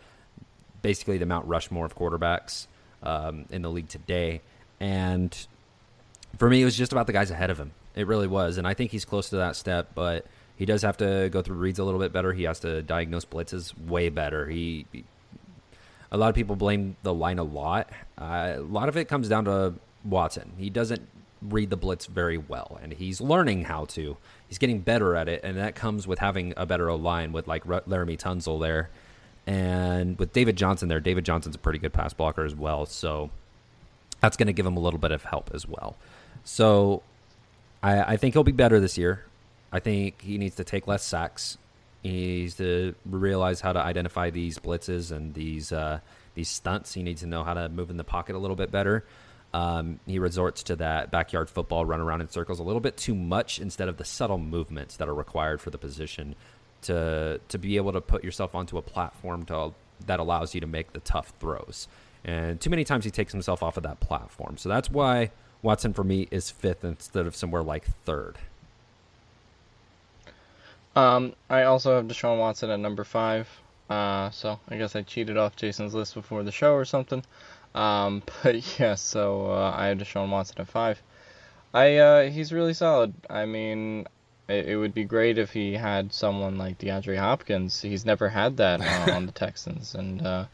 basically 0.82 1.18
the 1.18 1.26
Mount 1.26 1.46
Rushmore 1.46 1.84
of 1.84 1.96
quarterbacks 1.96 2.68
um, 3.02 3.46
in 3.50 3.62
the 3.62 3.70
league 3.70 3.88
today. 3.88 4.40
And 4.78 5.36
for 6.38 6.48
me, 6.48 6.62
it 6.62 6.64
was 6.64 6.76
just 6.76 6.92
about 6.92 7.06
the 7.08 7.12
guys 7.12 7.30
ahead 7.30 7.50
of 7.50 7.58
him. 7.58 7.72
It 7.96 8.06
really 8.06 8.28
was, 8.28 8.56
and 8.56 8.66
I 8.66 8.74
think 8.74 8.92
he's 8.92 9.04
close 9.04 9.30
to 9.30 9.36
that 9.38 9.56
step. 9.56 9.90
But 9.96 10.26
he 10.56 10.64
does 10.64 10.82
have 10.82 10.96
to 10.98 11.28
go 11.32 11.42
through 11.42 11.56
reads 11.56 11.80
a 11.80 11.84
little 11.84 12.00
bit 12.00 12.12
better. 12.12 12.32
He 12.32 12.44
has 12.44 12.60
to 12.60 12.82
diagnose 12.82 13.24
blitzes 13.24 13.74
way 13.86 14.10
better. 14.10 14.48
He, 14.48 14.86
he 14.92 15.04
a 16.12 16.16
lot 16.16 16.28
of 16.28 16.34
people 16.36 16.54
blame 16.54 16.96
the 17.02 17.14
line 17.14 17.38
a 17.38 17.44
lot. 17.44 17.90
Uh, 18.16 18.54
a 18.56 18.60
lot 18.60 18.88
of 18.88 18.96
it 18.96 19.08
comes 19.08 19.28
down 19.28 19.44
to 19.46 19.74
Watson. 20.04 20.52
He 20.56 20.70
doesn't 20.70 21.08
read 21.42 21.70
the 21.70 21.76
blitz 21.76 22.06
very 22.06 22.38
well, 22.38 22.78
and 22.80 22.92
he's 22.92 23.20
learning 23.20 23.64
how 23.64 23.86
to. 23.86 24.16
He's 24.50 24.58
getting 24.58 24.80
better 24.80 25.14
at 25.14 25.28
it, 25.28 25.42
and 25.44 25.56
that 25.58 25.76
comes 25.76 26.08
with 26.08 26.18
having 26.18 26.54
a 26.56 26.66
better 26.66 26.92
line 26.92 27.30
with 27.30 27.46
like 27.46 27.64
Laremy 27.64 28.18
Tunsil 28.18 28.60
there, 28.60 28.90
and 29.46 30.18
with 30.18 30.32
David 30.32 30.56
Johnson 30.56 30.88
there. 30.88 30.98
David 30.98 31.24
Johnson's 31.24 31.54
a 31.54 31.58
pretty 31.58 31.78
good 31.78 31.92
pass 31.92 32.12
blocker 32.12 32.44
as 32.44 32.56
well, 32.56 32.84
so 32.84 33.30
that's 34.20 34.36
going 34.36 34.48
to 34.48 34.52
give 34.52 34.66
him 34.66 34.76
a 34.76 34.80
little 34.80 34.98
bit 34.98 35.12
of 35.12 35.22
help 35.22 35.52
as 35.54 35.68
well. 35.68 35.96
So 36.42 37.02
I, 37.80 38.00
I 38.02 38.16
think 38.16 38.34
he'll 38.34 38.42
be 38.42 38.50
better 38.50 38.80
this 38.80 38.98
year. 38.98 39.24
I 39.72 39.78
think 39.78 40.20
he 40.20 40.36
needs 40.36 40.56
to 40.56 40.64
take 40.64 40.88
less 40.88 41.04
sacks. 41.04 41.56
He 42.02 42.10
needs 42.10 42.56
to 42.56 42.96
realize 43.06 43.60
how 43.60 43.72
to 43.72 43.78
identify 43.78 44.30
these 44.30 44.58
blitzes 44.58 45.12
and 45.12 45.32
these 45.32 45.70
uh, 45.70 46.00
these 46.34 46.48
stunts. 46.48 46.94
He 46.94 47.04
needs 47.04 47.20
to 47.20 47.28
know 47.28 47.44
how 47.44 47.54
to 47.54 47.68
move 47.68 47.88
in 47.88 47.98
the 47.98 48.04
pocket 48.04 48.34
a 48.34 48.38
little 48.38 48.56
bit 48.56 48.72
better. 48.72 49.04
Um, 49.52 49.98
he 50.06 50.18
resorts 50.18 50.62
to 50.64 50.76
that 50.76 51.10
backyard 51.10 51.50
football 51.50 51.84
run 51.84 52.00
around 52.00 52.20
in 52.20 52.28
circles 52.28 52.60
a 52.60 52.62
little 52.62 52.80
bit 52.80 52.96
too 52.96 53.14
much 53.14 53.58
instead 53.58 53.88
of 53.88 53.96
the 53.96 54.04
subtle 54.04 54.38
movements 54.38 54.96
that 54.96 55.08
are 55.08 55.14
required 55.14 55.60
for 55.60 55.70
the 55.70 55.78
position 55.78 56.36
to 56.82 57.40
to 57.48 57.58
be 57.58 57.76
able 57.76 57.92
to 57.92 58.00
put 58.00 58.22
yourself 58.22 58.54
onto 58.54 58.78
a 58.78 58.82
platform 58.82 59.44
to, 59.46 59.72
that 60.06 60.20
allows 60.20 60.54
you 60.54 60.60
to 60.60 60.66
make 60.66 60.92
the 60.92 61.00
tough 61.00 61.32
throws. 61.40 61.88
And 62.24 62.60
too 62.60 62.70
many 62.70 62.84
times 62.84 63.04
he 63.04 63.10
takes 63.10 63.32
himself 63.32 63.62
off 63.62 63.76
of 63.76 63.82
that 63.82 64.00
platform. 64.00 64.56
So 64.56 64.68
that's 64.68 64.90
why 64.90 65.30
Watson 65.62 65.92
for 65.92 66.04
me 66.04 66.28
is 66.30 66.50
fifth 66.50 66.84
instead 66.84 67.26
of 67.26 67.34
somewhere 67.34 67.62
like 67.62 67.84
third. 68.04 68.38
Um, 70.96 71.34
I 71.48 71.62
also 71.62 71.96
have 71.96 72.06
Deshaun 72.06 72.38
Watson 72.38 72.70
at 72.70 72.80
number 72.80 73.04
five. 73.04 73.48
Uh, 73.88 74.30
so 74.30 74.60
I 74.68 74.76
guess 74.76 74.94
I 74.94 75.02
cheated 75.02 75.36
off 75.36 75.56
Jason's 75.56 75.94
list 75.94 76.14
before 76.14 76.42
the 76.42 76.52
show 76.52 76.74
or 76.74 76.84
something. 76.84 77.24
Um, 77.74 78.22
but 78.42 78.78
yeah, 78.78 78.94
so 78.94 79.50
uh, 79.50 79.74
I 79.76 79.86
have 79.86 79.98
Deshaun 79.98 80.30
Watson 80.30 80.56
at 80.60 80.68
five. 80.68 81.02
I 81.72 81.96
uh, 81.96 82.30
he's 82.30 82.52
really 82.52 82.74
solid. 82.74 83.14
I 83.28 83.46
mean, 83.46 84.06
it, 84.48 84.70
it, 84.70 84.76
would 84.76 84.92
be 84.92 85.04
great 85.04 85.38
if 85.38 85.52
he 85.52 85.74
had 85.74 86.12
someone 86.12 86.58
like 86.58 86.78
DeAndre 86.78 87.16
Hopkins. 87.16 87.80
He's 87.80 88.04
never 88.04 88.28
had 88.28 88.56
that 88.56 88.80
uh, 88.80 89.12
on 89.16 89.26
the 89.26 89.32
Texans, 89.32 89.94
and 89.94 90.26
uh, 90.26 90.44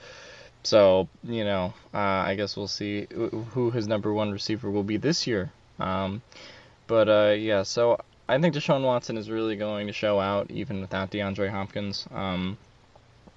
so 0.63 1.09
you 1.25 1.45
know, 1.45 1.73
uh, 1.95 1.99
I 1.99 2.35
guess 2.35 2.57
we'll 2.57 2.69
see 2.69 3.07
who 3.11 3.71
his 3.71 3.89
number 3.89 4.13
one 4.13 4.31
receiver 4.31 4.71
will 4.71 4.83
be 4.83 4.99
this 4.99 5.27
year. 5.27 5.51
Um, 5.79 6.23
but 6.87 7.09
uh, 7.09 7.35
yeah, 7.37 7.63
so 7.63 7.99
I 8.29 8.39
think 8.39 8.55
Deshaun 8.55 8.83
Watson 8.83 9.17
is 9.17 9.31
really 9.31 9.57
going 9.57 9.87
to 9.87 9.93
show 9.93 10.21
out 10.21 10.51
even 10.51 10.81
without 10.81 11.11
DeAndre 11.11 11.51
Hopkins. 11.51 12.07
Um, 12.13 12.59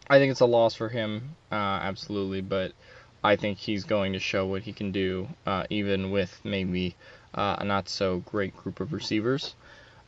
I 0.10 0.18
think 0.18 0.32
it's 0.32 0.40
a 0.40 0.46
loss 0.46 0.74
for 0.74 0.90
him, 0.90 1.36
uh, 1.52 1.56
absolutely, 1.56 2.42
but 2.42 2.74
I 3.24 3.36
think 3.36 3.57
he's 3.57 3.84
going 3.84 4.13
to 4.13 4.20
show 4.20 4.45
what 4.45 4.61
he 4.61 4.74
can 4.74 4.91
do, 4.91 5.28
uh, 5.45 5.65
even 5.70 6.11
with 6.11 6.39
maybe 6.43 6.95
uh, 7.34 7.57
a 7.59 7.65
not 7.65 7.89
so 7.89 8.20
great 8.20 8.55
group 8.55 8.80
of 8.80 8.93
receivers. 8.93 9.55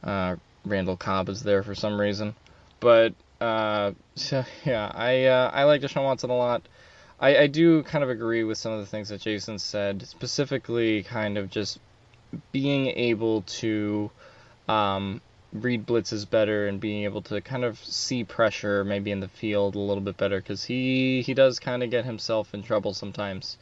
Uh, 0.03 0.37
Randall 0.65 0.97
Cobb 0.97 1.29
is 1.29 1.43
there 1.43 1.63
for 1.63 1.75
some 1.75 1.99
reason, 1.99 2.35
but 2.79 3.13
uh, 3.39 3.91
so, 4.15 4.45
yeah, 4.65 4.91
I 4.93 5.25
uh, 5.25 5.51
I 5.53 5.63
like 5.63 5.81
Deshaun 5.81 6.03
Watson 6.03 6.29
a 6.29 6.37
lot. 6.37 6.61
I, 7.19 7.37
I 7.37 7.47
do 7.47 7.83
kind 7.83 8.03
of 8.03 8.09
agree 8.09 8.43
with 8.43 8.57
some 8.57 8.71
of 8.71 8.79
the 8.79 8.87
things 8.87 9.09
that 9.09 9.21
Jason 9.21 9.59
said, 9.59 10.07
specifically 10.07 11.03
kind 11.03 11.37
of 11.37 11.49
just 11.49 11.79
being 12.51 12.87
able 12.87 13.43
to 13.43 14.09
um, 14.67 15.21
read 15.53 15.85
blitzes 15.85 16.29
better 16.29 16.67
and 16.67 16.79
being 16.79 17.03
able 17.03 17.21
to 17.21 17.41
kind 17.41 17.63
of 17.63 17.77
see 17.83 18.23
pressure 18.23 18.83
maybe 18.83 19.11
in 19.11 19.19
the 19.19 19.27
field 19.27 19.75
a 19.75 19.79
little 19.79 20.03
bit 20.03 20.17
better 20.17 20.37
because 20.37 20.63
he 20.63 21.21
he 21.21 21.33
does 21.33 21.59
kind 21.59 21.83
of 21.83 21.89
get 21.89 22.05
himself 22.05 22.53
in 22.53 22.63
trouble 22.63 22.93
sometimes. 22.93 23.57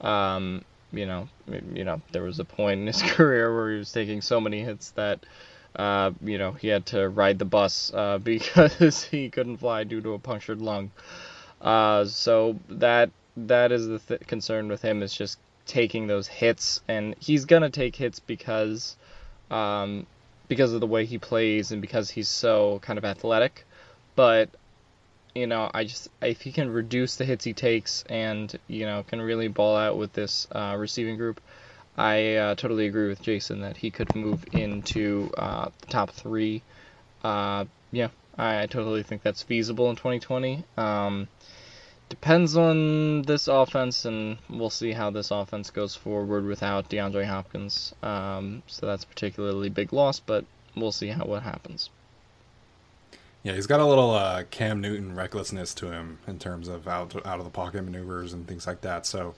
Um, 0.00 0.64
you 0.92 1.06
know, 1.06 1.28
you 1.74 1.84
know, 1.84 2.00
there 2.12 2.22
was 2.22 2.38
a 2.38 2.44
point 2.44 2.80
in 2.80 2.86
his 2.86 3.02
career 3.12 3.54
where 3.54 3.72
he 3.72 3.78
was 3.78 3.92
taking 3.92 4.20
so 4.20 4.40
many 4.40 4.62
hits 4.62 4.90
that. 4.90 5.20
Uh, 5.76 6.12
you 6.22 6.38
know, 6.38 6.52
he 6.52 6.68
had 6.68 6.86
to 6.86 7.08
ride 7.08 7.36
the 7.36 7.44
bus 7.44 7.92
uh, 7.92 8.16
because 8.22 9.02
he 9.02 9.28
couldn't 9.28 9.56
fly 9.56 9.82
due 9.82 10.00
to 10.00 10.12
a 10.12 10.18
punctured 10.20 10.62
lung. 10.62 10.92
Uh, 11.60 12.04
so 12.04 12.56
that 12.68 13.10
that 13.36 13.72
is 13.72 13.88
the 13.88 13.98
th- 13.98 14.20
concern 14.28 14.68
with 14.68 14.82
him 14.82 15.02
is 15.02 15.12
just 15.12 15.36
taking 15.66 16.06
those 16.06 16.28
hits, 16.28 16.80
and 16.86 17.16
he's 17.18 17.44
gonna 17.44 17.70
take 17.70 17.96
hits 17.96 18.20
because 18.20 18.96
um, 19.50 20.06
because 20.48 20.72
of 20.72 20.80
the 20.80 20.86
way 20.86 21.04
he 21.04 21.18
plays 21.18 21.72
and 21.72 21.80
because 21.80 22.10
he's 22.10 22.28
so 22.28 22.78
kind 22.82 22.98
of 22.98 23.04
athletic. 23.04 23.64
But 24.14 24.50
you 25.34 25.46
know, 25.46 25.70
I 25.74 25.84
just 25.84 26.08
if 26.22 26.42
he 26.42 26.52
can 26.52 26.70
reduce 26.70 27.16
the 27.16 27.24
hits 27.24 27.44
he 27.44 27.52
takes 27.52 28.04
and 28.08 28.56
you 28.68 28.86
know 28.86 29.02
can 29.02 29.20
really 29.20 29.48
ball 29.48 29.76
out 29.76 29.96
with 29.96 30.12
this 30.12 30.46
uh, 30.52 30.76
receiving 30.78 31.16
group, 31.16 31.40
I 31.96 32.36
uh, 32.36 32.54
totally 32.54 32.86
agree 32.86 33.08
with 33.08 33.22
Jason 33.22 33.60
that 33.62 33.76
he 33.76 33.90
could 33.90 34.14
move 34.14 34.44
into 34.52 35.30
uh, 35.36 35.70
the 35.80 35.86
top 35.86 36.10
three. 36.10 36.62
Uh, 37.22 37.64
yeah, 37.90 38.08
I, 38.36 38.62
I, 38.62 38.66
totally 38.66 39.02
think 39.02 39.22
that's 39.22 39.42
feasible 39.42 39.88
in 39.88 39.96
2020. 39.96 40.62
Um, 40.76 41.28
depends 42.08 42.56
on 42.56 43.22
this 43.22 43.48
offense, 43.48 44.04
and 44.04 44.38
we'll 44.48 44.70
see 44.70 44.92
how 44.92 45.10
this 45.10 45.30
offense 45.30 45.70
goes 45.70 45.94
forward 45.94 46.44
without 46.44 46.88
DeAndre 46.88 47.26
Hopkins. 47.26 47.94
Um, 48.02 48.62
so 48.66 48.86
that's 48.86 49.04
a 49.04 49.06
particularly 49.06 49.68
big 49.68 49.92
loss, 49.92 50.20
but 50.20 50.44
we'll 50.76 50.92
see 50.92 51.08
how 51.08 51.24
what 51.24 51.42
happens. 51.42 51.90
Yeah, 53.42 53.52
he's 53.52 53.66
got 53.66 53.80
a 53.80 53.84
little 53.84 54.12
uh, 54.12 54.44
Cam 54.50 54.80
Newton 54.80 55.14
recklessness 55.14 55.74
to 55.74 55.90
him 55.90 56.18
in 56.26 56.38
terms 56.38 56.66
of 56.66 56.88
out 56.88 57.14
out 57.26 57.38
of 57.38 57.44
the 57.44 57.50
pocket 57.50 57.84
maneuvers 57.84 58.32
and 58.32 58.48
things 58.48 58.66
like 58.66 58.80
that. 58.80 59.04
So 59.04 59.34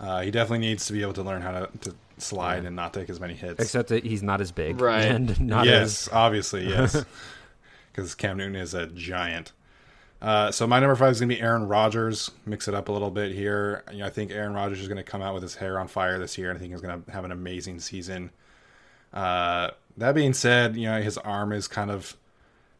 uh, 0.00 0.22
he 0.22 0.30
definitely 0.30 0.66
needs 0.66 0.86
to 0.86 0.94
be 0.94 1.02
able 1.02 1.12
to 1.12 1.22
learn 1.22 1.42
how 1.42 1.52
to, 1.52 1.68
to 1.82 1.94
slide 2.16 2.62
yeah. 2.62 2.68
and 2.68 2.76
not 2.76 2.94
take 2.94 3.10
as 3.10 3.20
many 3.20 3.34
hits. 3.34 3.62
Except 3.62 3.90
that 3.90 4.04
he's 4.04 4.22
not 4.22 4.40
as 4.40 4.50
big, 4.50 4.80
right? 4.80 5.04
And 5.14 5.40
not 5.40 5.66
yes, 5.66 6.08
as... 6.08 6.12
obviously, 6.12 6.66
yes, 6.68 7.04
because 7.92 8.14
Cam 8.14 8.38
Newton 8.38 8.56
is 8.56 8.72
a 8.74 8.86
giant. 8.86 9.52
Uh, 10.24 10.50
so 10.50 10.66
my 10.66 10.80
number 10.80 10.96
five 10.96 11.10
is 11.10 11.20
going 11.20 11.28
to 11.28 11.34
be 11.34 11.42
Aaron 11.42 11.68
Rodgers. 11.68 12.30
Mix 12.46 12.66
it 12.66 12.74
up 12.74 12.88
a 12.88 12.92
little 12.92 13.10
bit 13.10 13.32
here. 13.32 13.84
You 13.92 13.98
know, 13.98 14.06
I 14.06 14.10
think 14.10 14.30
Aaron 14.30 14.54
Rodgers 14.54 14.80
is 14.80 14.88
going 14.88 14.96
to 14.96 15.02
come 15.02 15.20
out 15.20 15.34
with 15.34 15.42
his 15.42 15.56
hair 15.56 15.78
on 15.78 15.86
fire 15.86 16.18
this 16.18 16.38
year. 16.38 16.48
and 16.48 16.56
I 16.56 16.60
think 16.60 16.72
he's 16.72 16.80
going 16.80 17.04
to 17.04 17.12
have 17.12 17.26
an 17.26 17.30
amazing 17.30 17.78
season. 17.80 18.30
Uh, 19.12 19.72
that 19.98 20.14
being 20.14 20.32
said, 20.32 20.76
you 20.76 20.86
know 20.86 21.02
his 21.02 21.18
arm 21.18 21.52
is 21.52 21.68
kind 21.68 21.90
of 21.90 22.16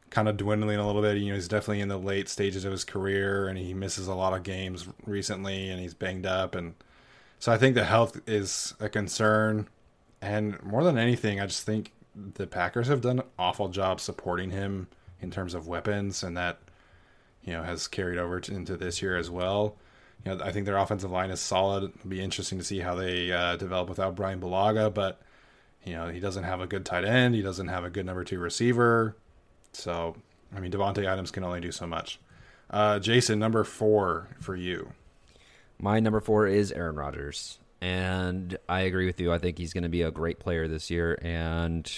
kind 0.09 0.27
of 0.27 0.39
dwindling 0.39 0.79
a 0.79 0.87
little 0.87 1.03
bit. 1.03 1.19
You 1.19 1.29
know, 1.29 1.35
he's 1.35 1.47
definitely 1.47 1.83
in 1.83 1.89
the 1.89 1.99
late 1.99 2.31
stages 2.31 2.65
of 2.65 2.73
his 2.73 2.83
career, 2.83 3.47
and 3.47 3.59
he 3.59 3.75
misses 3.75 4.09
a 4.09 4.15
lot 4.15 4.33
of 4.33 4.43
games 4.43 4.89
recently, 5.05 5.69
and 5.69 5.79
he's 5.81 5.93
banged 5.93 6.25
up, 6.25 6.55
and 6.55 6.75
so 7.39 7.53
I 7.53 7.59
think 7.59 7.75
the 7.75 7.85
health 7.85 8.23
is 8.27 8.75
a 8.81 8.89
concern. 8.89 9.69
And 10.23 10.61
more 10.63 10.83
than 10.83 10.97
anything, 10.97 11.41
I 11.41 11.47
just 11.47 11.67
think 11.67 11.93
the 12.17 12.47
Packers 12.47 12.89
have 12.89 13.03
done 13.03 13.19
an 13.19 13.27
awful 13.39 13.69
job 13.69 14.01
supporting 14.01 14.51
him 14.51 14.89
in 15.21 15.31
terms 15.31 15.53
of 15.53 15.69
weapons, 15.69 16.23
and 16.23 16.35
that 16.39 16.59
you 17.45 17.53
know 17.53 17.63
has 17.63 17.89
carried 17.89 18.19
over 18.19 18.41
to, 18.41 18.55
into 18.55 18.77
this 18.77 19.03
year 19.03 19.17
as 19.17 19.31
well. 19.31 19.77
You 20.25 20.35
know, 20.35 20.45
I 20.45 20.53
think 20.53 20.67
their 20.67 20.77
offensive 20.77 21.11
line 21.11 21.31
is 21.31 21.41
solid. 21.41 21.85
It'll 21.85 22.09
be 22.09 22.23
interesting 22.23 22.59
to 22.59 22.65
see 22.65 22.81
how 22.81 22.95
they 22.95 23.33
uh, 23.33 23.57
develop 23.57 23.89
without 23.89 24.15
Bryan 24.15 24.41
Bulaga, 24.41 24.93
but 24.93 25.21
you 25.85 25.93
know 25.95 26.09
he 26.09 26.21
doesn't 26.21 26.45
have 26.45 26.61
a 26.61 26.67
good 26.67 26.85
tight 26.85 27.05
end. 27.05 27.35
He 27.35 27.43
doesn't 27.43 27.69
have 27.69 27.85
a 27.85 27.91
good 27.91 28.07
number 28.07 28.25
two 28.25 28.39
receiver. 28.39 29.17
So 29.73 30.17
I 30.55 30.61
mean, 30.61 30.71
Davante 30.71 31.05
Adams 31.07 31.31
can 31.31 31.45
only 31.45 31.61
do 31.61 31.73
so 31.73 31.87
much. 31.87 32.21
Uh, 32.71 32.99
Jason, 32.99 33.39
number 33.39 33.65
four 33.65 34.29
for 34.41 34.57
you. 34.57 34.93
My 35.79 36.01
number 36.01 36.21
four 36.21 36.47
is 36.47 36.73
Aaron 36.73 36.97
Rodgers, 36.97 37.59
and 37.81 38.57
I 38.69 38.81
agree 38.81 39.07
with 39.07 39.21
you. 39.21 39.33
I 39.33 39.39
think 39.39 39.59
he's 39.59 39.73
going 39.73 39.83
to 39.83 39.89
be 39.89 40.03
a 40.03 40.11
great 40.11 40.39
player 40.39 40.69
this 40.69 40.91
year, 40.91 41.19
and 41.21 41.91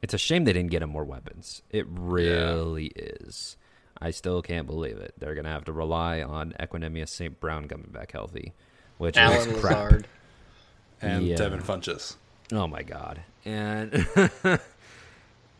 it's 0.00 0.14
a 0.14 0.18
shame 0.18 0.44
they 0.44 0.52
didn't 0.52 0.70
get 0.70 0.82
him 0.82 0.90
more 0.90 1.04
weapons. 1.04 1.62
It 1.70 1.86
really 1.88 2.92
yeah. 2.96 3.12
is. 3.20 3.56
I 4.00 4.10
still 4.10 4.40
can't 4.42 4.66
believe 4.66 4.96
it. 4.96 5.14
They're 5.18 5.34
going 5.34 5.44
to 5.44 5.50
have 5.50 5.64
to 5.66 5.72
rely 5.72 6.22
on 6.22 6.54
Equanimeous 6.58 7.10
St. 7.10 7.38
Brown 7.38 7.68
coming 7.68 7.90
back 7.90 8.12
healthy, 8.12 8.54
which 8.98 9.16
Allen 9.16 9.50
is 9.50 9.60
crap. 9.60 9.76
Lazard. 9.76 10.06
And 11.02 11.26
yeah. 11.26 11.36
Devin 11.36 11.60
Funchess. 11.60 12.16
Oh 12.52 12.66
my 12.66 12.82
god. 12.82 13.20
And 13.44 14.06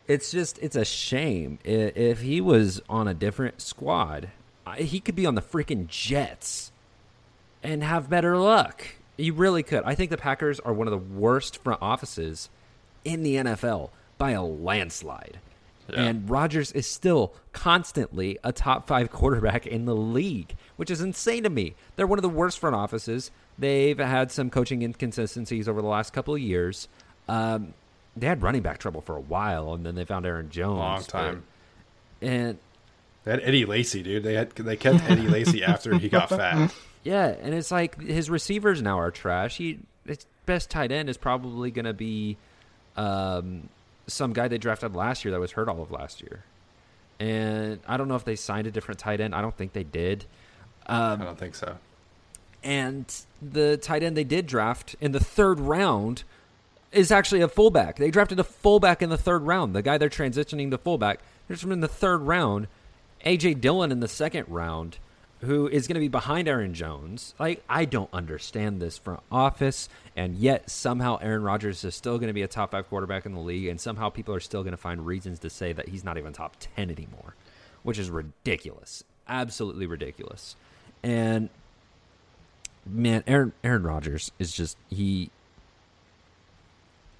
it's 0.07 0.31
just 0.31 0.59
it's 0.59 0.75
a 0.75 0.85
shame. 0.85 1.59
If 1.63 2.21
he 2.21 2.41
was 2.41 2.81
on 2.89 3.07
a 3.07 3.13
different 3.13 3.61
squad, 3.61 4.29
he 4.77 4.99
could 4.99 5.15
be 5.15 5.25
on 5.25 5.35
the 5.35 5.41
freaking 5.41 5.87
Jets 5.87 6.71
and 7.63 7.83
have 7.83 8.09
better 8.09 8.37
luck. 8.37 8.85
He 9.17 9.31
really 9.31 9.63
could. 9.63 9.83
I 9.83 9.95
think 9.95 10.09
the 10.09 10.17
Packers 10.17 10.59
are 10.59 10.73
one 10.73 10.87
of 10.87 10.91
the 10.91 10.97
worst 10.97 11.63
front 11.63 11.81
offices 11.81 12.49
in 13.03 13.23
the 13.23 13.35
NFL 13.35 13.89
by 14.17 14.31
a 14.31 14.43
landslide. 14.43 15.39
Yeah. 15.93 16.03
And 16.03 16.29
Rodgers 16.29 16.71
is 16.71 16.87
still 16.87 17.33
constantly 17.53 18.37
a 18.43 18.51
top 18.51 18.87
five 18.87 19.11
quarterback 19.11 19.65
in 19.67 19.85
the 19.85 19.95
league, 19.95 20.55
which 20.75 20.89
is 20.89 21.01
insane 21.01 21.43
to 21.43 21.49
me. 21.49 21.75
They're 21.95 22.07
one 22.07 22.19
of 22.19 22.23
the 22.23 22.29
worst 22.29 22.59
front 22.59 22.75
offices. 22.75 23.31
They've 23.57 23.97
had 23.97 24.31
some 24.31 24.49
coaching 24.49 24.81
inconsistencies 24.81 25.67
over 25.67 25.81
the 25.81 25.87
last 25.87 26.13
couple 26.13 26.33
of 26.33 26.41
years. 26.41 26.87
Um, 27.27 27.73
they 28.15 28.27
had 28.27 28.41
running 28.41 28.61
back 28.61 28.77
trouble 28.79 29.01
for 29.01 29.15
a 29.15 29.21
while, 29.21 29.73
and 29.73 29.85
then 29.85 29.95
they 29.95 30.05
found 30.05 30.25
Aaron 30.25 30.49
Jones. 30.49 30.79
Long 30.79 31.03
time. 31.03 31.43
But, 32.19 32.27
and 32.27 32.57
they 33.23 33.31
had 33.31 33.41
Eddie 33.41 33.65
Lacy, 33.65 34.03
dude. 34.03 34.23
They 34.23 34.33
had 34.33 34.51
they 34.51 34.75
kept 34.75 35.03
Eddie 35.09 35.27
Lacy 35.27 35.63
after 35.65 35.97
he 35.97 36.09
got 36.09 36.29
fat. 36.29 36.73
Yeah, 37.03 37.27
and 37.27 37.53
it's 37.53 37.71
like 37.71 37.99
his 37.99 38.29
receivers 38.29 38.81
now 38.81 38.99
are 38.99 39.11
trash. 39.11 39.57
He 39.57 39.79
his 40.05 40.25
best 40.45 40.69
tight 40.69 40.91
end 40.91 41.09
is 41.09 41.17
probably 41.17 41.71
going 41.71 41.85
to 41.85 41.93
be 41.93 42.37
um, 42.97 43.69
some 44.07 44.33
guy 44.33 44.47
they 44.47 44.57
drafted 44.57 44.95
last 44.95 45.23
year 45.23 45.31
that 45.31 45.39
was 45.39 45.53
hurt 45.53 45.69
all 45.69 45.81
of 45.81 45.91
last 45.91 46.21
year. 46.21 46.43
And 47.19 47.79
I 47.87 47.97
don't 47.97 48.07
know 48.07 48.15
if 48.15 48.25
they 48.25 48.35
signed 48.35 48.67
a 48.67 48.71
different 48.71 48.99
tight 48.99 49.21
end. 49.21 49.35
I 49.35 49.41
don't 49.41 49.55
think 49.55 49.73
they 49.73 49.83
did. 49.83 50.25
Um, 50.87 51.21
I 51.21 51.25
don't 51.25 51.37
think 51.37 51.55
so. 51.55 51.77
And 52.63 53.05
the 53.41 53.77
tight 53.77 54.03
end 54.03 54.17
they 54.17 54.23
did 54.23 54.47
draft 54.47 54.95
in 54.99 55.11
the 55.11 55.19
third 55.19 55.59
round 55.59 56.23
is 56.91 57.11
actually 57.11 57.41
a 57.41 57.47
fullback. 57.47 57.97
They 57.97 58.11
drafted 58.11 58.39
a 58.39 58.43
fullback 58.43 59.01
in 59.01 59.09
the 59.09 59.17
third 59.17 59.43
round. 59.43 59.75
The 59.75 59.81
guy 59.81 59.97
they're 59.97 60.09
transitioning 60.09 60.71
to 60.71 60.77
fullback, 60.77 61.19
there's 61.47 61.61
from 61.61 61.71
in 61.71 61.79
the 61.79 61.87
third 61.87 62.21
round. 62.21 62.67
AJ 63.25 63.61
Dillon 63.61 63.91
in 63.91 63.99
the 63.99 64.07
second 64.07 64.45
round 64.47 64.97
who 65.41 65.67
is 65.67 65.87
going 65.87 65.95
to 65.95 66.01
be 66.01 66.07
behind 66.07 66.47
Aaron 66.47 66.73
Jones. 66.73 67.33
Like, 67.39 67.63
I 67.67 67.85
don't 67.85 68.09
understand 68.13 68.79
this 68.79 68.97
front 68.97 69.21
office, 69.31 69.89
and 70.15 70.35
yet 70.35 70.69
somehow 70.69 71.17
Aaron 71.21 71.41
Rodgers 71.41 71.83
is 71.83 71.95
still 71.95 72.17
going 72.19 72.27
to 72.27 72.33
be 72.33 72.43
a 72.43 72.47
top 72.47 72.71
five 72.71 72.87
quarterback 72.87 73.25
in 73.25 73.33
the 73.33 73.39
league, 73.39 73.67
and 73.67 73.81
somehow 73.81 74.09
people 74.09 74.35
are 74.35 74.39
still 74.39 74.61
going 74.61 74.71
to 74.71 74.77
find 74.77 75.05
reasons 75.05 75.39
to 75.39 75.49
say 75.49 75.73
that 75.73 75.89
he's 75.89 76.03
not 76.03 76.17
even 76.17 76.31
top 76.31 76.55
10 76.75 76.91
anymore, 76.91 77.35
which 77.83 77.97
is 77.97 78.09
ridiculous. 78.09 79.03
Absolutely 79.27 79.87
ridiculous. 79.87 80.55
And, 81.01 81.49
man, 82.85 83.23
Aaron, 83.25 83.53
Aaron 83.63 83.83
Rodgers 83.83 84.31
is 84.37 84.51
just, 84.51 84.77
he. 84.89 85.31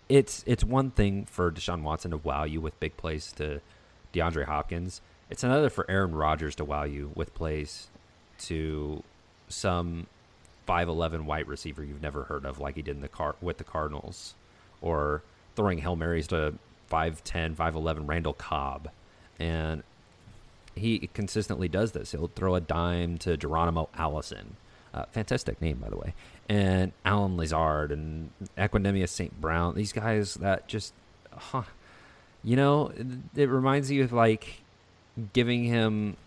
It's 0.10 0.43
it's 0.45 0.61
one 0.61 0.91
thing 0.91 1.23
for 1.23 1.49
Deshaun 1.49 1.84
Watson 1.84 2.11
to 2.11 2.18
wow 2.18 2.43
you 2.43 2.60
with 2.60 2.77
big 2.81 2.98
plays 2.98 3.31
to 3.38 3.61
DeAndre 4.14 4.43
Hopkins. 4.43 4.99
It's 5.30 5.41
another 5.41 5.69
for 5.69 5.89
Aaron 5.89 6.14
Rodgers 6.14 6.53
to 6.56 6.65
wow 6.65 6.84
you 6.84 7.14
with 7.15 7.34
plays 7.34 7.88
to 8.41 9.03
some 9.49 10.07
5'11 10.68 11.26
white 11.26 11.47
receiver 11.47 11.84
you've 11.84 12.01
never 12.01 12.23
heard 12.23 12.45
of, 12.45 12.59
like 12.59 12.76
he 12.76 12.81
did 12.81 12.95
in 12.95 13.01
the 13.01 13.07
car 13.07 13.35
with 13.41 13.57
the 13.57 13.63
Cardinals, 13.63 14.35
or 14.81 15.23
throwing 15.55 15.80
Hail 15.80 15.95
Marys 15.95 16.27
to 16.27 16.53
5'10, 16.91 17.55
5'11 17.55 18.07
Randall 18.07 18.34
Cobb. 18.34 18.89
And 19.39 19.84
he 20.76 21.09
consistently 21.13 21.68
does 21.68 21.91
this. 21.91 22.11
He'll 22.11 22.31
throw 22.35 22.55
a 22.55 22.61
dime 22.61 23.18
to 23.19 23.38
Geronimo 23.38 23.89
Allison. 23.95 24.55
Uh, 24.93 25.05
fantastic 25.11 25.61
name, 25.61 25.77
by 25.77 25.89
the 25.89 25.97
way. 25.97 26.13
And 26.49 26.91
Allen 27.05 27.38
Lazard 27.38 27.91
and 27.91 28.30
Equanimeous 28.57 29.09
St. 29.09 29.39
Brown. 29.39 29.76
These 29.76 29.93
guys 29.93 30.35
that 30.35 30.68
just 30.68 30.93
huh, 31.35 31.63
you 32.43 32.55
know, 32.55 32.91
it 33.35 33.49
reminds 33.49 33.89
you 33.89 34.03
of 34.03 34.13
like 34.13 34.61
giving 35.34 35.63
him. 35.63 36.18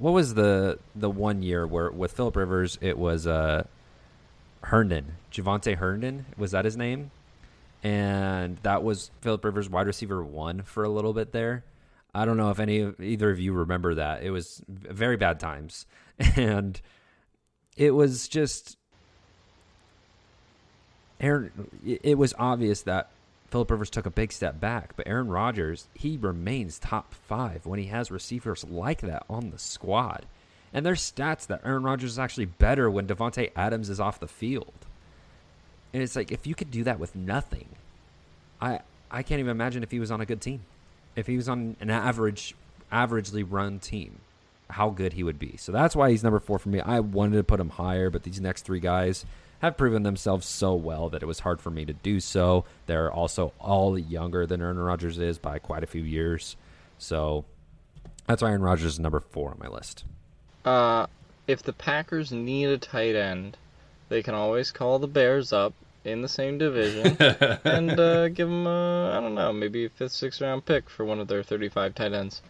What 0.00 0.14
was 0.14 0.32
the 0.32 0.78
the 0.96 1.10
one 1.10 1.42
year 1.42 1.66
where 1.66 1.90
with 1.90 2.12
Philip 2.12 2.34
Rivers 2.34 2.78
it 2.80 2.98
was 2.98 3.26
uh 3.26 3.64
Herndon, 4.62 5.16
Javontee 5.30 5.76
Herndon 5.76 6.24
was 6.38 6.52
that 6.52 6.64
his 6.64 6.74
name, 6.74 7.10
and 7.82 8.56
that 8.62 8.82
was 8.82 9.10
Philip 9.20 9.44
Rivers 9.44 9.68
wide 9.68 9.86
receiver 9.86 10.24
one 10.24 10.62
for 10.62 10.84
a 10.84 10.88
little 10.88 11.12
bit 11.12 11.32
there. 11.32 11.64
I 12.14 12.24
don't 12.24 12.38
know 12.38 12.50
if 12.50 12.58
any 12.58 12.92
either 12.98 13.30
of 13.30 13.38
you 13.38 13.52
remember 13.52 13.94
that. 13.94 14.22
It 14.22 14.30
was 14.30 14.62
very 14.68 15.18
bad 15.18 15.38
times, 15.38 15.84
and 16.34 16.80
it 17.76 17.90
was 17.90 18.26
just 18.26 18.78
Aaron. 21.20 21.52
It 21.84 22.16
was 22.16 22.32
obvious 22.38 22.80
that 22.82 23.10
Philip 23.50 23.70
Rivers 23.70 23.90
took 23.90 24.06
a 24.06 24.10
big 24.10 24.32
step 24.32 24.60
back, 24.60 24.94
but 24.96 25.06
Aaron 25.08 25.28
Rodgers 25.28 25.88
he 25.94 26.16
remains 26.16 26.78
top 26.78 27.14
five 27.14 27.66
when 27.66 27.78
he 27.78 27.86
has 27.86 28.10
receivers 28.10 28.64
like 28.64 29.00
that 29.00 29.24
on 29.28 29.50
the 29.50 29.58
squad. 29.58 30.26
And 30.72 30.86
there's 30.86 31.00
stats 31.00 31.46
that 31.48 31.62
Aaron 31.64 31.82
Rodgers 31.82 32.12
is 32.12 32.18
actually 32.18 32.44
better 32.44 32.88
when 32.88 33.08
Davante 33.08 33.50
Adams 33.56 33.90
is 33.90 33.98
off 33.98 34.20
the 34.20 34.28
field. 34.28 34.72
And 35.92 36.02
it's 36.02 36.14
like 36.14 36.30
if 36.30 36.46
you 36.46 36.54
could 36.54 36.70
do 36.70 36.84
that 36.84 37.00
with 37.00 37.16
nothing, 37.16 37.68
I 38.60 38.80
I 39.10 39.22
can't 39.24 39.40
even 39.40 39.50
imagine 39.50 39.82
if 39.82 39.90
he 39.90 39.98
was 39.98 40.12
on 40.12 40.20
a 40.20 40.26
good 40.26 40.40
team. 40.40 40.60
If 41.16 41.26
he 41.26 41.36
was 41.36 41.48
on 41.48 41.76
an 41.80 41.90
average 41.90 42.54
averagely 42.92 43.44
run 43.48 43.80
team, 43.80 44.20
how 44.70 44.90
good 44.90 45.14
he 45.14 45.24
would 45.24 45.40
be. 45.40 45.56
So 45.56 45.72
that's 45.72 45.96
why 45.96 46.10
he's 46.10 46.22
number 46.22 46.38
4 46.38 46.60
for 46.60 46.68
me. 46.68 46.80
I 46.80 47.00
wanted 47.00 47.36
to 47.36 47.44
put 47.44 47.58
him 47.58 47.70
higher, 47.70 48.10
but 48.10 48.22
these 48.22 48.40
next 48.40 48.62
3 48.62 48.78
guys 48.78 49.24
have 49.60 49.76
proven 49.76 50.02
themselves 50.02 50.46
so 50.46 50.74
well 50.74 51.08
that 51.10 51.22
it 51.22 51.26
was 51.26 51.40
hard 51.40 51.60
for 51.60 51.70
me 51.70 51.84
to 51.84 51.92
do 51.92 52.20
so. 52.20 52.64
They're 52.86 53.12
also 53.12 53.52
all 53.58 53.98
younger 53.98 54.46
than 54.46 54.60
Aaron 54.60 54.78
Rodgers 54.78 55.18
is 55.18 55.38
by 55.38 55.58
quite 55.58 55.84
a 55.84 55.86
few 55.86 56.02
years. 56.02 56.56
So 56.98 57.44
that's 58.26 58.42
why 58.42 58.48
Aaron 58.48 58.62
Rodgers 58.62 58.94
is 58.94 59.00
number 59.00 59.20
4 59.20 59.50
on 59.50 59.58
my 59.60 59.68
list. 59.68 60.04
Uh, 60.64 61.06
if 61.46 61.62
the 61.62 61.72
Packers 61.72 62.32
need 62.32 62.66
a 62.66 62.78
tight 62.78 63.14
end, 63.14 63.56
they 64.08 64.22
can 64.22 64.34
always 64.34 64.70
call 64.70 64.98
the 64.98 65.06
Bears 65.06 65.52
up 65.52 65.74
in 66.04 66.22
the 66.22 66.28
same 66.28 66.56
division 66.56 67.16
and 67.64 67.98
uh, 67.98 68.28
give 68.28 68.48
them 68.48 68.66
a, 68.66 69.12
I 69.16 69.20
don't 69.20 69.34
know, 69.34 69.52
maybe 69.52 69.84
a 69.84 69.90
fifth, 69.90 70.12
sixth 70.12 70.40
round 70.40 70.64
pick 70.64 70.88
for 70.88 71.04
one 71.04 71.20
of 71.20 71.28
their 71.28 71.42
35 71.42 71.94
tight 71.94 72.12
ends. 72.12 72.42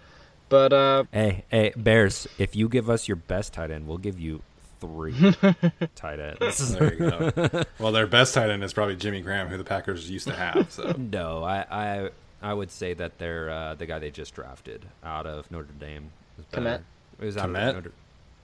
But 0.48 0.72
uh, 0.72 1.04
hey, 1.12 1.44
hey, 1.48 1.72
Bears, 1.76 2.26
if 2.36 2.56
you 2.56 2.68
give 2.68 2.90
us 2.90 3.06
your 3.06 3.16
best 3.16 3.52
tight 3.52 3.70
end, 3.70 3.86
we'll 3.86 3.98
give 3.98 4.18
you 4.18 4.42
three 4.80 5.14
tight 5.94 6.18
ends. 6.20 6.74
There 6.74 6.94
you 6.94 7.10
go. 7.10 7.62
well, 7.78 7.92
their 7.92 8.06
best 8.06 8.34
tight 8.34 8.50
end 8.50 8.64
is 8.64 8.72
probably 8.72 8.96
Jimmy 8.96 9.20
Graham, 9.20 9.48
who 9.48 9.56
the 9.58 9.64
Packers 9.64 10.10
used 10.10 10.26
to 10.28 10.34
have. 10.34 10.70
So 10.72 10.94
no, 10.98 11.42
I, 11.44 11.66
I, 11.70 12.10
I 12.42 12.54
would 12.54 12.70
say 12.70 12.94
that 12.94 13.18
they're 13.18 13.50
uh, 13.50 13.74
the 13.74 13.86
guy 13.86 13.98
they 13.98 14.10
just 14.10 14.34
drafted 14.34 14.86
out 15.04 15.26
of 15.26 15.50
Notre 15.50 15.72
Dame. 15.78 16.10
is 16.38 16.44
better. 16.46 16.82
It 17.20 17.24
was 17.26 17.36
out 17.36 17.48
Kmet? 17.50 17.68
of 17.70 17.74
Notre. 17.76 17.92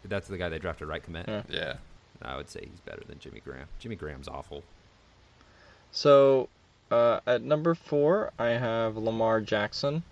That's 0.04 0.28
the 0.28 0.38
guy 0.38 0.48
they 0.48 0.58
drafted, 0.58 0.86
right? 0.88 1.02
Kmet. 1.02 1.26
Yeah. 1.26 1.42
yeah, 1.48 1.74
I 2.22 2.36
would 2.36 2.48
say 2.48 2.60
he's 2.70 2.80
better 2.80 3.02
than 3.08 3.18
Jimmy 3.18 3.40
Graham. 3.44 3.66
Jimmy 3.78 3.96
Graham's 3.96 4.28
awful. 4.28 4.62
So, 5.92 6.48
uh, 6.90 7.20
at 7.26 7.42
number 7.42 7.74
four, 7.74 8.32
I 8.38 8.48
have 8.50 8.96
Lamar 8.96 9.40
Jackson. 9.40 10.02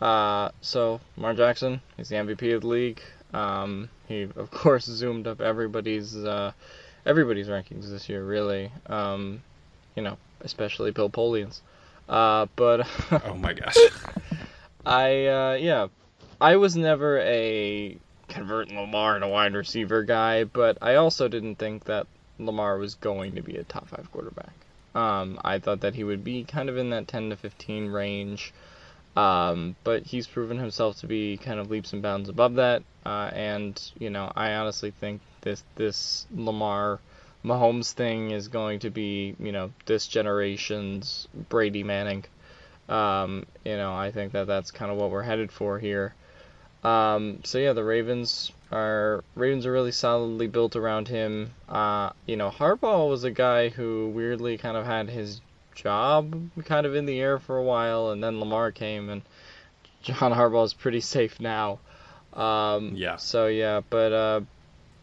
Uh, 0.00 0.50
so 0.60 1.00
Lamar 1.16 1.34
Jackson, 1.34 1.80
he's 1.96 2.08
the 2.08 2.16
MVP 2.16 2.54
of 2.54 2.62
the 2.62 2.66
league. 2.66 3.00
Um, 3.32 3.88
he 4.08 4.22
of 4.22 4.50
course 4.50 4.84
zoomed 4.84 5.26
up 5.26 5.40
everybody's 5.40 6.16
uh, 6.16 6.52
everybody's 7.06 7.48
rankings 7.48 7.90
this 7.90 8.08
year, 8.08 8.24
really. 8.24 8.70
Um, 8.86 9.42
you 9.94 10.02
know, 10.02 10.16
especially 10.40 10.90
Bill 10.90 11.10
Polian's. 11.10 11.62
Uh, 12.08 12.46
but 12.56 12.86
oh 13.24 13.34
my 13.34 13.52
gosh, 13.52 13.76
I 14.84 15.26
uh, 15.26 15.52
yeah, 15.54 15.88
I 16.40 16.56
was 16.56 16.76
never 16.76 17.18
a 17.18 17.96
convert 18.28 18.70
Lamar 18.70 19.16
into 19.16 19.28
wide 19.28 19.54
receiver 19.54 20.02
guy, 20.02 20.44
but 20.44 20.78
I 20.82 20.96
also 20.96 21.28
didn't 21.28 21.56
think 21.56 21.84
that 21.84 22.06
Lamar 22.38 22.78
was 22.78 22.94
going 22.94 23.36
to 23.36 23.42
be 23.42 23.56
a 23.56 23.64
top 23.64 23.88
five 23.88 24.10
quarterback. 24.10 24.52
Um, 24.94 25.38
I 25.44 25.58
thought 25.58 25.80
that 25.80 25.94
he 25.94 26.04
would 26.04 26.24
be 26.24 26.44
kind 26.44 26.68
of 26.68 26.76
in 26.76 26.90
that 26.90 27.08
10 27.08 27.30
to 27.30 27.36
15 27.36 27.88
range, 27.88 28.52
um, 29.16 29.76
but 29.84 30.04
he's 30.06 30.26
proven 30.26 30.58
himself 30.58 30.98
to 31.00 31.06
be 31.06 31.36
kind 31.36 31.60
of 31.60 31.70
leaps 31.70 31.92
and 31.92 32.02
bounds 32.02 32.28
above 32.28 32.54
that. 32.54 32.82
Uh, 33.04 33.30
and 33.32 33.92
you 33.98 34.10
know, 34.10 34.32
I 34.34 34.54
honestly 34.54 34.90
think 34.90 35.20
this 35.42 35.62
this 35.76 36.26
Lamar 36.34 37.00
Mahomes 37.44 37.92
thing 37.92 38.30
is 38.30 38.48
going 38.48 38.78
to 38.80 38.90
be 38.90 39.34
you 39.38 39.52
know 39.52 39.70
this 39.86 40.06
generation's 40.06 41.28
Brady 41.48 41.82
Manning. 41.82 42.24
Um, 42.88 43.46
you 43.64 43.76
know, 43.76 43.94
I 43.94 44.10
think 44.10 44.32
that 44.32 44.46
that's 44.46 44.70
kind 44.70 44.90
of 44.90 44.96
what 44.96 45.10
we're 45.10 45.22
headed 45.22 45.52
for 45.52 45.78
here. 45.78 46.14
Um, 46.84 47.40
so 47.44 47.58
yeah, 47.58 47.74
the 47.74 47.84
Ravens 47.84 48.50
are 48.72 49.22
Ravens 49.34 49.66
are 49.66 49.72
really 49.72 49.92
solidly 49.92 50.46
built 50.46 50.74
around 50.74 51.08
him. 51.08 51.50
Uh, 51.68 52.10
you 52.26 52.36
know, 52.36 52.50
Harbaugh 52.50 53.08
was 53.08 53.24
a 53.24 53.30
guy 53.30 53.68
who 53.68 54.08
weirdly 54.08 54.58
kind 54.58 54.76
of 54.76 54.86
had 54.86 55.08
his 55.08 55.40
job 55.74 56.50
kind 56.64 56.86
of 56.86 56.94
in 56.94 57.06
the 57.06 57.20
air 57.20 57.38
for 57.38 57.56
a 57.56 57.62
while, 57.62 58.10
and 58.10 58.22
then 58.22 58.40
Lamar 58.40 58.72
came, 58.72 59.08
and 59.08 59.22
John 60.02 60.32
Harbaugh 60.32 60.64
is 60.64 60.74
pretty 60.74 61.00
safe 61.00 61.40
now. 61.40 61.78
Um, 62.32 62.94
Yeah. 62.96 63.16
So 63.16 63.46
yeah, 63.46 63.80
but 63.88 64.12
uh, 64.12 64.40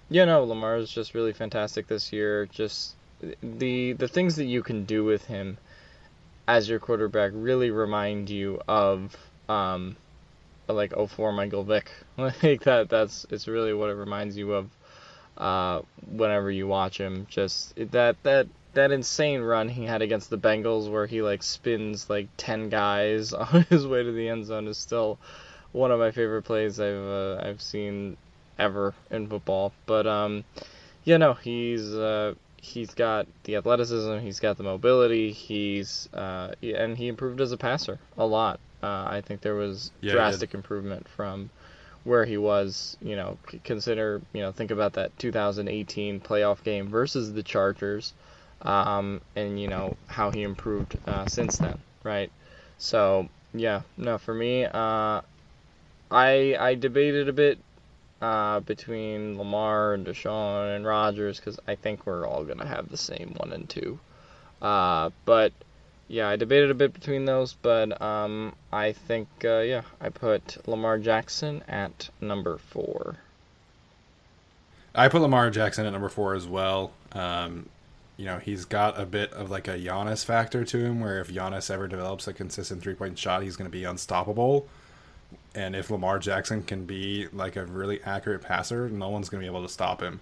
you 0.09 0.25
know, 0.25 0.43
Lamar 0.43 0.77
is 0.77 0.89
just 0.89 1.13
really 1.13 1.33
fantastic 1.33 1.87
this 1.87 2.11
year. 2.11 2.45
Just 2.47 2.95
the 3.41 3.93
the 3.93 4.07
things 4.07 4.35
that 4.37 4.45
you 4.45 4.63
can 4.63 4.85
do 4.85 5.03
with 5.03 5.25
him 5.25 5.57
as 6.47 6.67
your 6.67 6.79
quarterback 6.79 7.31
really 7.33 7.69
remind 7.69 8.29
you 8.29 8.59
of 8.67 9.15
um, 9.47 9.95
like 10.67 10.93
04 10.95 11.31
Michael 11.31 11.63
Vick. 11.63 11.91
Like 12.17 12.63
that 12.63 12.89
that's 12.89 13.25
it's 13.29 13.47
really 13.47 13.73
what 13.73 13.89
it 13.89 13.93
reminds 13.93 14.37
you 14.37 14.53
of 14.53 14.69
uh, 15.37 15.81
whenever 16.05 16.51
you 16.51 16.67
watch 16.67 16.97
him. 16.97 17.27
Just 17.29 17.75
that 17.91 18.21
that 18.23 18.47
that 18.79 18.91
insane 18.91 19.41
run 19.41 19.69
he 19.69 19.85
had 19.85 20.01
against 20.01 20.29
the 20.29 20.37
Bengals 20.37 20.89
where 20.89 21.05
he 21.05 21.21
like 21.21 21.43
spins 21.43 22.09
like 22.09 22.27
10 22.37 22.69
guys 22.69 23.33
on 23.33 23.63
his 23.69 23.87
way 23.87 24.03
to 24.03 24.11
the 24.11 24.29
end 24.29 24.45
zone 24.45 24.67
is 24.67 24.77
still 24.77 25.19
one 25.71 25.91
of 25.91 25.99
my 25.99 26.11
favorite 26.11 26.43
plays 26.43 26.79
I've 26.79 26.95
uh, 26.95 27.41
I've 27.43 27.61
seen 27.61 28.17
ever 28.57 28.95
in 29.11 29.27
football. 29.27 29.73
But 29.85 30.07
um 30.07 30.43
yeah, 31.03 31.17
no, 31.17 31.33
he's 31.33 31.93
uh 31.93 32.35
he's 32.57 32.93
got 32.93 33.27
the 33.43 33.55
athleticism, 33.57 34.19
he's 34.19 34.39
got 34.39 34.57
the 34.57 34.63
mobility, 34.63 35.31
he's 35.31 36.09
uh 36.13 36.53
and 36.61 36.97
he 36.97 37.07
improved 37.07 37.41
as 37.41 37.51
a 37.51 37.57
passer 37.57 37.99
a 38.17 38.25
lot. 38.25 38.59
Uh, 38.81 39.05
I 39.09 39.21
think 39.25 39.41
there 39.41 39.55
was 39.55 39.91
Yeah, 40.01 40.07
drastic 40.07 40.53
improvement 40.53 41.07
from 41.09 41.51
where 42.03 42.25
he 42.25 42.37
was, 42.37 42.97
you 43.01 43.15
know, 43.15 43.37
consider, 43.63 44.21
you 44.33 44.41
know, 44.41 44.51
think 44.51 44.71
about 44.71 44.93
that 44.93 45.17
2018 45.19 46.21
playoff 46.21 46.63
game 46.63 46.89
versus 46.89 47.33
the 47.33 47.43
Chargers, 47.43 48.13
um, 48.61 49.21
and 49.35 49.59
you 49.59 49.67
know 49.67 49.95
how 50.07 50.31
he 50.31 50.43
improved 50.43 50.97
uh, 51.07 51.25
since 51.27 51.57
then, 51.57 51.79
right? 52.03 52.31
So 52.77 53.29
yeah, 53.53 53.81
no, 53.97 54.17
for 54.17 54.33
me, 54.33 54.65
uh, 54.65 55.21
I 56.11 56.55
I 56.59 56.75
debated 56.75 57.29
a 57.29 57.33
bit 57.33 57.59
uh, 58.21 58.59
between 58.61 59.37
Lamar 59.37 59.93
and 59.93 60.05
Deshaun 60.05 60.75
and 60.75 60.85
Rodgers 60.85 61.39
because 61.39 61.59
I 61.67 61.75
think 61.75 62.05
we're 62.05 62.27
all 62.27 62.43
gonna 62.43 62.67
have 62.67 62.89
the 62.89 62.97
same 62.97 63.33
one 63.37 63.53
and 63.53 63.69
two, 63.69 63.99
uh, 64.61 65.09
but 65.25 65.53
yeah, 66.09 66.27
I 66.27 66.35
debated 66.35 66.71
a 66.71 66.73
bit 66.73 66.91
between 66.91 67.25
those, 67.25 67.53
but 67.53 68.01
um, 68.01 68.55
I 68.73 68.93
think 68.93 69.27
uh, 69.45 69.59
yeah, 69.59 69.83
I 70.01 70.09
put 70.09 70.67
Lamar 70.67 70.97
Jackson 70.97 71.63
at 71.67 72.09
number 72.19 72.57
four. 72.57 73.17
I 74.95 75.07
put 75.07 75.21
Lamar 75.21 75.51
Jackson 75.51 75.85
at 75.85 75.93
number 75.93 76.09
four 76.09 76.33
as 76.33 76.47
well. 76.47 76.91
Um, 77.11 77.69
you 78.19 78.25
know, 78.25 78.37
he's 78.37 78.65
got 78.65 78.99
a 78.99 79.05
bit 79.05 79.31
of 79.31 79.49
like 79.49 79.69
a 79.69 79.79
Giannis 79.79 80.25
factor 80.25 80.65
to 80.65 80.77
him, 80.77 80.99
where 80.99 81.21
if 81.21 81.29
Giannis 81.29 81.71
ever 81.71 81.87
develops 81.87 82.27
a 82.27 82.33
consistent 82.33 82.81
three 82.81 82.93
point 82.93 83.17
shot, 83.17 83.43
he's 83.43 83.55
going 83.55 83.71
to 83.71 83.71
be 83.71 83.85
unstoppable. 83.85 84.67
And 85.55 85.73
if 85.73 85.89
Lamar 85.89 86.19
Jackson 86.19 86.63
can 86.63 86.83
be 86.83 87.27
like 87.31 87.55
a 87.55 87.65
really 87.65 88.03
accurate 88.03 88.41
passer, 88.41 88.89
no 88.89 89.07
one's 89.07 89.29
going 89.29 89.39
to 89.41 89.49
be 89.49 89.49
able 89.49 89.65
to 89.65 89.71
stop 89.71 90.01
him. 90.01 90.19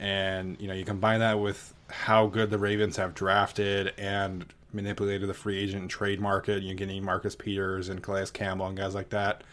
And 0.00 0.60
you 0.60 0.66
know, 0.66 0.74
you 0.74 0.84
combine 0.84 1.20
that 1.20 1.38
with 1.38 1.72
how 1.88 2.26
good 2.26 2.50
the 2.50 2.58
Ravens 2.58 2.96
have 2.96 3.14
drafted 3.14 3.94
and 3.96 4.44
manipulated 4.72 5.28
the 5.28 5.34
free 5.34 5.60
agent 5.60 5.82
and 5.82 5.90
trade 5.90 6.20
market. 6.20 6.64
You're 6.64 6.74
getting 6.74 7.04
Marcus 7.04 7.36
Peters 7.36 7.88
and 7.88 8.02
Calais 8.02 8.26
Campbell 8.32 8.66
and 8.66 8.76
guys 8.76 8.96
like 8.96 9.10
that. 9.10 9.44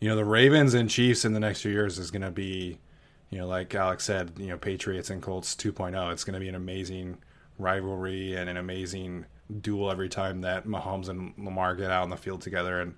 You 0.00 0.10
know, 0.10 0.16
the 0.16 0.26
Ravens 0.26 0.74
and 0.74 0.90
Chiefs 0.90 1.24
in 1.24 1.32
the 1.32 1.40
next 1.40 1.62
few 1.62 1.72
years 1.72 1.98
is 1.98 2.10
going 2.10 2.20
to 2.20 2.30
be 2.30 2.76
you 3.30 3.38
know, 3.38 3.46
like 3.46 3.74
Alex 3.74 4.04
said, 4.04 4.32
you 4.36 4.48
know, 4.48 4.58
Patriots 4.58 5.10
and 5.10 5.22
Colts 5.22 5.54
2.0. 5.54 6.12
It's 6.12 6.24
going 6.24 6.34
to 6.34 6.40
be 6.40 6.48
an 6.48 6.54
amazing 6.54 7.18
rivalry 7.58 8.34
and 8.34 8.50
an 8.50 8.56
amazing 8.56 9.26
duel 9.60 9.90
every 9.90 10.08
time 10.08 10.40
that 10.42 10.66
Mahomes 10.66 11.08
and 11.08 11.32
Lamar 11.38 11.74
get 11.76 11.90
out 11.90 12.02
on 12.02 12.10
the 12.10 12.16
field 12.16 12.40
together. 12.40 12.80
And, 12.80 12.94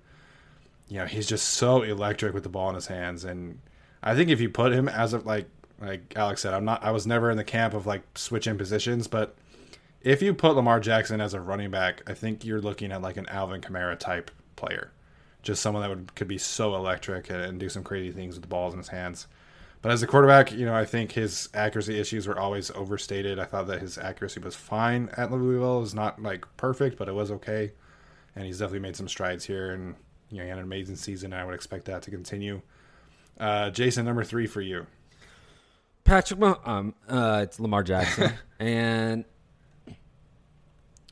you 0.87 0.97
know, 0.97 1.05
he's 1.05 1.27
just 1.27 1.49
so 1.49 1.83
electric 1.83 2.33
with 2.33 2.43
the 2.43 2.49
ball 2.49 2.69
in 2.69 2.75
his 2.75 2.87
hands. 2.87 3.23
And 3.23 3.59
I 4.01 4.15
think 4.15 4.29
if 4.29 4.41
you 4.41 4.49
put 4.49 4.73
him 4.73 4.89
as 4.89 5.13
of 5.13 5.25
like, 5.25 5.47
like 5.79 6.13
Alex 6.15 6.41
said, 6.41 6.53
I'm 6.53 6.65
not, 6.65 6.83
I 6.83 6.91
was 6.91 7.05
never 7.05 7.29
in 7.29 7.37
the 7.37 7.43
camp 7.43 7.73
of 7.73 7.85
like 7.85 8.01
switching 8.15 8.57
positions, 8.57 9.07
but 9.07 9.35
if 10.01 10.21
you 10.21 10.33
put 10.33 10.55
Lamar 10.55 10.79
Jackson 10.79 11.21
as 11.21 11.33
a 11.33 11.41
running 11.41 11.71
back, 11.71 12.01
I 12.07 12.13
think 12.13 12.43
you're 12.43 12.61
looking 12.61 12.91
at 12.91 13.01
like 13.01 13.17
an 13.17 13.27
Alvin 13.29 13.61
Kamara 13.61 13.97
type 13.97 14.31
player, 14.55 14.91
just 15.41 15.61
someone 15.61 15.81
that 15.81 15.89
would 15.89 16.15
could 16.15 16.27
be 16.27 16.37
so 16.37 16.75
electric 16.75 17.29
and 17.29 17.59
do 17.59 17.69
some 17.69 17.83
crazy 17.83 18.11
things 18.11 18.35
with 18.35 18.41
the 18.41 18.47
balls 18.47 18.73
in 18.73 18.79
his 18.79 18.89
hands. 18.89 19.27
But 19.83 19.91
as 19.91 20.01
a 20.01 20.07
quarterback, 20.07 20.51
you 20.51 20.65
know, 20.65 20.73
I 20.73 20.85
think 20.85 21.11
his 21.11 21.49
accuracy 21.53 21.99
issues 21.99 22.25
were 22.25 22.39
always 22.39 22.71
overstated. 22.71 23.37
I 23.37 23.45
thought 23.45 23.67
that 23.67 23.81
his 23.81 23.99
accuracy 23.99 24.39
was 24.39 24.55
fine 24.55 25.09
at 25.17 25.29
Louisville. 25.29 25.77
It 25.77 25.81
was 25.81 25.93
not 25.93 26.23
like 26.23 26.45
perfect, 26.57 26.97
but 26.97 27.07
it 27.07 27.13
was 27.13 27.29
okay. 27.29 27.73
And 28.35 28.45
he's 28.45 28.57
definitely 28.59 28.79
made 28.79 28.95
some 28.95 29.09
strides 29.09 29.45
here. 29.45 29.71
And, 29.71 29.95
you 30.31 30.37
know, 30.37 30.43
he 30.43 30.49
had 30.49 30.57
an 30.57 30.63
amazing 30.63 30.95
season. 30.95 31.33
And 31.33 31.41
I 31.41 31.45
would 31.45 31.53
expect 31.53 31.85
that 31.85 32.01
to 32.03 32.11
continue. 32.11 32.61
Uh, 33.39 33.69
Jason, 33.69 34.05
number 34.05 34.23
three 34.23 34.47
for 34.47 34.61
you. 34.61 34.87
Patrick, 36.03 36.41
um, 36.41 36.95
uh, 37.07 37.41
it's 37.43 37.59
Lamar 37.59 37.83
Jackson, 37.83 38.33
and 38.59 39.23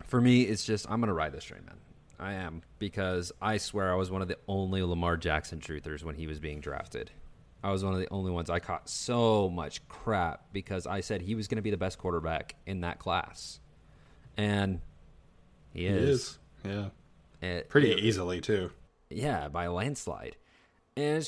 for 0.08 0.20
me, 0.20 0.42
it's 0.42 0.66
just 0.66 0.86
I'm 0.90 1.00
gonna 1.00 1.14
ride 1.14 1.32
this 1.32 1.46
train, 1.46 1.62
man. 1.66 1.78
I 2.20 2.34
am 2.34 2.62
because 2.78 3.32
I 3.42 3.58
swear 3.58 3.92
I 3.92 3.96
was 3.96 4.12
one 4.12 4.22
of 4.22 4.28
the 4.28 4.38
only 4.48 4.84
Lamar 4.84 5.16
Jackson 5.16 5.60
truthers 5.60 6.04
when 6.04 6.16
he 6.16 6.28
was 6.28 6.40
being 6.40 6.60
drafted. 6.60 7.12
I 7.64 7.72
was 7.72 7.84
one 7.84 7.94
of 7.94 8.00
the 8.00 8.10
only 8.10 8.32
ones 8.32 8.50
I 8.50 8.60
caught 8.60 8.90
so 8.90 9.50
much 9.50 9.88
crap 9.88 10.46
because 10.52 10.88
I 10.88 11.02
said 11.02 11.22
he 11.22 11.36
was 11.36 11.48
going 11.48 11.58
to 11.58 11.62
be 11.62 11.70
the 11.70 11.78
best 11.78 12.00
quarterback 12.00 12.56
in 12.66 12.82
that 12.82 13.00
class, 13.00 13.60
and 14.38 14.82
he 15.74 15.86
is. 15.86 16.10
Is. 16.10 16.40
Yeah, 16.66 16.86
it, 17.42 17.70
pretty 17.70 17.92
it, 17.92 18.00
easily 18.00 18.42
too. 18.42 18.72
Yeah, 19.10 19.48
by 19.48 19.66
a 19.66 19.74
landslide. 19.74 20.38
And 20.96 21.28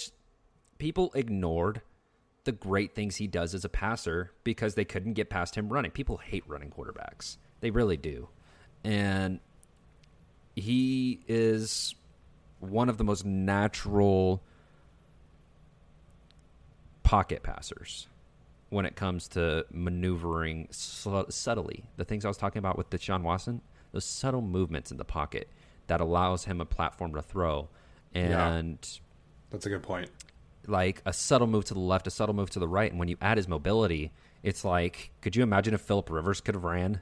people 0.78 1.12
ignored 1.14 1.82
the 2.44 2.52
great 2.52 2.94
things 2.94 3.18
he 3.18 3.28
does 3.28 3.54
as 3.54 3.64
a 3.64 3.70
passer 3.70 4.32
because 4.44 4.76
they 4.76 4.86
couldn't 4.86 5.14
get 5.14 5.30
past 5.30 5.56
him 5.56 5.70
running. 5.70 5.92
People 5.92 6.18
hate 6.18 6.44
running 6.48 6.70
quarterbacks. 6.70 7.38
They 7.62 7.72
really 7.72 7.98
do. 7.98 8.28
And 8.84 9.40
he 10.56 11.22
is 11.28 11.96
one 12.60 12.90
of 12.90 12.98
the 12.98 13.04
most 13.04 13.26
natural 13.26 14.44
pocket 17.14 17.44
passers 17.44 18.08
when 18.72 18.88
it 18.88 18.96
comes 18.96 19.28
to 19.28 19.64
maneuvering 19.72 20.68
subtly. 20.72 21.84
The 21.96 22.06
things 22.06 22.26
I 22.26 22.28
was 22.28 22.38
talking 22.38 22.58
about 22.58 22.76
with 22.76 22.90
Deshaun 22.90 23.22
Watson, 23.22 23.62
those 23.92 24.04
subtle 24.04 24.42
movements 24.42 24.90
in 24.90 24.98
the 24.98 25.06
pocket 25.06 25.48
that 25.86 26.02
allows 26.02 26.46
him 26.46 26.60
a 26.60 26.66
platform 26.66 27.14
to 27.14 27.22
throw. 27.22 27.70
And 28.16 28.32
yeah, 28.32 29.00
that's 29.52 29.68
a 29.68 29.70
good 29.70 29.84
point. 29.84 30.10
Like 30.66 31.04
a 31.06 31.14
subtle 31.14 31.46
move 31.46 31.66
to 31.66 31.76
the 31.76 31.80
left, 31.80 32.08
a 32.08 32.10
subtle 32.10 32.34
move 32.34 32.50
to 32.50 32.60
the 32.60 32.68
right, 32.68 32.90
and 32.90 32.98
when 32.98 33.10
you 33.10 33.18
add 33.22 33.38
his 33.38 33.48
mobility, 33.48 34.12
it's 34.42 34.66
like, 34.66 35.12
could 35.22 35.36
you 35.36 35.44
imagine 35.44 35.76
if 35.76 35.82
Philip 35.82 36.10
Rivers 36.10 36.42
could 36.42 36.56
have 36.56 36.64
ran? 36.64 37.00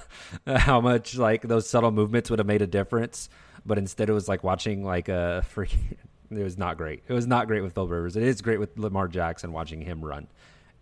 How 0.46 0.82
much 0.82 1.16
like 1.16 1.40
those 1.40 1.66
subtle 1.66 1.92
movements 1.92 2.28
would 2.28 2.40
have 2.40 2.46
made 2.46 2.60
a 2.60 2.66
difference? 2.66 3.30
But 3.64 3.78
instead, 3.78 4.10
it 4.10 4.12
was 4.12 4.28
like 4.28 4.44
watching 4.44 4.84
like 4.84 5.08
a 5.08 5.46
freaking. 5.54 5.96
It 6.30 6.42
was 6.42 6.58
not 6.58 6.76
great. 6.76 7.02
It 7.06 7.12
was 7.12 7.26
not 7.26 7.46
great 7.46 7.62
with 7.62 7.74
Philip 7.74 7.90
Rivers. 7.90 8.16
It 8.16 8.22
is 8.22 8.40
great 8.42 8.58
with 8.58 8.78
Lamar 8.78 9.08
Jackson 9.08 9.52
watching 9.52 9.80
him 9.82 10.04
run, 10.04 10.26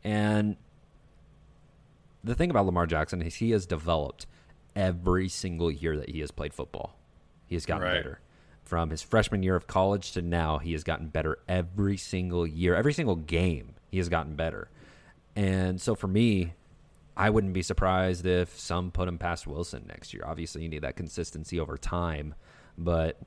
and 0.03 0.57
the 2.25 2.35
thing 2.35 2.51
about 2.51 2.67
Lamar 2.67 2.87
Jackson 2.87 3.21
is 3.21 3.37
he 3.37 3.51
has 3.51 3.67
developed 3.67 4.27
every 4.75 5.29
single 5.29 5.71
year 5.71 5.97
that 5.97 6.09
he 6.09 6.21
has 6.21 6.31
played 6.31 6.55
football. 6.55 6.97
He 7.47 7.55
has 7.55 7.67
gotten 7.67 7.85
right. 7.87 7.95
better. 7.95 8.21
From 8.65 8.89
his 8.91 9.03
freshman 9.03 9.43
year 9.43 9.57
of 9.57 9.67
college 9.67 10.13
to 10.13 10.23
now, 10.23 10.59
he 10.59 10.73
has 10.73 10.83
gotten 10.85 11.09
better 11.09 11.39
every 11.47 11.99
single 11.99 12.47
year. 12.47 12.75
Every 12.75 12.95
single 12.95 13.17
game, 13.17 13.75
he 13.91 13.99
has 13.99 14.09
gotten 14.09 14.37
better. 14.37 14.71
And 15.37 15.81
so 15.81 15.95
for 15.95 16.09
me, 16.09 16.55
I 17.17 17.29
wouldn't 17.31 17.53
be 17.53 17.63
surprised 17.63 18.25
if 18.25 18.59
some 18.59 18.91
put 18.91 19.07
him 19.07 19.19
past 19.19 19.47
Wilson 19.47 19.85
next 19.87 20.15
year. 20.15 20.25
Obviously, 20.27 20.63
you 20.63 20.69
need 20.69 20.83
that 20.83 20.97
consistency 20.97 21.61
over 21.61 21.77
time, 21.77 22.35
but 22.79 23.21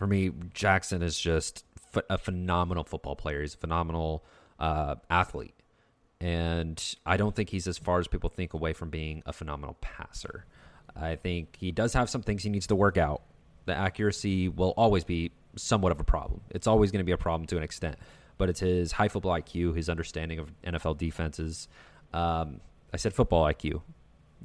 for 0.00 0.08
me, 0.08 0.32
Jackson 0.52 1.02
is 1.02 1.16
just 1.16 1.64
a 2.08 2.18
phenomenal 2.18 2.82
football 2.82 3.14
player. 3.14 3.40
He's 3.42 3.54
a 3.54 3.58
phenomenal 3.58 4.24
uh, 4.58 4.96
athlete, 5.08 5.54
and 6.20 6.82
I 7.06 7.16
don't 7.16 7.36
think 7.36 7.50
he's 7.50 7.68
as 7.68 7.78
far 7.78 8.00
as 8.00 8.08
people 8.08 8.30
think 8.30 8.54
away 8.54 8.72
from 8.72 8.90
being 8.90 9.22
a 9.26 9.32
phenomenal 9.32 9.76
passer. 9.80 10.46
I 10.96 11.14
think 11.14 11.56
he 11.60 11.70
does 11.70 11.92
have 11.92 12.10
some 12.10 12.22
things 12.22 12.42
he 12.42 12.50
needs 12.50 12.66
to 12.68 12.74
work 12.74 12.96
out. 12.96 13.22
The 13.66 13.74
accuracy 13.76 14.48
will 14.48 14.70
always 14.76 15.04
be 15.04 15.30
somewhat 15.54 15.92
of 15.92 16.00
a 16.00 16.04
problem. 16.04 16.40
It's 16.50 16.66
always 16.66 16.90
going 16.90 16.98
to 17.00 17.04
be 17.04 17.12
a 17.12 17.18
problem 17.18 17.46
to 17.48 17.56
an 17.56 17.62
extent 17.62 17.96
but 18.40 18.48
it's 18.48 18.60
his 18.60 18.90
high 18.92 19.08
football 19.08 19.38
IQ, 19.38 19.76
his 19.76 19.90
understanding 19.90 20.38
of 20.38 20.50
NFL 20.62 20.96
defenses. 20.96 21.68
Um, 22.14 22.62
I 22.90 22.96
said 22.96 23.12
football 23.12 23.44
IQ. 23.44 23.82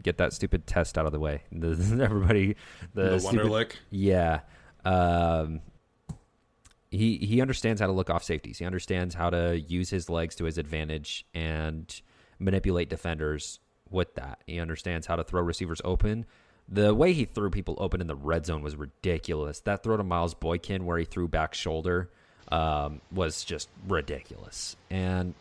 Get 0.04 0.18
that 0.18 0.34
stupid 0.34 0.68
test 0.68 0.98
out 0.98 1.06
of 1.06 1.14
the 1.14 1.20
way. 1.20 1.44
The, 1.54 1.70
everybody, 2.04 2.58
the, 2.94 3.12
the 3.12 3.20
stupid, 3.22 3.46
Wonderlic. 3.46 3.72
Yeah. 3.92 4.42
Um, 4.86 5.62
he 6.92 7.18
he 7.18 7.42
understands 7.42 7.82
how 7.82 7.88
to 7.88 7.94
look 7.94 8.10
off 8.10 8.24
safeties. 8.24 8.60
He 8.60 8.66
understands 8.66 9.16
how 9.16 9.30
to 9.30 9.60
use 9.60 9.90
his 9.90 10.10
legs 10.10 10.36
to 10.36 10.46
his 10.46 10.58
advantage 10.58 11.26
and 11.34 12.02
manipulate 12.40 12.90
defenders 12.90 13.60
with 13.90 14.16
that. 14.16 14.42
He 14.48 14.60
understands 14.60 15.08
how 15.08 15.16
to 15.16 15.24
throw 15.24 15.42
receivers 15.42 15.82
open. 15.84 16.26
The 16.68 16.96
way 16.96 17.14
he 17.14 17.26
threw 17.26 17.50
people 17.50 17.76
open 17.80 18.02
in 18.02 18.08
the 18.08 18.16
red 18.16 18.46
zone 18.46 18.62
was 18.62 18.76
ridiculous. 18.76 19.60
That 19.62 19.84
throw 19.84 19.98
to 19.98 20.04
Miles 20.04 20.34
Boykin 20.34 20.86
where 20.86 20.98
he 20.98 21.06
threw 21.06 21.28
back 21.28 21.54
shoulder 21.54 22.10
um, 22.52 23.02
was 23.12 23.44
just 23.44 23.70
ridiculous. 23.88 24.76
And 24.90 25.36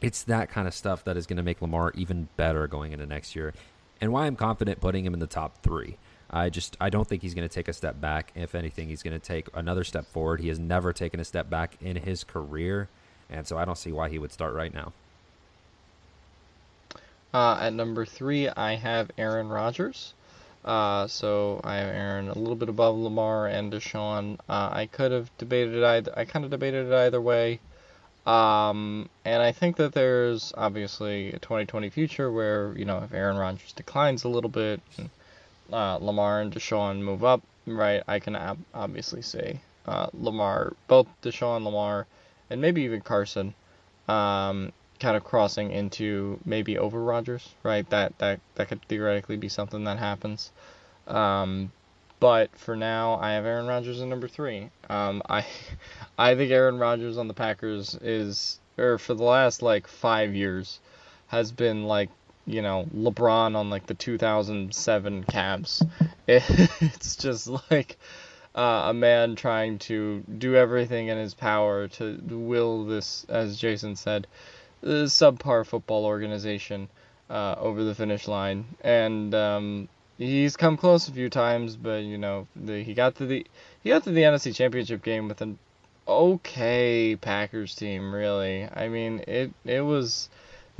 it's 0.00 0.24
that 0.24 0.50
kind 0.50 0.68
of 0.68 0.74
stuff 0.74 1.04
that 1.04 1.16
is 1.16 1.26
going 1.26 1.38
to 1.38 1.42
make 1.42 1.62
Lamar 1.62 1.92
even 1.94 2.28
better 2.36 2.66
going 2.66 2.92
into 2.92 3.06
next 3.06 3.34
year. 3.34 3.54
And 4.00 4.12
why 4.12 4.26
I'm 4.26 4.36
confident 4.36 4.80
putting 4.80 5.04
him 5.04 5.14
in 5.14 5.20
the 5.20 5.26
top 5.26 5.62
three. 5.62 5.96
I 6.30 6.48
just 6.48 6.76
I 6.80 6.90
don't 6.90 7.06
think 7.06 7.22
he's 7.22 7.34
going 7.34 7.48
to 7.48 7.52
take 7.52 7.68
a 7.68 7.72
step 7.72 8.00
back. 8.00 8.32
If 8.34 8.54
anything, 8.54 8.88
he's 8.88 9.02
going 9.02 9.18
to 9.18 9.24
take 9.24 9.48
another 9.54 9.84
step 9.84 10.06
forward. 10.06 10.40
He 10.40 10.48
has 10.48 10.58
never 10.58 10.92
taken 10.92 11.20
a 11.20 11.24
step 11.24 11.50
back 11.50 11.76
in 11.80 11.96
his 11.96 12.24
career, 12.24 12.88
and 13.28 13.46
so 13.46 13.58
I 13.58 13.64
don't 13.64 13.78
see 13.78 13.92
why 13.92 14.08
he 14.08 14.18
would 14.18 14.32
start 14.32 14.54
right 14.54 14.72
now. 14.72 14.92
Uh, 17.32 17.58
at 17.60 17.72
number 17.72 18.04
three, 18.04 18.48
I 18.48 18.74
have 18.76 19.10
Aaron 19.18 19.48
Rodgers. 19.48 20.14
Uh, 20.64 21.06
so 21.06 21.60
I 21.64 21.76
have 21.76 21.94
Aaron 21.94 22.28
a 22.28 22.38
little 22.38 22.56
bit 22.56 22.68
above 22.68 22.96
Lamar 22.96 23.46
and 23.46 23.72
Deshaun. 23.72 24.38
Uh, 24.48 24.68
I 24.72 24.86
could 24.86 25.10
have 25.10 25.30
debated 25.38 25.74
it 25.74 25.84
either. 25.84 26.12
I 26.16 26.24
kind 26.26 26.44
of 26.44 26.50
debated 26.50 26.88
it 26.88 26.92
either 26.92 27.20
way. 27.20 27.60
Um, 28.26 29.08
and 29.24 29.42
I 29.42 29.52
think 29.52 29.76
that 29.76 29.92
there's 29.92 30.52
obviously 30.56 31.28
a 31.32 31.38
2020 31.38 31.88
future 31.88 32.30
where 32.30 32.76
you 32.76 32.84
know 32.84 32.98
if 32.98 33.14
Aaron 33.14 33.38
Rodgers 33.38 33.72
declines 33.72 34.24
a 34.24 34.28
little 34.28 34.50
bit, 34.50 34.80
and, 34.98 35.08
uh, 35.72 35.98
Lamar 36.00 36.40
and 36.40 36.52
Deshaun 36.52 37.00
move 37.00 37.24
up, 37.24 37.42
right? 37.66 38.02
I 38.06 38.18
can 38.18 38.36
ab- 38.36 38.64
obviously 38.74 39.22
say 39.22 39.60
uh, 39.86 40.08
Lamar, 40.12 40.74
both 40.88 41.06
Deshaun, 41.22 41.64
Lamar, 41.64 42.06
and 42.48 42.60
maybe 42.60 42.82
even 42.82 43.00
Carson. 43.00 43.54
Um, 44.08 44.72
kind 45.00 45.16
of 45.16 45.24
crossing 45.24 45.72
into 45.72 46.38
maybe 46.44 46.78
over 46.78 47.02
Rodgers, 47.02 47.54
right? 47.62 47.88
That 47.90 48.16
that 48.18 48.40
that 48.54 48.68
could 48.68 48.82
theoretically 48.86 49.36
be 49.36 49.48
something 49.48 49.84
that 49.84 49.98
happens. 49.98 50.52
Um, 51.08 51.72
but 52.20 52.50
for 52.56 52.76
now, 52.76 53.14
I 53.14 53.32
have 53.32 53.46
Aaron 53.46 53.66
Rodgers 53.66 54.00
at 54.00 54.06
number 54.06 54.28
three. 54.28 54.70
Um, 54.88 55.22
I 55.28 55.46
I 56.18 56.34
think 56.34 56.52
Aaron 56.52 56.78
Rodgers 56.78 57.18
on 57.18 57.28
the 57.28 57.34
Packers 57.34 57.94
is, 57.96 58.60
or 58.78 58.98
for 58.98 59.14
the 59.14 59.24
last 59.24 59.62
like 59.62 59.86
five 59.86 60.34
years, 60.34 60.78
has 61.28 61.50
been 61.50 61.84
like 61.84 62.10
you 62.46 62.62
know 62.62 62.86
LeBron 62.94 63.56
on 63.56 63.70
like 63.70 63.86
the 63.86 63.94
2007 63.94 65.24
Cavs. 65.24 65.86
It, 66.26 66.44
it's 66.80 67.16
just 67.16 67.48
like. 67.70 67.98
Uh, 68.52 68.86
a 68.88 68.92
man 68.92 69.36
trying 69.36 69.78
to 69.78 70.24
do 70.38 70.56
everything 70.56 71.06
in 71.06 71.16
his 71.16 71.34
power 71.34 71.86
to 71.86 72.20
will 72.28 72.84
this, 72.84 73.24
as 73.28 73.56
Jason 73.56 73.94
said, 73.94 74.26
the 74.80 75.04
subpar 75.04 75.64
football 75.64 76.04
organization 76.04 76.88
uh, 77.30 77.54
over 77.58 77.84
the 77.84 77.94
finish 77.94 78.26
line, 78.26 78.64
and 78.80 79.34
um, 79.34 79.88
he's 80.18 80.56
come 80.56 80.76
close 80.76 81.08
a 81.08 81.12
few 81.12 81.30
times, 81.30 81.76
but 81.76 82.02
you 82.02 82.18
know 82.18 82.46
the, 82.56 82.82
he 82.82 82.94
got 82.94 83.14
to 83.16 83.26
the 83.26 83.46
he 83.82 83.90
got 83.90 84.04
to 84.04 84.10
the 84.10 84.22
NFC 84.22 84.54
Championship 84.54 85.02
game 85.02 85.28
with 85.28 85.40
an 85.40 85.58
okay 86.08 87.16
Packers 87.16 87.74
team. 87.74 88.12
Really, 88.12 88.68
I 88.74 88.88
mean 88.88 89.22
it 89.26 89.52
it 89.64 89.82
was 89.82 90.28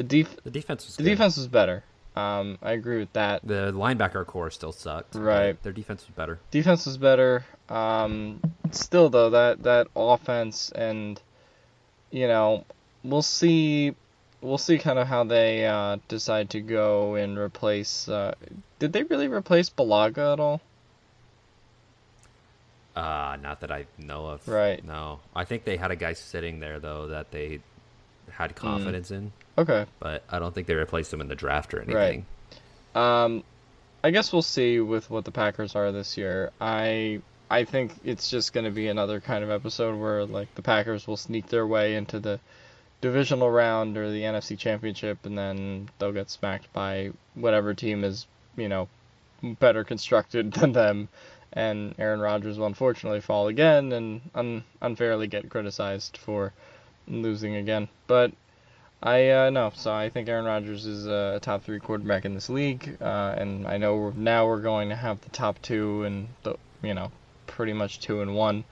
the 0.01 0.22
def 0.22 0.43
the 0.44 0.51
defense 0.51 0.86
was 0.86 0.97
the 0.97 1.02
good. 1.02 1.10
defense 1.10 1.36
was 1.36 1.47
better. 1.47 1.85
Um, 2.16 2.59
I 2.62 2.72
agree 2.72 2.98
with 2.98 3.12
that. 3.12 3.47
The 3.47 3.70
linebacker 3.72 4.27
core 4.27 4.51
still 4.51 4.72
sucked. 4.72 5.14
Right. 5.14 5.62
Their 5.62 5.72
defense 5.72 6.06
was 6.06 6.14
better. 6.14 6.40
Defense 6.51 6.86
was 6.86 6.97
better. 6.97 7.44
Um, 7.68 8.40
still 8.70 9.10
though 9.10 9.31
that 9.31 9.62
that 9.64 9.89
offense 9.94 10.72
and 10.74 11.20
you 12.10 12.27
know 12.27 12.64
we'll 13.05 13.22
see 13.22 13.94
we'll 14.40 14.59
see 14.59 14.78
kind 14.78 14.98
of 14.98 15.06
how 15.06 15.24
they 15.24 15.66
uh, 15.66 15.98
decide 16.09 16.51
to 16.51 16.60
go 16.60 17.14
and 17.16 17.39
replace. 17.39 18.09
Uh, 18.09 18.35
did 18.78 18.94
they 18.94 19.02
really 19.02 19.28
replace 19.28 19.68
Bulaga 19.68 20.32
at 20.32 20.40
all? 20.40 20.62
Uh, 22.97 23.36
not 23.40 23.60
that 23.60 23.70
I 23.70 23.85
know 23.98 24.27
of. 24.27 24.48
Right. 24.48 24.82
No, 24.82 25.20
I 25.36 25.44
think 25.44 25.64
they 25.64 25.77
had 25.77 25.90
a 25.90 25.97
guy 25.97 26.14
sitting 26.14 26.59
there 26.59 26.81
though 26.81 27.09
that 27.09 27.31
they 27.31 27.60
had 28.31 28.52
hmm. 28.52 28.56
confidence 28.56 29.10
mm. 29.10 29.16
in. 29.16 29.32
Okay. 29.61 29.85
But 29.99 30.24
I 30.31 30.39
don't 30.39 30.55
think 30.55 30.66
they 30.66 30.74
replaced 30.74 31.12
him 31.12 31.20
in 31.20 31.28
the 31.28 31.35
draft 31.35 31.74
or 31.74 31.82
anything. 31.82 32.24
Right. 32.95 33.24
Um, 33.24 33.45
I 34.03 34.11
guess 34.11 34.32
we'll 34.32 34.41
see 34.41 34.81
with 34.81 35.11
what 35.11 35.27
the 35.27 35.31
Packers 35.31 35.77
are 35.77 35.93
this 35.93 36.16
year. 36.16 36.51
I 36.61 37.20
I 37.51 37.65
think 37.65 37.93
it's 38.03 38.31
just 38.31 38.55
going 38.55 38.65
to 38.65 38.70
be 38.70 38.89
another 38.89 39.20
kind 39.20 39.45
of 39.45 39.51
episode 39.51 39.99
where 39.99 40.24
like 40.24 40.55
the 40.55 40.62
Packers 40.62 41.07
will 41.07 41.19
sneak 41.19 41.49
their 41.49 41.66
way 41.66 41.95
into 41.95 42.19
the 42.19 42.41
divisional 43.03 43.51
round 43.51 43.99
or 43.99 44.11
the 44.11 44.23
NFC 44.23 44.59
Championship, 44.59 45.27
and 45.27 45.37
then 45.37 45.91
they'll 45.99 46.12
get 46.12 46.31
smacked 46.31 46.73
by 46.73 47.11
whatever 47.35 47.74
team 47.74 48.03
is 48.03 48.27
you 48.57 48.69
know 48.69 48.89
better 49.43 49.85
constructed 49.85 50.53
than 50.55 50.73
them. 50.73 51.09
And 51.53 51.95
Aaron 51.99 52.20
Rodgers 52.20 52.59
will 52.59 52.66
unfortunately 52.66 53.20
fall 53.20 53.49
again 53.49 53.93
and 53.93 54.23
un- 54.35 54.65
unfairly 54.81 55.27
get 55.27 55.51
criticized 55.51 56.16
for 56.16 56.55
losing 57.09 57.57
again. 57.57 57.89
But 58.07 58.32
I 59.02 59.31
uh, 59.31 59.51
no, 59.51 59.72
so 59.74 59.93
I 59.93 60.10
think 60.10 60.28
Aaron 60.28 60.44
Rodgers 60.44 60.85
is 60.85 61.06
a 61.06 61.39
top 61.40 61.64
three 61.64 61.81
quarterback 61.81 62.24
in 62.27 62.35
this 62.35 62.51
league, 62.51 62.98
uh, 63.01 63.35
and 63.36 63.66
I 63.66 63.78
know 63.78 63.97
we're, 63.97 64.12
now 64.12 64.47
we're 64.47 64.60
going 64.60 64.90
to 64.90 64.97
have 64.97 65.20
the 65.22 65.31
top 65.31 65.60
two 65.62 66.05
and 66.05 66.28
the 66.43 66.56
you 66.82 66.93
know 66.93 67.10
pretty 67.47 67.72
much 67.72 68.01
two 68.01 68.20
and 68.20 68.35
one, 68.35 68.64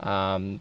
um, 0.00 0.60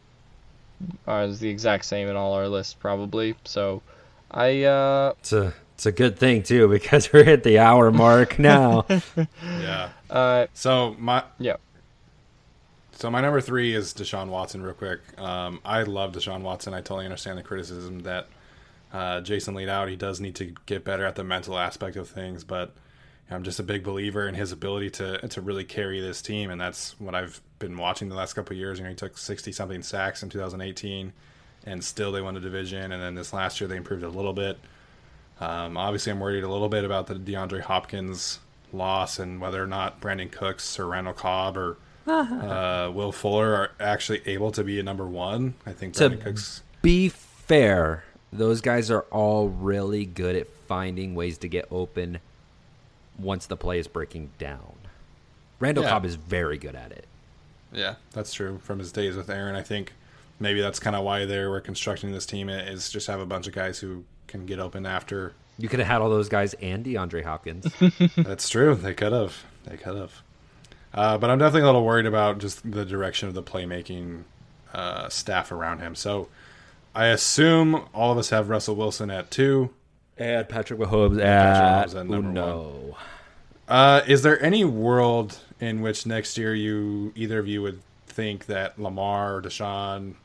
is 1.08 1.40
the 1.40 1.50
exact 1.50 1.86
same 1.86 2.08
in 2.08 2.16
all 2.16 2.34
our 2.34 2.48
lists 2.48 2.74
probably. 2.74 3.36
So 3.44 3.82
I 4.30 4.64
uh, 4.64 5.14
It's 5.20 5.34
a 5.34 5.54
it's 5.76 5.86
a 5.86 5.92
good 5.92 6.18
thing 6.18 6.44
too 6.44 6.70
because 6.70 7.12
we're 7.14 7.30
at 7.30 7.44
the 7.44 7.60
hour 7.60 7.92
mark 7.92 8.40
now. 8.40 8.86
Yeah. 9.44 9.90
uh 10.10 10.48
So 10.54 10.96
my 10.98 11.24
yeah 11.38 11.58
so 12.94 13.10
my 13.10 13.20
number 13.20 13.42
three 13.42 13.74
is 13.74 13.94
Deshaun 13.94 14.28
Watson. 14.28 14.62
Real 14.62 14.76
quick, 14.76 15.00
um, 15.20 15.60
I 15.66 15.82
love 15.84 16.14
Deshaun 16.14 16.42
Watson. 16.42 16.74
I 16.76 16.82
totally 16.82 17.06
understand 17.06 17.40
the 17.40 17.44
criticism 17.44 18.02
that 18.02 18.28
uh, 18.94 19.22
Jason 19.22 19.54
laid 19.56 19.70
out. 19.70 19.90
He 19.90 19.96
does 19.96 20.20
need 20.20 20.36
to 20.36 20.54
get 20.66 20.84
better 20.84 21.06
at 21.06 21.16
the 21.16 21.24
mental 21.24 21.58
aspect 21.58 21.96
of 21.96 22.10
things, 22.10 22.44
but 22.44 22.74
I'm 23.30 23.44
just 23.44 23.60
a 23.60 23.64
big 23.64 23.84
believer 23.84 24.28
in 24.28 24.36
his 24.36 24.52
ability 24.52 24.90
to 24.92 25.26
to 25.28 25.42
really 25.42 25.64
carry 25.64 26.02
this 26.02 26.22
team, 26.22 26.50
and 26.50 26.60
that's 26.60 27.00
what 27.00 27.16
I've 27.16 27.40
been 27.60 27.78
watching 27.78 28.10
the 28.10 28.16
last 28.16 28.34
couple 28.34 28.54
of 28.54 28.58
years. 28.60 28.78
You 28.80 28.84
know, 28.84 28.90
he 28.90 28.96
took 28.96 29.18
60 29.18 29.52
something 29.54 29.82
sacks 29.84 30.22
in 30.24 30.30
2018, 30.30 31.14
and 31.66 31.84
still 31.84 32.12
they 32.12 32.22
won 32.22 32.34
the 32.34 32.40
division. 32.42 32.92
And 32.92 33.02
then 33.02 33.16
this 33.16 33.32
last 33.32 33.62
year 33.62 33.68
they 33.70 33.78
improved 33.78 34.04
a 34.04 34.10
little 34.10 34.34
bit. 34.34 34.58
Um, 35.40 35.78
obviously, 35.78 36.12
I'm 36.12 36.20
worried 36.20 36.44
a 36.44 36.50
little 36.50 36.70
bit 36.70 36.84
about 36.84 37.08
the 37.08 37.16
DeAndre 37.16 37.62
Hopkins 37.62 38.40
loss 38.74 39.18
and 39.20 39.40
whether 39.42 39.62
or 39.64 39.68
not 39.68 40.00
Brandin 40.02 40.32
Cooks 40.32 40.78
or 40.80 40.88
Randall 40.88 41.14
Cobb 41.14 41.58
or 41.58 41.78
uh, 42.08 42.92
Will 42.94 43.12
Fuller 43.12 43.54
are 43.56 43.72
actually 43.80 44.22
able 44.26 44.52
to 44.52 44.64
be 44.64 44.80
a 44.80 44.84
number 44.84 45.06
one. 45.08 45.54
I 45.66 45.72
think 45.74 45.94
To- 45.96 46.16
Cooks. 46.18 46.62
Be 46.82 47.10
fair, 47.10 48.04
those 48.34 48.62
guys 48.62 48.90
are 48.90 49.02
all 49.12 49.50
really 49.50 50.06
good 50.06 50.36
at 50.36 50.48
finding 50.68 51.16
ways 51.16 51.38
to 51.40 51.48
get 51.48 51.68
open 51.72 52.20
once 53.20 53.46
the 53.46 53.58
play 53.58 53.80
is 53.80 53.88
breaking 53.88 54.32
down. 54.40 54.74
Randall 55.60 55.84
Yeah. 55.84 55.90
Cobb 55.92 56.06
is 56.06 56.16
very 56.16 56.58
good 56.58 56.76
at 56.76 56.92
it. 56.92 57.06
Yeah, 57.74 57.96
that's 58.14 58.34
true. 58.34 58.60
From 58.64 58.80
his 58.80 58.92
days 58.92 59.16
with 59.16 59.30
Aaron, 59.30 59.56
I 59.56 59.62
think 59.62 59.94
maybe 60.40 60.62
that's 60.62 60.80
kind 60.80 60.96
of 60.96 61.04
why 61.04 61.26
they 61.26 61.46
were 61.46 61.62
constructing 61.62 62.12
this 62.12 62.26
team 62.26 62.50
is 62.50 62.90
just 62.90 63.08
have 63.08 63.20
a 63.20 63.26
bunch 63.26 63.48
of 63.48 63.54
guys 63.54 63.80
who 63.80 64.04
can 64.28 64.46
get 64.46 64.60
open 64.60 64.86
after. 64.86 65.34
You 65.58 65.70
could 65.70 65.80
have 65.80 65.88
had 65.88 66.02
all 66.02 66.10
those 66.10 66.30
guys 66.30 66.54
and 66.56 66.84
DeAndre 66.86 67.24
Hopkins. 67.24 67.68
that's 68.18 68.50
true. 68.50 68.76
They 68.76 68.94
could 68.94 69.14
have. 69.14 69.44
They 69.66 69.78
could 69.78 69.96
have. 69.96 70.22
Uh, 70.94 71.18
but 71.18 71.30
I'm 71.30 71.38
definitely 71.38 71.62
a 71.62 71.66
little 71.66 71.86
worried 71.86 72.06
about 72.06 72.40
just 72.40 72.70
the 72.70 72.84
direction 72.84 73.28
of 73.30 73.34
the 73.34 73.44
playmaking 73.44 74.24
uh, 74.74 75.08
staff 75.10 75.52
around 75.52 75.80
him. 75.80 75.96
So 75.96 76.28
I 76.94 77.08
assume 77.08 77.86
all 77.94 78.12
of 78.12 78.18
us 78.18 78.30
have 78.30 78.50
Russell 78.50 78.76
Wilson 78.76 79.10
at 79.10 79.32
two. 79.32 79.70
Add 80.18 80.50
Patrick 80.50 80.80
Mahomes 80.80 81.24
at 81.24 81.88
Mahomes 81.90 82.00
at 82.00 82.08
number 82.08 82.30
no. 82.30 82.98
Uh, 83.68 84.02
is 84.06 84.22
there 84.24 84.42
any 84.44 84.66
world 84.66 85.40
in 85.60 85.82
which 85.82 86.06
next 86.06 86.38
year 86.38 86.54
you 86.54 87.14
either 87.16 87.40
of 87.40 87.48
you 87.48 87.62
would 87.62 87.82
think 88.06 88.48
that 88.48 88.78
Lamar 88.80 89.38
or 89.38 89.42
Deshaun, 89.42 90.16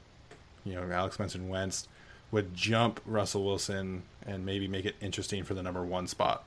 you 0.64 0.74
know, 0.74 0.82
Alex 0.92 1.18
mentioned 1.18 1.48
Wentz, 1.48 1.86
would 2.32 2.54
jump 2.54 3.00
Russell 3.06 3.44
Wilson 3.44 4.02
and 4.26 4.44
maybe 4.44 4.66
make 4.66 4.84
it 4.84 4.96
interesting 5.00 5.44
for 5.44 5.54
the 5.54 5.62
number 5.62 5.84
one 5.84 6.06
spot? 6.08 6.44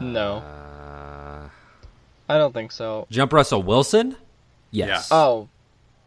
no 0.00 0.36
Uh, 0.36 1.48
I 2.28 2.38
don't 2.38 2.52
think 2.52 2.72
so. 2.72 3.06
jump 3.10 3.32
Russell 3.32 3.62
Wilson? 3.62 4.16
Yes. 4.70 5.08
Oh, 5.10 5.48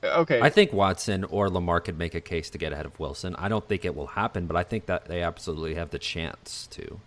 okay. 0.03 0.39
I 0.41 0.49
think 0.49 0.73
Watson 0.73 1.23
or 1.23 1.49
Lamar 1.49 1.79
could 1.79 1.97
make 1.97 2.15
a 2.15 2.21
case 2.21 2.49
to 2.51 2.57
get 2.57 2.71
ahead 2.73 2.85
of 2.85 2.99
Wilson. 2.99 3.35
I 3.35 3.49
don't 3.49 3.67
think 3.67 3.85
it 3.85 3.95
will 3.95 4.07
happen, 4.07 4.45
but 4.47 4.55
I 4.55 4.63
think 4.63 4.85
that 4.87 5.05
they 5.05 5.21
absolutely 5.21 5.75
have 5.75 5.89
the 5.89 5.99
chance 5.99 6.67
to. 6.71 6.99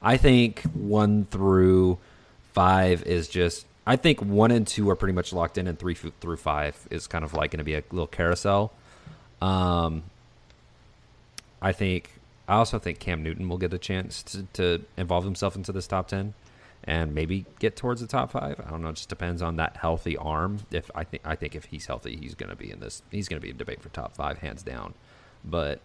I 0.00 0.16
think 0.16 0.62
one 0.74 1.26
through 1.26 1.98
five 2.52 3.04
is 3.04 3.28
just. 3.28 3.66
I 3.86 3.96
think 3.96 4.20
one 4.20 4.52
and 4.52 4.66
two 4.66 4.88
are 4.90 4.96
pretty 4.96 5.14
much 5.14 5.32
locked 5.32 5.58
in, 5.58 5.66
and 5.66 5.78
three 5.78 5.94
through 5.94 6.36
five 6.36 6.76
is 6.90 7.06
kind 7.06 7.24
of 7.24 7.34
like 7.34 7.50
going 7.50 7.58
to 7.58 7.64
be 7.64 7.74
a 7.74 7.82
little 7.90 8.06
carousel. 8.06 8.72
Um, 9.40 10.04
I 11.60 11.72
think. 11.72 12.10
I 12.48 12.54
also 12.54 12.78
think 12.80 12.98
Cam 12.98 13.22
Newton 13.22 13.48
will 13.48 13.56
get 13.56 13.72
a 13.72 13.78
chance 13.78 14.22
to, 14.24 14.42
to 14.54 14.84
involve 14.96 15.24
himself 15.24 15.54
into 15.54 15.70
this 15.70 15.86
top 15.86 16.08
ten, 16.08 16.34
and 16.84 17.14
maybe 17.14 17.46
get 17.58 17.76
towards 17.76 18.00
the 18.00 18.06
top 18.06 18.32
five. 18.32 18.60
I 18.64 18.70
don't 18.70 18.82
know. 18.82 18.88
It 18.88 18.96
just 18.96 19.08
depends 19.08 19.42
on 19.42 19.56
that 19.56 19.76
healthy 19.76 20.16
arm. 20.16 20.60
If 20.70 20.90
I 20.94 21.04
think 21.04 21.22
I 21.24 21.36
think 21.36 21.54
if 21.54 21.66
he's 21.66 21.86
healthy, 21.86 22.16
he's 22.16 22.34
going 22.34 22.50
to 22.50 22.56
be 22.56 22.70
in 22.70 22.80
this. 22.80 23.02
He's 23.10 23.28
going 23.28 23.40
to 23.40 23.44
be 23.44 23.50
in 23.50 23.56
debate 23.56 23.80
for 23.80 23.88
top 23.90 24.14
five, 24.14 24.38
hands 24.38 24.62
down. 24.62 24.94
But 25.44 25.80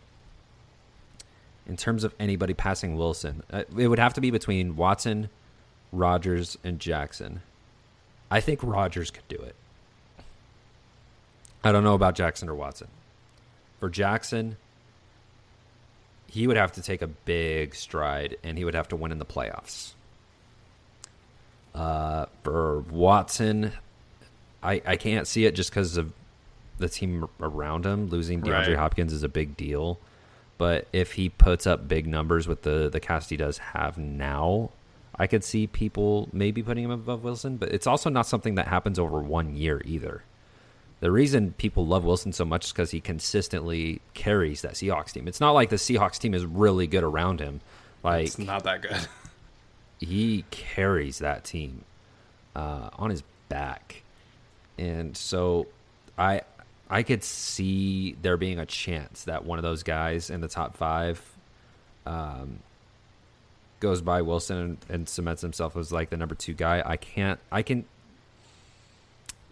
in 1.67 1.77
terms 1.77 2.03
of 2.03 2.15
anybody 2.19 2.53
passing 2.53 2.95
Wilson, 2.95 3.43
uh, 3.51 3.63
it 3.77 3.87
would 3.87 3.99
have 3.99 4.13
to 4.15 4.21
be 4.21 4.31
between 4.31 4.75
Watson, 4.75 5.29
Rodgers, 5.91 6.57
and 6.63 6.79
Jackson. 6.79 7.41
I 8.31 8.39
think 8.39 8.61
Rodgers 8.63 9.11
could 9.11 9.27
do 9.27 9.37
it. 9.37 9.55
I 11.63 11.71
don't 11.71 11.83
know 11.83 11.93
about 11.93 12.15
Jackson 12.15 12.49
or 12.49 12.55
Watson. 12.55 12.87
For 13.79 13.89
Jackson, 13.89 14.57
he 16.27 16.47
would 16.47 16.57
have 16.57 16.71
to 16.73 16.81
take 16.81 17.01
a 17.01 17.07
big 17.07 17.75
stride 17.75 18.37
and 18.43 18.57
he 18.57 18.65
would 18.65 18.73
have 18.73 18.87
to 18.89 18.95
win 18.95 19.11
in 19.11 19.19
the 19.19 19.25
playoffs. 19.25 19.93
Uh, 21.77 22.25
for 22.43 22.79
Watson, 22.89 23.71
I, 24.63 24.81
I 24.85 24.95
can't 24.95 25.27
see 25.27 25.45
it 25.45 25.53
just 25.53 25.69
because 25.69 25.95
of 25.95 26.11
the 26.79 26.89
team 26.89 27.27
around 27.39 27.85
him. 27.85 28.09
Losing 28.09 28.41
DeAndre 28.41 28.67
Right. 28.67 28.75
Hopkins 28.75 29.13
is 29.13 29.21
a 29.23 29.29
big 29.29 29.55
deal. 29.55 29.99
But 30.57 30.87
if 30.91 31.13
he 31.13 31.29
puts 31.29 31.67
up 31.67 31.87
big 31.87 32.07
numbers 32.07 32.47
with 32.47 32.63
the, 32.63 32.89
the 32.89 32.99
cast 32.99 33.29
he 33.29 33.37
does 33.37 33.59
have 33.59 33.97
now, 33.97 34.71
I 35.15 35.27
could 35.27 35.43
see 35.43 35.67
people 35.67 36.29
maybe 36.33 36.63
putting 36.63 36.83
him 36.83 36.91
above 36.91 37.23
Wilson. 37.23 37.57
But 37.57 37.69
it's 37.69 37.85
also 37.85 38.09
not 38.09 38.25
something 38.25 38.55
that 38.55 38.67
happens 38.67 38.97
over 38.97 39.19
one 39.19 39.55
year 39.55 39.81
either. 39.85 40.23
The 40.99 41.11
reason 41.11 41.53
people 41.59 41.85
love 41.85 42.03
Wilson 42.03 42.33
so 42.33 42.43
much 42.43 42.65
is 42.65 42.71
because 42.71 42.89
he 42.89 42.99
consistently 42.99 44.01
carries 44.15 44.63
that 44.63 44.73
Seahawks 44.73 45.11
team. 45.11 45.27
It's 45.27 45.39
not 45.39 45.51
like 45.51 45.69
the 45.69 45.75
Seahawks 45.75 46.17
team 46.17 46.33
is 46.33 46.43
really 46.43 46.87
good 46.87 47.03
around 47.03 47.39
him. 47.39 47.61
Like 48.01 48.25
It's 48.25 48.39
not 48.39 48.63
that 48.63 48.81
good. 48.81 49.07
He 49.99 50.45
carries 50.51 51.19
that 51.19 51.43
team 51.43 51.83
uh, 52.55 52.89
on 52.93 53.09
his 53.09 53.23
back, 53.49 54.03
and 54.77 55.15
so 55.15 55.67
I 56.17 56.41
I 56.89 57.03
could 57.03 57.23
see 57.23 58.15
there 58.21 58.37
being 58.37 58.59
a 58.59 58.65
chance 58.65 59.23
that 59.25 59.45
one 59.45 59.59
of 59.59 59.63
those 59.63 59.83
guys 59.83 60.29
in 60.29 60.41
the 60.41 60.47
top 60.47 60.77
five 60.77 61.21
um, 62.05 62.59
goes 63.79 64.01
by 64.01 64.21
Wilson 64.21 64.57
and, 64.57 64.77
and 64.89 65.09
cements 65.09 65.41
himself 65.41 65.75
as 65.75 65.91
like 65.91 66.09
the 66.09 66.17
number 66.17 66.35
two 66.35 66.53
guy. 66.53 66.81
I 66.85 66.97
can't. 66.97 67.39
I 67.51 67.61
can. 67.61 67.85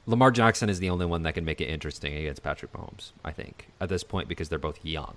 Lamar 0.08 0.30
Jackson 0.30 0.70
is 0.70 0.80
the 0.80 0.90
only 0.92 1.06
one 1.06 1.24
that 1.24 1.34
can 1.34 1.46
make 1.46 1.60
it 1.60 1.66
interesting 1.66 2.16
against 2.16 2.44
Patrick 2.44 2.72
Mahomes. 2.74 3.12
I 3.24 3.32
think 3.32 3.68
at 3.82 3.90
this 3.90 4.04
point 4.04 4.28
because 4.28 4.50
they're 4.50 4.60
both 4.60 4.84
young 4.86 5.16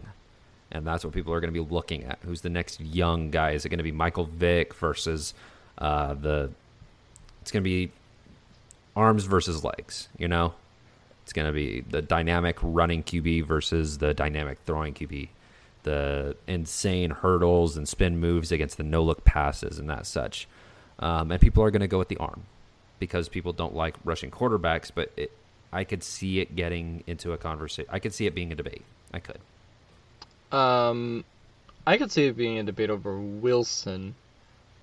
and 0.70 0.86
that's 0.86 1.05
what 1.05 1.15
people 1.15 1.32
are 1.32 1.40
going 1.40 1.53
to 1.53 1.65
be 1.65 1.74
looking 1.74 2.05
at. 2.05 2.19
Who's 2.23 2.43
the 2.43 2.51
next 2.51 2.81
young 2.81 3.31
guy? 3.31 3.53
Is 3.53 3.65
it 3.65 3.69
going 3.69 3.78
to 3.78 3.85
be 3.85 3.93
Michael 3.93 4.27
Vick 4.27 4.74
versus 4.74 5.35
uh, 5.78 6.15
the? 6.15 6.51
It's 7.40 7.51
going 7.51 7.62
to 7.62 7.69
be 7.69 7.90
arms 8.95 9.24
versus 9.24 9.65
legs. 9.65 10.09
You 10.19 10.28
know, 10.28 10.55
it's 11.23 11.32
going 11.32 11.47
to 11.47 11.53
be 11.53 11.81
the 11.81 12.03
dynamic 12.03 12.59
running 12.62 13.03
QB 13.03 13.47
versus 13.47 13.99
the 13.99 14.12
dynamic 14.12 14.59
throwing 14.66 14.93
QB. 14.93 15.28
The 15.85 16.36
insane 16.47 17.11
hurdles 17.11 17.77
and 17.77 17.89
spin 17.89 18.19
moves 18.19 18.53
against 18.53 18.77
the 18.77 18.82
no 18.82 19.03
look 19.03 19.24
passes 19.24 19.78
and 19.78 19.89
that 19.89 20.07
such. 20.07 20.49
Um, 20.99 21.31
and 21.31 21.40
people 21.40 21.62
are 21.62 21.70
going 21.70 21.81
to 21.81 21.86
go 21.86 21.99
with 21.99 22.09
the 22.09 22.16
arm 22.19 22.43
because 22.99 23.28
people 23.28 23.53
don't 23.53 23.74
like 23.74 23.95
rushing 24.05 24.31
quarterbacks. 24.31 24.90
But 24.95 25.12
it, 25.16 25.32
I 25.73 25.85
could 25.85 26.03
see 26.03 26.40
it 26.40 26.57
getting 26.57 27.05
into 27.07 27.32
a 27.32 27.39
conversation. 27.39 27.89
I 27.90 28.01
could 28.01 28.12
see 28.12 28.27
it 28.27 28.35
being 28.35 28.53
a 28.53 28.57
debate. 28.57 28.85
I 29.15 29.20
could. 29.20 29.39
Um, 30.53 31.25
I 31.87 31.97
could 31.99 32.11
see 32.12 32.27
it 32.27 32.37
being 32.37 32.59
a 32.59 32.62
debate 32.62 32.91
over 32.91 33.19
Wilson. 33.19 34.15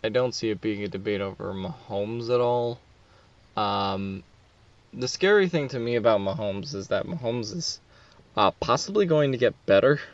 I 0.04 0.10
don't 0.10 0.34
see 0.36 0.50
it 0.50 0.62
being 0.62 0.84
a 0.84 0.88
debate 0.88 1.22
over 1.22 1.54
Mahomes 1.54 2.30
at 2.34 2.40
all. 2.40 2.80
Um, 3.58 4.24
the 4.94 5.08
scary 5.08 5.50
thing 5.50 5.68
to 5.70 5.80
me 5.80 5.96
about 5.96 6.20
Mahomes 6.22 6.76
is 6.76 6.88
that 6.90 7.06
Mahomes 7.08 7.56
is 7.56 7.80
uh, 8.38 8.52
possibly 8.52 9.06
going 9.06 9.32
to 9.32 9.38
get 9.38 9.54
better. 9.66 10.00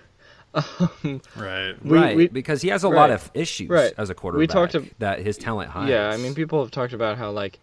Um, 0.54 1.22
Right. 1.38 1.82
we- 1.82 1.98
right, 1.98 2.18
we- 2.18 2.28
because 2.28 2.62
he 2.62 2.68
has 2.68 2.84
a 2.84 2.90
lot 2.90 3.10
of 3.10 3.32
issues 3.34 3.70
right. 3.70 3.94
as 3.98 4.10
a 4.10 4.14
quarterback. 4.14 4.40
We 4.42 4.48
talked 4.48 4.76
ab- 4.76 4.90
that 5.00 5.20
his 5.20 5.38
talent 5.38 5.70
hides. 5.72 5.90
Yeah, 5.90 6.10
I 6.10 6.18
mean, 6.18 6.36
people 6.36 6.62
have 6.62 6.72
talked 6.72 6.92
about 6.92 7.18
how 7.18 7.32
like 7.32 7.58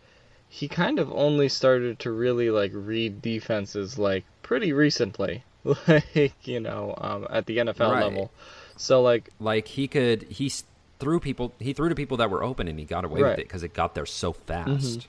he 0.49 0.69
kind 0.69 0.99
of 0.99 1.13
only 1.13 1.51
started 1.51 1.99
to 1.99 2.11
really 2.11 2.49
like 2.49 2.71
read 2.75 3.21
defenses 3.21 3.99
like 3.99 4.25
pretty 4.43 4.73
recently, 4.73 5.45
like 5.89 6.47
you 6.47 6.61
know, 6.61 6.95
um, 6.99 7.27
at 7.31 7.47
the 7.47 7.59
NFL 7.59 7.91
Right. 7.93 8.01
level. 8.01 8.31
So 8.77 9.03
like, 9.03 9.31
like 9.41 9.69
he 9.69 9.89
could 9.89 10.23
he 10.25 10.51
threw 10.99 11.21
people 11.21 11.53
he 11.59 11.73
threw 11.73 11.89
to 11.89 11.95
people 11.95 12.17
that 12.19 12.31
were 12.31 12.43
open 12.43 12.69
and 12.69 12.79
he 12.79 12.85
got 12.85 13.05
away 13.05 13.21
Right. 13.21 13.31
with 13.31 13.39
it 13.39 13.47
because 13.49 13.63
it 13.63 13.75
got 13.75 13.95
there 13.95 14.07
so 14.07 14.33
fast. 14.33 15.07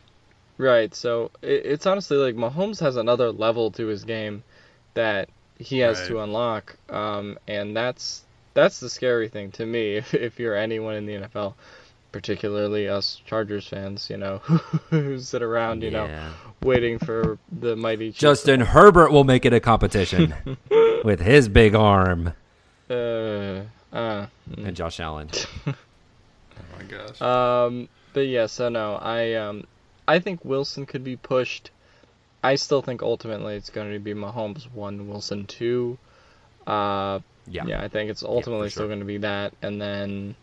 right? 0.57 0.93
So 0.93 1.31
it, 1.41 1.65
it's 1.65 1.85
honestly 1.85 2.17
like 2.17 2.35
Mahomes 2.35 2.79
has 2.79 2.95
another 2.95 3.31
level 3.31 3.71
to 3.71 3.87
his 3.87 4.03
game 4.03 4.43
that 4.93 5.29
he 5.57 5.79
has 5.79 6.05
to 6.07 6.19
unlock, 6.19 6.77
um, 6.89 7.37
and 7.47 7.75
that's 7.75 8.23
that's 8.53 8.79
the 8.79 8.89
scary 8.89 9.27
thing 9.29 9.51
to 9.53 9.65
me. 9.65 9.95
If 9.97 10.13
if 10.13 10.39
you're 10.39 10.55
anyone 10.55 10.95
in 10.95 11.05
the 11.05 11.13
NFL. 11.15 11.53
Particularly 12.11 12.87
us 12.89 13.21
Chargers 13.25 13.67
fans, 13.67 14.09
you 14.09 14.17
know, 14.17 14.37
who 14.89 15.19
sit 15.19 15.43
around, 15.43 15.83
you 15.83 15.91
know, 15.91 16.31
waiting 16.63 16.97
for 16.97 17.37
the 17.51 17.75
mighty 17.75 18.07
Chiefs 18.09 18.17
to 18.19 18.21
Justin 18.25 18.61
Herbert 18.61 19.11
will 19.11 19.23
make 19.23 19.45
it 19.45 19.53
a 19.53 19.59
competition 19.59 20.33
with 21.03 21.19
his 21.19 21.47
big 21.47 21.75
arm 21.75 22.33
Uh, 22.89 23.61
uh, 23.93 24.25
and 24.57 24.75
Josh 24.75 24.99
Allen. 24.99 25.29
Oh 26.61 26.77
my 26.77 26.83
gosh. 26.83 27.21
um, 27.21 27.87
but 28.13 28.21
yeah, 28.27 28.45
so 28.47 28.69
no, 28.69 28.95
I 28.95 29.33
um, 29.35 29.65
I 30.07 30.19
think 30.19 30.43
Wilson 30.43 30.85
could 30.85 31.03
be 31.03 31.15
pushed. 31.15 31.71
I 32.43 32.55
still 32.55 32.81
think 32.81 33.01
ultimately 33.01 33.55
it's 33.55 33.69
going 33.69 33.91
to 33.93 33.99
be 33.99 34.13
Mahomes 34.13 34.63
one, 34.73 35.07
Wilson 35.09 35.45
two. 35.45 35.97
Uh, 36.65 37.19
Yeah. 37.47 37.65
yeah, 37.65 37.81
I 37.81 37.87
think 37.87 38.09
it's 38.09 38.23
ultimately 38.23 38.67
for 38.67 38.71
still 38.71 38.87
going 38.87 38.99
to 38.99 39.05
be 39.05 39.17
that, 39.19 39.53
and 39.61 39.79
then 39.81 40.35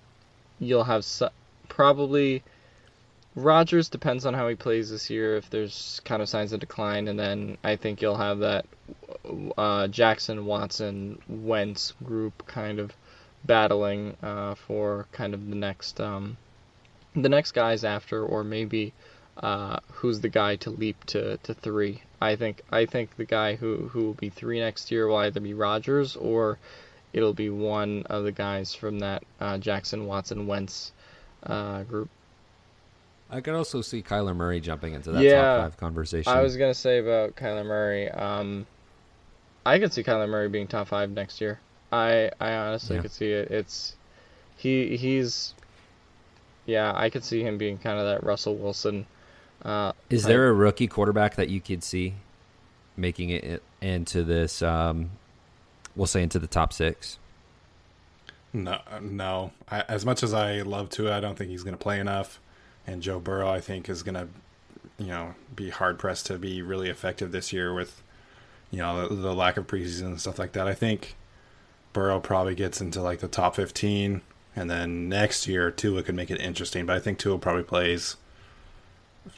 you'll 0.58 0.84
have 0.84 1.04
so- 1.04 1.30
probably 1.68 2.42
Rodgers 3.34 3.90
depends 3.90 4.24
on 4.24 4.32
how 4.32 4.48
he 4.48 4.54
plays 4.54 4.90
this 4.90 5.10
year. 5.10 5.36
If 5.36 5.50
there's 5.50 6.00
kind 6.04 6.22
of 6.22 6.28
signs 6.28 6.52
of 6.52 6.60
decline, 6.60 7.08
and 7.08 7.18
then 7.18 7.58
I 7.62 7.76
think 7.76 8.00
you'll 8.00 8.16
have 8.16 8.38
that 8.38 8.66
uh, 9.58 9.88
Jackson, 9.88 10.46
Watson, 10.46 11.20
Wentz 11.28 11.92
group 12.02 12.46
kind 12.46 12.78
of 12.78 12.92
battling 13.44 14.16
uh, 14.22 14.54
for 14.54 15.06
kind 15.12 15.34
of 15.34 15.48
the 15.48 15.54
next 15.54 16.00
um, 16.00 16.36
the 17.14 17.28
next 17.28 17.52
guys 17.52 17.84
after, 17.84 18.24
or 18.24 18.42
maybe 18.42 18.92
uh, 19.38 19.78
who's 19.92 20.20
the 20.20 20.28
guy 20.28 20.56
to 20.56 20.70
leap 20.70 21.04
to, 21.04 21.36
to 21.38 21.54
three. 21.54 22.02
I 22.20 22.36
think 22.36 22.62
I 22.70 22.86
think 22.86 23.16
the 23.16 23.24
guy 23.24 23.56
who, 23.56 23.88
who 23.88 24.06
will 24.06 24.14
be 24.14 24.30
three 24.30 24.60
next 24.60 24.90
year 24.90 25.08
will 25.08 25.16
either 25.16 25.40
be 25.40 25.54
Rodgers 25.54 26.16
or 26.16 26.58
it'll 27.12 27.34
be 27.34 27.50
one 27.50 28.04
of 28.06 28.24
the 28.24 28.32
guys 28.32 28.74
from 28.74 28.98
that 29.00 29.22
uh, 29.40 29.58
Jackson, 29.58 30.06
Watson, 30.06 30.46
Wentz 30.46 30.92
uh, 31.46 31.82
group. 31.84 32.08
I 33.30 33.40
could 33.40 33.54
also 33.54 33.80
see 33.82 34.02
Kyler 34.02 34.36
Murray 34.36 34.60
jumping 34.60 34.94
into 34.94 35.10
that 35.12 35.22
Yeah. 35.22 35.42
top 35.42 35.62
five 35.64 35.76
conversation. 35.78 36.32
I 36.32 36.42
was 36.42 36.56
gonna 36.56 36.74
say 36.74 36.98
about 36.98 37.34
Kyler 37.36 37.66
Murray. 37.66 38.08
Um, 38.10 38.66
I 39.64 39.78
could 39.80 39.92
see 39.92 40.04
Kyler 40.04 40.28
Murray 40.28 40.48
being 40.48 40.68
top 40.68 40.88
five 40.88 41.10
next 41.10 41.40
year. 41.40 41.58
I 41.90 42.30
I 42.40 42.52
honestly 42.52 42.96
Yeah. 42.96 43.02
could 43.02 43.10
see 43.12 43.32
it. 43.32 43.50
It's 43.50 43.96
he 44.56 44.96
he's 44.96 45.54
yeah. 46.66 46.92
I 46.94 47.10
could 47.10 47.24
see 47.24 47.42
him 47.42 47.58
being 47.58 47.78
kind 47.78 47.98
of 47.98 48.04
that 48.06 48.22
Russell 48.24 48.54
Wilson. 48.56 49.06
Uh, 49.64 49.92
Is 50.10 50.22
type. 50.22 50.28
there 50.28 50.48
a 50.48 50.52
rookie 50.52 50.86
quarterback 50.86 51.34
that 51.36 51.48
you 51.48 51.60
could 51.60 51.82
see 51.82 52.14
making 52.96 53.30
it 53.30 53.62
into 53.80 54.22
this? 54.22 54.62
Um, 54.62 55.10
we'll 55.96 56.06
say 56.06 56.22
into 56.22 56.38
the 56.38 56.46
top 56.46 56.72
six. 56.72 57.18
No, 58.56 58.80
no. 59.02 59.52
I, 59.68 59.82
as 59.82 60.06
much 60.06 60.22
as 60.22 60.32
I 60.32 60.62
love 60.62 60.88
Tua, 60.88 61.14
I 61.14 61.20
don't 61.20 61.36
think 61.36 61.50
he's 61.50 61.62
going 61.62 61.76
to 61.76 61.82
play 61.82 62.00
enough. 62.00 62.40
And 62.86 63.02
Joe 63.02 63.20
Burrow, 63.20 63.50
I 63.50 63.60
think, 63.60 63.88
is 63.90 64.02
going 64.02 64.14
to, 64.14 64.28
you 64.98 65.08
know, 65.08 65.34
be 65.54 65.68
hard 65.68 65.98
pressed 65.98 66.24
to 66.26 66.38
be 66.38 66.62
really 66.62 66.88
effective 66.88 67.32
this 67.32 67.52
year 67.52 67.74
with, 67.74 68.00
you 68.70 68.78
know, 68.78 69.08
the, 69.08 69.14
the 69.14 69.34
lack 69.34 69.58
of 69.58 69.66
preseason 69.66 70.06
and 70.06 70.20
stuff 70.20 70.38
like 70.38 70.52
that. 70.52 70.66
I 70.66 70.72
think 70.72 71.16
Burrow 71.92 72.18
probably 72.18 72.54
gets 72.54 72.80
into 72.80 73.02
like 73.02 73.20
the 73.20 73.28
top 73.28 73.56
fifteen, 73.56 74.22
and 74.54 74.70
then 74.70 75.08
next 75.08 75.46
year 75.46 75.70
Tua 75.70 76.02
could 76.02 76.14
make 76.14 76.30
it 76.30 76.40
interesting. 76.40 76.86
But 76.86 76.96
I 76.96 77.00
think 77.00 77.18
Tua 77.18 77.38
probably 77.38 77.64
plays, 77.64 78.16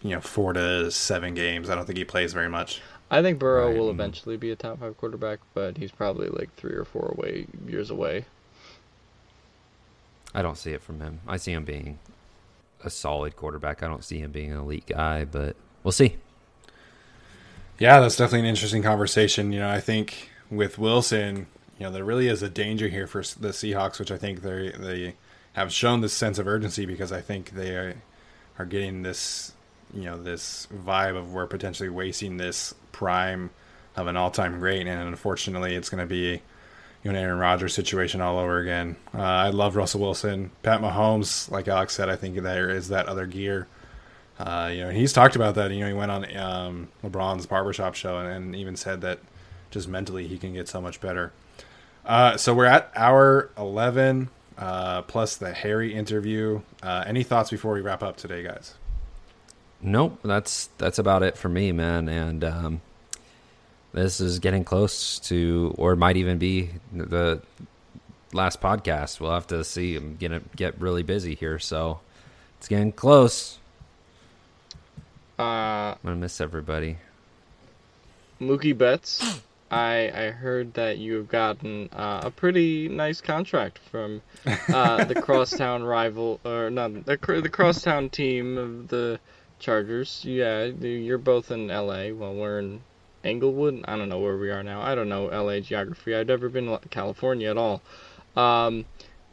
you 0.02 0.10
know, 0.10 0.20
four 0.20 0.52
to 0.52 0.90
seven 0.92 1.34
games. 1.34 1.68
I 1.68 1.74
don't 1.74 1.86
think 1.86 1.98
he 1.98 2.04
plays 2.04 2.32
very 2.32 2.48
much. 2.48 2.82
I 3.10 3.22
think 3.22 3.38
Burrow 3.38 3.68
Right, 3.68 3.78
will 3.78 3.88
mm. 3.88 3.94
eventually 3.94 4.36
be 4.36 4.50
a 4.50 4.56
top 4.56 4.80
five 4.80 4.96
quarterback, 4.96 5.40
but 5.54 5.78
he's 5.78 5.90
probably 5.90 6.28
like 6.28 6.54
three 6.54 6.74
or 6.74 6.84
four 6.84 7.14
away 7.16 7.46
years 7.66 7.90
away. 7.90 8.26
I 10.34 10.42
don't 10.42 10.58
see 10.58 10.72
it 10.72 10.82
from 10.82 11.00
him. 11.00 11.20
I 11.26 11.36
see 11.36 11.52
him 11.52 11.64
being 11.64 11.98
a 12.84 12.90
solid 12.90 13.36
quarterback. 13.36 13.82
I 13.82 13.86
don't 13.86 14.04
see 14.04 14.18
him 14.18 14.30
being 14.30 14.52
an 14.52 14.58
elite 14.58 14.86
guy, 14.86 15.24
but 15.24 15.56
we'll 15.82 15.92
see. 15.92 16.16
Yeah, 17.78 18.00
that's 18.00 18.16
definitely 18.16 18.40
an 18.40 18.46
interesting 18.46 18.82
conversation. 18.82 19.52
You 19.52 19.60
know, 19.60 19.70
I 19.70 19.80
think 19.80 20.30
with 20.50 20.78
Wilson, 20.78 21.46
you 21.78 21.86
know, 21.86 21.92
there 21.92 22.04
really 22.04 22.28
is 22.28 22.42
a 22.42 22.48
danger 22.48 22.88
here 22.88 23.06
for 23.06 23.22
the 23.22 23.48
Seahawks, 23.48 23.98
which 23.98 24.10
I 24.10 24.18
think 24.18 24.42
they 24.42 24.72
they 24.72 25.14
have 25.52 25.72
shown 25.72 26.00
this 26.00 26.12
sense 26.12 26.38
of 26.38 26.46
urgency 26.46 26.86
because 26.86 27.12
I 27.12 27.20
think 27.20 27.50
they 27.50 27.70
are, 27.70 27.94
are 28.58 28.64
getting 28.64 29.02
this, 29.02 29.52
you 29.92 30.02
know, 30.02 30.20
this 30.20 30.68
vibe 30.72 31.16
of 31.16 31.32
we're 31.32 31.46
potentially 31.46 31.88
wasting 31.88 32.36
this 32.36 32.74
prime 32.92 33.50
of 33.96 34.06
an 34.06 34.16
all-time 34.16 34.58
great, 34.60 34.86
and 34.86 35.08
unfortunately, 35.08 35.74
it's 35.74 35.88
going 35.88 36.00
to 36.00 36.06
be 36.06 36.42
you 37.02 37.12
know, 37.12 37.18
Aaron 37.18 37.38
Rodgers 37.38 37.74
situation 37.74 38.20
all 38.20 38.38
over 38.38 38.58
again. 38.58 38.96
Uh, 39.14 39.22
I 39.22 39.50
love 39.50 39.76
Russell 39.76 40.00
Wilson, 40.00 40.50
Pat 40.62 40.80
Mahomes. 40.80 41.50
Like 41.50 41.68
Alex 41.68 41.94
said, 41.94 42.08
I 42.08 42.16
think 42.16 42.36
there 42.36 42.70
is 42.70 42.88
that 42.88 43.06
other 43.06 43.26
gear. 43.26 43.66
Uh, 44.38 44.70
you 44.72 44.84
know, 44.84 44.90
he's 44.90 45.12
talked 45.12 45.36
about 45.36 45.54
that. 45.56 45.70
You 45.70 45.80
know, 45.80 45.88
he 45.88 45.92
went 45.92 46.10
on 46.10 46.36
um, 46.36 46.88
LeBron's 47.02 47.46
barbershop 47.46 47.94
show 47.94 48.18
and, 48.18 48.28
and 48.28 48.56
even 48.56 48.76
said 48.76 49.00
that 49.00 49.20
just 49.70 49.88
mentally 49.88 50.26
he 50.26 50.38
can 50.38 50.54
get 50.54 50.68
so 50.68 50.80
much 50.80 51.00
better. 51.00 51.32
Uh, 52.04 52.36
so 52.36 52.54
we're 52.54 52.64
at 52.64 52.90
hour 52.94 53.50
11 53.58 54.30
uh, 54.56 55.02
plus 55.02 55.36
the 55.36 55.50
Hayre 55.50 55.92
interview. 55.92 56.62
Uh, 56.82 57.04
any 57.06 57.22
thoughts 57.22 57.50
before 57.50 57.74
we 57.74 57.80
wrap 57.80 58.02
up 58.02 58.16
today, 58.16 58.42
guys? 58.42 58.74
Nope, 59.80 60.18
that's 60.24 60.70
that's 60.78 60.98
about 60.98 61.22
it 61.22 61.36
for 61.36 61.48
me, 61.48 61.70
man. 61.70 62.08
And 62.08 62.42
um, 62.42 62.80
this 63.92 64.20
is 64.20 64.38
getting 64.38 64.64
close 64.64 65.18
to, 65.20 65.74
or 65.78 65.96
might 65.96 66.16
even 66.16 66.38
be 66.38 66.70
the 66.92 67.40
last 68.32 68.60
podcast. 68.60 69.20
We'll 69.20 69.32
have 69.32 69.46
to 69.48 69.64
see. 69.64 69.96
I'm 69.96 70.16
gonna 70.16 70.42
get 70.56 70.80
really 70.80 71.02
busy 71.02 71.34
here, 71.34 71.58
so 71.58 72.00
it's 72.58 72.68
getting 72.68 72.92
close. 72.92 73.58
Uh, 75.38 75.42
I'm 75.92 75.98
gonna 76.04 76.16
miss 76.16 76.40
everybody. 76.40 76.98
Mookie 78.40 78.76
Betts, 78.76 79.40
I 79.70 80.10
I 80.14 80.30
heard 80.30 80.74
that 80.74 80.98
you've 80.98 81.28
gotten 81.28 81.88
uh, 81.92 82.20
a 82.24 82.30
pretty 82.30 82.88
nice 82.88 83.20
contract 83.20 83.78
from 83.90 84.22
uh, 84.72 85.04
the 85.04 85.14
crosstown 85.22 85.82
rival, 85.82 86.40
or 86.44 86.70
not 86.70 86.92
the 87.04 87.16
the 87.16 87.48
crosstown 87.48 88.10
team 88.10 88.58
of 88.58 88.88
the 88.88 89.18
Chargers. 89.58 90.24
Yeah, 90.24 90.64
you're 90.64 91.18
both 91.18 91.50
in 91.50 91.70
L.A. 91.70 92.12
while 92.12 92.34
we're 92.34 92.60
in 92.60 92.80
Inglewood. 93.24 93.84
I 93.86 93.96
don't 93.96 94.08
know 94.08 94.20
where 94.20 94.36
we 94.36 94.50
are 94.50 94.62
now. 94.62 94.80
I 94.80 94.94
don't 94.94 95.08
know 95.08 95.28
L.A. 95.28 95.60
geography. 95.60 96.14
I've 96.14 96.26
never 96.28 96.48
been 96.48 96.66
to 96.66 96.80
California 96.88 97.50
at 97.50 97.56
all. 97.56 97.82
Um, 98.36 98.84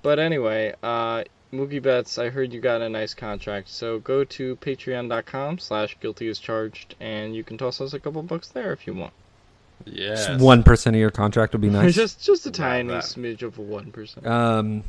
but 0.01 0.19
anyway, 0.19 0.73
uh, 0.83 1.23
Mookie 1.53 1.81
Betts, 1.81 2.17
I 2.17 2.29
heard 2.29 2.53
you 2.53 2.59
got 2.59 2.81
a 2.81 2.89
nice 2.89 3.13
contract. 3.13 3.69
So 3.69 3.99
go 3.99 4.23
to 4.23 4.55
patreon.com 4.57 5.59
slash 5.59 5.97
guilty 5.99 6.27
as 6.29 6.39
charged 6.39 6.95
and 6.99 7.35
you 7.35 7.43
can 7.43 7.57
toss 7.57 7.81
us 7.81 7.93
a 7.93 7.99
couple 7.99 8.21
bucks 8.23 8.49
there 8.49 8.73
if 8.73 8.87
you 8.87 8.93
want. 8.93 9.13
Yes. 9.85 10.39
One 10.39 10.63
percent 10.63 10.95
of 10.95 10.99
your 10.99 11.11
contract 11.11 11.53
would 11.53 11.61
be 11.61 11.69
nice. 11.71 11.93
just 11.93 12.23
just 12.23 12.45
a 12.45 12.51
tiny 12.51 12.89
that. 12.89 13.03
smidge 13.03 13.41
of 13.41 13.57
a 13.59 13.61
one 13.61 13.91
percent. 13.91 14.25
um, 14.25 14.83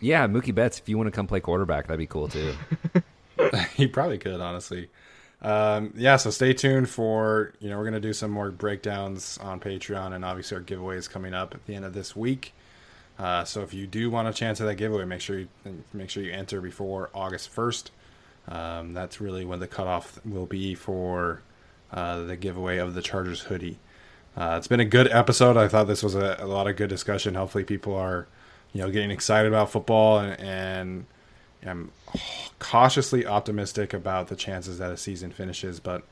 yeah, 0.00 0.26
Mookie 0.28 0.54
Betts. 0.54 0.78
If 0.78 0.88
you 0.88 0.96
want 0.96 1.08
to 1.08 1.10
come 1.10 1.26
play 1.26 1.40
quarterback, 1.40 1.88
that'd 1.88 1.98
be 1.98 2.06
cool 2.06 2.28
too. 2.28 2.54
he 3.74 3.88
probably 3.88 4.18
could, 4.18 4.40
honestly. 4.40 4.88
Um, 5.40 5.92
yeah, 5.96 6.16
so 6.16 6.30
stay 6.30 6.52
tuned 6.52 6.88
for 6.88 7.52
you 7.60 7.70
know 7.70 7.78
we're 7.78 7.84
gonna 7.84 8.00
do 8.00 8.12
some 8.12 8.30
more 8.30 8.50
breakdowns 8.50 9.38
on 9.38 9.60
Patreon, 9.60 10.12
and 10.14 10.24
obviously 10.24 10.56
our 10.56 10.62
giveaway 10.62 10.96
is 10.96 11.08
coming 11.08 11.34
up 11.34 11.54
at 11.54 11.64
the 11.66 11.74
end 11.74 11.84
of 11.84 11.94
this 11.94 12.16
week. 12.16 12.52
Uh, 13.18 13.44
so 13.44 13.62
if 13.62 13.74
you 13.74 13.86
do 13.86 14.10
want 14.10 14.28
a 14.28 14.32
chance 14.32 14.60
at 14.60 14.66
that 14.66 14.76
giveaway, 14.76 15.04
make 15.04 15.20
sure 15.20 15.38
you 15.38 15.48
make 15.92 16.10
sure 16.10 16.22
you 16.22 16.32
enter 16.32 16.60
before 16.60 17.10
August 17.14 17.48
first. 17.48 17.90
Um, 18.48 18.94
that's 18.94 19.20
really 19.20 19.44
when 19.44 19.60
the 19.60 19.66
cutoff 19.66 20.24
will 20.24 20.46
be 20.46 20.74
for 20.74 21.42
uh, 21.92 22.22
the 22.22 22.36
giveaway 22.36 22.78
of 22.78 22.94
the 22.94 23.02
Chargers 23.02 23.42
hoodie. 23.42 23.78
Uh, 24.36 24.54
it's 24.56 24.68
been 24.68 24.80
a 24.80 24.84
good 24.84 25.08
episode. 25.08 25.56
I 25.56 25.68
thought 25.68 25.88
this 25.88 26.02
was 26.02 26.14
a, 26.14 26.36
a 26.38 26.46
lot 26.46 26.66
of 26.66 26.76
good 26.76 26.88
discussion. 26.88 27.34
Hopefully, 27.34 27.64
people 27.64 27.94
are 27.94 28.26
you 28.72 28.82
know 28.82 28.90
getting 28.90 29.10
excited 29.10 29.48
about 29.48 29.70
football 29.70 30.18
and, 30.18 30.40
and 30.40 31.06
I'm 31.64 31.90
cautiously 32.58 33.26
optimistic 33.26 33.92
about 33.92 34.28
the 34.28 34.36
chances 34.36 34.78
that 34.78 34.90
a 34.90 34.96
season 34.96 35.30
finishes, 35.30 35.80
but 35.80 36.02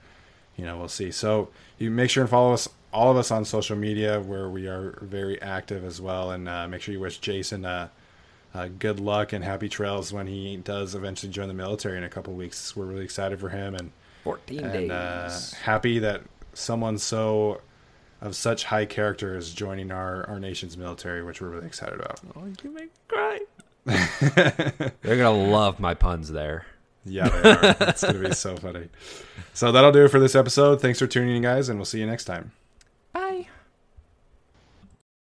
you 0.57 0.65
know 0.65 0.79
we'll 0.79 0.89
see. 0.89 1.11
So 1.11 1.49
you 1.79 1.91
make 1.91 2.11
sure 2.11 2.23
and 2.23 2.31
follow 2.31 2.53
us 2.53 2.69
all 2.93 3.11
of 3.11 3.17
us 3.17 3.31
on 3.31 3.45
social 3.45 3.77
media 3.77 4.21
where 4.21 4.49
we 4.49 4.67
are 4.67 4.99
very 5.03 5.41
active 5.43 5.85
as 5.85 6.01
well. 6.01 6.31
And 6.31 6.49
uh, 6.49 6.67
make 6.67 6.81
sure 6.81 6.95
you 6.95 7.01
wish 7.01 7.19
Jason 7.19 7.65
uh, 7.65 7.89
uh, 8.55 8.69
good 8.79 8.99
luck 8.99 9.33
and 9.33 9.45
happy 9.45 9.69
trails 9.69 10.13
when 10.13 10.27
he 10.27 10.57
does 10.57 10.95
eventually 10.95 11.31
join 11.31 11.49
the 11.49 11.55
military 11.55 11.99
in 11.99 12.05
a 12.05 12.09
couple 12.09 12.33
weeks. 12.33 12.75
We're 12.75 12.87
really 12.87 13.05
excited 13.05 13.39
for 13.39 13.51
him 13.51 13.75
and 13.75 13.93
14 14.25 14.65
and 14.65 14.93
uh, 14.93 15.31
happy 15.63 15.99
that 15.99 16.23
someone 16.55 16.97
so 16.99 17.61
of 18.23 18.35
such 18.35 18.65
high 18.65 18.87
character 18.87 19.37
is 19.37 19.53
joining 19.53 19.93
our, 19.93 20.27
our 20.29 20.41
nation's 20.41 20.77
military, 20.77 21.23
which 21.23 21.41
we're 21.41 21.51
really 21.51 21.67
excited 21.67 22.01
about. 22.01 22.19
Oh, 22.35 22.47
you 22.47 22.71
make 22.71 22.85
me 22.85 22.89
cry. 23.09 23.41
They're 25.03 25.17
gonna 25.17 25.31
love 25.31 25.81
my 25.81 25.95
puns 25.95 26.31
there. 26.31 26.67
Yeah, 27.05 27.29
they 27.29 27.51
are. 27.51 27.77
it's 27.89 28.03
going 28.03 28.21
to 28.21 28.29
be 28.29 28.35
so 28.35 28.57
funny. 28.57 28.89
So 29.55 29.71
that'll 29.71 29.93
do 29.93 30.05
it 30.05 30.11
for 30.11 30.19
this 30.19 30.35
episode. 30.35 30.81
Thanks 30.81 30.99
for 30.99 31.07
tuning 31.07 31.37
in, 31.37 31.43
guys, 31.43 31.69
and 31.69 31.79
we'll 31.79 31.85
see 31.85 32.01
you 32.01 32.07
next 32.07 32.25
time. 32.25 32.51
Bye. 33.13 33.47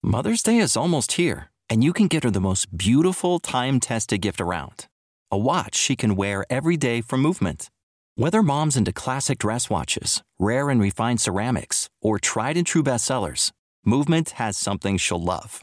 Mother's 0.03 0.43
Day 0.43 0.57
is 0.57 0.75
almost 0.75 1.13
here, 1.13 1.51
and 1.69 1.85
you 1.85 1.93
can 1.93 2.09
get 2.09 2.25
her 2.25 2.31
the 2.31 2.41
most 2.41 2.79
beautiful 2.79 3.39
time 3.39 3.79
tested 3.79 4.23
gift 4.23 4.41
around 4.41 4.87
a 5.31 5.37
watch 5.37 5.75
she 5.75 5.97
can 5.97 6.17
wear 6.17 6.47
every 6.49 6.79
day 6.79 7.03
for 7.03 7.19
movement. 7.19 7.69
Whether 8.15 8.43
mom's 8.43 8.77
into 8.77 8.93
classic 8.93 9.39
dress 9.39 9.69
watches, 9.69 10.23
rare 10.39 10.71
and 10.71 10.81
refined 10.81 11.21
ceramics, 11.21 11.91
or 12.01 12.19
tried 12.19 12.57
and 12.57 12.67
true 12.67 12.83
bestsellers, 12.83 13.51
Movement 13.89 14.31
has 14.31 14.57
something 14.57 14.97
she'll 14.97 15.23
love. 15.23 15.63